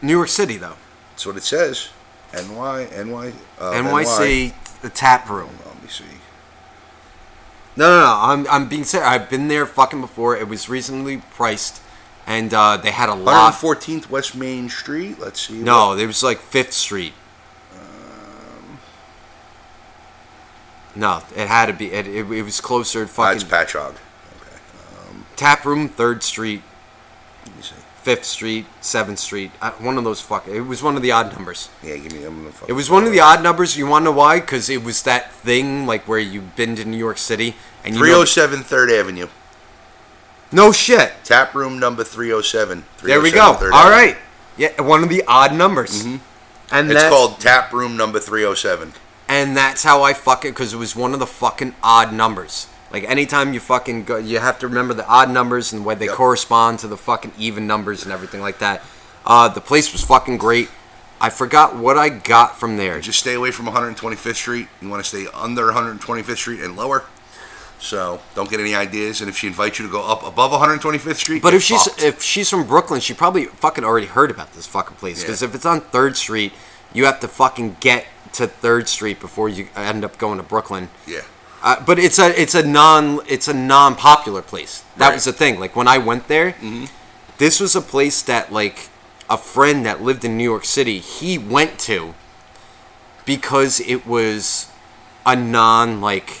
New 0.00 0.12
York 0.12 0.28
City 0.28 0.56
though. 0.56 0.76
That's 1.10 1.26
what 1.26 1.36
it 1.36 1.42
says. 1.42 1.90
NY, 2.32 2.88
NY, 3.04 3.32
uh, 3.58 3.72
NYC, 3.72 4.80
the 4.80 4.88
tap 4.88 5.28
room. 5.28 5.50
Let 5.66 5.82
me 5.82 5.88
see. 5.88 6.04
No, 7.76 7.88
no, 7.88 8.00
no. 8.00 8.18
I'm, 8.20 8.46
I'm 8.48 8.68
being 8.68 8.84
serious. 8.84 9.08
I've 9.08 9.28
been 9.30 9.48
there 9.48 9.66
fucking 9.66 10.00
before. 10.00 10.36
It 10.36 10.48
was 10.48 10.68
reasonably 10.68 11.18
priced, 11.18 11.82
and 12.26 12.52
uh, 12.52 12.78
they 12.78 12.90
had 12.90 13.08
a 13.08 13.14
lot. 13.14 13.52
114th 13.52 14.08
West 14.08 14.34
Main 14.34 14.68
Street. 14.68 15.18
Let's 15.18 15.40
see. 15.46 15.58
No, 15.58 15.92
it 15.94 16.06
was 16.06 16.22
like 16.22 16.38
Fifth 16.38 16.72
Street. 16.72 17.12
No, 20.94 21.22
it 21.34 21.48
had 21.48 21.66
to 21.66 21.72
be. 21.72 21.92
It, 21.92 22.06
it, 22.06 22.30
it 22.30 22.42
was 22.42 22.60
closer. 22.60 23.06
to 23.06 23.12
That's 23.16 23.42
Fucking 23.42 23.48
Patchogue. 23.48 23.96
Okay. 24.40 24.56
Um, 25.10 25.26
tap 25.36 25.64
room, 25.64 25.88
Third 25.88 26.22
Street, 26.22 26.62
let 27.46 27.56
me 27.56 27.62
see. 27.62 27.74
Fifth 28.02 28.24
Street, 28.24 28.66
Seventh 28.80 29.20
Street. 29.20 29.52
Uh, 29.60 29.70
one 29.72 29.96
of 29.96 30.02
those 30.02 30.20
fuck. 30.20 30.48
It 30.48 30.62
was 30.62 30.82
one 30.82 30.96
of 30.96 31.02
the 31.02 31.12
odd 31.12 31.32
numbers. 31.34 31.68
Yeah, 31.84 31.96
give 31.96 32.12
me. 32.12 32.24
I'm 32.24 32.52
It 32.66 32.72
was 32.72 32.90
one 32.90 33.04
of 33.04 33.12
the 33.12 33.20
odd 33.20 33.42
numbers. 33.44 33.76
You 33.76 33.86
want 33.86 34.02
to 34.02 34.10
know 34.10 34.16
why? 34.16 34.40
Because 34.40 34.68
it 34.68 34.82
was 34.82 35.02
that 35.04 35.32
thing 35.32 35.86
like 35.86 36.08
where 36.08 36.18
you've 36.18 36.56
been 36.56 36.74
to 36.76 36.84
New 36.84 36.96
York 36.96 37.16
City 37.18 37.54
and 37.84 37.94
you 37.94 38.00
know, 38.04 38.22
3rd 38.24 38.98
Avenue. 39.00 39.28
no 40.50 40.72
shit. 40.72 41.12
Tap 41.22 41.54
room 41.54 41.78
number 41.78 42.02
307. 42.02 42.84
There 43.04 43.20
we 43.20 43.30
go. 43.30 43.54
3rd 43.54 43.70
All 43.72 43.86
Avenue. 43.86 43.94
right. 43.94 44.16
Yeah, 44.56 44.82
one 44.82 45.04
of 45.04 45.08
the 45.08 45.22
odd 45.28 45.54
numbers. 45.54 46.04
And 46.04 46.20
It's 46.90 47.04
called 47.08 47.38
Tap 47.38 47.72
room 47.72 47.96
number 47.96 48.18
307. 48.18 48.92
And 49.32 49.56
that's 49.56 49.82
how 49.82 50.02
I 50.02 50.12
fuck 50.12 50.44
it 50.44 50.48
because 50.48 50.74
it 50.74 50.76
was 50.76 50.94
one 50.94 51.14
of 51.14 51.18
the 51.18 51.26
fucking 51.26 51.74
odd 51.82 52.12
numbers. 52.12 52.66
Like 52.92 53.04
anytime 53.04 53.54
you 53.54 53.60
fucking 53.60 54.04
go, 54.04 54.18
you 54.18 54.38
have 54.40 54.58
to 54.58 54.68
remember 54.68 54.92
the 54.92 55.06
odd 55.08 55.30
numbers 55.30 55.72
and 55.72 55.84
where 55.86 55.96
they 55.96 56.04
Yep. 56.06 56.14
correspond 56.16 56.80
to 56.80 56.86
the 56.88 56.98
fucking 56.98 57.32
even 57.38 57.66
numbers 57.66 58.02
and 58.04 58.12
everything 58.12 58.42
like 58.42 58.58
that. 58.58 58.82
Uh, 59.24 59.48
the 59.48 59.60
place 59.62 59.90
was 59.92 60.02
fucking 60.04 60.36
great. 60.36 60.68
I 61.18 61.30
forgot 61.30 61.76
what 61.76 61.96
I 61.96 62.08
got 62.10 62.58
from 62.60 62.76
there. 62.76 63.00
Just 63.00 63.20
stay 63.20 63.32
away 63.34 63.50
from 63.52 63.66
125th 63.66 64.36
Street. 64.36 64.68
You 64.82 64.88
want 64.90 65.02
to 65.02 65.08
stay 65.08 65.26
under 65.32 65.68
125th 65.72 66.36
Street 66.36 66.60
and 66.60 66.76
lower. 66.76 67.04
So 67.78 68.20
don't 68.34 68.50
get 68.50 68.60
any 68.60 68.74
ideas. 68.74 69.20
And 69.22 69.30
if 69.30 69.36
she 69.38 69.46
invites 69.46 69.78
you 69.78 69.86
to 69.86 69.90
go 69.92 70.04
up 70.04 70.26
above 70.26 70.52
125th 70.52 71.16
Street, 71.16 71.42
But 71.42 71.54
if 71.54 71.62
she's 71.62 71.82
fucked. 71.84 72.02
if 72.02 72.22
she's 72.22 72.50
from 72.50 72.64
Brooklyn, 72.66 73.00
she 73.00 73.14
probably 73.14 73.46
fucking 73.46 73.84
already 73.84 74.06
heard 74.08 74.30
about 74.30 74.52
this 74.52 74.66
fucking 74.66 74.96
place. 74.96 75.22
Because 75.22 75.40
Yeah. 75.42 75.48
if 75.48 75.54
it's 75.54 75.64
on 75.66 75.80
Third 75.80 76.16
Street, 76.18 76.52
you 76.92 77.06
have 77.06 77.20
to 77.20 77.28
fucking 77.28 77.76
get 77.80 78.06
to 78.34 78.46
Third 78.46 78.88
Street 78.88 79.20
before 79.20 79.48
you 79.48 79.68
end 79.76 80.04
up 80.04 80.18
going 80.18 80.38
to 80.38 80.42
Brooklyn. 80.44 80.88
yeah, 81.06 81.20
Uh, 81.62 81.76
but 81.84 81.98
it's 81.98 82.18
a 82.18 82.28
it's 82.40 82.54
a 82.54 82.62
non 82.62 83.20
it's 83.28 83.48
a 83.48 83.54
non 83.54 83.94
popular 83.94 84.42
place. 84.42 84.82
That 84.96 85.08
Right. 85.08 85.14
was 85.14 85.24
the 85.24 85.32
thing. 85.32 85.60
Like 85.60 85.76
when 85.76 85.86
I 85.88 85.98
went 85.98 86.28
there, 86.28 86.54
this 87.38 87.60
was 87.60 87.76
a 87.76 87.80
place 87.80 88.22
that 88.22 88.52
like 88.52 88.88
a 89.30 89.36
friend 89.38 89.86
that 89.86 90.02
lived 90.02 90.24
in 90.24 90.36
New 90.36 90.44
York 90.44 90.64
City 90.64 90.98
he 90.98 91.38
went 91.38 91.78
to 91.80 92.14
because 93.24 93.80
it 93.80 94.06
was 94.06 94.66
a 95.24 95.36
non 95.36 96.00
like 96.00 96.40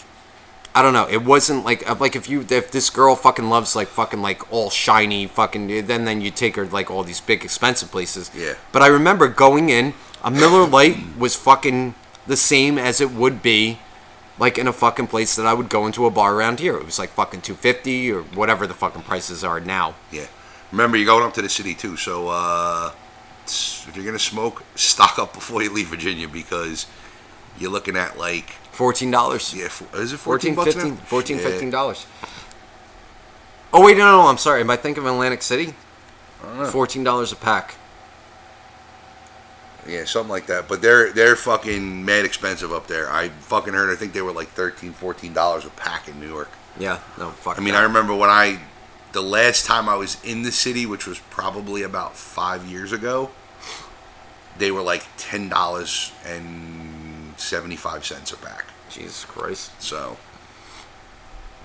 I 0.74 0.80
don't 0.80 0.94
know. 0.94 1.06
It 1.06 1.22
wasn't 1.22 1.64
like 1.66 1.84
like 2.00 2.16
if 2.16 2.28
you 2.30 2.46
if 2.48 2.70
this 2.70 2.88
girl 2.90 3.14
fucking 3.14 3.48
loves 3.50 3.76
like 3.76 3.88
fucking 3.88 4.22
like 4.22 4.50
all 4.52 4.70
shiny 4.70 5.26
fucking 5.26 5.86
then 5.86 6.04
then 6.06 6.20
you 6.22 6.30
take 6.30 6.56
her 6.56 6.66
like 6.66 6.90
all 6.90 7.04
these 7.04 7.20
big 7.20 7.44
expensive 7.44 7.90
places. 7.90 8.30
Yeah. 8.34 8.54
But 8.72 8.82
I 8.82 8.86
remember 8.88 9.28
going 9.28 9.68
in, 9.68 9.92
a 10.22 10.30
Miller 10.30 10.66
Lite 10.66 11.16
was 11.18 11.34
fucking 11.34 11.94
the 12.26 12.36
same 12.36 12.78
as 12.78 13.00
it 13.00 13.10
would 13.10 13.42
be 13.42 13.78
like 14.38 14.58
in 14.58 14.66
a 14.66 14.72
fucking 14.72 15.06
place 15.08 15.36
that 15.36 15.46
I 15.46 15.52
would 15.54 15.68
go 15.68 15.86
into 15.86 16.06
a 16.06 16.10
bar 16.10 16.34
around 16.34 16.60
here. 16.60 16.76
It 16.76 16.86
was 16.86 16.98
like 16.98 17.10
fucking 17.10 17.42
250 17.42 18.12
or 18.12 18.22
whatever 18.22 18.66
the 18.66 18.74
fucking 18.74 19.02
prices 19.02 19.44
are 19.44 19.60
now. 19.60 19.94
Yeah. 20.10 20.26
Remember, 20.70 20.96
you're 20.96 21.06
going 21.06 21.24
up 21.24 21.34
to 21.34 21.42
the 21.42 21.48
city 21.50 21.74
too, 21.74 21.96
so 21.96 22.28
uh, 22.28 22.92
if 23.46 23.92
you're 23.94 24.04
gonna 24.06 24.18
smoke, 24.18 24.64
stock 24.74 25.18
up 25.18 25.34
before 25.34 25.62
you 25.62 25.70
leave 25.72 25.88
Virginia 25.88 26.28
because 26.28 26.86
you're 27.58 27.70
looking 27.70 27.96
at 27.96 28.18
like 28.18 28.50
$14. 28.74 29.54
yeah, 29.54 30.00
is 30.00 30.12
it 30.12 30.16
14 30.16 30.54
14 30.54 30.54
bucks 30.54 30.74
15 30.74 30.94
now? 30.94 31.00
14 31.02 31.36
Yeah. 31.36 31.42
15 31.44 31.70
dollars. 31.70 32.06
Oh 33.72 33.84
wait, 33.84 33.96
no, 33.96 34.04
no, 34.04 34.22
no, 34.22 34.28
I'm 34.28 34.38
sorry. 34.38 34.60
Am 34.60 34.70
I 34.70 34.76
thinking 34.76 35.02
of 35.02 35.10
Atlantic 35.10 35.42
City? 35.42 35.74
$14 36.42 37.32
a 37.32 37.36
pack. 37.36 37.74
Yeah, 39.86 40.04
something 40.04 40.30
like 40.30 40.46
that. 40.46 40.68
But 40.68 40.80
they're 40.82 41.12
they're 41.12 41.36
fucking 41.36 42.04
mad 42.04 42.24
expensive 42.24 42.72
up 42.72 42.86
there. 42.86 43.10
I 43.10 43.28
fucking 43.28 43.74
heard. 43.74 43.92
I 43.92 43.96
think 43.96 44.12
they 44.12 44.22
were 44.22 44.32
like 44.32 44.48
13 44.48 45.32
dollars 45.32 45.64
a 45.64 45.70
pack 45.70 46.08
in 46.08 46.20
New 46.20 46.28
York. 46.28 46.50
Yeah, 46.78 47.00
no, 47.18 47.30
fuck. 47.30 47.58
I 47.58 47.60
mean, 47.62 47.74
that. 47.74 47.80
I 47.80 47.84
remember 47.84 48.14
when 48.14 48.30
I, 48.30 48.60
the 49.12 49.22
last 49.22 49.66
time 49.66 49.88
I 49.88 49.96
was 49.96 50.22
in 50.24 50.42
the 50.42 50.52
city, 50.52 50.86
which 50.86 51.06
was 51.06 51.18
probably 51.18 51.82
about 51.82 52.16
five 52.16 52.64
years 52.64 52.92
ago, 52.92 53.30
they 54.58 54.70
were 54.70 54.82
like 54.82 55.04
ten 55.16 55.48
dollars 55.48 56.12
and 56.24 57.34
seventy 57.36 57.76
five 57.76 58.04
cents 58.06 58.32
a 58.32 58.36
pack. 58.36 58.66
Jesus 58.88 59.24
Christ. 59.24 59.70
So, 59.82 60.16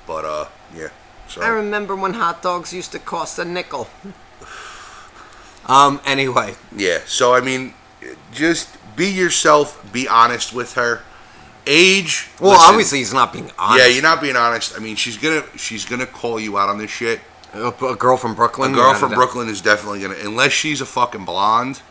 but 0.06 0.26
uh, 0.26 0.48
yeah. 0.76 0.90
So 1.28 1.42
I 1.42 1.50
remember 1.50 1.96
when 1.96 2.14
hot 2.14 2.42
dogs 2.42 2.74
used 2.74 2.92
to 2.94 3.00
cost 3.00 3.38
a 3.38 3.46
nickel. 3.46 3.88
um. 5.68 6.02
Anyway, 6.06 6.56
yeah. 6.76 7.00
So 7.06 7.34
I 7.34 7.42
mean, 7.42 7.74
just 8.38 8.70
be 8.96 9.08
yourself. 9.08 9.92
Be 9.92 10.08
honest 10.08 10.54
with 10.54 10.74
her. 10.74 11.02
Age. 11.70 12.30
well, 12.40 12.52
listen, 12.52 12.70
obviously 12.70 13.00
he's 13.00 13.14
not 13.14 13.34
being 13.34 13.52
honest. 13.60 13.84
Yeah, 13.86 13.92
you're 13.94 14.02
not 14.04 14.22
being 14.22 14.38
honest. 14.38 14.74
I 14.78 14.80
mean, 14.80 14.96
she's 14.96 15.18
gonna 15.18 15.44
she's 15.58 15.84
gonna 15.84 16.06
call 16.06 16.40
you 16.40 16.58
out 16.58 16.70
on 16.70 16.78
this 16.78 16.90
shit. 16.92 17.20
A, 17.54 17.68
a 17.68 17.96
girl 17.96 18.16
from 18.16 18.36
Brooklyn. 18.36 18.72
A 18.72 18.76
girl 18.76 18.94
from 18.94 19.12
Brooklyn 19.14 19.50
is 19.50 19.60
definitely 19.62 20.02
gonna, 20.02 20.16
unless 20.24 20.54
she's 20.54 20.80
a 20.80 20.86
fucking 20.86 21.26
blonde, 21.26 21.82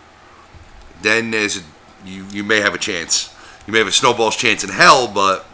then 1.02 1.30
there's 1.30 1.58
a, 1.58 1.60
you 2.06 2.24
you 2.32 2.42
may 2.42 2.60
have 2.60 2.74
a 2.74 2.78
chance. 2.78 3.34
You 3.66 3.72
may 3.74 3.78
have 3.80 3.88
a 3.88 3.92
snowball's 3.92 4.36
chance 4.36 4.64
in 4.64 4.70
hell, 4.70 5.08
but 5.08 5.44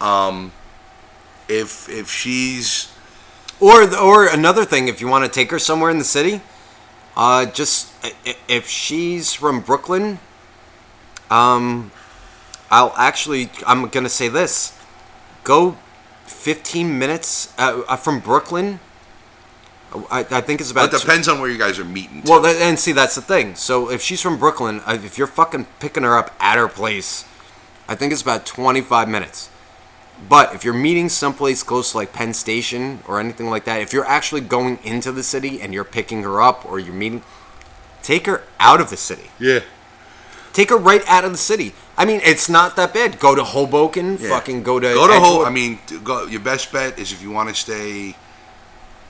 um, 0.00 0.52
if 1.48 1.88
if 1.90 2.10
she's 2.10 2.90
Or 3.60 3.84
the- 3.86 3.98
or 4.00 4.26
another 4.26 4.64
thing, 4.64 4.88
if 4.88 5.00
you 5.02 5.08
want 5.08 5.24
to 5.26 5.30
take 5.30 5.50
her 5.50 5.58
somewhere 5.58 5.90
in 5.90 5.98
the 5.98 6.04
city, 6.04 6.40
uh, 7.16 7.46
just 7.46 7.92
if 8.48 8.68
she's 8.68 9.32
from 9.32 9.60
Brooklyn, 9.60 10.18
um, 11.30 11.92
I'll 12.70 12.94
actually 12.96 13.50
I'm 13.66 13.88
gonna 13.88 14.08
say 14.08 14.28
this: 14.28 14.76
go 15.44 15.76
15 16.26 16.98
minutes 16.98 17.52
uh, 17.58 17.82
uh, 17.88 17.96
from 17.96 18.20
Brooklyn. 18.20 18.80
I, 20.10 20.26
I 20.28 20.40
think 20.40 20.60
it's 20.60 20.74
well, 20.74 20.86
about 20.86 20.96
it 20.96 21.00
depends 21.00 21.28
on 21.28 21.40
where 21.40 21.48
you 21.48 21.56
guys 21.56 21.78
are 21.78 21.84
meeting. 21.84 22.22
Well, 22.26 22.44
and 22.44 22.78
see, 22.78 22.90
that's 22.90 23.14
the 23.14 23.22
thing. 23.22 23.54
So 23.54 23.90
if 23.90 24.02
she's 24.02 24.20
from 24.20 24.38
Brooklyn, 24.38 24.80
uh, 24.86 24.98
if 25.04 25.16
you're 25.16 25.28
fucking 25.28 25.66
picking 25.78 26.02
her 26.02 26.18
up 26.18 26.34
at 26.40 26.58
her 26.58 26.66
place, 26.66 27.24
I 27.88 27.94
think 27.94 28.12
it's 28.12 28.22
about 28.22 28.44
25 28.44 29.08
minutes. 29.08 29.50
But 30.28 30.54
if 30.54 30.64
you're 30.64 30.74
meeting 30.74 31.08
someplace 31.08 31.62
close 31.62 31.90
to 31.92 31.98
like 31.98 32.12
Penn 32.12 32.32
Station 32.34 33.00
or 33.06 33.20
anything 33.20 33.50
like 33.50 33.64
that, 33.66 33.80
if 33.82 33.92
you're 33.92 34.06
actually 34.06 34.40
going 34.40 34.78
into 34.82 35.12
the 35.12 35.22
city 35.22 35.60
and 35.60 35.74
you're 35.74 35.84
picking 35.84 36.22
her 36.22 36.40
up 36.40 36.64
or 36.64 36.78
you're 36.78 36.94
meeting, 36.94 37.22
take 38.02 38.26
her 38.26 38.42
out 38.58 38.80
of 38.80 38.90
the 38.90 38.96
city. 38.96 39.30
yeah, 39.38 39.60
Take 40.52 40.70
her 40.70 40.76
right 40.78 41.02
out 41.08 41.24
of 41.24 41.32
the 41.32 41.36
city. 41.38 41.74
I 41.98 42.04
mean, 42.04 42.20
it's 42.24 42.48
not 42.48 42.76
that 42.76 42.94
bad. 42.94 43.18
Go 43.18 43.34
to 43.34 43.42
Hoboken. 43.44 44.18
yeah. 44.20 44.28
Fucking 44.30 44.62
go 44.62 44.78
to 44.80 44.86
go 44.94 45.06
to 45.08 45.14
Ho. 45.14 45.18
Edgewood. 45.42 45.46
I 45.46 45.50
mean, 45.50 45.78
go, 46.04 46.26
your 46.26 46.40
best 46.40 46.72
bet 46.72 46.98
is 46.98 47.12
if 47.12 47.20
you 47.20 47.30
want 47.30 47.48
to 47.50 47.54
stay. 47.54 48.16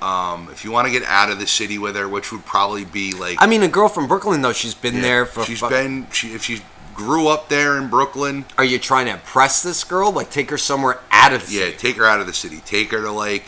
Um, 0.02 0.48
if 0.52 0.64
you 0.64 0.70
want 0.70 0.86
to 0.86 0.92
get 0.92 1.02
out 1.04 1.30
of 1.30 1.38
the 1.38 1.46
city 1.46 1.78
with 1.78 1.96
her, 1.96 2.06
which 2.08 2.30
would 2.32 2.44
probably 2.44 2.84
be 2.84 3.12
like 3.14 3.38
I 3.40 3.46
mean, 3.46 3.62
a 3.62 3.68
girl 3.68 3.88
from 3.88 4.06
Brooklyn 4.06 4.42
though, 4.42 4.52
she's 4.52 4.74
been 4.74 4.96
Yeah. 4.96 5.00
there 5.02 5.26
for. 5.26 5.44
She's 5.44 5.60
fuck- 5.60 5.70
been. 5.70 6.06
She 6.12 6.34
if 6.34 6.42
she 6.44 6.60
grew 6.94 7.28
up 7.28 7.48
there 7.48 7.76
in 7.78 7.88
Brooklyn. 7.88 8.44
Are 8.56 8.64
you 8.64 8.78
trying 8.78 9.06
to 9.06 9.12
impress 9.12 9.62
this 9.62 9.84
girl? 9.84 10.12
Like, 10.12 10.30
take 10.30 10.50
her 10.50 10.58
somewhere 10.58 11.00
out 11.10 11.32
of 11.32 11.46
the 11.46 11.52
Yeah, 11.54 11.60
city. 11.66 11.76
take 11.76 11.96
her 11.96 12.06
out 12.06 12.20
of 12.20 12.26
the 12.26 12.32
city. 12.32 12.62
Take 12.64 12.90
her 12.92 13.00
to 13.02 13.10
like, 13.10 13.44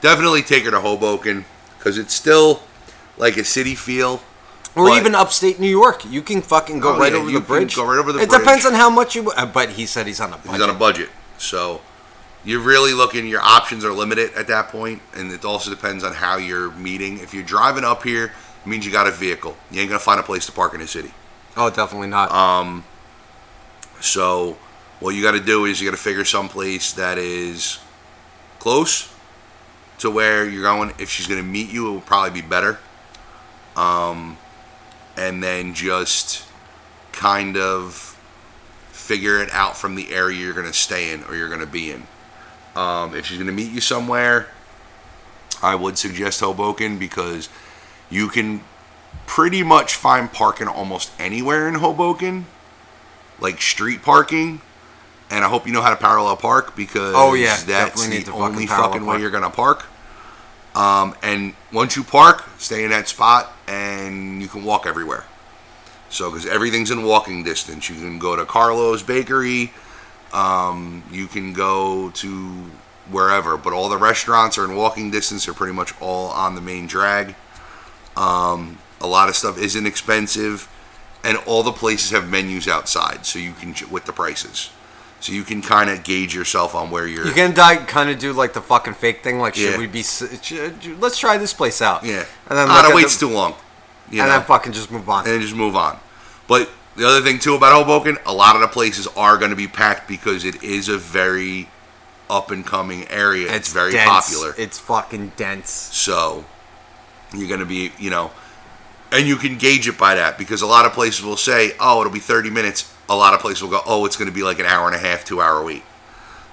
definitely 0.00 0.42
take 0.42 0.64
her 0.64 0.70
to 0.70 0.80
Hoboken 0.80 1.44
because 1.78 1.98
it's 1.98 2.14
still 2.14 2.62
like 3.16 3.36
a 3.36 3.44
city 3.44 3.74
feel. 3.74 4.22
Or 4.74 4.88
But- 4.88 4.96
even 4.96 5.14
upstate 5.14 5.60
New 5.60 5.68
York. 5.68 6.02
You 6.08 6.22
can 6.22 6.40
fucking 6.42 6.80
go 6.80 6.94
Oh, 6.94 6.98
right 6.98 7.12
yeah, 7.12 7.18
over 7.18 7.28
you 7.28 7.40
the 7.40 7.44
can 7.44 7.54
bridge. 7.56 7.76
go 7.76 7.84
right 7.84 7.98
over 7.98 8.12
the 8.12 8.20
it 8.20 8.28
bridge. 8.30 8.40
depends 8.40 8.64
on 8.66 8.74
how 8.74 8.88
much 8.88 9.14
you. 9.14 9.30
Uh, 9.32 9.44
but 9.46 9.70
he 9.70 9.84
said 9.86 10.06
he's 10.06 10.20
on 10.20 10.32
a 10.32 10.36
budget. 10.36 10.52
He's 10.52 10.62
on 10.62 10.70
a 10.70 10.74
budget, 10.74 11.10
so 11.36 11.82
you're 12.44 12.60
really 12.60 12.94
looking. 12.94 13.26
Your 13.26 13.42
options 13.42 13.84
are 13.84 13.92
limited 13.92 14.32
at 14.34 14.46
that 14.48 14.68
point, 14.68 15.02
and 15.14 15.30
it 15.30 15.44
also 15.44 15.68
depends 15.68 16.02
on 16.04 16.14
how 16.14 16.36
you're 16.38 16.70
meeting. 16.70 17.18
If 17.18 17.34
you're 17.34 17.42
driving 17.42 17.84
up 17.84 18.02
here, 18.02 18.26
it 18.64 18.66
means 18.66 18.86
you 18.86 18.92
got 18.92 19.06
a 19.06 19.10
vehicle. 19.10 19.56
You 19.70 19.80
ain't 19.82 19.90
gonna 19.90 19.98
find 20.00 20.18
a 20.18 20.22
place 20.22 20.46
to 20.46 20.52
park 20.52 20.72
in 20.72 20.80
the 20.80 20.86
city. 20.88 21.12
Oh, 21.56 21.70
definitely 21.70 22.08
not. 22.08 22.30
Um, 22.32 22.84
So 24.00 24.56
what 25.00 25.14
you 25.14 25.22
got 25.22 25.32
to 25.32 25.40
do 25.40 25.64
is 25.64 25.80
you 25.80 25.88
got 25.88 25.96
to 25.96 26.02
figure 26.02 26.24
some 26.24 26.48
place 26.48 26.92
that 26.94 27.18
is 27.18 27.78
close 28.58 29.12
to 29.98 30.10
where 30.10 30.48
you're 30.48 30.62
going. 30.62 30.92
If 30.98 31.08
she's 31.08 31.26
going 31.26 31.40
to 31.40 31.46
meet 31.46 31.70
you, 31.70 31.88
it 31.88 31.90
will 31.92 32.00
probably 32.00 32.42
be 32.42 32.46
better. 32.46 32.78
Um, 33.76 34.38
and 35.16 35.42
then 35.42 35.74
just 35.74 36.44
kind 37.12 37.56
of 37.56 38.16
figure 38.90 39.38
it 39.38 39.50
out 39.52 39.76
from 39.76 39.94
the 39.94 40.12
area 40.12 40.38
you're 40.38 40.54
going 40.54 40.66
to 40.66 40.72
stay 40.72 41.12
in 41.12 41.22
or 41.24 41.36
you're 41.36 41.48
going 41.48 41.60
to 41.60 41.66
be 41.66 41.90
in. 41.92 42.06
Um, 42.74 43.14
if 43.14 43.26
she's 43.26 43.36
going 43.36 43.46
to 43.46 43.52
meet 43.52 43.70
you 43.70 43.80
somewhere, 43.80 44.48
I 45.62 45.74
would 45.74 45.98
suggest 45.98 46.40
Hoboken 46.40 46.98
because 46.98 47.48
you 48.10 48.28
can 48.28 48.62
pretty 49.26 49.62
much 49.62 49.94
find 49.94 50.32
parking 50.32 50.68
almost 50.68 51.10
anywhere 51.18 51.68
in 51.68 51.74
Hoboken, 51.76 52.46
like 53.40 53.60
street 53.60 54.02
parking. 54.02 54.60
And 55.30 55.44
I 55.44 55.48
hope 55.48 55.66
you 55.66 55.72
know 55.72 55.80
how 55.80 55.90
to 55.90 55.96
parallel 55.96 56.36
park 56.36 56.76
because 56.76 57.14
Oh, 57.16 57.32
yeah, 57.34 57.56
that's 57.56 57.64
definitely 57.66 58.18
the 58.18 58.32
fucking 58.32 58.42
only 58.42 58.66
parallel 58.66 58.90
fucking 58.90 59.06
way 59.06 59.20
you're 59.20 59.30
gonna 59.30 59.48
park. 59.50 59.86
Um, 60.74 61.14
and 61.22 61.54
once 61.72 61.96
you 61.96 62.04
park, 62.04 62.44
stay 62.58 62.84
in 62.84 62.90
that 62.90 63.08
spot, 63.08 63.52
and 63.66 64.40
you 64.42 64.48
can 64.48 64.64
walk 64.64 64.86
everywhere. 64.86 65.24
So, 66.08 66.30
because 66.30 66.46
everything's 66.46 66.90
in 66.90 67.02
walking 67.04 67.42
distance, 67.42 67.88
you 67.88 67.94
can 67.96 68.18
go 68.18 68.36
to 68.36 68.44
Carlo's 68.44 69.02
Bakery, 69.02 69.72
um, 70.32 71.02
you 71.10 71.26
can 71.26 71.52
go 71.54 72.10
to 72.10 72.64
wherever, 73.10 73.56
but 73.56 73.72
all 73.72 73.88
the 73.88 73.96
restaurants 73.96 74.56
are 74.58 74.64
in 74.64 74.74
walking 74.76 75.10
distance. 75.10 75.44
They're 75.46 75.54
pretty 75.54 75.74
much 75.74 75.94
all 76.00 76.28
on 76.28 76.54
the 76.54 76.60
main 76.60 76.86
drag. 76.86 77.34
Um, 78.16 78.78
a 79.02 79.06
lot 79.06 79.28
of 79.28 79.36
stuff 79.36 79.58
isn't 79.58 79.86
expensive, 79.86 80.68
and 81.24 81.36
all 81.46 81.62
the 81.62 81.72
places 81.72 82.10
have 82.10 82.28
menus 82.28 82.66
outside, 82.68 83.26
so 83.26 83.38
you 83.38 83.52
can 83.52 83.74
with 83.90 84.04
the 84.06 84.12
prices, 84.12 84.70
so 85.20 85.32
you 85.32 85.42
can 85.42 85.60
kind 85.62 85.90
of 85.90 86.02
gauge 86.04 86.34
yourself 86.34 86.74
on 86.74 86.90
where 86.90 87.06
you're. 87.06 87.26
you 87.26 87.32
can 87.32 87.52
die, 87.54 87.76
kind 87.76 88.08
of 88.10 88.18
do 88.18 88.32
like 88.32 88.52
the 88.54 88.60
fucking 88.62 88.94
fake 88.94 89.22
thing. 89.22 89.38
Like, 89.38 89.54
should 89.54 89.72
Yeah. 89.72 89.78
we 89.78 89.86
be? 89.86 90.02
should- 90.02 91.00
let's 91.00 91.18
try 91.18 91.36
this 91.36 91.52
place 91.52 91.82
out. 91.82 92.04
yeah, 92.04 92.24
And 92.48 92.56
then 92.58 92.68
ah, 92.70 92.74
look 92.74 92.82
that 92.82 92.90
at 92.90 92.94
waits 92.96 93.16
the- 93.16 93.26
too 93.26 93.32
long. 93.32 93.54
You 94.10 94.20
and 94.20 94.28
know? 94.30 94.38
then 94.38 94.46
fucking 94.46 94.72
just 94.72 94.90
move 94.90 95.08
on. 95.08 95.26
and 95.26 95.40
just 95.40 95.54
move 95.54 95.74
on. 95.76 95.98
But 96.46 96.68
the 96.96 97.06
other 97.06 97.20
thing 97.22 97.38
too 97.38 97.54
about 97.54 97.72
Hoboken, 97.72 98.18
a 98.26 98.32
lot 98.34 98.54
of 98.56 98.60
the 98.60 98.68
places 98.68 99.06
are 99.16 99.38
going 99.38 99.50
to 99.50 99.56
be 99.56 99.66
packed 99.68 100.06
because 100.06 100.44
it 100.44 100.62
is 100.62 100.88
a 100.88 100.98
very 100.98 101.68
up 102.28 102.50
and 102.50 102.66
coming 102.66 103.06
area. 103.08 103.50
It's, 103.52 103.72
very 103.72 103.92
dense. 103.92 104.08
popular. 104.10 104.54
It's 104.58 104.78
fucking 104.78 105.32
dense. 105.36 105.70
so 105.70 106.44
you're 107.32 107.48
going 107.48 107.60
to 107.60 107.66
be, 107.66 107.92
you 107.98 108.10
know, 108.10 108.30
and 109.12 109.26
you 109.26 109.36
can 109.36 109.58
gauge 109.58 109.86
it 109.88 109.98
by 109.98 110.14
that 110.14 110.38
because 110.38 110.62
a 110.62 110.66
lot 110.66 110.84
of 110.86 110.92
places 110.92 111.22
will 111.24 111.36
say, 111.36 111.74
"Oh, 111.78 112.00
it'll 112.00 112.12
be 112.12 112.18
30 112.20 112.50
minutes." 112.50 112.92
A 113.08 113.14
lot 113.16 113.34
of 113.34 113.40
places 113.40 113.62
will 113.62 113.70
go, 113.70 113.82
"Oh, 113.86 114.04
it's 114.06 114.16
going 114.16 114.28
to 114.28 114.34
be 114.34 114.42
like 114.42 114.58
an 114.58 114.66
hour 114.66 114.86
and 114.86 114.94
a 114.96 114.98
half, 114.98 115.24
two 115.24 115.40
hour 115.40 115.62
wait." 115.62 115.82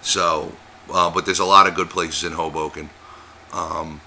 So, 0.01 0.53
uh, 0.91 1.09
but 1.09 1.25
there's 1.25 1.39
a 1.39 1.45
lot 1.45 1.67
of 1.67 1.75
good 1.75 1.89
places 1.89 2.23
in 2.23 2.33
Hoboken. 2.33 2.89
Um, 3.53 4.01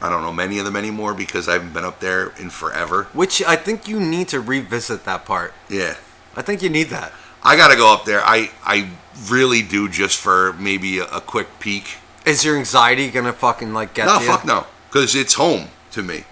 I 0.00 0.10
don't 0.10 0.22
know 0.22 0.32
many 0.32 0.58
of 0.58 0.64
them 0.64 0.76
anymore 0.76 1.14
because 1.14 1.48
I 1.48 1.54
haven't 1.54 1.72
been 1.72 1.84
up 1.84 2.00
there 2.00 2.28
in 2.38 2.50
forever. 2.50 3.04
Which 3.12 3.42
I 3.42 3.56
think 3.56 3.88
you 3.88 3.98
need 4.00 4.28
to 4.28 4.40
revisit 4.40 5.04
that 5.04 5.24
part. 5.24 5.54
Yeah. 5.68 5.94
I 6.36 6.42
think 6.42 6.62
you 6.62 6.68
need 6.68 6.88
that. 6.90 7.12
I 7.42 7.56
gotta 7.56 7.76
go 7.76 7.92
up 7.92 8.04
there. 8.04 8.22
I 8.24 8.50
I 8.64 8.90
really 9.28 9.62
do 9.62 9.88
just 9.88 10.18
for 10.18 10.52
maybe 10.54 10.98
a, 10.98 11.04
a 11.06 11.20
quick 11.20 11.46
peek. 11.60 11.96
Is 12.26 12.44
your 12.44 12.56
anxiety 12.56 13.10
gonna 13.10 13.32
fucking 13.32 13.72
like 13.72 13.94
get 13.94 14.06
No, 14.06 14.18
you? 14.18 14.26
fuck 14.26 14.44
no, 14.44 14.66
because 14.90 15.14
it's 15.14 15.34
home 15.34 15.68
to 15.92 16.02
me. 16.02 16.24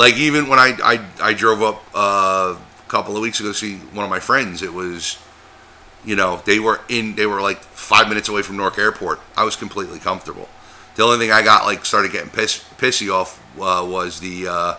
Like 0.00 0.16
even 0.16 0.48
when 0.48 0.58
I 0.58 0.70
I, 0.82 1.28
I 1.30 1.34
drove 1.34 1.60
up 1.60 1.84
uh, 1.94 2.56
a 2.56 2.88
couple 2.88 3.16
of 3.16 3.22
weeks 3.22 3.38
ago 3.40 3.50
to 3.50 3.54
see 3.54 3.76
one 3.92 4.02
of 4.02 4.10
my 4.10 4.18
friends, 4.20 4.62
it 4.62 4.72
was 4.72 5.18
You 6.04 6.16
know, 6.16 6.40
they 6.46 6.58
were 6.58 6.80
in. 6.88 7.14
They 7.16 7.26
were 7.26 7.42
like 7.42 7.60
five 7.60 8.08
minutes 8.08 8.28
away 8.30 8.42
from 8.42 8.56
Newark 8.56 8.78
Airport. 8.78 9.20
I 9.36 9.44
was 9.44 9.56
completely 9.56 9.98
comfortable. 9.98 10.48
The 10.96 11.02
only 11.04 11.18
thing 11.18 11.30
I 11.30 11.42
got 11.42 11.66
like 11.66 11.84
started 11.84 12.12
getting 12.12 12.30
piss, 12.30 12.64
pissy 12.78 13.12
off 13.12 13.38
uh, 13.56 13.84
was 13.86 14.20
the 14.20 14.48
uh, 14.48 14.74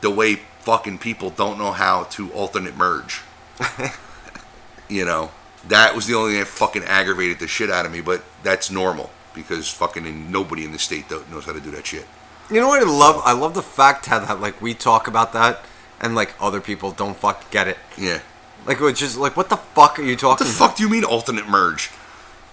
the 0.00 0.10
way 0.10 0.40
fucking 0.62 0.98
people 0.98 1.30
don't 1.30 1.58
know 1.58 1.70
how 1.70 2.04
to 2.16 2.32
alternate 2.32 2.76
merge. 2.76 3.22
you 4.88 5.04
know, 5.04 5.30
that 5.68 5.94
was 5.94 6.06
the 6.08 6.14
only 6.14 6.32
thing 6.32 6.40
that 6.40 6.48
fucking 6.48 6.82
aggravated 6.84 7.38
the 7.38 7.46
shit 7.46 7.70
out 7.70 7.86
of 7.86 7.92
me. 7.92 8.00
But 8.00 8.24
that's 8.42 8.70
normal 8.72 9.10
because 9.34 9.70
fucking 9.70 10.32
nobody 10.32 10.64
in 10.64 10.72
the 10.72 10.80
state 10.80 11.08
knows 11.30 11.44
how 11.46 11.52
to 11.52 11.60
do 11.60 11.70
that 11.70 11.86
shit. 11.86 12.06
You 12.50 12.60
know 12.60 12.68
what 12.68 12.82
I 12.82 12.90
love? 12.90 13.22
I 13.24 13.32
love 13.32 13.54
the 13.54 13.62
fact 13.62 14.06
how 14.06 14.18
that 14.18 14.40
like 14.40 14.60
we 14.60 14.74
talk 14.74 15.08
about 15.08 15.32
that 15.32 15.64
and 16.00 16.14
like 16.14 16.34
other 16.40 16.60
people 16.60 16.90
don't 16.92 17.16
fuck 17.16 17.50
get 17.50 17.68
it. 17.68 17.78
Yeah. 17.96 18.20
Like 18.66 18.78
it's 18.80 19.00
just 19.00 19.16
like 19.16 19.36
what 19.36 19.48
the 19.48 19.56
fuck 19.56 19.98
are 19.98 20.02
you 20.02 20.16
talking? 20.16 20.44
What 20.46 20.50
the 20.52 20.58
fuck 20.58 20.76
do 20.76 20.82
you 20.82 20.88
mean 20.88 21.04
alternate 21.04 21.48
merge? 21.48 21.90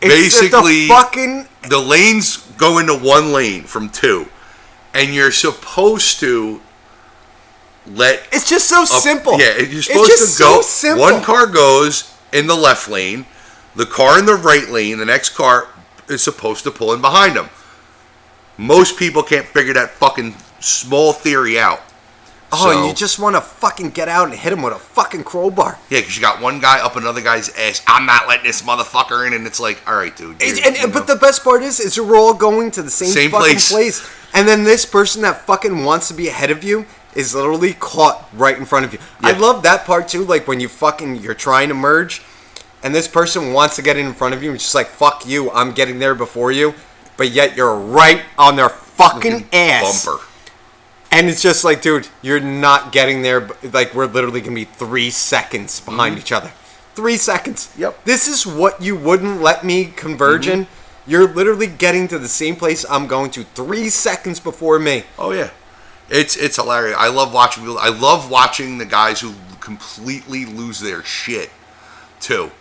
It's 0.01 0.13
Basically, 0.39 0.83
the 0.83 0.87
fucking 0.87 1.47
the 1.69 1.79
lanes 1.79 2.37
go 2.57 2.77
into 2.79 2.95
one 2.97 3.33
lane 3.33 3.63
from 3.63 3.89
two, 3.89 4.27
and 4.93 5.13
you're 5.13 5.31
supposed 5.31 6.21
to 6.21 6.61
let 7.85 8.25
It's 8.31 8.47
just 8.49 8.69
so 8.69 8.83
a- 8.83 8.87
simple. 8.87 9.37
Yeah, 9.39 9.57
you're 9.57 9.81
supposed 9.81 10.09
just 10.11 10.37
to 10.37 10.43
go. 10.43 10.55
so 10.57 10.61
simple. 10.61 11.01
One 11.03 11.21
car 11.21 11.47
goes 11.47 12.13
in 12.31 12.47
the 12.47 12.55
left 12.55 12.87
lane, 12.87 13.25
the 13.75 13.85
car 13.85 14.17
in 14.17 14.25
the 14.25 14.35
right 14.35 14.69
lane, 14.69 14.99
the 14.99 15.05
next 15.05 15.29
car 15.31 15.67
is 16.07 16.23
supposed 16.23 16.63
to 16.63 16.71
pull 16.71 16.93
in 16.93 17.01
behind 17.01 17.35
them. 17.35 17.49
Most 18.59 18.99
people 18.99 19.23
can't 19.23 19.45
figure 19.45 19.73
that 19.75 19.91
fucking 19.91 20.35
small 20.59 21.13
theory 21.13 21.57
out. 21.57 21.79
Oh, 22.51 22.57
So- 22.57 22.71
and 22.77 22.87
you 22.87 22.93
just 22.93 23.17
want 23.17 23.37
to 23.37 23.41
fucking 23.41 23.91
get 23.91 24.09
out 24.09 24.27
and 24.27 24.37
hit 24.37 24.51
him 24.51 24.61
with 24.61 24.73
a 24.73 24.79
fucking 24.79 25.23
crowbar. 25.23 25.77
Yeah, 25.89 25.99
because 25.99 26.17
you 26.17 26.21
got 26.21 26.41
one 26.41 26.59
guy 26.59 26.79
up 26.81 26.97
another 26.97 27.21
guy's 27.21 27.47
ass. 27.55 27.81
I'm 27.87 28.05
not 28.05 28.27
letting 28.27 28.45
this 28.45 28.61
motherfucker 28.63 29.25
in, 29.25 29.31
and 29.33 29.47
it's 29.47 29.61
like, 29.61 29.79
all 29.87 29.95
right, 29.95 30.13
dude. 30.13 30.41
And, 30.41 30.59
and, 30.65 30.77
you 30.77 30.87
but 30.89 31.07
the 31.07 31.15
best 31.15 31.41
part 31.41 31.63
is, 31.63 31.79
is 31.79 31.97
we're 31.97 32.17
all 32.17 32.33
going 32.33 32.69
to 32.71 32.81
the 32.81 32.89
same, 32.89 33.07
Same 33.09 33.31
fucking 33.31 33.45
place. 33.45 33.71
place. 33.71 34.09
And 34.33 34.45
then 34.45 34.65
this 34.65 34.85
person 34.85 35.21
that 35.21 35.45
fucking 35.45 35.85
wants 35.85 36.09
to 36.09 36.13
be 36.13 36.27
ahead 36.27 36.51
of 36.51 36.61
you 36.61 36.85
is 37.15 37.33
literally 37.33 37.75
caught 37.75 38.27
right 38.33 38.57
in 38.57 38.65
front 38.65 38.83
of 38.83 38.91
you. 38.91 38.99
I 39.21 39.31
love 39.31 39.63
that 39.63 39.85
part 39.85 40.09
too. 40.09 40.25
Like 40.25 40.49
when 40.49 40.59
you 40.59 40.67
fucking 40.67 41.15
you're 41.17 41.33
trying 41.33 41.69
to 41.69 41.75
merge, 41.75 42.21
and 42.83 42.93
this 42.93 43.07
person 43.07 43.53
wants 43.53 43.77
to 43.77 43.81
get 43.81 43.95
in 43.95 44.13
front 44.13 44.33
of 44.33 44.43
you, 44.43 44.49
and 44.49 44.55
it's 44.55 44.65
just 44.65 44.75
like 44.75 44.87
fuck 44.87 45.25
you, 45.25 45.49
I'm 45.51 45.71
getting 45.71 45.99
there 45.99 46.13
before 46.13 46.51
you, 46.51 46.73
but 47.19 47.31
yet 47.31 47.57
you're 47.57 47.75
right 47.75 48.23
on 48.37 48.55
their 48.55 48.69
fucking 48.69 49.45
ass. 49.51 50.05
bumper. 50.05 50.23
And 51.11 51.27
it's 51.27 51.41
just 51.41 51.65
like, 51.65 51.81
dude, 51.81 52.07
you're 52.21 52.39
not 52.39 52.93
getting 52.93 53.23
there. 53.23 53.49
Like, 53.61 53.93
we're 53.93 54.05
literally 54.05 54.39
gonna 54.39 54.55
be 54.55 54.63
three 54.63 55.09
seconds 55.09 55.81
behind 55.81 56.17
each 56.17 56.31
other. 56.31 56.49
Three 56.95 57.17
seconds. 57.17 57.67
Mm-hmm. 57.67 57.81
Yep. 57.81 58.05
This 58.05 58.27
is 58.29 58.47
what 58.47 58.81
you 58.81 58.95
wouldn't 58.95 59.41
let 59.41 59.65
me 59.65 59.85
converge 59.85 60.47
in. 60.47 60.65
You're 61.05 61.27
literally 61.27 61.67
getting 61.67 62.07
to 62.07 62.19
the 62.19 62.29
same 62.29 62.55
place 62.55 62.85
I'm 62.89 63.05
going 63.05 63.31
to 63.31 63.43
three 63.43 63.89
seconds 63.89 64.39
before 64.39 64.79
me. 64.79 65.03
Oh 65.17 65.31
yeah, 65.31 65.49
it's 66.09 66.37
it's 66.37 66.55
hilarious. 66.55 66.95
I 66.97 67.09
love 67.09 67.33
watching. 67.33 67.65
I 67.77 67.89
love 67.89 68.31
watching 68.31 68.77
the 68.77 68.85
guys 68.85 69.19
who 69.19 69.33
completely 69.59 70.45
lose 70.45 70.79
their 70.79 71.03
shit 71.03 71.49
too. 72.21 72.51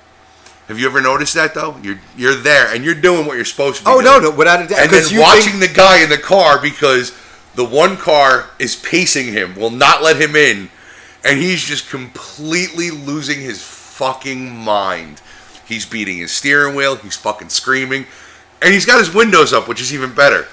Have 0.68 0.78
you 0.78 0.86
ever 0.86 1.00
noticed 1.00 1.34
that 1.34 1.54
though? 1.54 1.76
You're 1.82 1.98
you're 2.16 2.34
there 2.34 2.72
and 2.74 2.84
you're 2.84 2.94
doing 2.94 3.26
what 3.26 3.36
you're 3.36 3.44
supposed 3.46 3.78
to. 3.78 3.84
be 3.84 3.90
Oh, 3.90 4.00
no, 4.00 4.20
doing. 4.20 4.32
no, 4.32 4.38
without 4.38 4.62
a 4.62 4.66
doubt, 4.68 4.80
And 4.80 4.90
then 4.90 5.18
watching 5.20 5.52
think- 5.54 5.60
the 5.70 5.74
guy 5.74 6.02
in 6.02 6.10
the 6.10 6.18
car 6.18 6.60
because 6.60 7.12
the 7.54 7.64
one 7.64 7.96
car 7.96 8.50
is 8.58 8.76
pacing 8.76 9.32
him, 9.32 9.56
will 9.56 9.70
not 9.70 10.02
let 10.02 10.20
him 10.20 10.36
in, 10.36 10.70
and 11.24 11.38
he's 11.40 11.64
just 11.64 11.88
completely 11.90 12.90
losing 12.90 13.40
his 13.40 13.62
fucking 13.62 14.54
mind. 14.54 15.20
He's 15.64 15.84
beating 15.86 16.18
his 16.18 16.32
steering 16.32 16.74
wheel. 16.74 16.96
He's 16.96 17.16
fucking 17.16 17.48
screaming, 17.48 18.06
and 18.62 18.72
he's 18.72 18.86
got 18.86 18.98
his 19.00 19.12
windows 19.12 19.52
up, 19.52 19.68
which 19.68 19.80
is 19.80 19.92
even 19.92 20.12
better 20.14 20.46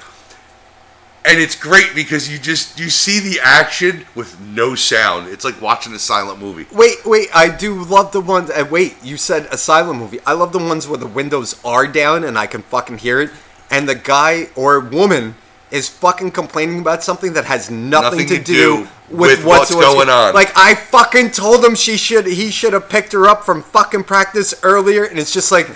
and 1.26 1.40
it's 1.40 1.56
great 1.56 1.96
because 1.96 2.32
you 2.32 2.38
just 2.38 2.80
you 2.80 2.90
see 2.90 3.20
the 3.20 3.40
action 3.42 4.06
with 4.14 4.40
no 4.40 4.76
sound. 4.76 5.28
It's 5.28 5.44
like 5.44 5.60
watching 5.60 5.94
a 5.94 6.00
silent 6.00 6.40
movie. 6.40 6.68
Wait, 6.72 6.98
wait, 7.06 7.30
I 7.34 7.50
do 7.50 7.84
love 7.84 8.12
the 8.12 8.22
ones. 8.22 8.50
Uh, 8.52 8.66
wait, 8.70 8.96
you 9.04 9.18
said 9.18 9.48
a 9.52 9.58
silent 9.58 10.00
movie. 10.00 10.20
I 10.26 10.34
love 10.34 10.52
the 10.52 10.60
ones 10.60 10.88
where 10.88 11.00
the 11.00 11.08
windows 11.08 11.60
are 11.66 11.88
down 11.88 12.24
and 12.24 12.38
I 12.38 12.46
can 12.46 12.62
fucking 12.62 13.00
hear 13.00 13.20
it, 13.20 13.32
and 13.72 13.90
the 13.90 13.96
guy 13.96 14.50
or 14.56 14.80
woman 14.80 15.36
is 15.72 15.90
fucking 15.90 16.32
complaining 16.32 16.80
about 16.80 17.04
something 17.04 17.34
that 17.34 17.46
has 17.46 17.72
nothing, 17.72 18.20
Nothing 18.20 18.28
to, 18.28 18.38
to 18.38 18.44
do, 18.44 18.54
do 18.54 18.78
with, 19.10 19.40
with 19.40 19.46
what's, 19.46 19.74
what's 19.74 19.94
going 19.94 20.10
on. 20.10 20.34
Like 20.34 20.52
I 20.56 20.76
fucking 20.76 21.32
told 21.32 21.66
him 21.66 21.76
she 21.76 21.98
should. 21.98 22.28
He 22.28 22.52
should 22.52 22.74
have 22.74 22.88
picked 22.88 23.14
her 23.14 23.28
up 23.28 23.44
from 23.44 23.64
fucking 23.64 24.04
practice 24.04 24.54
earlier, 24.64 25.04
and 25.04 25.18
it's 25.18 25.34
just 25.34 25.52
like. 25.52 25.70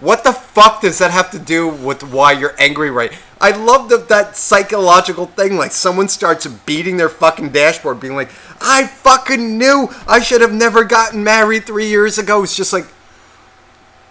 What 0.00 0.22
the 0.22 0.32
fuck 0.32 0.80
does 0.82 0.98
that 0.98 1.10
have 1.10 1.30
to 1.32 1.38
do 1.40 1.66
with 1.68 2.04
why 2.04 2.32
you're 2.32 2.54
angry 2.58 2.90
right? 2.90 3.12
I 3.40 3.50
love 3.50 3.88
the, 3.88 3.98
that 3.98 4.36
psychological 4.36 5.26
thing. 5.26 5.56
Like 5.56 5.72
someone 5.72 6.08
starts 6.08 6.46
beating 6.46 6.96
their 6.96 7.08
fucking 7.08 7.50
dashboard, 7.50 7.98
being 8.00 8.14
like, 8.16 8.30
"I 8.60 8.86
fucking 8.86 9.58
knew 9.58 9.88
I 10.06 10.20
should 10.20 10.40
have 10.40 10.52
never 10.52 10.84
gotten 10.84 11.22
married 11.24 11.64
three 11.64 11.88
years 11.88 12.18
ago." 12.18 12.42
It's 12.42 12.56
just 12.56 12.72
like, 12.72 12.86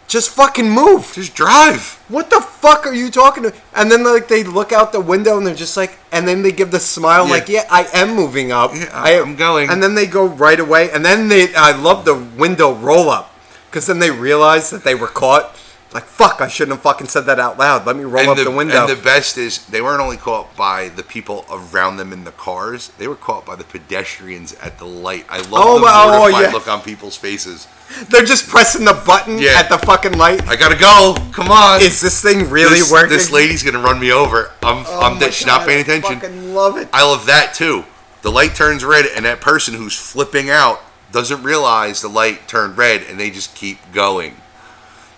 just 0.08 0.30
fucking 0.30 0.70
move. 0.70 1.12
Just 1.14 1.36
drive. 1.36 2.02
What 2.08 2.30
the 2.30 2.40
fuck 2.40 2.86
are 2.86 2.94
you 2.94 3.10
talking 3.12 3.44
to? 3.44 3.54
And 3.76 3.92
then 3.92 4.04
like 4.06 4.28
they 4.30 4.44
look 4.44 4.72
out 4.72 4.92
the 4.94 5.02
window 5.02 5.38
and 5.38 5.46
they're 5.46 5.56
just 5.56 5.76
like, 5.76 5.98
and 6.14 6.26
then 6.28 6.42
they 6.44 6.52
give 6.54 6.72
the 6.72 6.80
smile 6.80 7.26
Yeah. 7.26 7.32
like, 7.32 7.50
"Yeah, 7.50 7.66
I 7.70 7.88
am 7.94 8.16
moving 8.16 8.52
up. 8.54 8.74
Yeah, 8.74 8.90
I- 8.94 9.20
I'm 9.20 9.36
going." 9.36 9.70
And 9.70 9.84
then 9.84 9.96
they 9.96 10.06
go 10.08 10.26
right 10.26 10.60
away. 10.60 10.90
And 10.92 11.04
then 11.06 11.28
they, 11.28 11.54
I 11.56 11.72
love 11.72 12.06
the 12.06 12.16
window 12.16 12.74
roll 12.74 13.10
up 13.10 13.34
because 13.70 13.88
then 13.88 14.00
they 14.00 14.12
realize 14.12 14.70
that 14.70 14.84
they 14.86 14.96
were 14.96 15.08
caught. 15.08 15.54
Like 15.98 16.06
fuck, 16.06 16.42
I 16.42 16.48
shouldn't 16.48 16.76
have 16.76 16.84
fucking 16.84 17.08
said 17.08 17.22
that 17.22 17.40
out 17.40 17.58
loud. 17.58 17.88
Let 17.88 17.96
me 17.96 18.04
roll 18.04 18.20
and 18.20 18.30
up 18.30 18.38
the, 18.38 18.44
the, 18.44 18.52
window. 18.52 18.82
And 18.82 18.88
the 18.96 19.02
best 19.02 19.36
is 19.36 19.66
they 19.66 19.82
weren't 19.82 20.00
only 20.00 20.16
caught 20.18 20.56
by 20.56 20.90
the 20.90 21.02
people 21.02 21.44
around 21.50 21.98
them 21.98 22.14
in 22.14 22.24
the 22.24 22.30
cars; 22.34 22.90
they 23.00 23.08
were 23.08 23.16
caught 23.16 23.48
by 23.48 23.56
the 23.56 23.64
pedestrians 23.64 24.54
at 24.62 24.78
the 24.78 24.86
light. 24.86 25.26
I 25.28 25.40
love 25.40 25.54
Oh, 25.54 25.80
the 25.80 25.88
oh, 25.90 26.20
mortified 26.20 26.44
yeah. 26.44 26.52
look 26.52 26.68
on 26.68 26.82
people's 26.84 27.18
faces. 27.18 27.68
They're 28.10 28.26
just 28.26 28.48
pressing 28.48 28.86
the 28.86 28.94
button 29.08 29.40
Yeah. 29.40 29.54
at 29.58 29.70
the 29.70 29.80
fucking 29.80 30.20
light. 30.20 30.48
I 30.48 30.56
gotta 30.56 30.78
go. 30.78 31.16
Come 31.32 31.50
on. 31.50 31.82
Is 31.82 32.00
this 32.00 32.22
thing 32.22 32.48
really 32.48 32.76
this, 32.82 32.92
working? 32.92 33.10
This 33.10 33.32
lady's 33.32 33.64
gonna 33.64 33.80
run 33.84 34.00
me 34.00 34.12
over. 34.12 34.52
I'm 34.62 34.86
Oh 34.86 35.00
I'm 35.02 35.14
my 35.16 35.20
dead. 35.20 35.34
She's 35.34 35.48
not 35.48 35.66
paying 35.66 35.80
I 35.80 35.82
attention. 35.82 36.20
fucking 36.20 36.54
love 36.54 36.78
it. 36.78 36.90
I 36.94 37.04
love 37.04 37.26
that 37.26 37.56
too. 37.56 37.86
The 38.22 38.32
light 38.32 38.54
turns 38.54 38.86
red, 38.86 39.08
and 39.16 39.26
that 39.26 39.42
person 39.42 39.74
who's 39.74 39.98
flipping 39.98 40.52
out 40.52 40.80
doesn't 41.12 41.42
realize 41.42 42.04
the 42.04 42.08
light 42.08 42.48
turned 42.48 42.78
red, 42.78 43.02
and 43.10 43.20
they 43.20 43.32
just 43.32 43.56
keep 43.56 43.80
going. 43.94 44.36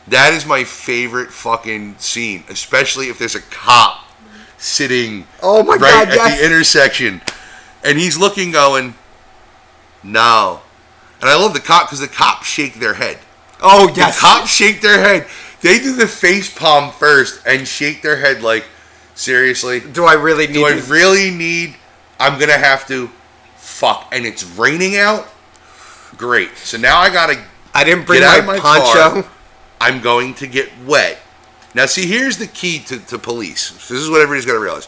That 0.10 0.34
is 0.34 0.46
my 0.46 0.64
favorite 0.64 1.32
fucking 1.32 1.98
scene, 2.00 2.44
especially 2.50 3.08
if 3.10 3.20
there's 3.20 3.36
a 3.36 3.42
cop 3.42 4.06
sitting 4.58 5.26
Oh 5.42 5.64
my 5.64 5.76
right 5.76 5.80
God, 5.80 6.08
at 6.10 6.14
yes. 6.16 6.40
the 6.40 6.46
intersection, 6.46 7.22
and 7.84 7.98
he's 7.98 8.18
looking, 8.18 8.52
going, 8.52 8.96
"No." 10.04 10.62
And 11.22 11.30
I 11.30 11.36
love 11.36 11.54
the 11.54 11.60
cop 11.60 11.88
because 11.88 12.00
the 12.00 12.08
cops 12.08 12.48
shake 12.48 12.76
their 12.76 12.94
head. 12.96 13.20
Oh 13.62 13.92
yes, 13.96 14.16
The 14.16 14.22
cops 14.22 14.50
shake 14.54 14.82
their 14.82 15.00
head. 15.00 15.28
They 15.62 15.80
do 15.80 15.96
the 15.96 16.08
face 16.08 16.54
palm 16.54 16.92
first 16.92 17.42
and 17.46 17.68
shake 17.68 18.02
their 18.02 18.16
head 18.18 18.42
like, 18.42 18.66
seriously? 19.16 19.82
Do 19.82 20.06
I 20.06 20.14
really 20.14 20.48
need 20.48 20.54
Do 20.54 20.66
I 20.66 20.80
really 20.88 21.30
need? 21.32 21.76
I'm 22.20 22.40
gonna 22.40 22.54
have 22.58 22.88
to. 22.88 23.10
Fuck. 23.58 24.10
And 24.12 24.26
it's 24.26 24.44
raining 24.44 24.98
out. 24.98 25.28
Great. 26.18 26.56
So 26.58 26.78
now 26.78 27.00
I 27.00 27.10
gotta. 27.10 27.44
I 27.74 27.84
didn't 27.84 28.06
bring 28.06 28.22
my, 28.22 28.42
my 28.42 28.60
poncho. 28.60 29.22
car. 29.22 29.32
I'm 29.82 30.02
going 30.02 30.34
to 30.36 30.48
get 30.48 30.70
wet. 30.86 31.18
Now, 31.74 31.86
see, 31.86 32.08
here's 32.08 32.38
the 32.38 32.48
key 32.48 32.80
to, 32.80 33.00
to 33.08 33.18
police. 33.20 33.72
This 33.88 33.92
is 33.92 34.10
what 34.10 34.22
everybody's 34.22 34.46
got 34.46 34.54
to 34.54 34.60
realize. 34.60 34.88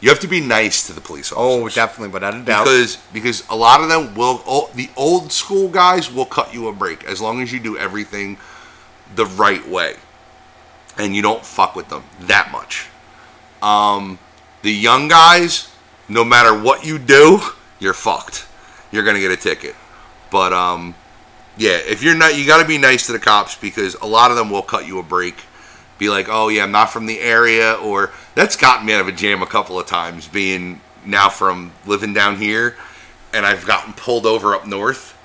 You 0.00 0.10
have 0.10 0.20
to 0.20 0.28
be 0.28 0.40
nice 0.42 0.86
to 0.88 0.92
the 0.92 1.00
police 1.00 1.32
Oh, 1.34 1.62
officers. 1.62 1.74
definitely, 1.74 2.12
without 2.12 2.34
a 2.34 2.42
doubt. 2.42 2.64
Because 2.64 2.96
because 3.14 3.48
a 3.48 3.56
lot 3.56 3.80
of 3.80 3.88
them 3.88 4.14
will 4.14 4.42
oh, 4.46 4.70
the 4.74 4.90
old 4.94 5.32
school 5.32 5.68
guys 5.68 6.12
will 6.12 6.26
cut 6.26 6.52
you 6.52 6.68
a 6.68 6.72
break 6.72 7.02
as 7.04 7.20
long 7.22 7.40
as 7.40 7.50
you 7.50 7.58
do 7.58 7.78
everything 7.78 8.36
the 9.14 9.24
right 9.24 9.66
way 9.66 9.94
and 10.98 11.16
you 11.16 11.22
don't 11.22 11.44
fuck 11.44 11.74
with 11.74 11.88
them 11.88 12.02
that 12.20 12.50
much. 12.52 12.88
Um, 13.62 14.18
the 14.62 14.72
young 14.72 15.08
guys, 15.08 15.72
no 16.10 16.24
matter 16.24 16.56
what 16.56 16.84
you 16.84 16.98
do, 16.98 17.40
you're 17.80 17.94
fucked. 17.94 18.46
You're 18.92 19.02
gonna 19.04 19.20
get 19.20 19.30
a 19.30 19.36
ticket. 19.36 19.74
But 20.30 20.52
um, 20.52 20.94
yeah, 21.56 21.78
if 21.78 22.02
you're 22.02 22.14
not, 22.14 22.36
you 22.36 22.46
got 22.46 22.60
to 22.60 22.68
be 22.68 22.78
nice 22.78 23.06
to 23.06 23.12
the 23.12 23.18
cops 23.18 23.54
because 23.56 23.94
a 23.96 24.06
lot 24.06 24.30
of 24.30 24.36
them 24.36 24.50
will 24.50 24.62
cut 24.62 24.86
you 24.86 24.98
a 24.98 25.02
break. 25.02 25.36
Be 25.98 26.10
like, 26.10 26.26
oh 26.28 26.48
yeah, 26.48 26.64
I'm 26.64 26.72
not 26.72 26.90
from 26.90 27.06
the 27.06 27.20
area, 27.20 27.74
or 27.74 28.12
that's 28.34 28.56
gotten 28.56 28.84
me 28.86 28.92
out 28.92 29.00
of 29.00 29.08
a 29.08 29.12
jam 29.12 29.42
a 29.42 29.46
couple 29.46 29.80
of 29.80 29.86
times. 29.86 30.28
Being 30.28 30.80
now 31.06 31.30
from 31.30 31.72
living 31.86 32.12
down 32.12 32.36
here, 32.36 32.76
and 33.32 33.46
I've 33.46 33.66
gotten 33.66 33.94
pulled 33.94 34.26
over 34.26 34.54
up 34.54 34.66
north, 34.66 35.16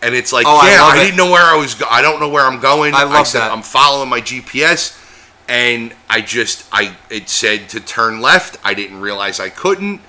and 0.00 0.14
it's 0.14 0.32
like, 0.32 0.46
Oh, 0.46 0.58
I 0.62 0.70
yeah, 0.70 0.82
love 0.82 0.94
I, 0.94 1.04
didn't 1.04 1.16
know 1.18 1.30
where 1.30 1.42
I 1.44 1.56
was. 1.58 1.74
Go- 1.74 1.88
I 1.90 2.00
don't 2.00 2.20
know 2.20 2.28
where 2.30 2.44
I'm 2.44 2.60
going. 2.60 2.94
I 2.94 3.04
love 3.04 3.26
said, 3.26 3.40
that. 3.40 3.52
I'm 3.52 3.62
following 3.62 4.08
my 4.08 4.22
GPS, 4.22 4.98
and 5.46 5.94
I 6.08 6.22
just, 6.22 6.66
I 6.72 6.96
it 7.10 7.28
said 7.28 7.68
to 7.70 7.80
turn 7.80 8.22
left. 8.22 8.56
I 8.64 8.72
didn't 8.72 9.00
realize 9.02 9.40
I 9.40 9.50
couldn't. 9.50 10.00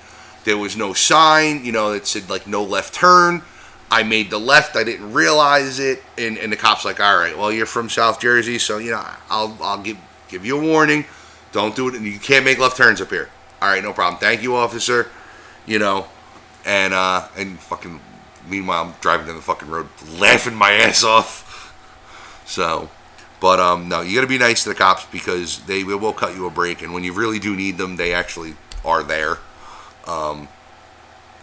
There 0.44 0.56
was 0.56 0.78
no 0.78 0.94
sign, 0.94 1.62
you 1.66 1.72
know, 1.72 1.92
that 1.92 2.06
said 2.06 2.30
like 2.30 2.46
no 2.46 2.62
left 2.64 2.94
turn. 2.94 3.42
I 3.90 4.02
made 4.04 4.30
the 4.30 4.38
left. 4.38 4.76
I 4.76 4.84
didn't 4.84 5.12
realize 5.12 5.80
it, 5.80 6.02
and, 6.16 6.38
and 6.38 6.52
the 6.52 6.56
cop's 6.56 6.84
like, 6.84 7.00
"All 7.00 7.16
right, 7.16 7.36
well, 7.36 7.50
you're 7.50 7.66
from 7.66 7.88
South 7.88 8.20
Jersey, 8.20 8.58
so 8.58 8.78
you 8.78 8.92
know, 8.92 9.04
I'll 9.28 9.56
I'll 9.60 9.82
give 9.82 9.98
give 10.28 10.46
you 10.46 10.58
a 10.58 10.64
warning. 10.64 11.06
Don't 11.52 11.74
do 11.74 11.88
it, 11.88 11.94
and 11.94 12.04
you 12.04 12.18
can't 12.18 12.44
make 12.44 12.58
left 12.58 12.76
turns 12.76 13.00
up 13.00 13.10
here. 13.10 13.28
All 13.60 13.68
right, 13.68 13.82
no 13.82 13.92
problem. 13.92 14.20
Thank 14.20 14.42
you, 14.42 14.54
officer. 14.54 15.10
You 15.66 15.78
know, 15.78 16.06
and 16.64 16.94
uh, 16.94 17.28
and 17.36 17.58
fucking. 17.58 18.00
Meanwhile, 18.48 18.84
I'm 18.84 18.94
driving 19.00 19.26
down 19.26 19.36
the 19.36 19.42
fucking 19.42 19.68
road, 19.68 19.88
laughing 20.18 20.54
my 20.54 20.72
ass 20.72 21.04
off. 21.04 21.46
So, 22.46 22.88
but 23.38 23.60
um, 23.60 23.88
no, 23.88 24.00
you 24.00 24.14
got 24.16 24.22
to 24.22 24.26
be 24.26 24.38
nice 24.38 24.64
to 24.64 24.70
the 24.70 24.74
cops 24.74 25.04
because 25.06 25.60
they 25.66 25.84
will 25.84 26.12
cut 26.12 26.34
you 26.34 26.46
a 26.46 26.50
break, 26.50 26.82
and 26.82 26.92
when 26.92 27.04
you 27.04 27.12
really 27.12 27.38
do 27.38 27.54
need 27.54 27.76
them, 27.76 27.96
they 27.96 28.14
actually 28.14 28.54
are 28.84 29.02
there. 29.02 29.38
Um, 30.06 30.48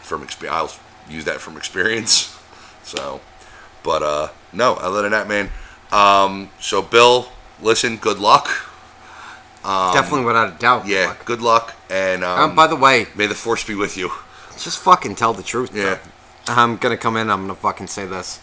from 0.01 0.25
exp- 0.25 0.49
I'll 0.49 0.71
use 1.09 1.25
that 1.25 1.39
from 1.39 1.55
experience. 1.55 2.36
So, 2.87 3.19
but 3.83 4.01
uh, 4.01 4.29
no, 4.53 4.73
other 4.75 5.01
than 5.01 5.11
that, 5.11 5.27
man. 5.27 5.49
Um, 5.91 6.49
so 6.59 6.81
Bill, 6.81 7.29
listen, 7.61 7.97
good 7.97 8.19
luck. 8.19 8.47
Definitely 9.93 10.25
without 10.25 10.55
a 10.55 10.57
doubt. 10.57 10.87
Yeah, 10.87 11.15
good 11.25 11.41
luck, 11.41 11.75
and 11.89 12.23
um, 12.23 12.51
Um, 12.51 12.55
by 12.55 12.67
the 12.67 12.75
way, 12.77 13.07
may 13.15 13.27
the 13.27 13.35
force 13.35 13.63
be 13.65 13.75
with 13.75 13.97
you. 13.97 14.11
just 14.57 14.79
fucking 14.79 15.15
tell 15.15 15.33
the 15.33 15.43
truth. 15.43 15.71
Yeah. 15.75 15.97
I'm 16.47 16.77
gonna 16.77 16.95
come 16.97 17.17
in. 17.17 17.29
I'm 17.29 17.41
gonna 17.41 17.55
fucking 17.55 17.87
say 17.87 18.05
this. 18.05 18.39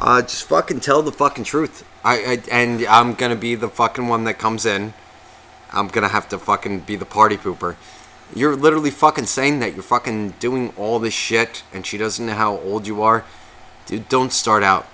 Uh, 0.00 0.22
just 0.22 0.44
fucking 0.44 0.80
tell 0.80 1.02
the 1.02 1.10
fucking 1.12 1.44
truth. 1.44 1.84
I, 2.04 2.14
I 2.24 2.42
and 2.50 2.86
I'm 2.86 3.14
gonna 3.14 3.34
be 3.36 3.56
the 3.56 3.68
fucking 3.68 4.06
one 4.06 4.22
that 4.24 4.38
comes 4.38 4.64
in. 4.64 4.94
I'm 5.72 5.88
gonna 5.88 6.08
have 6.08 6.28
to 6.28 6.38
fucking 6.38 6.80
be 6.80 6.94
the 6.96 7.04
party 7.04 7.36
pooper. 7.36 7.74
You're 8.34 8.54
literally 8.56 8.90
fucking 8.90 9.26
saying 9.26 9.58
that 9.60 9.74
you're 9.74 9.82
fucking 9.82 10.34
doing 10.38 10.72
all 10.76 10.98
this 11.00 11.12
shit, 11.14 11.64
and 11.72 11.84
she 11.84 11.98
doesn't 11.98 12.24
know 12.24 12.34
how 12.34 12.58
old 12.58 12.86
you 12.86 13.02
are. 13.02 13.24
Dude, 13.92 14.08
don't 14.08 14.32
start 14.32 14.62
out 14.62 14.86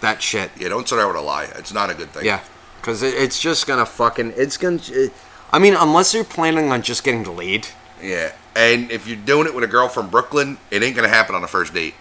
that 0.00 0.22
shit. 0.22 0.52
Yeah, 0.56 0.68
don't 0.68 0.86
start 0.86 1.02
out 1.02 1.08
with 1.08 1.16
a 1.16 1.20
lie. 1.20 1.48
It's 1.56 1.72
not 1.72 1.90
a 1.90 1.94
good 1.94 2.10
thing. 2.10 2.24
Yeah, 2.24 2.40
because 2.80 3.02
it, 3.02 3.14
it's 3.14 3.40
just 3.40 3.66
gonna 3.66 3.84
fucking. 3.84 4.34
It's 4.36 4.56
gonna. 4.56 4.78
It, 4.90 5.12
I 5.50 5.58
mean, 5.58 5.74
unless 5.74 6.14
you're 6.14 6.22
planning 6.22 6.70
on 6.70 6.82
just 6.82 7.02
getting 7.02 7.24
the 7.24 7.32
lead. 7.32 7.66
Yeah, 8.00 8.30
and 8.54 8.92
if 8.92 9.08
you're 9.08 9.16
doing 9.16 9.48
it 9.48 9.54
with 9.56 9.64
a 9.64 9.66
girl 9.66 9.88
from 9.88 10.08
Brooklyn, 10.08 10.58
it 10.70 10.84
ain't 10.84 10.94
gonna 10.94 11.08
happen 11.08 11.34
on 11.34 11.42
the 11.42 11.48
first 11.48 11.74
date, 11.74 11.94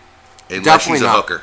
unless 0.52 0.64
Definitely 0.66 0.98
she's 0.98 1.02
a 1.02 1.06
not. 1.06 1.16
hooker. 1.16 1.42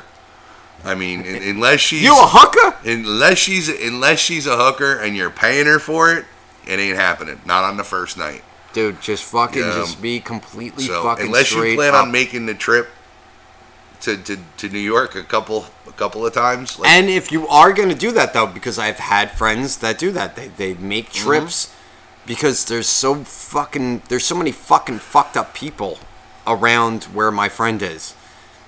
I 0.85 0.95
mean, 0.95 1.19
un- 1.27 1.41
unless 1.43 1.81
she's 1.81 2.01
You 2.01 2.13
a 2.13 2.25
hooker? 2.25 2.77
unless 2.89 3.39
she's 3.39 3.67
unless 3.67 4.19
she's 4.19 4.47
a 4.47 4.55
hooker 4.55 4.97
and 4.97 5.13
you're 5.13 5.29
paying 5.29 5.65
her 5.65 5.79
for 5.79 6.13
it, 6.13 6.23
it 6.65 6.79
ain't 6.79 6.95
happening. 6.97 7.41
Not 7.45 7.65
on 7.65 7.75
the 7.75 7.83
first 7.83 8.17
night. 8.17 8.43
Dude, 8.71 9.01
just 9.01 9.25
fucking 9.25 9.61
just 9.61 10.01
be 10.01 10.21
completely 10.21 10.85
So 10.85 11.03
fucking 11.03 11.25
unless 11.25 11.51
you 11.51 11.75
plan 11.75 11.95
up. 11.95 12.03
on 12.05 12.11
making 12.13 12.45
the 12.45 12.53
trip 12.53 12.89
to, 14.03 14.17
to, 14.17 14.37
to 14.57 14.69
New 14.69 14.79
York 14.79 15.15
a 15.15 15.23
couple 15.23 15.65
a 15.87 15.91
couple 15.91 16.25
of 16.25 16.33
times, 16.33 16.79
like, 16.79 16.89
and 16.89 17.09
if 17.09 17.31
you 17.31 17.47
are 17.47 17.71
gonna 17.73 17.95
do 17.95 18.11
that 18.11 18.33
though, 18.33 18.47
because 18.47 18.77
I've 18.79 18.99
had 18.99 19.31
friends 19.31 19.77
that 19.77 19.97
do 19.97 20.11
that, 20.11 20.35
they 20.35 20.47
they 20.49 20.73
make 20.75 21.09
Mm-hmm. 21.09 21.25
trips 21.27 21.73
because 22.25 22.65
there's 22.65 22.87
so 22.87 23.15
fucking 23.23 24.01
there's 24.09 24.25
so 24.25 24.35
many 24.35 24.51
fucking 24.51 24.99
fucked 24.99 25.37
up 25.37 25.53
people 25.53 25.99
around 26.47 27.05
where 27.05 27.31
my 27.31 27.49
friend 27.49 27.81
is 27.81 28.15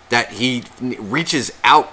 that 0.09 0.33
he 0.33 0.63
reaches 0.81 1.51
out 1.63 1.91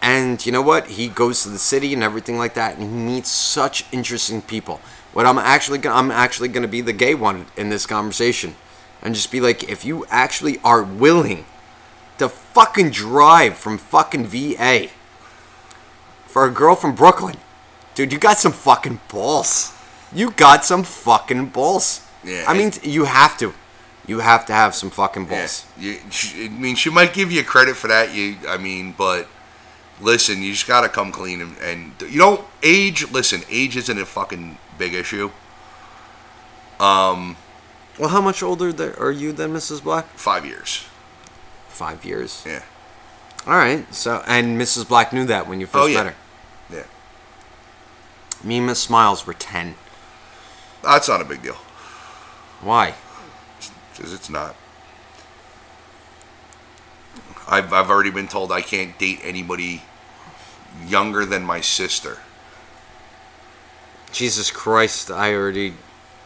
and 0.00 0.44
you 0.44 0.50
know 0.52 0.62
what? 0.62 0.88
He 0.88 1.08
goes 1.08 1.42
to 1.44 1.48
the 1.48 1.58
city 1.58 1.94
and 1.94 2.02
everything 2.02 2.36
like 2.36 2.54
that 2.54 2.76
and 2.76 2.82
he 2.82 2.88
meets 3.14 3.30
such 3.30 3.84
interesting 3.92 4.42
people. 4.42 4.80
What 5.12 5.26
i'm 5.26 5.38
actually 5.38 5.78
gonna 5.78 5.96
i'm 5.96 6.10
actually 6.10 6.48
gonna 6.48 6.68
be 6.68 6.80
the 6.80 6.92
gay 6.94 7.14
one 7.14 7.46
in 7.56 7.68
this 7.68 7.84
conversation 7.86 8.54
and 9.02 9.14
just 9.14 9.30
be 9.30 9.40
like 9.40 9.68
if 9.68 9.84
you 9.84 10.06
actually 10.08 10.58
are 10.64 10.82
willing 10.82 11.44
to 12.22 12.28
fucking 12.28 12.90
drive 12.90 13.56
from 13.56 13.78
fucking 13.78 14.26
va 14.26 14.88
for 16.26 16.46
a 16.46 16.50
girl 16.50 16.74
from 16.74 16.94
brooklyn 16.94 17.36
dude 17.94 18.12
you 18.12 18.18
got 18.18 18.38
some 18.38 18.52
fucking 18.52 19.00
balls 19.08 19.72
you 20.12 20.30
got 20.32 20.64
some 20.64 20.82
fucking 20.82 21.46
balls 21.46 22.06
Yeah, 22.24 22.44
i 22.48 22.56
mean 22.56 22.72
you 22.82 23.04
have 23.04 23.36
to 23.38 23.52
you 24.06 24.18
have 24.18 24.46
to 24.46 24.52
have 24.52 24.74
some 24.74 24.90
fucking 24.90 25.24
yeah, 25.24 25.28
balls 25.28 25.66
you, 25.78 25.98
I 26.44 26.48
mean, 26.48 26.76
she 26.76 26.90
might 26.90 27.12
give 27.12 27.30
you 27.30 27.42
credit 27.44 27.76
for 27.76 27.88
that. 27.88 28.14
You, 28.14 28.36
I 28.48 28.56
mean, 28.56 28.94
but 28.96 29.28
listen, 30.00 30.42
you 30.42 30.52
just 30.52 30.66
gotta 30.66 30.88
come 30.88 31.12
clean 31.12 31.40
and, 31.40 31.56
and 31.58 31.92
you 32.10 32.18
know, 32.18 32.44
age. 32.62 33.10
Listen, 33.10 33.42
age 33.50 33.76
isn't 33.76 33.98
a 33.98 34.06
fucking 34.06 34.58
big 34.78 34.94
issue. 34.94 35.30
Um. 36.80 37.36
Well 37.98 38.08
how 38.08 38.20
much 38.22 38.42
older 38.42 38.72
are 38.98 39.12
you 39.12 39.32
than 39.32 39.52
mrs 39.52 39.82
black 39.82 40.06
Five 40.16 40.46
years. 40.46 40.86
Five 41.82 42.04
years 42.04 42.44
Yeah. 42.46 42.62
All 43.44 43.54
right. 43.54 43.92
So, 43.92 44.22
and 44.28 44.56
Mrs. 44.60 44.86
Black 44.86 45.12
knew 45.12 45.24
that 45.24 45.48
when 45.48 45.58
you 45.58 45.66
first 45.66 45.82
Oh, 45.82 45.86
yeah. 45.88 46.04
met 46.04 46.06
her. 46.12 46.14
Yeah. 46.72 46.84
Me 48.44 48.58
and 48.58 48.66
Miss 48.66 48.78
Smiles 48.78 49.26
were 49.26 49.34
ten. 49.34 49.74
That's 50.84 51.08
not 51.08 51.20
a 51.20 51.24
big 51.24 51.42
deal. 51.42 51.56
Why? 52.60 52.94
Because 53.90 54.12
it's 54.12 54.30
not. 54.30 54.54
I've, 57.48 57.72
I've 57.72 57.90
already 57.90 58.10
been 58.10 58.28
told 58.28 58.52
I 58.52 58.60
can't 58.62 58.96
date 58.96 59.18
anybody 59.24 59.82
younger 60.86 61.24
than 61.26 61.42
my 61.42 61.60
sister. 61.60 62.18
Jesus 64.12 64.52
Christ! 64.52 65.10
I 65.10 65.34
already. 65.34 65.74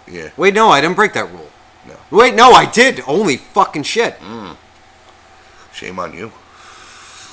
Yeah. 0.06 0.30
Wait, 0.36 0.52
no, 0.52 0.68
I 0.68 0.82
didn't 0.82 0.96
break 0.96 1.14
that 1.14 1.32
rule. 1.32 1.50
No. 1.88 1.94
Wait, 2.10 2.34
no, 2.34 2.50
I 2.52 2.66
did. 2.66 3.00
Only 3.06 3.38
fucking 3.38 3.84
shit! 3.84 4.18
Mm. 4.20 4.56
Shame 5.76 5.98
on 5.98 6.14
you. 6.14 6.32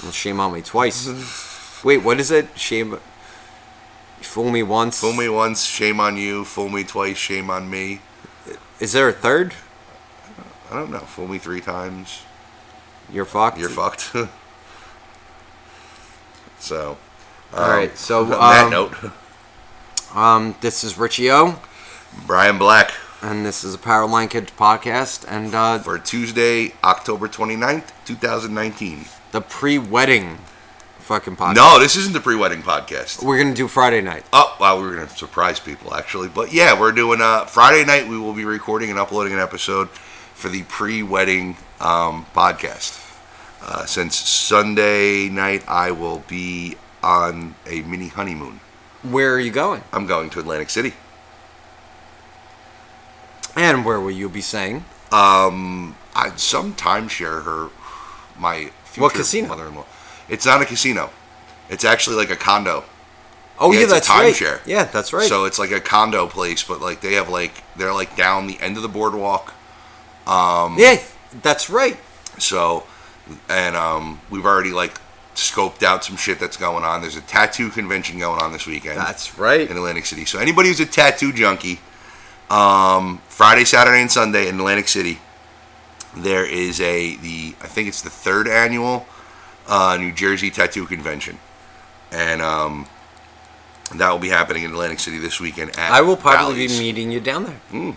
Well, 0.01 0.11
shame 0.11 0.41
on 0.41 0.51
me 0.51 0.61
twice. 0.61 1.07
Wait, 1.81 2.03
what 2.03 2.19
is 2.19 2.29
it? 2.29 2.49
Shame. 2.57 2.99
Fool 4.19 4.51
me 4.51 4.61
once. 4.63 4.99
Fool 4.99 5.13
me 5.13 5.29
once, 5.29 5.63
shame 5.63 6.01
on 6.01 6.17
you. 6.17 6.43
Fool 6.43 6.67
me 6.67 6.83
twice, 6.83 7.15
shame 7.15 7.49
on 7.49 7.69
me. 7.69 8.01
Is 8.81 8.91
there 8.91 9.07
a 9.07 9.13
third? 9.13 9.53
I 10.69 10.75
don't 10.75 10.91
know. 10.91 10.99
Fool 10.99 11.29
me 11.29 11.37
three 11.37 11.61
times, 11.61 12.23
You're 13.09 13.23
fucked. 13.23 13.57
you're 13.57 13.69
fucked. 13.69 14.13
so. 16.59 16.97
All 17.53 17.69
right. 17.69 17.97
So, 17.97 18.23
on 18.23 18.29
that 18.29 18.65
um, 18.65 18.71
note, 18.71 18.93
um, 20.13 20.55
this 20.59 20.83
is 20.83 20.97
Richie 20.97 21.31
O, 21.31 21.61
Brian 22.27 22.57
Black 22.57 22.91
and 23.23 23.45
this 23.45 23.63
is 23.63 23.73
a 23.73 23.77
Powerline 23.77 24.29
Kids 24.29 24.51
podcast, 24.51 25.25
and 25.29 25.55
uh, 25.55 25.79
for 25.79 25.97
Tuesday, 25.97 26.73
October 26.83 27.29
29th, 27.29 27.91
2019. 28.03 29.05
the 29.31 29.39
pre-wedding 29.39 30.39
fucking 30.99 31.37
podcast. 31.37 31.55
No, 31.55 31.79
this 31.79 31.95
isn't 31.95 32.11
the 32.11 32.19
pre-wedding 32.19 32.61
podcast. 32.61 33.23
we're 33.23 33.37
gonna 33.37 33.55
do 33.55 33.69
Friday 33.69 34.01
night. 34.01 34.25
Oh, 34.33 34.55
wow, 34.59 34.77
we 34.79 34.87
are 34.89 34.95
going 34.95 35.07
to 35.07 35.17
surprise 35.17 35.59
people, 35.61 35.93
actually. 35.93 36.27
But 36.27 36.51
yeah, 36.51 36.77
we're 36.77 36.91
doing 36.91 37.21
uh, 37.21 37.45
Friday 37.45 37.85
night. 37.85 38.09
We 38.09 38.17
will 38.17 38.33
be 38.33 38.43
recording 38.43 38.89
and 38.89 38.99
uploading 38.99 39.31
an 39.31 39.39
episode 39.39 39.89
for 39.89 40.49
the 40.49 40.63
pre 40.63 41.01
wedding 41.01 41.55
um, 41.79 42.25
podcast. 42.35 42.99
Uh, 43.61 43.85
since 43.85 44.17
Sunday 44.17 45.29
night, 45.29 45.63
I 45.69 45.91
will 45.91 46.19
be 46.27 46.75
on 47.01 47.55
a 47.65 47.81
mini 47.83 48.09
honeymoon. 48.09 48.59
Where 49.01 49.33
are 49.33 49.39
you 49.39 49.51
going? 49.51 49.83
I'm 49.93 50.07
going 50.07 50.29
to 50.31 50.39
Atlantic 50.41 50.69
City. 50.69 50.93
And 53.55 53.85
where 53.85 53.99
will 53.99 54.11
you 54.11 54.29
be 54.29 54.41
staying? 54.41 54.85
Um, 55.11 55.95
I'd 56.15 56.39
some 56.39 56.73
timeshare 56.73 57.43
her, 57.43 57.69
my 58.37 58.71
future 58.85 59.01
What 59.01 59.13
casino? 59.13 59.47
mother-in-law. 59.49 59.85
It's 60.29 60.45
not 60.45 60.61
a 60.61 60.65
casino. 60.65 61.11
It's 61.69 61.85
actually 61.85 62.15
like 62.15 62.29
a 62.31 62.35
condo. 62.35 62.83
Oh 63.59 63.71
Yeah, 63.71 63.79
yeah, 63.79 63.83
it's 63.83 63.91
a 63.91 63.95
that's 63.95 64.09
right. 64.09 64.33
timeshare. 64.33 64.59
Yeah, 64.65 64.83
that's 64.85 65.13
right. 65.13 65.27
So 65.27 65.45
it's 65.45 65.59
like 65.59 65.71
a 65.71 65.79
condo 65.79 66.27
place, 66.27 66.63
but 66.63 66.81
like 66.81 67.01
they 67.01 67.13
have 67.13 67.29
like 67.29 67.63
they're 67.75 67.93
like 67.93 68.15
down 68.15 68.47
the 68.47 68.59
end 68.59 68.77
of 68.77 68.83
the 68.83 68.89
boardwalk. 68.89 69.53
Um, 70.25 70.77
yeah, 70.79 70.99
that's 71.43 71.69
right. 71.69 71.97
So, 72.39 72.83
and 73.49 73.75
um, 73.75 74.19
we've 74.31 74.45
already 74.45 74.71
like 74.71 74.99
scoped 75.35 75.83
out 75.83 76.03
some 76.03 76.17
shit 76.17 76.39
that's 76.39 76.57
going 76.57 76.83
on. 76.83 77.01
There's 77.01 77.15
a 77.17 77.21
tattoo 77.21 77.69
convention 77.69 78.17
going 78.19 78.41
on 78.41 78.51
this 78.51 78.65
weekend 78.67 78.97
That's 78.97 79.37
right. 79.37 79.69
in 79.69 79.75
Atlantic 79.77 80.05
City. 80.05 80.25
So 80.25 80.39
anybody 80.39 80.69
who's 80.69 80.79
a 80.79 80.85
tattoo 80.85 81.31
junkie, 81.33 81.79
um, 82.53 83.19
Friday, 83.29 83.65
Saturday, 83.65 84.01
and 84.01 84.11
Sunday 84.11 84.47
in 84.47 84.55
Atlantic 84.55 84.87
City, 84.87 85.19
there 86.15 86.45
is 86.45 86.79
a 86.79 87.15
the 87.17 87.55
I 87.61 87.67
think 87.67 87.87
it's 87.87 88.01
the 88.01 88.09
third 88.09 88.47
annual 88.47 89.05
uh, 89.67 89.97
New 89.99 90.11
Jersey 90.11 90.51
Tattoo 90.51 90.85
Convention, 90.85 91.39
and 92.11 92.41
um, 92.41 92.87
that 93.95 94.11
will 94.11 94.19
be 94.19 94.29
happening 94.29 94.63
in 94.63 94.71
Atlantic 94.71 94.99
City 94.99 95.17
this 95.17 95.39
weekend. 95.39 95.71
At 95.79 95.91
I 95.91 96.01
will 96.01 96.17
probably 96.17 96.53
Bally's. 96.67 96.77
be 96.79 96.85
meeting 96.85 97.11
you 97.11 97.19
down 97.19 97.45
there. 97.45 97.61
Mm. 97.71 97.95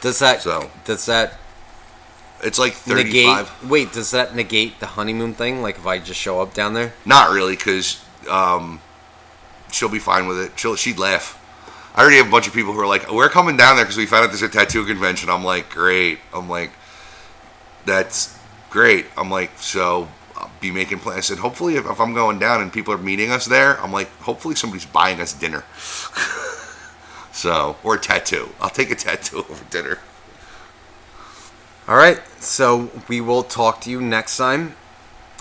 Does 0.00 0.18
that 0.18 0.42
So- 0.42 0.70
does 0.84 1.06
that 1.06 1.38
It's 2.42 2.58
like 2.58 2.74
negate? 2.86 3.26
35. 3.26 3.70
Wait, 3.70 3.92
does 3.92 4.10
that 4.10 4.34
negate 4.34 4.80
the 4.80 4.86
honeymoon 4.86 5.34
thing? 5.34 5.62
Like 5.62 5.76
if 5.76 5.86
I 5.86 5.98
just 5.98 6.20
show 6.20 6.40
up 6.40 6.52
down 6.54 6.74
there? 6.74 6.92
Not 7.04 7.30
really, 7.30 7.56
because 7.56 8.02
um, 8.30 8.80
she'll 9.72 9.88
be 9.88 9.98
fine 9.98 10.26
with 10.26 10.38
it. 10.38 10.58
She'll 10.58 10.76
she'd 10.76 10.98
laugh. 10.98 11.40
I 11.94 12.00
already 12.00 12.16
have 12.16 12.26
a 12.26 12.30
bunch 12.30 12.48
of 12.48 12.54
people 12.54 12.72
who 12.72 12.80
are 12.80 12.86
like, 12.86 13.10
"We're 13.10 13.28
coming 13.28 13.56
down 13.56 13.76
there 13.76 13.84
because 13.84 13.96
we 13.96 14.06
found 14.06 14.24
out 14.24 14.30
there's 14.30 14.42
a 14.42 14.48
tattoo 14.48 14.84
convention." 14.84 15.30
I'm 15.30 15.44
like, 15.44 15.70
"Great!" 15.70 16.18
I'm 16.32 16.48
like, 16.48 16.72
"That's 17.86 18.34
great. 18.74 19.06
I'm 19.16 19.30
like, 19.30 19.56
so 19.56 20.08
I'll 20.34 20.50
be 20.60 20.72
making 20.72 20.98
plans. 20.98 21.18
I 21.18 21.20
said, 21.20 21.38
hopefully, 21.38 21.76
if, 21.76 21.88
if 21.88 22.00
I'm 22.00 22.12
going 22.12 22.40
down 22.40 22.60
and 22.60 22.72
people 22.72 22.92
are 22.92 22.98
meeting 22.98 23.30
us 23.30 23.46
there, 23.46 23.80
I'm 23.80 23.92
like, 23.92 24.10
hopefully 24.18 24.56
somebody's 24.56 24.84
buying 24.84 25.20
us 25.20 25.32
dinner. 25.32 25.62
so, 27.32 27.76
or 27.84 27.94
a 27.94 28.00
tattoo. 28.00 28.48
I'll 28.60 28.68
take 28.68 28.90
a 28.90 28.96
tattoo 28.96 29.38
over 29.48 29.64
dinner. 29.70 30.00
All 31.86 31.96
right, 31.96 32.20
so 32.40 32.90
we 33.06 33.20
will 33.20 33.44
talk 33.44 33.80
to 33.82 33.90
you 33.90 34.00
next 34.00 34.38
time, 34.38 34.74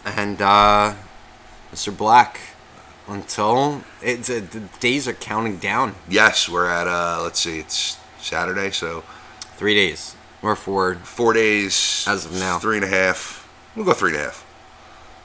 and 0.05 0.39
uh, 0.39 0.93
Mr. 1.73 1.95
Black. 1.97 2.39
Until 3.07 3.83
it's 4.01 4.29
uh, 4.29 4.41
the 4.49 4.61
days 4.79 5.07
are 5.07 5.13
counting 5.13 5.57
down. 5.57 5.95
Yes, 6.07 6.47
we're 6.47 6.69
at, 6.69 6.87
uh, 6.87 7.19
let's 7.21 7.39
see, 7.39 7.59
it's 7.59 7.97
Saturday, 8.21 8.71
so 8.71 9.03
Three 9.57 9.73
days. 9.75 10.15
or 10.41 10.55
four. 10.55 10.95
four 10.95 11.33
days. 11.33 12.05
As 12.07 12.25
of 12.25 12.33
now. 12.33 12.59
Three 12.59 12.77
and 12.77 12.85
a 12.85 12.87
half. 12.89 13.49
We'll 13.75 13.85
go 13.85 13.93
three 13.93 14.11
and 14.11 14.19
a 14.21 14.23
half. 14.23 14.45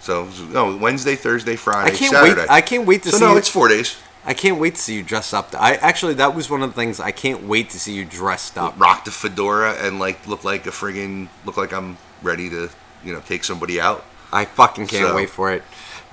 So, 0.01 0.29
no, 0.51 0.77
Wednesday, 0.77 1.17
Thursday, 1.17 1.57
Friday, 1.57 1.93
I 1.93 1.97
can't 1.97 2.13
Saturday. 2.13 2.41
wait. 2.43 2.51
I 2.51 2.61
can't 2.61 2.87
wait 2.87 3.03
to 3.05 3.11
so, 3.11 3.19
see. 3.19 3.25
no, 3.25 3.33
you- 3.33 3.39
it's 3.39 3.49
four 3.49 3.69
days. 3.69 3.97
I 4.25 4.35
can't 4.35 4.59
wait 4.59 4.75
to 4.75 4.81
see 4.81 4.95
you 4.95 5.03
dressed 5.03 5.33
up. 5.33 5.55
I 5.59 5.77
actually 5.77 6.15
that 6.15 6.35
was 6.35 6.51
one 6.51 6.63
of 6.63 6.69
the 6.71 6.75
things 6.75 7.01
I 7.01 7.13
can't 7.13 7.45
wait 7.45 7.71
to 7.71 7.81
see 7.81 7.95
you 7.95 8.05
dressed 8.05 8.59
up. 8.59 8.79
rock 8.79 9.05
the 9.07 9.11
fedora 9.11 9.73
and 9.75 9.99
like 9.99 10.27
look 10.27 10.45
like 10.45 10.67
a 10.67 10.71
friggin' 10.71 11.29
look 11.47 11.57
like 11.57 11.73
I'm 11.73 11.97
ready 12.23 12.51
to 12.51 12.69
you 13.03 13.13
know 13.15 13.21
take 13.21 13.43
somebody 13.45 13.81
out. 13.81 14.05
I 14.31 14.45
fucking 14.45 14.89
can't 14.89 15.09
So- 15.09 15.15
wait 15.17 15.31
for 15.31 15.51
it. 15.53 15.63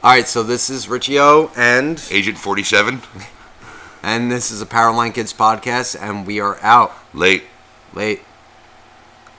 All 0.06 0.12
right, 0.12 0.28
so 0.28 0.44
this 0.44 0.70
is 0.70 0.88
Richie 0.88 1.20
O 1.20 1.50
and 1.58 2.00
Agent 2.12 2.38
47, 2.38 3.02
and 4.04 4.32
this 4.32 4.52
is 4.52 4.62
a 4.62 4.66
Powerline 4.68 5.16
Kids 5.16 5.34
podcast, 5.34 6.00
and 6.00 6.28
we 6.28 6.40
are 6.40 6.60
out 6.62 6.94
late. 7.12 7.46
late. 7.92 8.22